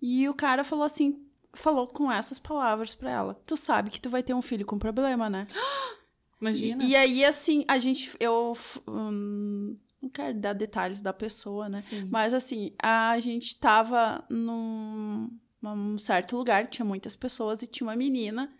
E 0.02 0.28
o 0.28 0.34
cara 0.34 0.64
falou 0.64 0.86
assim, 0.86 1.26
falou 1.54 1.88
com 1.88 2.12
essas 2.12 2.40
palavras 2.40 2.96
pra 2.96 3.12
ela: 3.12 3.34
Tu 3.46 3.56
sabe 3.58 3.90
que 3.90 4.02
tu 4.02 4.10
vai 4.10 4.24
ter 4.24 4.34
um 4.34 4.42
filho 4.42 4.66
com 4.66 4.80
problema, 4.80 5.30
né? 5.30 5.48
Imagina. 6.40 6.84
E, 6.84 6.90
e 6.90 6.96
aí, 6.96 7.26
assim, 7.26 7.66
a 7.68 7.78
gente. 7.78 8.16
Eu. 8.20 8.54
hum, 8.88 9.78
não 10.02 10.10
quero 10.10 10.38
dar 10.38 10.54
detalhes 10.54 11.02
da 11.02 11.12
pessoa, 11.12 11.68
né? 11.68 11.80
Sim. 11.80 12.08
Mas 12.12 12.34
assim, 12.34 12.74
a 12.82 13.20
gente 13.20 13.58
tava 13.58 14.24
num, 14.30 15.30
num 15.62 15.98
certo 15.98 16.38
lugar, 16.38 16.68
tinha 16.68 16.86
muitas 16.86 17.16
pessoas 17.16 17.64
e 17.64 17.68
tinha 17.68 17.88
uma 17.88 17.96
menina 17.96 18.54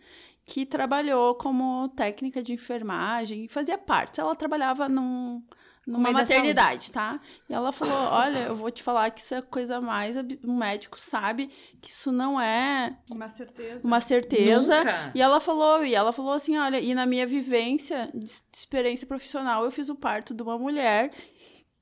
que 0.44 0.66
trabalhou 0.66 1.34
como 1.34 1.88
técnica 1.90 2.42
de 2.42 2.52
enfermagem 2.52 3.44
e 3.44 3.48
fazia 3.48 3.78
parte. 3.78 4.20
Ela 4.20 4.34
trabalhava 4.34 4.88
num, 4.88 5.42
numa 5.86 6.10
maternidade, 6.10 6.90
tá? 6.90 7.20
E 7.48 7.54
ela 7.54 7.70
falou: 7.70 7.94
Olha, 8.12 8.40
eu 8.40 8.56
vou 8.56 8.70
te 8.70 8.82
falar 8.82 9.10
que 9.10 9.20
isso 9.20 9.34
é 9.34 9.38
a 9.38 9.42
coisa 9.42 9.80
mais. 9.80 10.16
Um 10.44 10.56
médico 10.56 11.00
sabe 11.00 11.48
que 11.80 11.90
isso 11.90 12.10
não 12.10 12.40
é 12.40 12.96
Uma 13.10 13.28
certeza. 13.28 13.86
uma 13.86 14.00
certeza. 14.00 14.78
Nunca. 14.78 15.12
E 15.14 15.22
ela 15.22 15.38
falou, 15.38 15.84
e 15.84 15.94
ela 15.94 16.10
falou 16.12 16.32
assim, 16.32 16.56
olha, 16.58 16.80
e 16.80 16.92
na 16.94 17.06
minha 17.06 17.26
vivência 17.26 18.10
de 18.12 18.24
experiência 18.52 19.06
profissional, 19.06 19.64
eu 19.64 19.70
fiz 19.70 19.88
o 19.88 19.94
parto 19.94 20.34
de 20.34 20.42
uma 20.42 20.58
mulher 20.58 21.12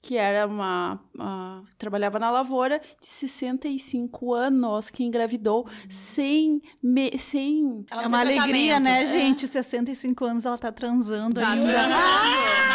que 0.05 0.18
era 0.18 0.46
uma, 0.46 1.00
uma- 1.14 1.64
trabalhava 1.78 2.18
na 2.18 2.30
lavoura 2.30 2.78
de 2.78 3.07
65 3.07 4.34
anos 4.34 4.90
que 4.90 5.02
engravidou 5.02 5.66
sem 5.88 6.61
me- 6.82 7.16
sem 7.16 7.86
Ela 7.90 8.02
É 8.02 8.07
uma 8.07 8.20
alegria, 8.20 8.78
né, 8.78 9.07
gente? 9.07 9.46
65 9.48 10.24
anos 10.26 10.44
ela 10.44 10.59
tá 10.59 10.70
transando 10.70 11.40
Tá 11.40 11.48
ainda. 11.52 11.72
transando. 11.72 11.94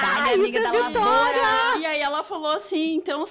Dá-lhe, 0.02 0.34
amiga 0.34 0.62
da 0.62 0.72
lavoura. 0.72 1.78
E 1.80 1.86
aí 1.86 2.00
ela 2.02 2.24
falou 2.24 2.52
assim, 2.52 2.96
então 2.96 3.24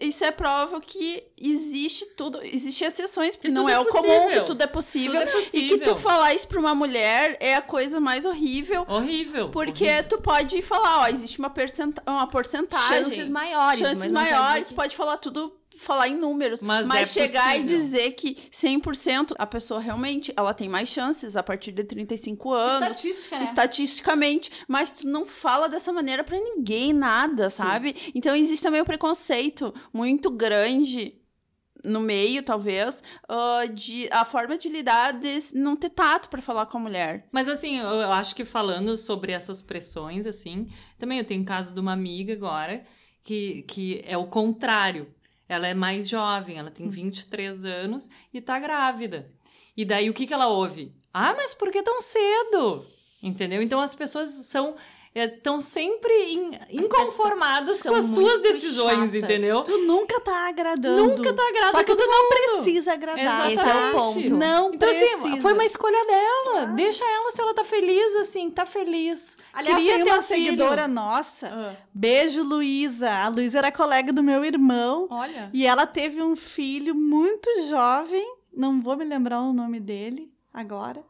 isso 0.00 0.24
é 0.24 0.30
prova 0.30 0.80
que 0.80 1.22
existe 1.40 2.04
tudo, 2.16 2.40
existem 2.42 2.86
exceções, 2.88 3.34
porque 3.34 3.48
Que 3.48 3.54
não 3.54 3.68
é, 3.68 3.72
é 3.72 3.78
o 3.78 3.86
comum, 3.86 4.28
que 4.28 4.40
tudo 4.42 4.62
é 4.62 4.66
possível. 4.66 5.12
Tudo 5.20 5.22
é 5.22 5.30
E 5.30 5.32
possível. 5.44 5.78
que 5.78 5.84
tu 5.84 5.94
falar 5.94 6.34
isso 6.34 6.46
pra 6.46 6.60
uma 6.60 6.74
mulher 6.74 7.36
é 7.40 7.54
a 7.54 7.62
coisa 7.62 7.98
mais 8.00 8.24
horrível. 8.26 8.84
Horrível. 8.88 9.48
Porque 9.50 9.84
horrível. 9.84 10.08
tu 10.08 10.18
pode 10.20 10.60
falar, 10.62 11.00
ó, 11.02 11.06
existe 11.08 11.38
uma, 11.38 11.48
percenta 11.50 12.02
uma 12.06 12.26
porcentagem. 12.26 13.04
Chances 13.04 13.29
maiores. 13.30 13.78
chances 13.78 13.98
quer 13.98 14.08
dizer 14.08 14.12
maiores, 14.12 14.68
que- 14.68 14.74
pode 14.74 14.96
falar 14.96 15.16
tudo, 15.18 15.56
falar 15.76 16.08
em 16.08 16.16
números. 16.18 16.62
Mas 16.62 16.86
Mas, 16.86 17.16
é 17.16 17.20
chegar 17.26 17.56
e 17.56 17.62
possível. 17.62 17.76
dizer 17.78 18.10
que 18.12 18.36
100% 18.50 19.34
a 19.38 19.46
pessoa 19.46 19.80
realmente, 19.80 20.32
ela 20.36 20.52
tem 20.52 20.68
mais 20.68 20.88
chances 20.88 21.36
a 21.36 21.42
partir 21.42 21.72
de 21.72 21.84
35 21.84 22.52
anos. 22.52 22.90
Estatística, 22.98 23.38
né? 23.38 23.44
Estatisticamente, 23.44 24.50
mas 24.68 24.92
tu 24.92 25.06
não 25.08 25.24
fala 25.24 25.68
dessa 25.68 25.92
maneira 25.92 26.22
pra 26.24 26.36
ninguém, 26.38 26.92
nada, 26.92 27.48
sabe? 27.50 27.94
Então 28.14 28.34
existe 28.34 28.62
também 28.62 28.80
o 28.80 28.84
preconceito 28.84 29.72
muito 29.92 30.30
grande 30.30 31.14
no 31.82 31.98
meio, 32.00 32.42
talvez, 32.42 33.02
ah, 33.26 33.64
de 33.72 34.06
a 34.10 34.22
forma 34.22 34.58
de 34.58 34.68
lidar 34.68 35.14
de 35.14 35.38
não 35.54 35.74
ter 35.74 35.88
tato 35.88 36.28
pra 36.28 36.42
falar 36.42 36.66
com 36.66 36.76
a 36.76 36.80
mulher. 36.80 37.26
Mas 37.32 37.48
assim, 37.48 37.78
eu 37.78 38.12
acho 38.12 38.34
que 38.36 38.44
falando 38.44 38.98
sobre 38.98 39.32
essas 39.32 39.62
pressões, 39.62 40.26
assim, 40.26 40.68
também 40.98 41.16
eu 41.18 41.24
tenho 41.24 41.40
o 41.42 41.46
caso 41.46 41.72
de 41.72 41.80
uma 41.80 41.94
amiga 41.94 42.34
agora, 42.34 42.84
que, 43.22 43.62
que 43.62 44.02
é 44.04 44.16
o 44.16 44.26
contrário. 44.26 45.12
Ela 45.48 45.66
é 45.66 45.74
mais 45.74 46.08
jovem, 46.08 46.58
ela 46.58 46.70
tem 46.70 46.88
23 46.88 47.64
anos 47.64 48.08
e 48.32 48.40
tá 48.40 48.58
grávida. 48.58 49.30
E 49.76 49.84
daí 49.84 50.08
o 50.08 50.14
que, 50.14 50.26
que 50.26 50.34
ela 50.34 50.46
ouve? 50.46 50.94
Ah, 51.12 51.34
mas 51.34 51.52
por 51.52 51.70
que 51.72 51.82
tão 51.82 52.00
cedo? 52.00 52.86
Entendeu? 53.22 53.60
Então 53.62 53.80
as 53.80 53.94
pessoas 53.94 54.30
são. 54.46 54.76
Estão 55.12 55.60
sempre 55.60 56.12
in- 56.34 56.56
inconformadas 56.70 57.82
com 57.82 57.94
as 57.96 58.10
muito 58.12 58.42
decisões, 58.42 58.94
chatas. 58.94 59.14
entendeu? 59.16 59.62
Tu 59.62 59.76
nunca 59.78 60.20
tá 60.20 60.48
agradando. 60.48 61.16
Nunca 61.16 61.32
tá 61.32 61.42
agradando 61.48 61.72
Só 61.78 61.82
que 61.82 61.96
tu 61.96 62.06
não 62.06 62.28
precisa 62.28 62.92
agradar. 62.92 63.50
Esse 63.52 63.68
é 63.68 63.74
o 63.74 63.92
ponto. 63.92 64.30
Não 64.36 64.72
Então, 64.72 64.88
precisa. 64.88 65.16
assim, 65.16 65.40
foi 65.40 65.52
uma 65.52 65.64
escolha 65.64 66.04
dela. 66.06 66.66
Deixa 66.76 67.04
ela, 67.04 67.32
se 67.32 67.40
ela 67.40 67.52
tá 67.52 67.64
feliz, 67.64 68.14
assim, 68.16 68.50
tá 68.50 68.64
feliz. 68.64 69.36
Aliás, 69.52 69.76
Queria 69.78 69.94
tem 69.96 70.04
ter 70.04 70.10
uma 70.10 70.18
um 70.20 70.22
seguidora 70.22 70.86
nossa. 70.86 71.48
Ah, 71.48 71.74
Beijo, 71.92 72.44
Luísa. 72.44 73.10
A 73.10 73.28
Luísa 73.28 73.58
era 73.58 73.72
colega 73.72 74.12
do 74.12 74.22
meu 74.22 74.44
irmão. 74.44 75.08
olha. 75.10 75.50
E 75.52 75.66
ela 75.66 75.86
teve 75.88 76.22
um 76.22 76.36
filho 76.36 76.94
muito 76.94 77.48
jovem. 77.68 78.24
Não 78.54 78.80
vou 78.80 78.96
me 78.96 79.04
lembrar 79.04 79.40
o 79.40 79.52
nome 79.52 79.80
dele 79.80 80.30
agora. 80.54 81.02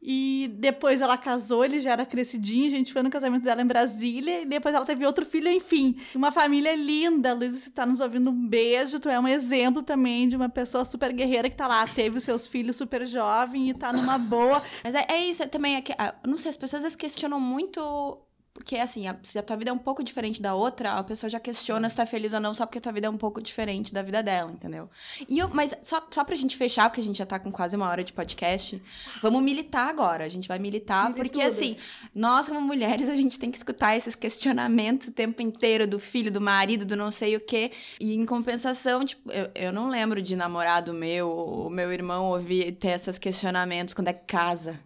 E 0.00 0.50
depois 0.58 1.00
ela 1.00 1.18
casou, 1.18 1.64
ele 1.64 1.80
já 1.80 1.92
era 1.92 2.06
crescidinho, 2.06 2.68
a 2.68 2.70
gente 2.70 2.92
foi 2.92 3.02
no 3.02 3.10
casamento 3.10 3.42
dela 3.42 3.60
em 3.60 3.66
Brasília, 3.66 4.42
e 4.42 4.46
depois 4.46 4.74
ela 4.74 4.86
teve 4.86 5.04
outro 5.04 5.26
filho, 5.26 5.48
enfim. 5.50 5.96
Uma 6.14 6.30
família 6.30 6.74
linda. 6.76 7.34
Luísa, 7.34 7.58
se 7.58 7.70
tá 7.70 7.84
nos 7.84 7.98
ouvindo, 8.00 8.30
um 8.30 8.46
beijo. 8.48 9.00
Tu 9.00 9.08
é 9.08 9.18
um 9.18 9.26
exemplo 9.26 9.82
também 9.82 10.28
de 10.28 10.36
uma 10.36 10.48
pessoa 10.48 10.84
super 10.84 11.12
guerreira 11.12 11.50
que 11.50 11.56
tá 11.56 11.66
lá, 11.66 11.86
teve 11.86 12.18
os 12.18 12.24
seus 12.24 12.46
filhos 12.46 12.76
super 12.76 13.06
jovem 13.06 13.70
e 13.70 13.74
tá 13.74 13.92
numa 13.92 14.18
boa. 14.18 14.62
Mas 14.84 14.94
é, 14.94 15.04
é 15.08 15.24
isso, 15.24 15.42
é 15.42 15.46
também. 15.46 15.74
É 15.74 15.80
que, 15.80 15.92
ah, 15.98 16.14
não 16.24 16.36
sei, 16.36 16.50
as 16.50 16.56
pessoas 16.56 16.94
questionam 16.94 17.40
muito 17.40 18.18
Porque, 18.58 18.76
assim, 18.76 19.06
a- 19.06 19.16
se 19.22 19.38
a 19.38 19.42
tua 19.42 19.56
vida 19.56 19.70
é 19.70 19.72
um 19.72 19.78
pouco 19.78 20.02
diferente 20.02 20.42
da 20.42 20.52
outra, 20.52 20.92
a 20.94 21.04
pessoa 21.04 21.30
já 21.30 21.38
questiona 21.38 21.88
se 21.88 21.94
tu 21.94 22.02
é 22.02 22.06
feliz 22.06 22.32
ou 22.32 22.40
não, 22.40 22.52
só 22.52 22.66
porque 22.66 22.78
a 22.78 22.80
tua 22.80 22.90
vida 22.92 23.06
é 23.06 23.10
um 23.10 23.16
pouco 23.16 23.40
diferente 23.40 23.94
da 23.94 24.02
vida 24.02 24.20
dela, 24.20 24.50
entendeu? 24.50 24.90
E 25.28 25.38
eu, 25.38 25.48
mas 25.48 25.72
só, 25.84 26.04
só 26.10 26.24
pra 26.24 26.34
gente 26.34 26.56
fechar, 26.56 26.90
porque 26.90 27.00
a 27.00 27.04
gente 27.04 27.16
já 27.18 27.24
tá 27.24 27.38
com 27.38 27.52
quase 27.52 27.76
uma 27.76 27.88
hora 27.88 28.02
de 28.02 28.12
podcast, 28.12 28.82
vamos 29.22 29.42
militar 29.42 29.88
agora. 29.88 30.24
A 30.24 30.28
gente 30.28 30.48
vai 30.48 30.58
militar, 30.58 31.06
porque, 31.14 31.40
assim, 31.40 31.76
nós, 32.12 32.48
como 32.48 32.60
mulheres, 32.60 33.08
a 33.08 33.14
gente 33.14 33.38
tem 33.38 33.48
que 33.50 33.56
escutar 33.58 33.96
esses 33.96 34.16
questionamentos 34.16 35.06
o 35.08 35.12
tempo 35.12 35.40
inteiro 35.40 35.86
do 35.86 36.00
filho, 36.00 36.30
do 36.32 36.40
marido, 36.40 36.84
do 36.84 36.96
não 36.96 37.12
sei 37.12 37.36
o 37.36 37.40
quê. 37.40 37.70
E 38.00 38.14
em 38.14 38.26
compensação, 38.26 39.04
tipo, 39.04 39.30
eu, 39.30 39.50
eu 39.54 39.72
não 39.72 39.88
lembro 39.88 40.20
de 40.20 40.34
namorado 40.34 40.92
meu, 40.92 41.30
o 41.30 41.70
meu 41.70 41.92
irmão 41.92 42.26
ouvir 42.30 42.72
ter 42.72 42.88
esses 42.88 43.18
questionamentos 43.18 43.94
quando 43.94 44.08
é 44.08 44.12
casa. 44.12 44.80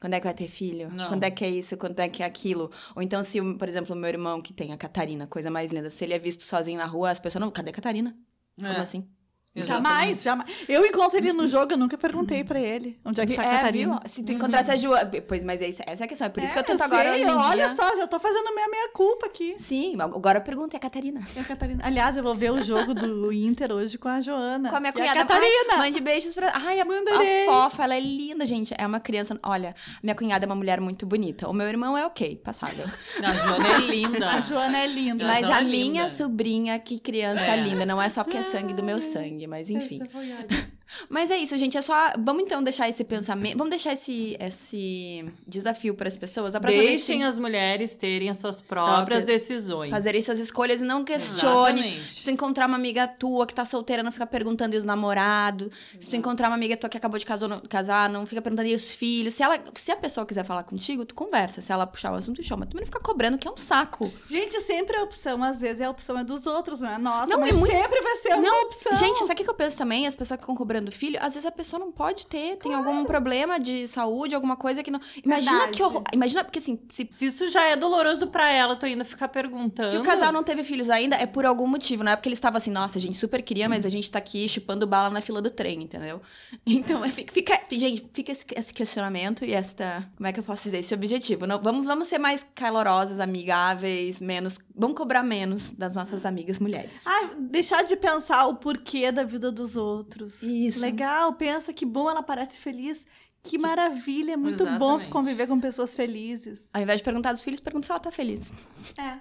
Quando 0.00 0.14
é 0.14 0.20
que 0.20 0.24
vai 0.24 0.34
ter 0.34 0.48
filho? 0.48 0.90
Não. 0.90 1.08
Quando 1.08 1.24
é 1.24 1.30
que 1.30 1.44
é 1.44 1.50
isso? 1.50 1.76
Quando 1.76 1.98
é 1.98 2.08
que 2.08 2.22
é 2.22 2.26
aquilo? 2.26 2.70
Ou 2.94 3.02
então, 3.02 3.22
se, 3.24 3.40
por 3.54 3.68
exemplo, 3.68 3.94
o 3.94 3.98
meu 3.98 4.08
irmão, 4.08 4.40
que 4.40 4.52
tem 4.52 4.72
a 4.72 4.76
Catarina, 4.76 5.26
coisa 5.26 5.50
mais 5.50 5.72
linda, 5.72 5.90
se 5.90 6.04
ele 6.04 6.14
é 6.14 6.18
visto 6.18 6.42
sozinho 6.42 6.78
na 6.78 6.86
rua, 6.86 7.10
as 7.10 7.18
pessoas 7.20 7.40
não. 7.40 7.50
Cadê 7.50 7.70
a 7.70 7.72
Catarina? 7.72 8.16
Como 8.56 8.68
É, 8.98 9.08
assim? 9.56 9.66
Jamais, 9.66 10.22
jamais. 10.22 10.48
Eu 10.68 10.84
encontro 10.86 11.18
ele 11.18 11.32
no 11.32 11.48
jogo, 11.48 11.72
eu 11.72 11.76
nunca 11.78 11.98
perguntei 11.98 12.44
pra 12.44 12.60
ele 12.60 12.98
onde 13.04 13.20
é 13.20 13.26
que 13.26 13.34
tá 13.34 13.42
a 13.42 13.44
é, 13.44 13.56
Catarina. 13.56 14.00
viu? 14.00 14.08
Se 14.08 14.22
tu 14.22 14.32
encontrasse 14.32 14.70
a 14.70 14.76
Ju. 14.76 14.90
Pois, 15.26 15.42
mas 15.44 15.60
é 15.62 15.68
isso, 15.68 15.82
essa 15.86 16.04
é 16.04 16.06
a 16.06 16.08
questão. 16.08 16.26
É 16.26 16.30
por 16.30 16.42
isso 16.42 16.52
que 16.52 16.58
eu 16.58 16.62
tento 16.64 16.80
É, 16.80 16.84
agora 16.84 17.12
sei, 17.12 17.24
hoje 17.24 17.32
em 17.32 17.36
Olha 17.36 17.66
dia. 17.66 17.74
só, 17.76 17.96
já 17.96 18.06
tô 18.06 18.20
fazendo 18.20 18.54
minha 18.54 18.68
meia 18.68 18.88
culpa 18.92 19.26
aqui. 19.26 19.54
Sim, 19.58 19.96
agora 20.00 20.38
a 20.38 20.40
pergunta 20.40 20.76
é 20.76 20.78
a 20.78 20.80
Catarina. 20.80 21.20
E 21.34 21.38
a 21.40 21.44
Catarina. 21.44 21.82
Aliás, 21.84 22.16
eu 22.16 22.22
vou 22.22 22.34
ver 22.36 22.52
o 22.52 22.62
jogo 22.62 22.94
do 22.94 23.32
Inter 23.32 23.72
hoje 23.72 23.98
com 23.98 24.08
a 24.08 24.20
Joana. 24.20 24.70
Com 24.70 24.76
a 24.76 24.80
minha 24.80 24.90
E 24.90 24.92
cunhada. 24.92 25.20
Catarina. 25.20 25.72
Ai, 25.72 25.78
mande 25.78 26.00
beijos 26.00 26.34
pra. 26.34 26.52
Ai, 26.54 26.80
a, 26.80 26.84
Mandarei. 26.84 27.46
a 27.48 27.52
fofa, 27.52 27.84
ela 27.84 27.94
é 27.96 28.00
linda, 28.00 28.46
gente. 28.46 28.74
É 28.78 28.86
uma 28.86 29.00
criança. 29.00 29.38
Olha, 29.42 29.74
minha 30.02 30.14
cunhada 30.14 30.44
é 30.44 30.46
uma 30.46 30.54
mulher 30.56 30.80
muito 30.80 31.04
bonita. 31.06 31.48
O 31.48 31.52
meu 31.52 31.66
irmão 31.68 31.96
é 31.96 32.06
ok, 32.06 32.36
passável. 32.36 32.86
A 33.22 33.32
Joana 33.32 33.68
é 33.74 33.78
linda. 33.78 34.30
A 34.30 34.40
Joana 34.40 34.78
é 34.78 34.86
linda. 34.86 35.26
Mas 35.26 35.42
ela 35.44 35.56
a 35.56 35.60
é 35.60 35.64
minha 35.64 36.02
linda. 36.04 36.10
sobrinha, 36.10 36.78
que 36.78 36.98
criança 36.98 37.44
É. 37.44 37.56
linda. 37.56 37.84
Não 37.86 38.00
é 38.00 38.08
só 38.08 38.22
porque 38.22 38.36
é 38.38 38.42
sangue 38.42 38.72
do 38.74 38.82
meu 38.82 39.00
sangue, 39.00 39.37
mas 39.46 39.70
enfim. 39.70 40.02
Essa 40.02 40.10
foi 40.10 40.32
ótima. 40.32 40.77
Mas 41.08 41.30
é 41.30 41.36
isso, 41.36 41.56
gente. 41.58 41.76
É 41.76 41.82
só. 41.82 42.12
Vamos 42.18 42.42
então 42.44 42.62
deixar 42.62 42.88
esse 42.88 43.04
pensamento. 43.04 43.56
Vamos 43.58 43.70
deixar 43.70 43.92
esse, 43.92 44.36
esse 44.40 45.24
desafio 45.46 45.94
para 45.94 46.08
as 46.08 46.16
pessoas. 46.16 46.54
A 46.54 46.58
vez 46.58 46.76
Deixem 46.76 47.18
que 47.18 47.24
as 47.24 47.38
mulheres 47.38 47.94
terem 47.94 48.30
as 48.30 48.38
suas 48.38 48.60
próprias 48.60 48.96
Próprias. 48.96 49.24
decisões. 49.24 49.90
fazerem 49.90 50.22
suas 50.22 50.38
escolhas 50.38 50.80
e 50.80 50.84
não 50.84 51.04
questione. 51.04 51.80
Exatamente. 51.80 52.14
Se 52.18 52.24
tu 52.24 52.30
encontrar 52.30 52.66
uma 52.66 52.76
amiga 52.76 53.06
tua 53.06 53.46
que 53.46 53.54
tá 53.54 53.64
solteira, 53.64 54.02
não 54.02 54.12
fica 54.12 54.26
perguntando 54.26 54.74
e 54.74 54.78
os 54.78 54.84
namorados. 54.84 55.68
Se 55.98 56.08
tu 56.10 56.16
encontrar 56.16 56.48
uma 56.48 56.56
amiga 56.56 56.76
tua 56.76 56.88
que 56.88 56.96
acabou 56.96 57.18
de 57.18 57.26
casar, 57.26 57.48
não, 57.48 57.60
casar, 57.60 58.08
não 58.08 58.24
fica 58.26 58.40
perguntando 58.42 58.68
e 58.68 58.74
os 58.74 58.92
filhos. 58.92 59.34
Se, 59.34 59.42
ela, 59.42 59.58
se 59.74 59.90
a 59.90 59.96
pessoa 59.96 60.24
quiser 60.26 60.44
falar 60.44 60.62
contigo, 60.64 61.04
tu 61.04 61.14
conversa. 61.14 61.60
Se 61.60 61.72
ela 61.72 61.86
puxar 61.86 62.12
o 62.12 62.14
assunto, 62.14 62.42
chama. 62.42 62.66
Tu 62.66 62.76
não 62.76 62.84
fica 62.84 63.00
cobrando, 63.00 63.36
que 63.38 63.46
é 63.46 63.50
um 63.50 63.56
saco. 63.56 64.12
Gente, 64.28 64.60
sempre 64.60 64.96
a 64.96 65.02
opção, 65.02 65.42
às 65.42 65.60
vezes, 65.60 65.80
é 65.80 65.84
a 65.84 65.90
opção 65.90 66.18
é 66.18 66.24
dos 66.24 66.46
outros, 66.46 66.80
não 66.80 66.90
é 66.90 66.98
nossa. 66.98 67.26
Não, 67.26 67.40
mas 67.40 67.50
e 67.50 67.54
muito- 67.54 67.72
sempre 67.72 68.00
vai 68.00 68.16
ser 68.16 68.28
uma 68.34 68.42
Não, 68.42 68.62
opção. 68.66 68.96
Gente, 68.96 69.18
sabe 69.26 69.32
o 69.40 69.44
que 69.44 69.50
eu 69.50 69.54
penso 69.54 69.76
também? 69.76 70.06
As 70.06 70.14
pessoas 70.16 70.38
que 70.38 70.42
ficam 70.44 70.54
cobrando 70.56 70.77
filho, 70.90 71.18
às 71.20 71.34
vezes 71.34 71.46
a 71.46 71.50
pessoa 71.50 71.80
não 71.80 71.90
pode 71.92 72.26
ter, 72.26 72.56
tem 72.56 72.74
algum 72.74 73.04
problema 73.04 73.58
de 73.58 73.86
saúde, 73.86 74.34
alguma 74.34 74.56
coisa 74.56 74.82
que 74.82 74.90
não. 74.90 75.00
Imagina 75.24 75.52
Verdade. 75.52 75.76
que 75.76 75.82
horror. 75.82 76.02
Imagina, 76.12 76.44
porque 76.44 76.58
assim, 76.58 76.78
se, 76.90 77.08
Se 77.10 77.26
isso 77.26 77.48
já 77.48 77.64
é 77.64 77.76
doloroso 77.76 78.28
pra 78.28 78.50
ela, 78.50 78.76
tu 78.76 78.86
ainda 78.86 79.04
ficar 79.04 79.28
perguntando. 79.28 79.90
se 79.90 79.96
o 79.96 80.02
casal 80.02 80.32
não 80.32 80.42
teve 80.42 80.62
filhos 80.64 80.88
ainda, 80.88 81.16
é 81.16 81.26
por 81.26 81.44
algum 81.44 81.66
motivo, 81.66 82.04
não 82.04 82.12
é 82.12 82.16
porque 82.16 82.28
eles 82.28 82.38
estavam 82.38 82.58
assim, 82.58 82.70
nossa, 82.70 82.98
a 82.98 83.00
gente 83.00 83.16
super 83.16 83.42
queria, 83.42 83.68
mas 83.68 83.84
a 83.84 83.88
gente 83.88 84.10
tá 84.10 84.18
aqui 84.18 84.48
chupando 84.48 84.86
bala 84.86 85.10
na 85.10 85.20
fila 85.20 85.40
do 85.42 85.50
trem, 85.50 85.82
entendeu? 85.82 86.20
Então, 86.66 87.04
é, 87.04 87.08
fica, 87.08 87.60
gente, 87.70 88.08
fica 88.12 88.30
esse, 88.30 88.44
esse 88.54 88.74
questionamento 88.74 89.44
e 89.44 89.52
esta. 89.52 90.08
Como 90.16 90.26
é 90.26 90.32
que 90.32 90.38
eu 90.40 90.44
posso 90.44 90.64
dizer? 90.64 90.78
Esse 90.78 90.94
objetivo. 90.94 91.46
Não, 91.46 91.60
vamos, 91.60 91.84
vamos 91.84 92.08
ser 92.08 92.18
mais 92.18 92.46
calorosas, 92.54 93.20
amigáveis, 93.20 94.20
menos. 94.20 94.58
Vamos 94.76 94.96
cobrar 94.96 95.22
menos 95.22 95.72
das 95.72 95.96
nossas 95.96 96.24
amigas 96.24 96.58
mulheres. 96.58 97.00
Ah, 97.04 97.30
deixar 97.38 97.82
de 97.82 97.96
pensar 97.96 98.46
o 98.46 98.56
porquê 98.56 99.10
da 99.10 99.24
vida 99.24 99.50
dos 99.50 99.76
outros. 99.76 100.42
Isso. 100.42 100.67
Legal, 100.76 101.32
pensa 101.34 101.72
que 101.72 101.86
bom 101.86 102.08
ela 102.08 102.22
parece 102.22 102.58
feliz. 102.58 103.06
Que 103.42 103.56
maravilha, 103.56 104.32
é 104.32 104.36
muito 104.36 104.64
bom 104.64 104.96
Exatamente. 104.96 105.10
conviver 105.10 105.46
com 105.46 105.60
pessoas 105.60 105.94
felizes. 105.94 106.68
Ao 106.72 106.82
invés 106.82 106.98
de 106.98 107.04
perguntar 107.04 107.32
dos 107.32 107.42
filhos, 107.42 107.60
pergunta 107.60 107.86
se 107.86 107.92
ela 107.92 108.00
tá 108.00 108.10
feliz. 108.10 108.52
É. 108.98 109.16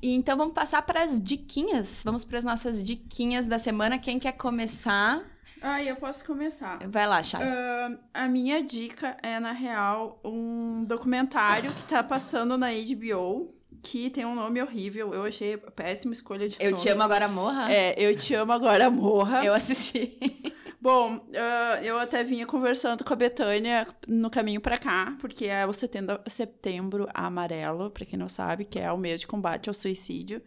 E 0.00 0.14
então 0.14 0.36
vamos 0.36 0.54
passar 0.54 0.80
para 0.82 1.02
as 1.02 1.20
diquinhas. 1.22 2.02
Vamos 2.04 2.24
para 2.24 2.38
as 2.38 2.44
nossas 2.44 2.82
diquinhas 2.82 3.46
da 3.46 3.58
semana. 3.58 3.98
Quem 3.98 4.18
quer 4.18 4.32
começar? 4.32 5.22
Ah, 5.60 5.82
eu 5.82 5.96
posso 5.96 6.24
começar. 6.24 6.78
Vai 6.88 7.06
lá, 7.06 7.22
Chay. 7.22 7.40
Ah, 7.42 7.98
a 8.12 8.28
minha 8.28 8.62
dica 8.62 9.16
é, 9.22 9.40
na 9.40 9.52
real, 9.52 10.20
um 10.24 10.84
documentário 10.84 11.72
que 11.72 11.84
tá 11.84 12.02
passando 12.02 12.56
na 12.56 12.68
HBO, 12.70 13.53
que 13.84 14.08
tem 14.10 14.24
um 14.24 14.34
nome 14.34 14.60
horrível. 14.62 15.12
Eu 15.12 15.24
achei 15.24 15.56
péssima 15.56 16.12
escolha 16.14 16.48
de 16.48 16.56
Eu 16.58 16.70
nome. 16.72 16.82
te 16.82 16.88
amo 16.88 17.02
agora, 17.02 17.28
morra. 17.28 17.72
É, 17.72 17.94
Eu 17.96 18.14
Te 18.16 18.34
Amo 18.34 18.50
Agora 18.52 18.90
Morra. 18.90 19.44
Eu 19.44 19.52
assisti. 19.54 20.16
Bom, 20.80 21.20
ah, 21.34 21.80
eu 21.82 21.98
até 21.98 22.22
vinha 22.24 22.44
conversando 22.46 23.04
com 23.04 23.12
a 23.12 23.16
Betânia 23.16 23.86
no 24.06 24.28
caminho 24.28 24.60
pra 24.60 24.76
cá, 24.76 25.16
porque 25.20 25.46
é 25.46 25.64
o 25.66 25.72
setembro, 25.72 26.20
setembro 26.26 27.08
amarelo, 27.14 27.90
pra 27.90 28.04
quem 28.04 28.18
não 28.18 28.28
sabe, 28.28 28.64
que 28.66 28.78
é 28.78 28.90
o 28.92 28.98
mês 28.98 29.20
de 29.20 29.26
combate 29.26 29.68
ao 29.68 29.74
suicídio. 29.74 30.42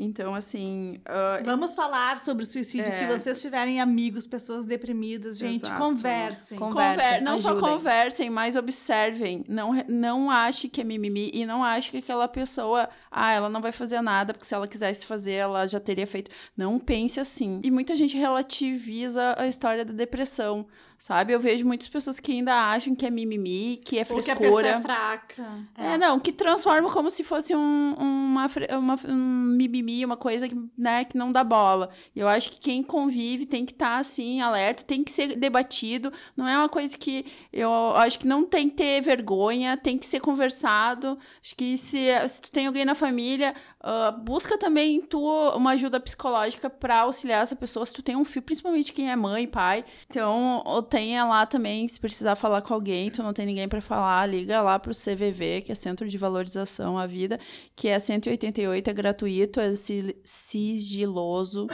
Então, 0.00 0.32
assim, 0.32 1.00
ah, 1.04 1.40
Vamos 1.44 1.74
falar 1.74 2.20
sobre 2.20 2.44
o 2.44 2.46
suicídio. 2.46 2.86
É. 2.86 2.92
Se 2.92 3.04
vocês 3.06 3.42
tiverem 3.42 3.80
amigos, 3.80 4.28
pessoas 4.28 4.64
deprimidas, 4.64 5.36
gente, 5.36 5.64
Exato. 5.64 5.76
conversem. 5.82 6.56
Com- 6.56 6.68
Conver- 6.72 6.90
Conversem, 6.92 7.20
não 7.22 7.38
só 7.40 7.58
conversem, 7.58 8.30
mas 8.30 8.54
observem. 8.54 9.44
Não, 9.48 9.72
não 9.88 10.30
ache 10.30 10.68
que 10.68 10.80
é 10.80 10.84
mimimi 10.84 11.32
e 11.34 11.44
não 11.44 11.64
ache 11.64 11.90
que 11.90 11.96
aquela 11.96 12.28
pessoa, 12.28 12.88
ah, 13.10 13.32
ela 13.32 13.48
não 13.48 13.60
vai 13.60 13.72
fazer 13.72 14.00
nada, 14.00 14.32
porque 14.32 14.46
se 14.46 14.54
ela 14.54 14.68
quisesse 14.68 15.04
fazer, 15.04 15.32
ela 15.32 15.66
já 15.66 15.80
teria 15.80 16.06
feito. 16.06 16.30
Não 16.56 16.78
pense 16.78 17.18
assim. 17.18 17.60
E 17.64 17.70
muita 17.70 17.96
gente 17.96 18.16
relativiza 18.16 19.34
a 19.36 19.48
história 19.48 19.84
da 19.84 19.92
depressão, 19.92 20.64
sabe? 20.98 21.32
Eu 21.32 21.38
vejo 21.38 21.64
muitas 21.64 21.86
pessoas 21.86 22.18
que 22.18 22.32
ainda 22.32 22.52
acham 22.52 22.94
que 22.94 23.06
é 23.06 23.10
mimimi, 23.10 23.80
que 23.84 23.98
é 23.98 24.00
Ou 24.00 24.20
que 24.20 24.30
a 24.30 24.36
pessoa 24.36 24.36
frescura. 24.36 24.68
é 24.68 24.80
fraca. 24.80 25.68
É, 25.76 25.96
não, 25.96 26.18
que 26.18 26.32
transforma 26.32 26.90
como 26.90 27.08
se 27.10 27.22
fosse 27.22 27.54
um, 27.54 27.94
uma, 27.94 28.50
uma, 28.76 28.96
um 29.08 29.16
mimimi, 29.56 30.04
uma 30.04 30.16
coisa 30.16 30.48
que, 30.48 30.56
né, 30.76 31.04
que 31.04 31.16
não 31.16 31.30
dá 31.30 31.44
bola. 31.44 31.90
Eu 32.14 32.26
acho 32.26 32.50
que 32.50 32.58
quem 32.58 32.82
convive 32.82 33.46
tem 33.46 33.64
que 33.64 33.72
estar, 33.72 33.98
assim, 33.98 34.40
alerta, 34.40 34.82
tem 34.82 35.04
que 35.04 35.10
ser 35.12 35.36
debatido. 35.36 36.12
Não 36.36 36.48
é 36.48 36.58
uma 36.58 36.68
coisa 36.68 36.98
que 36.98 37.24
eu 37.52 37.70
acho 37.94 38.18
que 38.18 38.26
não 38.26 38.44
tem 38.44 38.68
que 38.68 38.76
ter 38.76 39.00
vergonha, 39.00 39.76
tem 39.76 39.96
que 39.96 40.06
ser 40.06 40.18
conversado. 40.18 41.16
Acho 41.40 41.54
que 41.54 41.78
se, 41.78 42.28
se 42.28 42.40
tu 42.40 42.50
tem 42.50 42.66
alguém 42.66 42.84
na 42.84 42.94
família, 42.96 43.54
ah, 43.80 44.10
busca 44.10 44.58
também 44.58 45.00
tu 45.00 45.20
uma 45.56 45.70
ajuda 45.72 46.00
psicológica 46.00 46.68
para 46.68 47.00
auxiliar 47.00 47.42
essa 47.42 47.54
pessoa. 47.56 47.86
Se 47.86 47.92
tu 47.92 48.02
tem 48.02 48.16
um 48.16 48.24
filho, 48.24 48.42
principalmente 48.42 48.92
quem 48.92 49.10
é 49.10 49.16
mãe, 49.16 49.46
pai, 49.46 49.84
então, 50.08 50.62
tenha 50.90 51.24
lá 51.24 51.46
também, 51.46 51.86
se 51.88 51.98
precisar 52.00 52.34
falar 52.34 52.62
com 52.62 52.74
alguém, 52.74 53.10
tu 53.10 53.22
não 53.22 53.32
tem 53.32 53.46
ninguém 53.46 53.68
para 53.68 53.80
falar, 53.80 54.26
liga 54.26 54.60
lá 54.62 54.78
pro 54.78 54.92
CVV, 54.94 55.62
que 55.62 55.72
é 55.72 55.74
Centro 55.74 56.08
de 56.08 56.18
Valorização 56.18 56.98
à 56.98 57.06
Vida, 57.06 57.38
que 57.76 57.88
é 57.88 57.98
188, 57.98 58.88
é 58.90 58.92
gratuito, 58.92 59.60
é 59.60 59.74
si- 59.74 60.16
sigiloso. 60.24 61.66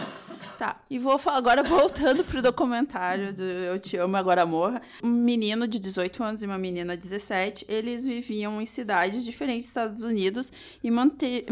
Tá, 0.58 0.80
e 0.90 0.98
vou 0.98 1.18
agora 1.26 1.62
voltando 1.62 2.22
pro 2.24 2.42
documentário 2.42 3.32
do 3.34 3.42
Eu 3.42 3.78
Te 3.78 3.96
Amo, 3.96 4.16
Agora 4.16 4.44
Morra. 4.46 4.80
Um 5.02 5.08
menino 5.08 5.66
de 5.66 5.80
18 5.80 6.22
anos 6.22 6.42
e 6.42 6.46
uma 6.46 6.58
menina 6.58 6.96
de 6.96 7.02
17, 7.02 7.64
eles 7.68 8.06
viviam 8.06 8.60
em 8.60 8.66
cidades 8.66 9.24
diferentes 9.24 9.64
dos 9.64 9.70
Estados 9.70 10.02
Unidos 10.02 10.52
e 10.82 10.90
mante- 10.90 11.44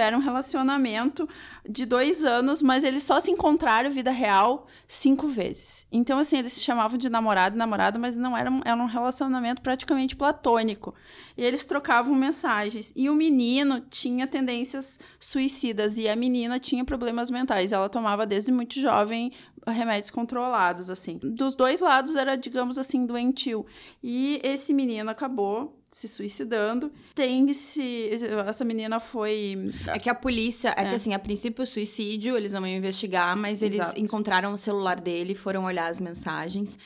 mantiveram 0.00 0.18
um 0.18 0.22
relacionamento 0.22 1.28
de 1.68 1.84
dois 1.84 2.24
anos, 2.24 2.62
mas 2.62 2.84
eles 2.84 3.02
só 3.02 3.20
se 3.20 3.30
encontraram 3.30 3.90
vida 3.90 4.10
real 4.10 4.66
cinco 4.88 5.28
vezes. 5.28 5.86
Então, 5.92 6.18
assim, 6.18 6.38
eles 6.38 6.54
se 6.54 6.60
chamavam 6.60 6.96
de 6.96 7.08
namorado 7.10 7.54
e 7.54 7.58
namorada, 7.58 7.98
mas 7.98 8.16
não 8.16 8.36
era, 8.36 8.50
um- 8.50 8.62
era 8.64 8.80
um 8.80 8.86
relacionamento 8.86 9.60
praticamente 9.60 10.16
platônico. 10.16 10.94
E 11.36 11.44
eles 11.44 11.66
trocavam 11.66 12.14
mensagens. 12.14 12.92
E 12.96 13.08
o 13.10 13.14
menino 13.14 13.80
tinha 13.90 14.26
tendências 14.26 14.98
suicidas 15.18 15.98
e 15.98 16.08
a 16.08 16.16
menina 16.16 16.58
tinha 16.58 16.84
problemas 16.84 17.30
mentais. 17.30 17.72
Ela 17.72 17.88
tomava 17.88 18.26
desde 18.26 18.50
muito 18.50 18.80
jovem 18.80 19.32
remédios 19.66 20.10
controlados, 20.10 20.88
assim. 20.88 21.18
Dos 21.22 21.54
dois 21.54 21.80
lados 21.80 22.16
era, 22.16 22.36
digamos 22.36 22.78
assim, 22.78 23.04
doentio. 23.06 23.66
E 24.02 24.40
esse 24.42 24.72
menino 24.72 25.10
acabou 25.10 25.76
se 25.90 26.06
suicidando. 26.06 26.90
Tem 27.14 27.52
se 27.52 28.10
essa 28.46 28.64
menina 28.64 29.00
foi 29.00 29.70
É 29.88 29.98
que 29.98 30.08
a 30.08 30.14
polícia, 30.14 30.68
é, 30.76 30.82
É. 30.82 30.88
que 30.88 30.94
assim, 30.94 31.12
a 31.14 31.18
princípio 31.18 31.64
o 31.64 31.66
suicídio, 31.66 32.36
eles 32.36 32.52
não 32.52 32.66
iam 32.66 32.76
investigar, 32.78 33.36
mas 33.36 33.62
eles 33.62 33.80
Exato. 33.80 34.00
encontraram 34.00 34.52
o 34.52 34.58
celular 34.58 35.00
dele, 35.00 35.34
foram 35.34 35.64
olhar 35.64 35.88
as 35.88 35.98
mensagens. 36.00 36.78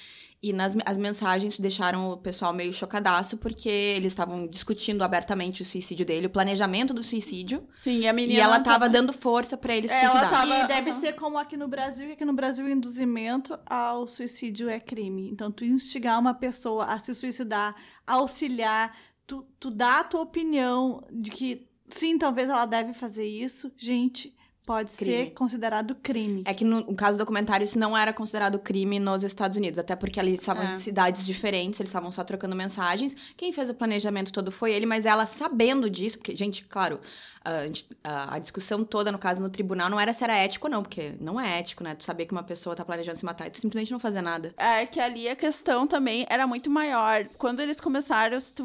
E 0.47 0.53
nas, 0.53 0.77
as 0.85 0.99
mensagens 0.99 1.59
deixaram 1.59 2.11
o 2.11 2.17
pessoal 2.19 2.53
meio 2.53 2.73
chocadaço, 2.73 3.39
porque 3.39 3.69
eles 3.69 4.13
estavam 4.13 4.47
discutindo 4.47 5.03
abertamente 5.03 5.63
o 5.63 5.65
suicídio 5.65 6.05
dele, 6.05 6.27
o 6.27 6.31
planejamento 6.31 6.93
do 6.93 7.03
suicídio. 7.03 7.67
Sim, 7.73 8.01
e 8.01 8.07
a 8.09 8.13
menina 8.13 8.39
E 8.39 8.41
ela 8.43 8.57
não 8.59 8.65
tava 8.65 8.89
dando 8.89 9.13
força 9.13 9.57
pra 9.57 9.75
ele 9.75 9.89
se 9.89 9.95
Ela 9.95 10.11
suicidar. 10.11 10.31
tava- 10.31 10.59
E 10.65 10.67
deve 10.67 10.91
aham. 10.91 11.01
ser 11.01 11.13
como 11.15 11.39
aqui 11.39 11.57
no 11.57 11.67
Brasil, 11.67 12.07
que 12.09 12.13
aqui 12.13 12.25
no 12.27 12.35
Brasil 12.35 12.67
o 12.67 12.69
induzimento 12.69 13.59
ao 13.65 14.07
suicídio 14.07 14.69
é 14.69 14.79
crime. 14.79 15.31
Então, 15.31 15.51
tu 15.51 15.65
instigar 15.65 16.21
uma 16.21 16.35
pessoa 16.35 16.85
a 16.87 16.99
se 16.99 17.15
suicidar, 17.15 17.75
auxiliar, 18.07 18.95
tu, 19.27 19.47
tu 19.59 19.71
dá 19.71 20.01
a 20.01 20.05
tua 20.05 20.21
opinião 20.21 21.03
de 21.11 21.31
que 21.31 21.67
sim, 21.89 22.19
talvez 22.19 22.49
ela 22.49 22.67
deve 22.67 22.93
fazer 22.93 23.25
isso, 23.27 23.71
gente, 23.77 24.34
pode 24.67 24.93
Crime. 24.97 25.13
ser 25.13 25.31
considerado 25.33 25.95
crime. 25.97 26.43
É 26.47 26.55
que 26.55 26.65
no, 26.65 26.95
caso 26.95 27.17
do 27.17 27.21
documentário 27.21 27.65
isso 27.65 27.79
não 27.79 27.97
era 27.97 28.13
considerado 28.13 28.59
crime 28.59 28.99
nos 28.99 29.23
Estados 29.23 29.57
Unidos, 29.57 29.79
até 29.79 29.95
porque 29.95 30.19
eles 30.19 30.41
estavam 30.41 30.65
É. 30.65 30.75
em 30.75 30.79
cidades 30.79 31.25
diferentes, 31.27 31.79
eles 31.81 31.91
estavam 31.91 32.11
só 32.11 32.25
trocando 32.25 32.57
mensagens. 32.57 33.15
Quem 33.37 33.53
fez 33.53 33.69
o 33.71 33.75
planejamento 33.75 34.33
todo 34.33 34.51
foi 34.51 34.73
ele, 34.73 34.87
mas 34.87 35.05
ela 35.07 35.27
sabendo 35.27 35.89
disso, 35.91 36.19
porque, 36.19 36.35
gente, 36.35 36.65
claro, 36.65 36.99
a, 37.45 38.35
a- 38.35 38.39
discussão 38.39 38.85
toda, 38.85 39.13
no 39.13 39.19
caso, 39.19 39.43
no 39.43 39.51
tribunal, 39.51 39.89
não 39.91 40.01
era 40.01 40.13
se 40.13 40.25
era 40.25 40.37
ético 40.37 40.67
ou 40.67 40.71
não, 40.71 40.83
porque 40.83 41.15
não 41.21 41.41
é 41.41 41.59
ético, 41.59 41.83
né? 41.85 41.95
Tu 41.95 42.05
saber 42.05 42.27
que 42.27 42.33
uma 42.33 42.43
pessoa 42.43 42.75
tá 42.75 42.85
planejando 42.85 43.19
se 43.19 43.25
matar 43.25 43.47
e 43.47 43.51
tu 43.51 43.61
simplesmente 43.61 43.93
não 43.93 43.99
fazer 43.99 44.21
nada. 44.23 44.55
É 44.57 44.87
que 44.87 44.99
ali 45.01 45.29
a 45.29 45.37
questão 45.37 45.87
também 45.87 46.27
era 46.29 46.47
muito 46.47 46.71
maior. 46.71 47.29
Quando 47.39 47.61
eles 47.61 47.81
começaram, 47.81 48.39
tu- 48.55 48.65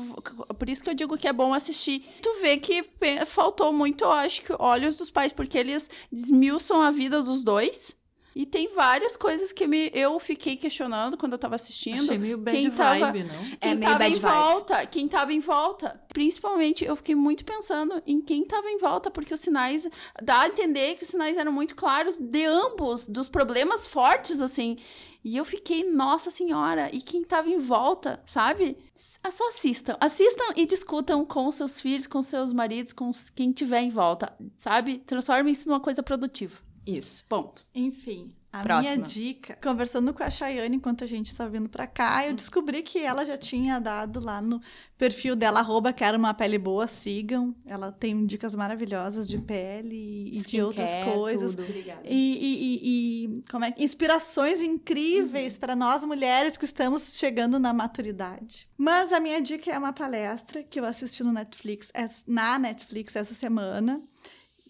por 0.58 0.70
isso 0.70 0.84
que 0.84 0.90
eu 0.90 0.94
digo 0.94 1.18
que 1.18 1.28
é 1.28 1.34
bom 1.34 1.54
assistir. 1.54 2.06
Tu 2.22 2.42
vê 2.42 2.58
que 2.58 2.84
faltou 3.26 3.72
muito, 3.74 4.06
acho 4.06 4.42
que, 4.42 4.54
olhos 4.58 4.98
dos 4.98 5.10
pais, 5.12 5.32
porque 5.34 5.58
eles 5.58 5.90
desmiuçam 6.12 6.82
a 6.82 6.92
vida 6.92 7.22
dos 7.22 7.44
dois. 7.44 7.98
E 8.36 8.46
tem 8.46 8.70
várias 8.74 9.18
coisas 9.18 9.52
que 9.52 9.68
me, 9.68 9.92
eu 9.94 10.18
fiquei 10.20 10.56
questionando 10.56 11.18
quando 11.18 11.34
eu 11.34 11.40
tava 11.40 11.56
assistindo. 11.56 12.00
Achei 12.00 12.18
meio 12.18 12.38
bad 12.38 12.58
Quem 12.58 12.72
tava- 12.72 13.00
vibe, 13.00 13.24
não? 13.24 13.34
É 13.36 13.58
Quem 13.58 13.76
meio 13.76 13.82
tava 13.82 13.98
bad 14.00 14.12
em 14.12 14.14
vibes. 14.20 14.32
volta, 14.32 14.86
quem 14.86 15.08
tava 15.08 15.34
em 15.34 15.40
volta. 15.40 16.02
Principalmente, 16.14 16.86
eu 16.86 16.96
fiquei 16.96 17.16
muito 17.16 17.44
pensando 17.44 18.02
em 18.06 18.22
quem 18.22 18.46
tava 18.46 18.70
em 18.70 18.78
volta, 18.78 19.10
porque 19.12 19.34
os 19.34 19.40
sinais. 19.40 19.90
Dá 20.22 20.42
a 20.42 20.48
entender 20.48 20.96
que 20.96 21.04
os 21.04 21.10
sinais 21.10 21.38
eram 21.38 21.52
muito 21.52 21.76
claros 21.76 22.18
de 22.18 22.46
ambos, 22.46 23.08
dos 23.08 23.28
problemas 23.28 23.88
fortes, 23.88 24.42
assim. 24.42 24.78
E 25.22 25.36
eu 25.36 25.44
fiquei, 25.44 25.84
nossa 25.84 26.32
senhora, 26.32 26.90
e 26.96 27.02
quem 27.02 27.24
tava 27.26 27.50
em 27.50 27.58
volta, 27.58 28.22
sabe? 28.26 28.78
S- 28.96 29.20
Só 29.30 29.50
assistam. 29.50 29.98
Assistam 30.00 30.54
e 30.56 30.66
discutam 30.66 31.26
com 31.26 31.52
seus 31.52 31.80
filhos, 31.82 32.08
com 32.08 32.22
seus 32.22 32.54
maridos, 32.54 32.94
com 32.94 33.12
quem 33.36 33.52
tiver 33.52 33.82
em 33.82 33.90
volta, 33.90 34.34
sabe? 34.56 35.00
Transformem 35.00 35.52
isso 35.52 35.68
numa 35.68 35.82
coisa 35.82 36.02
produtiva. 36.02 36.56
Isso. 36.98 37.26
Ponto. 37.30 37.66
Enfim, 37.74 38.34
a 38.52 38.64
Próxima. 38.64 38.96
minha 38.96 39.06
dica, 39.06 39.58
conversando 39.62 40.12
com 40.14 40.24
a 40.24 40.30
Chayane 40.30 40.76
enquanto 40.78 41.04
a 41.04 41.08
gente 41.08 41.28
está 41.28 41.48
vindo 41.48 41.70
pra 41.70 41.86
cá, 41.86 42.22
Hum. 42.24 42.30
eu 42.30 42.34
descobri 42.34 42.82
que 42.82 42.98
ela 43.00 43.24
já 43.26 43.38
tinha 43.38 43.80
dado 43.80 44.20
lá 44.20 44.42
no 44.42 44.60
perfil 44.98 45.36
dela, 45.36 45.60
arroba 45.60 45.94
quero 45.94 46.18
uma 46.18 46.34
pele 46.34 46.58
boa, 46.58 46.88
sigam. 46.88 47.56
Ela 47.66 47.92
tem 47.92 48.26
dicas 48.26 48.56
maravilhosas 48.56 49.28
de 49.28 49.38
pele 49.38 50.32
e 50.34 50.42
de 50.42 50.62
outras 50.62 50.90
coisas. 51.14 51.56
tudo. 51.56 51.64
E, 52.04 52.10
e- 52.10 52.64
e- 52.64 53.36
e 53.38 53.44
como 53.52 53.66
é, 53.66 53.72
que- 53.72 53.84
inspirações 53.84 54.62
incríveis 54.62 55.54
Uhum. 55.54 55.60
para 55.60 55.76
nós 55.76 56.04
mulheres 56.04 56.58
que 56.58 56.66
estamos 56.66 57.18
chegando 57.18 57.60
na 57.60 57.72
maturidade. 57.72 58.68
Mas 58.78 59.14
a 59.14 59.20
minha 59.20 59.40
dica 59.42 59.72
é 59.72 59.78
uma 59.78 59.94
palestra 59.94 60.64
que 60.64 60.80
eu 60.80 60.86
assisti 60.86 61.24
no 61.24 61.32
Netflix, 61.32 61.92
es- 61.96 62.24
na 62.28 62.58
Netflix 62.58 63.16
essa 63.16 63.34
semana. 63.36 64.02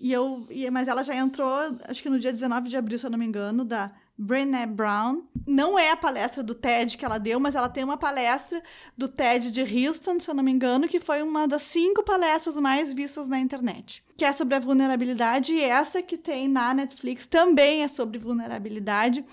E 0.02 0.12
eu, 0.14 0.48
e- 0.50 0.70
mas 0.72 0.88
ela 0.88 1.04
já 1.04 1.14
entrou, 1.16 1.50
acho 1.88 2.02
que 2.02 2.10
no 2.10 2.20
dia 2.20 2.32
19 2.32 2.70
de 2.70 2.78
abril, 2.78 2.98
se 2.98 3.06
eu 3.06 3.10
não 3.10 3.18
me 3.20 3.26
engano, 3.26 3.66
da 3.66 3.92
Brené 4.18 4.66
Brown. 4.66 5.24
Não 5.48 5.78
é 5.80 5.92
a 5.92 5.98
palestra 5.98 6.44
do 6.44 6.54
TED 6.54 6.98
que 6.98 7.06
ela 7.06 7.18
deu, 7.18 7.40
mas 7.40 7.56
ela 7.56 7.70
tem 7.70 7.84
uma 7.84 7.98
palestra 7.98 8.62
do 8.98 9.08
TED 9.08 9.50
de 9.50 9.62
Houston, 9.62 10.20
se 10.20 10.30
eu 10.30 10.34
não 10.36 10.44
me 10.44 10.52
engano, 10.52 10.88
que 10.90 11.00
foi 11.00 11.22
uma 11.22 11.48
das 11.48 11.62
cinco 11.64 12.04
palestras 12.04 12.56
mais 12.58 12.92
vistas 12.94 13.28
na 13.30 13.40
internet. 13.40 14.04
Que 14.18 14.26
é 14.26 14.32
sobre 14.34 14.56
a 14.56 14.60
vulnerabilidade, 14.60 15.54
e 15.54 15.62
essa 15.62 16.02
que 16.02 16.18
tem 16.18 16.48
na 16.50 16.74
Netflix 16.74 17.28
também 17.28 17.84
é 17.84 17.88
sobre 17.88 18.18
vulnerabilidade. 18.18 19.24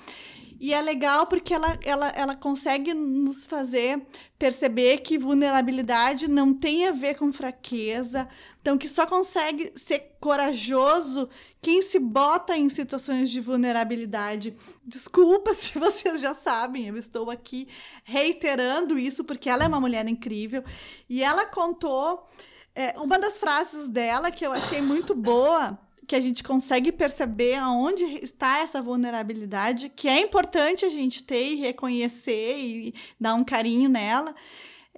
E 0.58 0.72
é 0.72 0.80
legal 0.80 1.26
porque 1.26 1.52
ela, 1.52 1.78
ela, 1.84 2.08
ela 2.10 2.34
consegue 2.34 2.94
nos 2.94 3.44
fazer 3.44 4.00
perceber 4.38 4.98
que 4.98 5.18
vulnerabilidade 5.18 6.28
não 6.28 6.54
tem 6.54 6.86
a 6.86 6.92
ver 6.92 7.16
com 7.16 7.30
fraqueza, 7.32 8.28
então 8.66 8.76
que 8.76 8.88
só 8.88 9.06
consegue 9.06 9.72
ser 9.76 10.16
corajoso 10.18 11.28
quem 11.62 11.82
se 11.82 12.00
bota 12.00 12.56
em 12.56 12.68
situações 12.68 13.30
de 13.30 13.40
vulnerabilidade. 13.40 14.56
Desculpa 14.84 15.54
se 15.54 15.78
vocês 15.78 16.20
já 16.20 16.34
sabem, 16.34 16.88
eu 16.88 16.96
estou 16.96 17.30
aqui 17.30 17.68
reiterando 18.02 18.98
isso 18.98 19.22
porque 19.22 19.48
ela 19.48 19.62
é 19.62 19.68
uma 19.68 19.78
mulher 19.78 20.08
incrível 20.08 20.64
e 21.08 21.22
ela 21.22 21.46
contou 21.46 22.28
é, 22.74 22.98
uma 22.98 23.20
das 23.20 23.38
frases 23.38 23.88
dela 23.88 24.32
que 24.32 24.44
eu 24.44 24.50
achei 24.50 24.82
muito 24.82 25.14
boa 25.14 25.78
que 26.04 26.16
a 26.16 26.20
gente 26.20 26.42
consegue 26.42 26.90
perceber 26.90 27.54
aonde 27.54 28.02
está 28.22 28.58
essa 28.58 28.82
vulnerabilidade, 28.82 29.90
que 29.90 30.08
é 30.08 30.20
importante 30.20 30.84
a 30.84 30.88
gente 30.88 31.22
ter 31.22 31.52
e 31.52 31.56
reconhecer 31.56 32.58
e 32.58 32.94
dar 33.20 33.34
um 33.34 33.44
carinho 33.44 33.88
nela, 33.88 34.34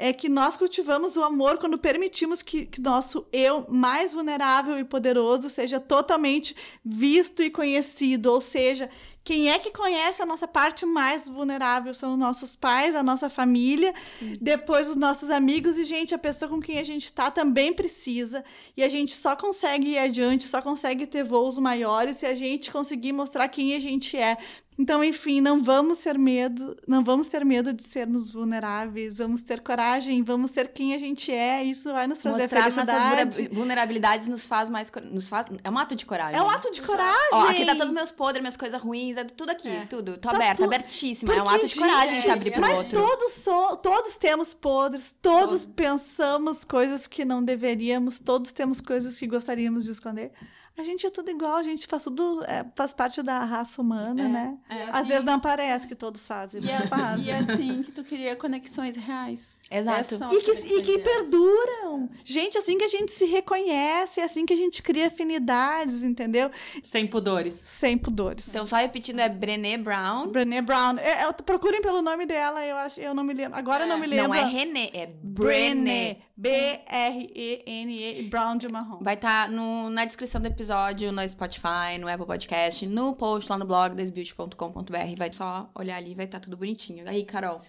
é 0.01 0.13
que 0.13 0.29
nós 0.29 0.57
cultivamos 0.57 1.17
o 1.17 1.25
amor 1.25 1.59
quando 1.59 1.77
permitimos 1.77 2.41
que, 2.41 2.67
que 2.67 2.81
nosso 2.81 3.27
eu 3.33 3.67
mais 3.69 4.15
vulnerável 4.15 4.79
e 4.79 4.85
poderoso 4.85 5.51
seja 5.51 5.81
totalmente 5.81 6.55
visto 6.85 7.43
e 7.43 7.51
conhecido, 7.51 8.33
ou 8.33 8.41
seja, 8.41 8.89
quem 9.29 9.51
é 9.51 9.59
que 9.59 9.71
conhece 9.71 10.23
a 10.23 10.25
nossa 10.27 10.49
parte 10.49 10.87
mais 10.87 11.29
vulnerável 11.29 11.93
são 11.93 12.15
os 12.15 12.19
nossos 12.19 12.57
pais, 12.57 12.95
a 12.97 13.03
nossa 13.03 13.29
família, 13.29 13.93
depois 14.41 14.89
os 14.89 14.97
nossos 14.97 15.29
amigos 15.29 15.77
e, 15.77 15.85
gente, 15.85 16.15
a 16.15 16.19
pessoa 16.19 16.49
com 16.49 16.59
quem 16.61 16.79
a 16.79 16.85
gente 16.85 17.05
está 17.05 17.31
também 17.31 17.71
precisa. 17.75 18.43
E 18.75 18.83
a 18.83 18.89
gente 18.89 19.15
só 19.15 19.37
consegue 19.37 19.91
ir 19.91 19.99
adiante, 19.99 20.45
só 20.45 20.63
consegue 20.63 21.07
ter 21.07 21.25
voos 21.25 21.59
maiores 21.59 22.17
se 22.17 22.25
a 22.25 22.35
gente 22.35 22.73
conseguir 22.73 23.13
mostrar 23.13 23.47
quem 23.49 23.75
a 23.75 23.81
gente 23.81 24.17
é. 24.17 24.39
Então, 24.81 25.03
enfim, 25.03 25.41
não 25.41 25.61
vamos 25.61 25.99
ter 25.99 26.17
medo, 26.17 26.77
não 26.87 27.03
vamos 27.03 27.27
ter 27.27 27.45
medo 27.45 27.73
de 27.73 27.83
sermos 27.83 28.31
vulneráveis, 28.31 29.19
vamos 29.19 29.43
ter 29.43 29.61
coragem, 29.61 30.23
vamos 30.23 30.53
ser 30.53 30.69
quem 30.69 30.95
a 30.95 30.99
gente 30.99 31.33
é, 31.33 31.65
isso 31.65 31.93
vai 31.93 32.07
nos 32.07 32.21
trazer 32.21 32.43
Mostrar 32.43 32.61
nossas 32.71 32.85
felicidade. 32.85 33.31
vulnera- 33.37 33.55
vulnerabilidades 33.57 34.29
nos 34.29 34.47
faz 34.47 34.71
mais. 34.71 34.89
Nos 35.11 35.27
faz, 35.27 35.47
é 35.65 35.69
um 35.69 35.77
ato 35.77 35.97
de 35.97 36.07
coragem. 36.07 36.39
É 36.39 36.43
um 36.45 36.49
ato 36.49 36.71
de 36.71 36.81
coragem. 36.81 37.29
Ó, 37.33 37.49
aqui 37.49 37.67
tá 37.67 37.73
todos 37.73 37.89
os 37.89 37.93
meus 37.93 38.13
podres, 38.13 38.41
minhas 38.41 38.57
coisas 38.57 38.81
ruins, 38.81 39.18
é 39.21 39.25
tudo 39.25 39.51
aqui, 39.51 39.69
É. 39.69 39.87
tudo. 39.87 40.13
Tô 40.19 40.29
Tá 40.29 40.37
aberta, 40.37 40.63
tudo- 40.63 40.67
abertíssima. 40.75 41.33
É 41.35 41.37
um 41.41 41.45
Porque, 41.45 41.57
ato 41.57 41.67
de 41.69 41.75
coragem 41.77 42.09
gente, 42.17 42.23
se 42.25 42.31
abrir 42.31 42.51
pro 42.53 42.61
Mas 42.61 42.79
outro. 42.79 42.99
todos, 43.01 43.33
so, 43.35 43.77
todos 43.79 44.17
temos 44.17 44.55
podres, 44.55 45.15
todos 45.23 45.65
pensamos 45.65 46.65
coisas 46.65 47.07
que 47.07 47.25
não 47.25 47.43
deveríamos, 47.45 48.19
todos 48.19 48.53
temos 48.53 48.81
coisas 48.81 49.19
que 49.19 49.27
gostaríamos 49.27 49.85
de 49.85 49.93
esconder. 49.93 50.33
A 50.79 50.85
gente 50.85 51.05
é 51.05 51.11
tudo 51.11 51.29
igual, 51.31 51.57
a 51.57 51.63
gente 51.63 51.87
faz 51.89 52.05
tudo, 52.05 52.45
é, 52.45 52.65
faz 52.77 52.95
parte 52.95 53.21
da 53.23 53.41
raça 53.45 53.83
humana, 53.83 54.23
É, 54.23 54.29
né? 54.29 54.59
é 54.71 54.83
Às 54.85 54.95
assim- 54.99 55.09
vezes 55.09 55.25
não 55.25 55.41
parece 55.41 55.89
que 55.89 55.95
todos 55.97 56.27
fazem, 56.27 56.63
E 56.63 56.67
mas 56.67 56.75
assim, 56.77 56.89
fazem. 56.89 57.25
e 57.25 57.31
assim 57.33 57.83
que 57.83 57.91
tu 57.93 58.05
queria 58.05 58.37
conexões 58.37 58.97
reais. 58.97 59.59
Exato. 59.71 60.01
Essas 60.01 60.19
são 60.19 60.33
E 60.33 60.41
que, 60.41 60.51
e 60.53 60.83
que 60.83 60.99
perduram. 60.99 62.09
Gente, 62.25 62.57
assim 62.59 62.79
que 62.79 62.85
a 62.85 62.89
gente 62.89 63.11
se 63.13 63.25
reconhece, 63.27 64.21
é 64.21 64.25
assim 64.25 64.47
que 64.47 64.53
a 64.53 64.57
gente 64.57 64.83
cria 64.83 65.09
afinidades, 65.09 66.03
entendeu? 66.03 66.51
Sem 66.83 67.07
pudores. 67.07 67.55
Sem 67.55 67.99
pudores. 67.99 68.47
Então, 68.49 68.67
só 68.67 68.77
repetindo, 68.77 69.21
é 69.21 69.29
Brené 69.29 69.77
Brown. 69.77 70.29
Brené 70.29 70.63
Brown. 70.63 70.97
É, 70.99 71.25
é, 71.25 71.33
procurem 71.33 71.83
pelo 71.83 72.01
nome 72.03 72.25
dela, 72.25 72.65
eu 72.65 72.77
acho, 72.77 73.01
eu 73.01 73.15
não 73.15 73.25
me 73.25 73.35
lembro. 73.35 73.59
Agora 73.59 73.85
eu 73.85 73.89
não 73.89 73.99
me 73.99 74.07
lembro. 74.07 74.29
Não 74.29 74.35
é 74.35 74.45
René, 74.45 74.91
é 74.95 75.07
Brené. 75.07 75.75
Brené. 75.75 76.17
B-R-E-N-E. 76.39 78.21
e 78.21 78.23
Brown 78.29 78.57
de 78.57 78.69
marrom. 78.69 79.01
Vai 79.03 79.15
estar 79.15 79.51
na 79.51 80.05
descrição 80.05 80.41
do 80.41 80.47
episódio, 80.47 81.11
no 81.11 81.29
Spotify, 81.29 81.99
no 82.01 82.09
Apple 82.09 82.27
Podcast, 82.27 82.87
no 82.87 83.17
post 83.17 83.51
lá 83.51 83.59
no 83.59 83.67
blog 83.67 83.97
desbeauty.com.br. 83.97 85.17
Vai 85.17 85.33
só 85.33 85.69
olhar 85.75 85.97
ali, 85.97 86.15
vai 86.15 86.27
estar 86.27 86.39
tudo 86.39 86.57
bonitinho. 86.57 87.09
Aí, 87.09 87.25
Carol. 87.25 87.61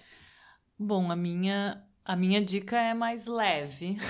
Bom, 0.78 1.12
a 1.12 1.16
minha, 1.16 1.84
a 2.06 2.16
minha 2.16 2.46
dica 2.46 2.78
é 2.78 2.94
mais 2.94 3.26
leve. 3.26 3.98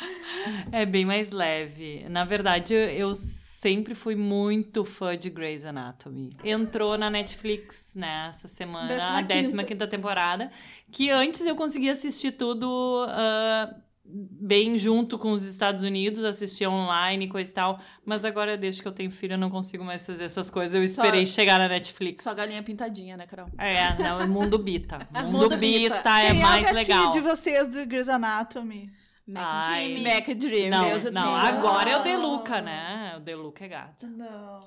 é 0.72 0.86
bem 0.86 1.04
mais 1.04 1.30
leve. 1.30 2.06
Na 2.08 2.24
verdade, 2.24 2.72
eu 2.72 3.12
sempre 3.60 3.94
fui 3.94 4.14
muito 4.16 4.86
fã 4.86 5.16
de 5.18 5.28
Grey's 5.28 5.66
Anatomy. 5.66 6.30
Entrou 6.42 6.96
na 6.96 7.10
Netflix 7.10 7.94
nessa 7.94 8.48
semana, 8.48 8.88
Décima 9.22 9.60
a 9.60 9.64
15 9.64 9.64
quinta. 9.66 9.86
temporada, 9.86 10.50
que 10.90 11.10
antes 11.10 11.44
eu 11.44 11.54
conseguia 11.54 11.92
assistir 11.92 12.32
tudo 12.32 13.04
ah, 13.06 13.74
bem 14.02 14.78
junto 14.78 15.18
com 15.18 15.30
os 15.32 15.42
Estados 15.42 15.84
Unidos, 15.84 16.24
assistia 16.24 16.70
online 16.70 17.26
e 17.26 17.28
coisa 17.28 17.50
e 17.50 17.54
tal, 17.54 17.80
mas 18.02 18.24
agora 18.24 18.56
desde 18.56 18.80
que 18.80 18.88
eu 18.88 18.92
tenho 18.92 19.10
filho 19.10 19.34
eu 19.34 19.38
não 19.38 19.50
consigo 19.50 19.84
mais 19.84 20.06
fazer 20.06 20.24
essas 20.24 20.48
coisas. 20.48 20.74
Eu 20.74 20.82
esperei 20.82 21.26
chegar 21.26 21.58
na 21.58 21.68
Netflix. 21.68 22.24
Só 22.24 22.32
galinha 22.32 22.62
pintadinha, 22.62 23.14
né, 23.14 23.26
Carol? 23.26 23.48
É, 23.58 23.94
não, 24.02 24.22
é 24.22 24.26
Mundo 24.26 24.58
Bita. 24.58 25.06
Mundo, 25.12 25.32
Mundo 25.32 25.56
Bita, 25.58 25.98
Bita. 25.98 26.20
é 26.20 26.32
mais 26.32 26.66
é 26.66 26.72
gatinho 26.72 26.96
legal. 26.96 27.10
de 27.10 27.20
vocês 27.20 27.74
do 27.74 27.84
Grey's 27.86 28.08
Anatomy? 28.08 28.90
Ai. 29.34 29.98
Mac 30.02 30.26
Dream. 30.36 30.70
Não, 30.70 30.84
Deus 30.88 31.04
não, 31.04 31.22
do- 31.24 31.36
agora 31.36 31.90
é 31.90 31.96
o. 31.98 32.02
Deluca, 32.02 32.60
né? 32.60 33.14
O 33.16 33.20
Deluca 33.20 33.64
é 33.64 33.68
gato. 33.68 34.06
Não. 34.06 34.60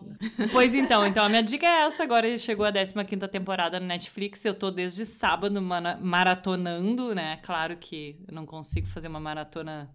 Pois 0.52 0.74
então, 0.76 1.06
então 1.06 1.26
a 1.26 1.30
minha 1.30 1.44
dica 1.44 1.66
é 1.66 1.82
essa. 1.86 2.04
Agora 2.04 2.38
chegou 2.38 2.66
a 2.66 2.72
15ª 2.72 3.28
temporada 3.28 3.80
no 3.80 3.86
Netflix. 3.88 4.44
Eu 4.46 4.54
tô 4.54 4.70
desde 4.72 5.06
sábado 5.06 5.62
maratonando, 5.62 7.14
né? 7.16 7.38
Claro 7.44 7.78
que 7.78 8.18
eu 8.28 8.34
não 8.34 8.46
consigo 8.46 8.88
fazer 8.88 9.08
uma 9.08 9.20
maratona 9.20 9.90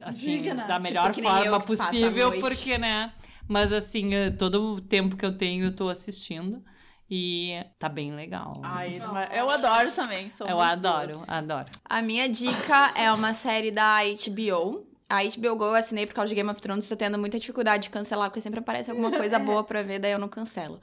assim, 0.00 0.42
Digna. 0.42 0.66
da 0.66 0.74
Tipo 0.80 0.82
melhor 0.82 1.14
forma 1.14 1.60
possível, 1.60 2.32
porque, 2.40 2.76
né? 2.78 3.12
Mas 3.46 3.72
assim, 3.72 4.14
eh, 4.14 4.30
todo 4.30 4.74
o 4.74 4.80
tempo 4.80 5.16
que 5.16 5.24
eu 5.24 5.36
tenho 5.36 5.66
eu 5.66 5.74
tô 5.74 5.88
assistindo. 5.88 6.62
E 7.10 7.64
tá 7.78 7.88
bem 7.88 8.14
legal. 8.14 8.60
Ai, 8.62 9.00
eu 9.32 9.48
adoro 9.48 9.90
também. 9.92 10.28
eu 10.46 10.60
adoro, 10.60 11.14
duas. 11.14 11.28
adoro. 11.28 11.66
A 11.84 12.02
minha 12.02 12.28
dica 12.28 12.92
é 12.94 13.10
uma 13.10 13.32
série 13.32 13.70
da 13.70 14.00
HBO. 14.04 14.86
A 15.08 15.24
HBO 15.24 15.56
Go 15.56 15.64
eu 15.64 15.74
assinei 15.74 16.06
por 16.06 16.12
causa 16.12 16.28
de 16.28 16.34
Game 16.34 16.50
of 16.50 16.60
Thrones, 16.60 16.86
tô 16.86 16.94
tendo 16.94 17.18
muita 17.18 17.38
dificuldade 17.38 17.84
de 17.84 17.90
cancelar, 17.90 18.28
porque 18.28 18.42
sempre 18.42 18.60
aparece 18.60 18.90
alguma 18.90 19.10
coisa 19.10 19.38
boa 19.40 19.64
pra 19.64 19.82
ver, 19.82 19.98
daí 19.98 20.12
eu 20.12 20.18
não 20.18 20.28
cancelo. 20.28 20.78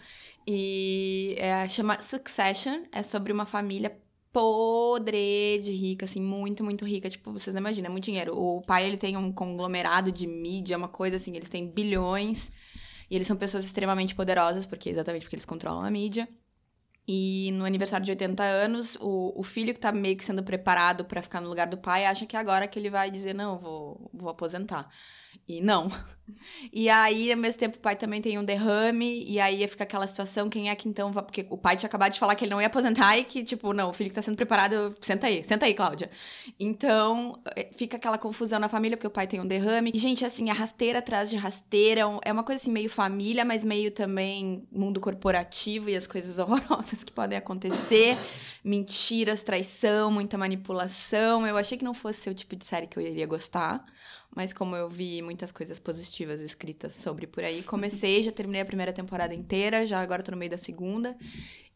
E 0.48 1.36
é, 1.38 1.68
chama 1.68 2.02
Succession, 2.02 2.86
é 2.92 3.04
sobre 3.04 3.32
uma 3.32 3.46
família 3.46 3.96
podre 4.34 5.62
de 5.64 5.72
rica, 5.72 6.06
assim, 6.06 6.22
muito, 6.22 6.64
muito 6.64 6.84
rica. 6.86 7.10
Tipo, 7.10 7.32
vocês 7.32 7.54
não 7.54 7.62
imaginam, 7.62 7.88
é 7.88 7.92
muito 7.92 8.04
dinheiro. 8.04 8.38
O 8.38 8.62
pai, 8.62 8.86
ele 8.86 8.98
tem 8.98 9.16
um 9.16 9.32
conglomerado 9.32 10.12
de 10.12 10.28
mídia, 10.28 10.76
uma 10.76 10.88
coisa 10.88 11.16
assim, 11.18 11.36
eles 11.36 11.48
têm 11.48 11.68
bilhões. 11.68 12.52
E 13.10 13.16
eles 13.16 13.28
são 13.28 13.38
pessoas 13.38 13.66
extremamente 13.66 14.16
poderosas, 14.16 14.66
porque 14.66 14.90
exatamente 14.90 15.24
porque 15.24 15.36
eles 15.36 15.46
controlam 15.46 15.84
a 15.84 15.92
mídia. 15.92 16.28
E 17.08 17.52
no 17.54 17.66
aniversário 17.66 18.06
de 18.06 18.12
80 18.12 18.44
anos, 18.44 18.98
o, 19.00 19.40
o 19.40 19.44
filho 19.44 19.74
que 19.74 19.80
tá 19.80 19.92
meio 19.92 20.18
que 20.18 20.26
sendo 20.26 20.44
preparado 20.44 21.06
para 21.06 21.22
ficar 21.22 21.40
no 21.40 21.48
lugar 21.50 21.68
do 21.68 21.78
pai 21.78 22.06
acha 22.06 22.26
que 22.26 22.36
é 22.36 22.40
agora 22.40 22.68
que 22.68 22.80
ele 22.80 22.90
vai 22.90 23.12
dizer: 23.12 23.34
Não, 23.34 23.60
vou, 23.60 24.10
vou 24.14 24.30
aposentar. 24.30 24.90
E 25.48 25.62
não. 25.62 25.90
E 26.74 26.90
aí, 26.90 27.32
ao 27.32 27.38
mesmo 27.38 27.60
tempo, 27.60 27.78
o 27.78 27.80
pai 27.80 27.96
também 27.96 28.22
tem 28.22 28.38
um 28.38 28.44
derrame, 28.44 29.24
e 29.28 29.40
aí 29.40 29.66
fica 29.68 29.84
aquela 29.84 30.08
situação, 30.08 30.50
quem 30.50 30.70
é 30.70 30.76
que 30.76 30.90
então 30.90 31.12
vai... 31.12 31.24
Porque 31.24 31.46
o 31.50 31.58
pai 31.58 31.78
tinha 31.78 31.88
acabado 31.88 32.14
de 32.14 32.20
falar 32.20 32.36
que 32.36 32.44
ele 32.44 32.52
não 32.52 32.60
ia 32.60 32.68
aposentar 32.68 33.18
e 33.18 33.24
que, 33.24 33.44
tipo, 33.44 33.74
não, 33.74 33.90
o 33.90 33.94
filho 33.94 34.10
que 34.10 34.16
tá 34.16 34.22
sendo 34.22 34.36
preparado, 34.36 34.96
senta 35.02 35.28
aí, 35.28 35.44
senta 35.44 35.66
aí, 35.66 35.74
Cláudia. 35.74 36.10
Então, 36.60 37.40
é, 37.56 37.70
fica 37.76 37.98
aquela 37.98 38.18
confusão 38.18 38.60
na 38.60 38.68
família, 38.68 38.98
porque 38.98 39.08
o 39.08 39.12
pai 39.12 39.28
tem 39.28 39.40
um 39.40 39.46
derrame. 39.46 39.92
E, 39.94 39.98
gente, 39.98 40.26
assim, 40.26 40.50
a 40.50 40.54
rasteira 40.54 41.00
atrás 41.00 41.30
de 41.30 41.36
rasteira, 41.36 42.02
é 42.24 42.32
uma 42.32 42.44
coisa 42.44 42.62
assim, 42.62 42.72
meio 42.72 42.90
família, 42.90 43.46
mas 43.46 43.64
meio 43.64 43.92
também 43.92 44.68
mundo 44.72 45.00
corporativo 45.00 45.90
e 45.90 45.96
as 45.96 46.08
coisas 46.08 46.38
horrorosas 46.40 47.04
que 47.04 47.12
podem 47.12 47.38
acontecer. 47.38 48.18
Mentiras, 48.64 49.44
traição, 49.44 50.12
muita 50.12 50.38
manipulação. 50.38 51.46
Eu 51.46 51.56
achei 51.56 51.78
que 51.78 51.86
não 51.86 51.94
fosse 51.94 52.30
o 52.30 52.34
tipo 52.34 52.56
de 52.56 52.66
série 52.66 52.88
que 52.88 52.98
eu 52.98 53.04
iria 53.04 53.28
gostar. 53.28 53.86
Mas 54.36 54.52
como 54.52 54.76
eu 54.76 54.90
vi 54.90 55.22
muitas 55.22 55.50
coisas 55.50 55.80
positivas 55.80 56.42
escritas 56.42 56.94
sobre 56.94 57.26
por 57.26 57.42
aí, 57.42 57.64
comecei, 57.64 58.22
já 58.22 58.34
terminei 58.34 58.62
a 58.62 58.66
primeira 58.66 58.92
temporada 58.92 59.34
inteira, 59.34 59.86
já 59.86 60.02
agora 60.02 60.22
tô 60.22 60.32
no 60.32 60.38
meio 60.38 60.52
da 60.52 60.58
segunda. 60.58 61.18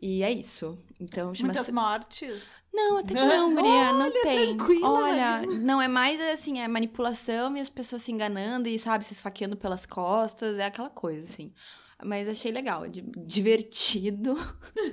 E 0.02 0.22
é 0.24 0.32
isso. 0.32 0.78
Então, 1.00 1.34
chama 1.34 1.54
Muitas 1.54 1.72
mortes? 1.72 2.44
Não, 2.74 2.98
até 2.98 3.14
que 3.14 3.14
não, 3.14 3.52
Maria, 3.52 3.94
não 3.94 4.08
Olha, 4.08 4.22
tem. 4.22 4.58
Olha, 4.84 5.42
não, 5.42 5.82
é 5.82 5.88
mais 5.88 6.22
assim, 6.22 6.60
é 6.60 6.68
manipulação 6.68 7.56
e 7.58 7.60
as 7.60 7.70
pessoas 7.70 8.02
se 8.04 8.12
enganando 8.12 8.68
e, 8.68 8.78
sabe, 8.78 9.06
se 9.06 9.14
esfaqueando 9.14 9.58
pelas 9.58 9.86
costas, 9.86 10.60
é 10.60 10.66
aquela 10.66 10.90
coisa, 10.90 11.24
assim. 11.24 11.54
Mas 12.04 12.30
achei 12.30 12.50
legal, 12.50 12.86
divertido. 12.88 14.38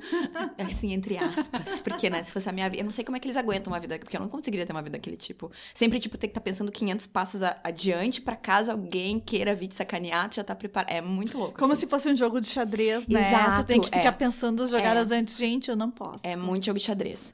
assim, 0.59 0.93
entre 0.93 1.17
aspas. 1.17 1.81
Porque, 1.81 2.11
né, 2.11 2.21
se 2.23 2.33
fosse 2.33 2.49
a 2.49 2.53
minha 2.53 2.69
vida. 2.69 2.81
Eu 2.81 2.85
não 2.85 2.91
sei 2.91 3.05
como 3.05 3.17
é 3.17 3.21
que 3.21 3.27
eles 3.27 3.37
aguentam 3.37 3.73
uma 3.73 3.79
vida. 3.79 3.97
Porque 3.99 4.17
eu 4.17 4.21
não 4.21 4.29
conseguiria 4.29 4.67
ter 4.67 4.73
uma 4.73 4.83
vida 4.83 4.99
daquele 4.99 5.17
tipo. 5.17 5.51
Sempre, 5.73 6.01
tipo, 6.01 6.19
ter 6.19 6.27
que 6.27 6.33
estar 6.33 6.41
tá 6.41 6.45
pensando 6.45 6.73
500 6.73 7.07
passos 7.07 7.43
adiante 7.63 8.21
para 8.21 8.35
caso 8.35 8.73
alguém 8.73 9.21
queira 9.21 9.55
vir 9.55 9.69
te 9.69 9.77
sacanear, 9.77 10.29
tu 10.29 10.37
já 10.37 10.45
tá 10.45 10.55
preparado. 10.55 10.91
É 10.91 11.01
muito 11.01 11.39
louco. 11.39 11.57
Como 11.57 11.75
assim. 11.75 11.83
se 11.83 11.87
fosse 11.87 12.09
um 12.09 12.17
jogo 12.17 12.41
de 12.41 12.49
xadrez, 12.49 13.07
né? 13.07 13.21
Exato. 13.21 13.63
Tu 13.63 13.67
tem 13.67 13.81
que 13.81 13.87
ficar 13.87 14.01
é. 14.01 14.13
pensando 14.13 14.65
as 14.65 14.71
jogadas 14.71 15.11
é. 15.13 15.17
antes. 15.17 15.37
Gente, 15.37 15.71
eu 15.71 15.77
não 15.77 15.93
posso. 15.93 16.21
É 16.25 16.35
muito 16.35 16.67
jogo 16.67 16.79
de 16.79 16.85
xadrez. 16.85 17.33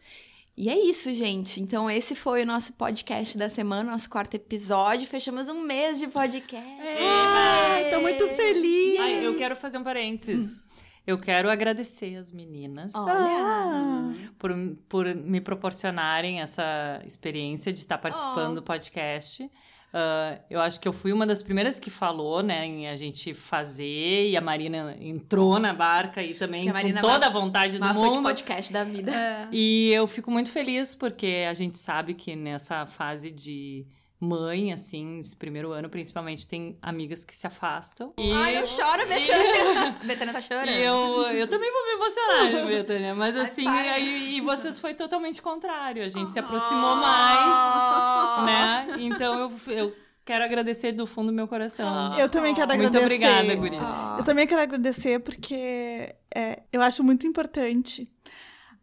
E 0.56 0.68
é 0.68 0.78
isso, 0.78 1.12
gente. 1.14 1.62
Então, 1.62 1.90
esse 1.90 2.14
foi 2.14 2.42
o 2.42 2.46
nosso 2.46 2.74
podcast 2.74 3.38
da 3.38 3.48
semana, 3.48 3.90
nosso 3.90 4.10
quarto 4.10 4.34
episódio. 4.34 5.06
Fechamos 5.06 5.48
um 5.48 5.62
mês 5.62 5.98
de 5.98 6.06
podcast. 6.08 6.82
Ai, 7.00 7.90
tô 7.90 8.00
muito 8.00 8.28
feliz. 8.28 9.00
Ai, 9.00 9.26
eu 9.26 9.34
quero 9.36 9.56
fazer 9.56 9.78
um 9.78 9.82
parênteses. 9.82 10.62
Eu 11.06 11.18
quero 11.18 11.50
agradecer 11.50 12.16
as 12.16 12.30
meninas 12.30 12.94
Olha. 12.94 14.14
por, 14.38 14.52
por 14.88 15.14
me 15.14 15.40
proporcionarem 15.40 16.40
essa 16.40 17.02
experiência 17.04 17.72
de 17.72 17.80
estar 17.80 17.98
participando 17.98 18.52
oh. 18.52 18.54
do 18.56 18.62
podcast. 18.62 19.50
Uh, 19.92 20.40
eu 20.48 20.58
acho 20.58 20.80
que 20.80 20.88
eu 20.88 20.92
fui 20.92 21.12
uma 21.12 21.26
das 21.26 21.42
primeiras 21.42 21.78
que 21.78 21.90
falou, 21.90 22.42
né, 22.42 22.64
em 22.64 22.88
a 22.88 22.96
gente 22.96 23.34
fazer, 23.34 24.30
e 24.30 24.36
a 24.36 24.40
Marina 24.40 24.96
entrou 24.98 25.58
na 25.58 25.74
barca 25.74 26.22
e 26.22 26.32
também 26.32 26.72
com 26.72 27.00
toda 27.00 27.26
a 27.26 27.30
vontade 27.30 27.78
do 27.78 27.84
mundo. 27.92 28.14
Foi 28.14 28.22
podcast 28.22 28.72
da 28.72 28.84
vida. 28.84 29.12
É. 29.12 29.48
E 29.52 29.90
eu 29.92 30.06
fico 30.06 30.30
muito 30.30 30.50
feliz 30.50 30.94
porque 30.94 31.44
a 31.46 31.52
gente 31.52 31.78
sabe 31.78 32.14
que 32.14 32.34
nessa 32.34 32.86
fase 32.86 33.30
de 33.30 33.86
mãe, 34.22 34.72
assim, 34.72 35.18
esse 35.18 35.34
primeiro 35.34 35.72
ano, 35.72 35.90
principalmente, 35.90 36.46
tem 36.46 36.78
amigas 36.80 37.24
que 37.24 37.34
se 37.34 37.44
afastam. 37.44 38.14
E... 38.16 38.30
Ai, 38.32 38.56
eu 38.56 38.66
choro, 38.68 39.02
Betânia. 39.08 39.96
Betânia 40.04 40.32
tá 40.32 40.40
chorando. 40.40 40.70
E 40.70 40.80
eu, 40.80 41.22
eu 41.32 41.48
também 41.48 41.72
vou 41.72 41.84
me 41.84 41.92
emocionar, 41.94 42.66
Betânia. 42.66 43.14
Mas 43.16 43.36
assim, 43.36 43.66
aí, 43.66 44.36
e 44.36 44.40
vocês 44.40 44.78
foi 44.78 44.94
totalmente 44.94 45.42
contrário. 45.42 46.04
A 46.04 46.08
gente 46.08 46.30
se 46.30 46.38
aproximou 46.38 46.96
mais, 46.96 48.46
né? 48.46 48.96
Então 49.00 49.40
eu, 49.40 49.72
eu 49.72 49.96
quero 50.24 50.44
agradecer 50.44 50.92
do 50.92 51.04
fundo 51.04 51.26
do 51.26 51.34
meu 51.34 51.48
coração. 51.48 52.16
Eu 52.16 52.28
também 52.28 52.54
quero 52.54 52.68
muito 52.68 52.96
agradecer. 52.96 53.18
Muito 53.18 53.24
obrigada, 53.26 53.54
Gurias. 53.56 54.18
Eu 54.18 54.24
também 54.24 54.46
quero 54.46 54.62
agradecer 54.62 55.18
porque 55.18 56.14
é, 56.32 56.62
eu 56.72 56.80
acho 56.80 57.02
muito 57.02 57.26
importante 57.26 58.08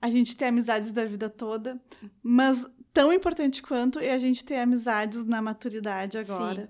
a 0.02 0.10
gente 0.10 0.36
ter 0.36 0.46
amizades 0.46 0.92
da 0.92 1.06
vida 1.06 1.30
toda, 1.30 1.80
mas 2.22 2.66
tão 3.00 3.14
importante 3.14 3.64
quanto 3.64 3.98
é 3.98 4.12
a 4.12 4.20
gente 4.20 4.44
ter 4.44 4.58
amizades 4.58 5.24
na 5.24 5.42
maturidade 5.42 6.18
agora. 6.18 6.70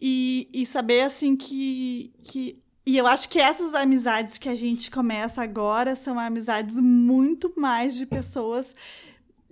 E, 0.00 0.48
e 0.52 0.66
saber, 0.66 1.02
assim, 1.02 1.36
que, 1.36 2.12
que. 2.24 2.60
E 2.84 2.98
eu 2.98 3.06
acho 3.06 3.28
que 3.28 3.38
essas 3.38 3.72
amizades 3.72 4.36
que 4.36 4.48
a 4.48 4.54
gente 4.56 4.90
começa 4.90 5.40
agora 5.40 5.94
são 5.94 6.18
amizades 6.18 6.74
muito 6.74 7.52
mais 7.56 7.94
de 7.94 8.04
pessoas 8.04 8.74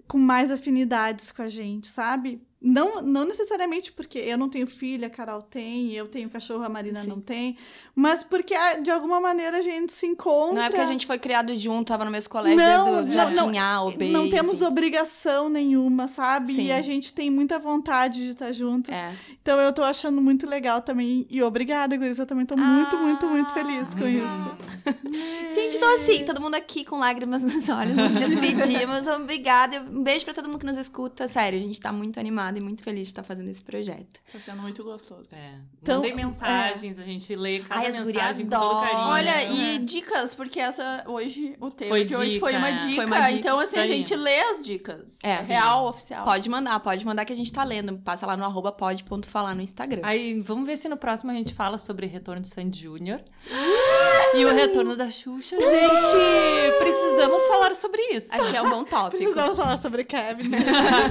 com 0.09 0.19
mais 0.19 0.51
afinidades 0.51 1.31
com 1.31 1.43
a 1.43 1.49
gente, 1.49 1.87
sabe? 1.87 2.43
Não, 2.63 3.03
não 3.03 3.25
necessariamente 3.25 3.91
porque 3.91 4.19
eu 4.19 4.39
não 4.39 4.49
tenho 4.49 4.69
filha, 4.69 5.09
a 5.09 5.11
Carol 5.11 5.43
tem, 5.43 5.93
eu 5.93 6.07
tenho 6.07 6.31
cachorro, 6.31 6.63
a 6.63 6.69
Marina 6.69 7.01
Sim. 7.01 7.09
não 7.09 7.21
tem, 7.21 7.57
mas 7.93 8.23
porque 8.23 8.55
ah, 8.55 8.79
de 8.79 8.89
alguma 8.89 9.21
maneira 9.21 9.59
a 9.59 9.63
gente 9.63 9.93
se 9.93 10.07
encontra. 10.07 10.55
Não 10.55 10.63
é 10.63 10.69
porque 10.69 10.81
a 10.81 10.87
gente 10.87 11.05
foi 11.05 11.19
criado 11.19 11.55
junto, 11.57 11.89
tava 11.89 12.05
no 12.05 12.11
mesmo 12.11 12.31
colégio 12.31 12.57
não, 12.57 13.05
do 13.05 13.11
Jardim 13.13 13.35
não, 13.35 13.61
A, 13.61 13.83
o 13.83 13.97
B. 13.97 14.11
Não 14.11 14.31
temos 14.31 14.57
enfim. 14.57 14.65
obrigação 14.65 15.49
nenhuma, 15.49 16.07
sabe? 16.07 16.55
Sim. 16.55 16.67
E 16.67 16.73
a 16.73 16.81
gente 16.81 17.13
tem 17.13 17.31
muita 17.31 17.59
vontade 17.59 18.25
de 18.25 18.31
estar 18.31 18.53
juntos. 18.53 18.93
É. 18.93 19.13
Então 19.43 19.61
eu 19.61 19.73
tô 19.73 19.83
achando 19.83 20.23
muito 20.23 20.47
legal 20.47 20.81
também. 20.81 21.27
E 21.29 21.43
obrigada, 21.43 21.97
Guiz. 21.97 22.17
Eu 22.17 22.27
também 22.27 22.47
tô 22.47 22.55
ah, 22.55 22.59
muito, 22.59 22.97
muito, 22.97 23.27
muito 23.27 23.53
feliz 23.53 23.89
com 23.93 24.07
isso. 24.07 25.03
gente, 25.53 25.79
tô 25.79 25.87
assim, 25.87 26.25
todo 26.25 26.41
mundo 26.41 26.55
aqui 26.55 26.85
com 26.85 26.97
lágrimas 26.97 27.43
nos 27.43 27.69
olhos, 27.69 27.97
nos 27.97 28.13
despedimos. 28.13 29.07
Obrigada. 29.21 29.81
Um 29.81 30.03
beijo 30.03 30.25
pra 30.25 30.33
todo 30.33 30.49
mundo 30.49 30.61
que 30.61 30.67
nos 30.67 30.79
escuta. 30.79 31.27
Sério, 31.27 31.59
a 31.59 31.63
gente 31.63 31.81
tá 31.81 31.93
muito 31.93 32.21
animado 32.21 32.52
e 32.59 32.61
muito 32.61 32.83
feliz 32.83 33.09
de 33.09 33.13
estar 33.13 33.23
fazendo 33.23 33.49
esse 33.49 33.63
projeto. 33.63 34.21
Tá 34.33 34.39
sendo 34.39 34.63
muito 34.63 34.83
gostoso. 34.83 35.35
É. 35.35 35.55
Então, 35.81 35.97
Mandem 35.97 36.15
mensagens, 36.15 36.99
é. 36.99 37.03
a 37.03 37.05
gente 37.05 37.35
lê 37.35 37.61
cada 37.61 37.81
Ai, 37.81 37.93
mensagem 37.93 38.47
com 38.47 38.59
todo 38.59 38.81
carinho. 38.83 39.09
Olha, 39.09 39.45
e 39.53 39.79
dicas, 39.79 40.35
porque 40.35 40.61
essa 40.61 41.05
hoje, 41.07 41.57
o 41.61 41.71
tema 41.71 41.91
foi 41.91 42.01
de 42.01 42.09
dica, 42.09 42.21
hoje 42.21 42.39
foi 42.39 42.57
uma, 42.57 42.71
dica, 42.73 42.95
foi 42.95 43.07
uma 43.07 43.21
dica. 43.21 43.39
Então, 43.39 43.59
assim, 43.59 43.79
a 43.79 43.87
gente 43.87 44.15
lê 44.15 44.41
as 44.41 44.65
dicas. 44.65 45.19
É. 45.23 45.37
Real, 45.43 45.87
oficial. 45.87 46.25
Pode 46.25 46.49
mandar, 46.49 46.79
pode 46.81 47.05
mandar 47.05 47.25
que 47.25 47.33
a 47.33 47.37
gente 47.37 47.53
tá 47.53 47.65
lendo. 47.65 47.99
Passa 47.99 48.27
lá 48.27 48.37
no 48.37 48.45
arroba 48.45 48.73
pod.falar 48.73 49.55
no 49.55 49.63
Instagram. 49.63 50.03
Aí, 50.05 50.41
vamos 50.41 50.67
ver 50.67 50.77
se 50.77 50.89
no 50.89 50.97
próximo 50.97 51.31
a 51.31 51.35
gente 51.35 51.55
fala 51.55 51.79
sobre 51.79 52.07
retorno 52.07 52.43
de 52.43 52.49
Sandy 52.49 52.81
Júnior. 52.81 53.21
e 54.35 54.45
o 54.45 54.55
retorno 54.55 54.97
da 54.97 55.11
Xuxa. 55.11 55.57
Gente, 55.59 56.79
precisamos 56.79 57.45
falar 57.45 57.75
sobre 57.75 58.03
isso. 58.15 58.35
Acho 58.35 58.51
que 58.51 58.57
é 58.57 58.63
um 58.63 58.71
bom 58.71 58.85
tópico. 58.85 59.23
Precisamos 59.23 59.57
falar 59.57 59.79
sobre 59.79 60.05
Kevin. 60.05 60.51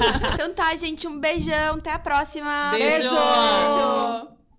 então 0.33 0.53
tá, 0.53 0.75
gente, 0.75 1.07
um 1.07 1.19
beijão. 1.31 1.75
Até 1.75 1.91
a 1.91 1.99
próxima. 1.99 2.71
Beijo. 2.71 3.09
Beijo. 3.09 4.40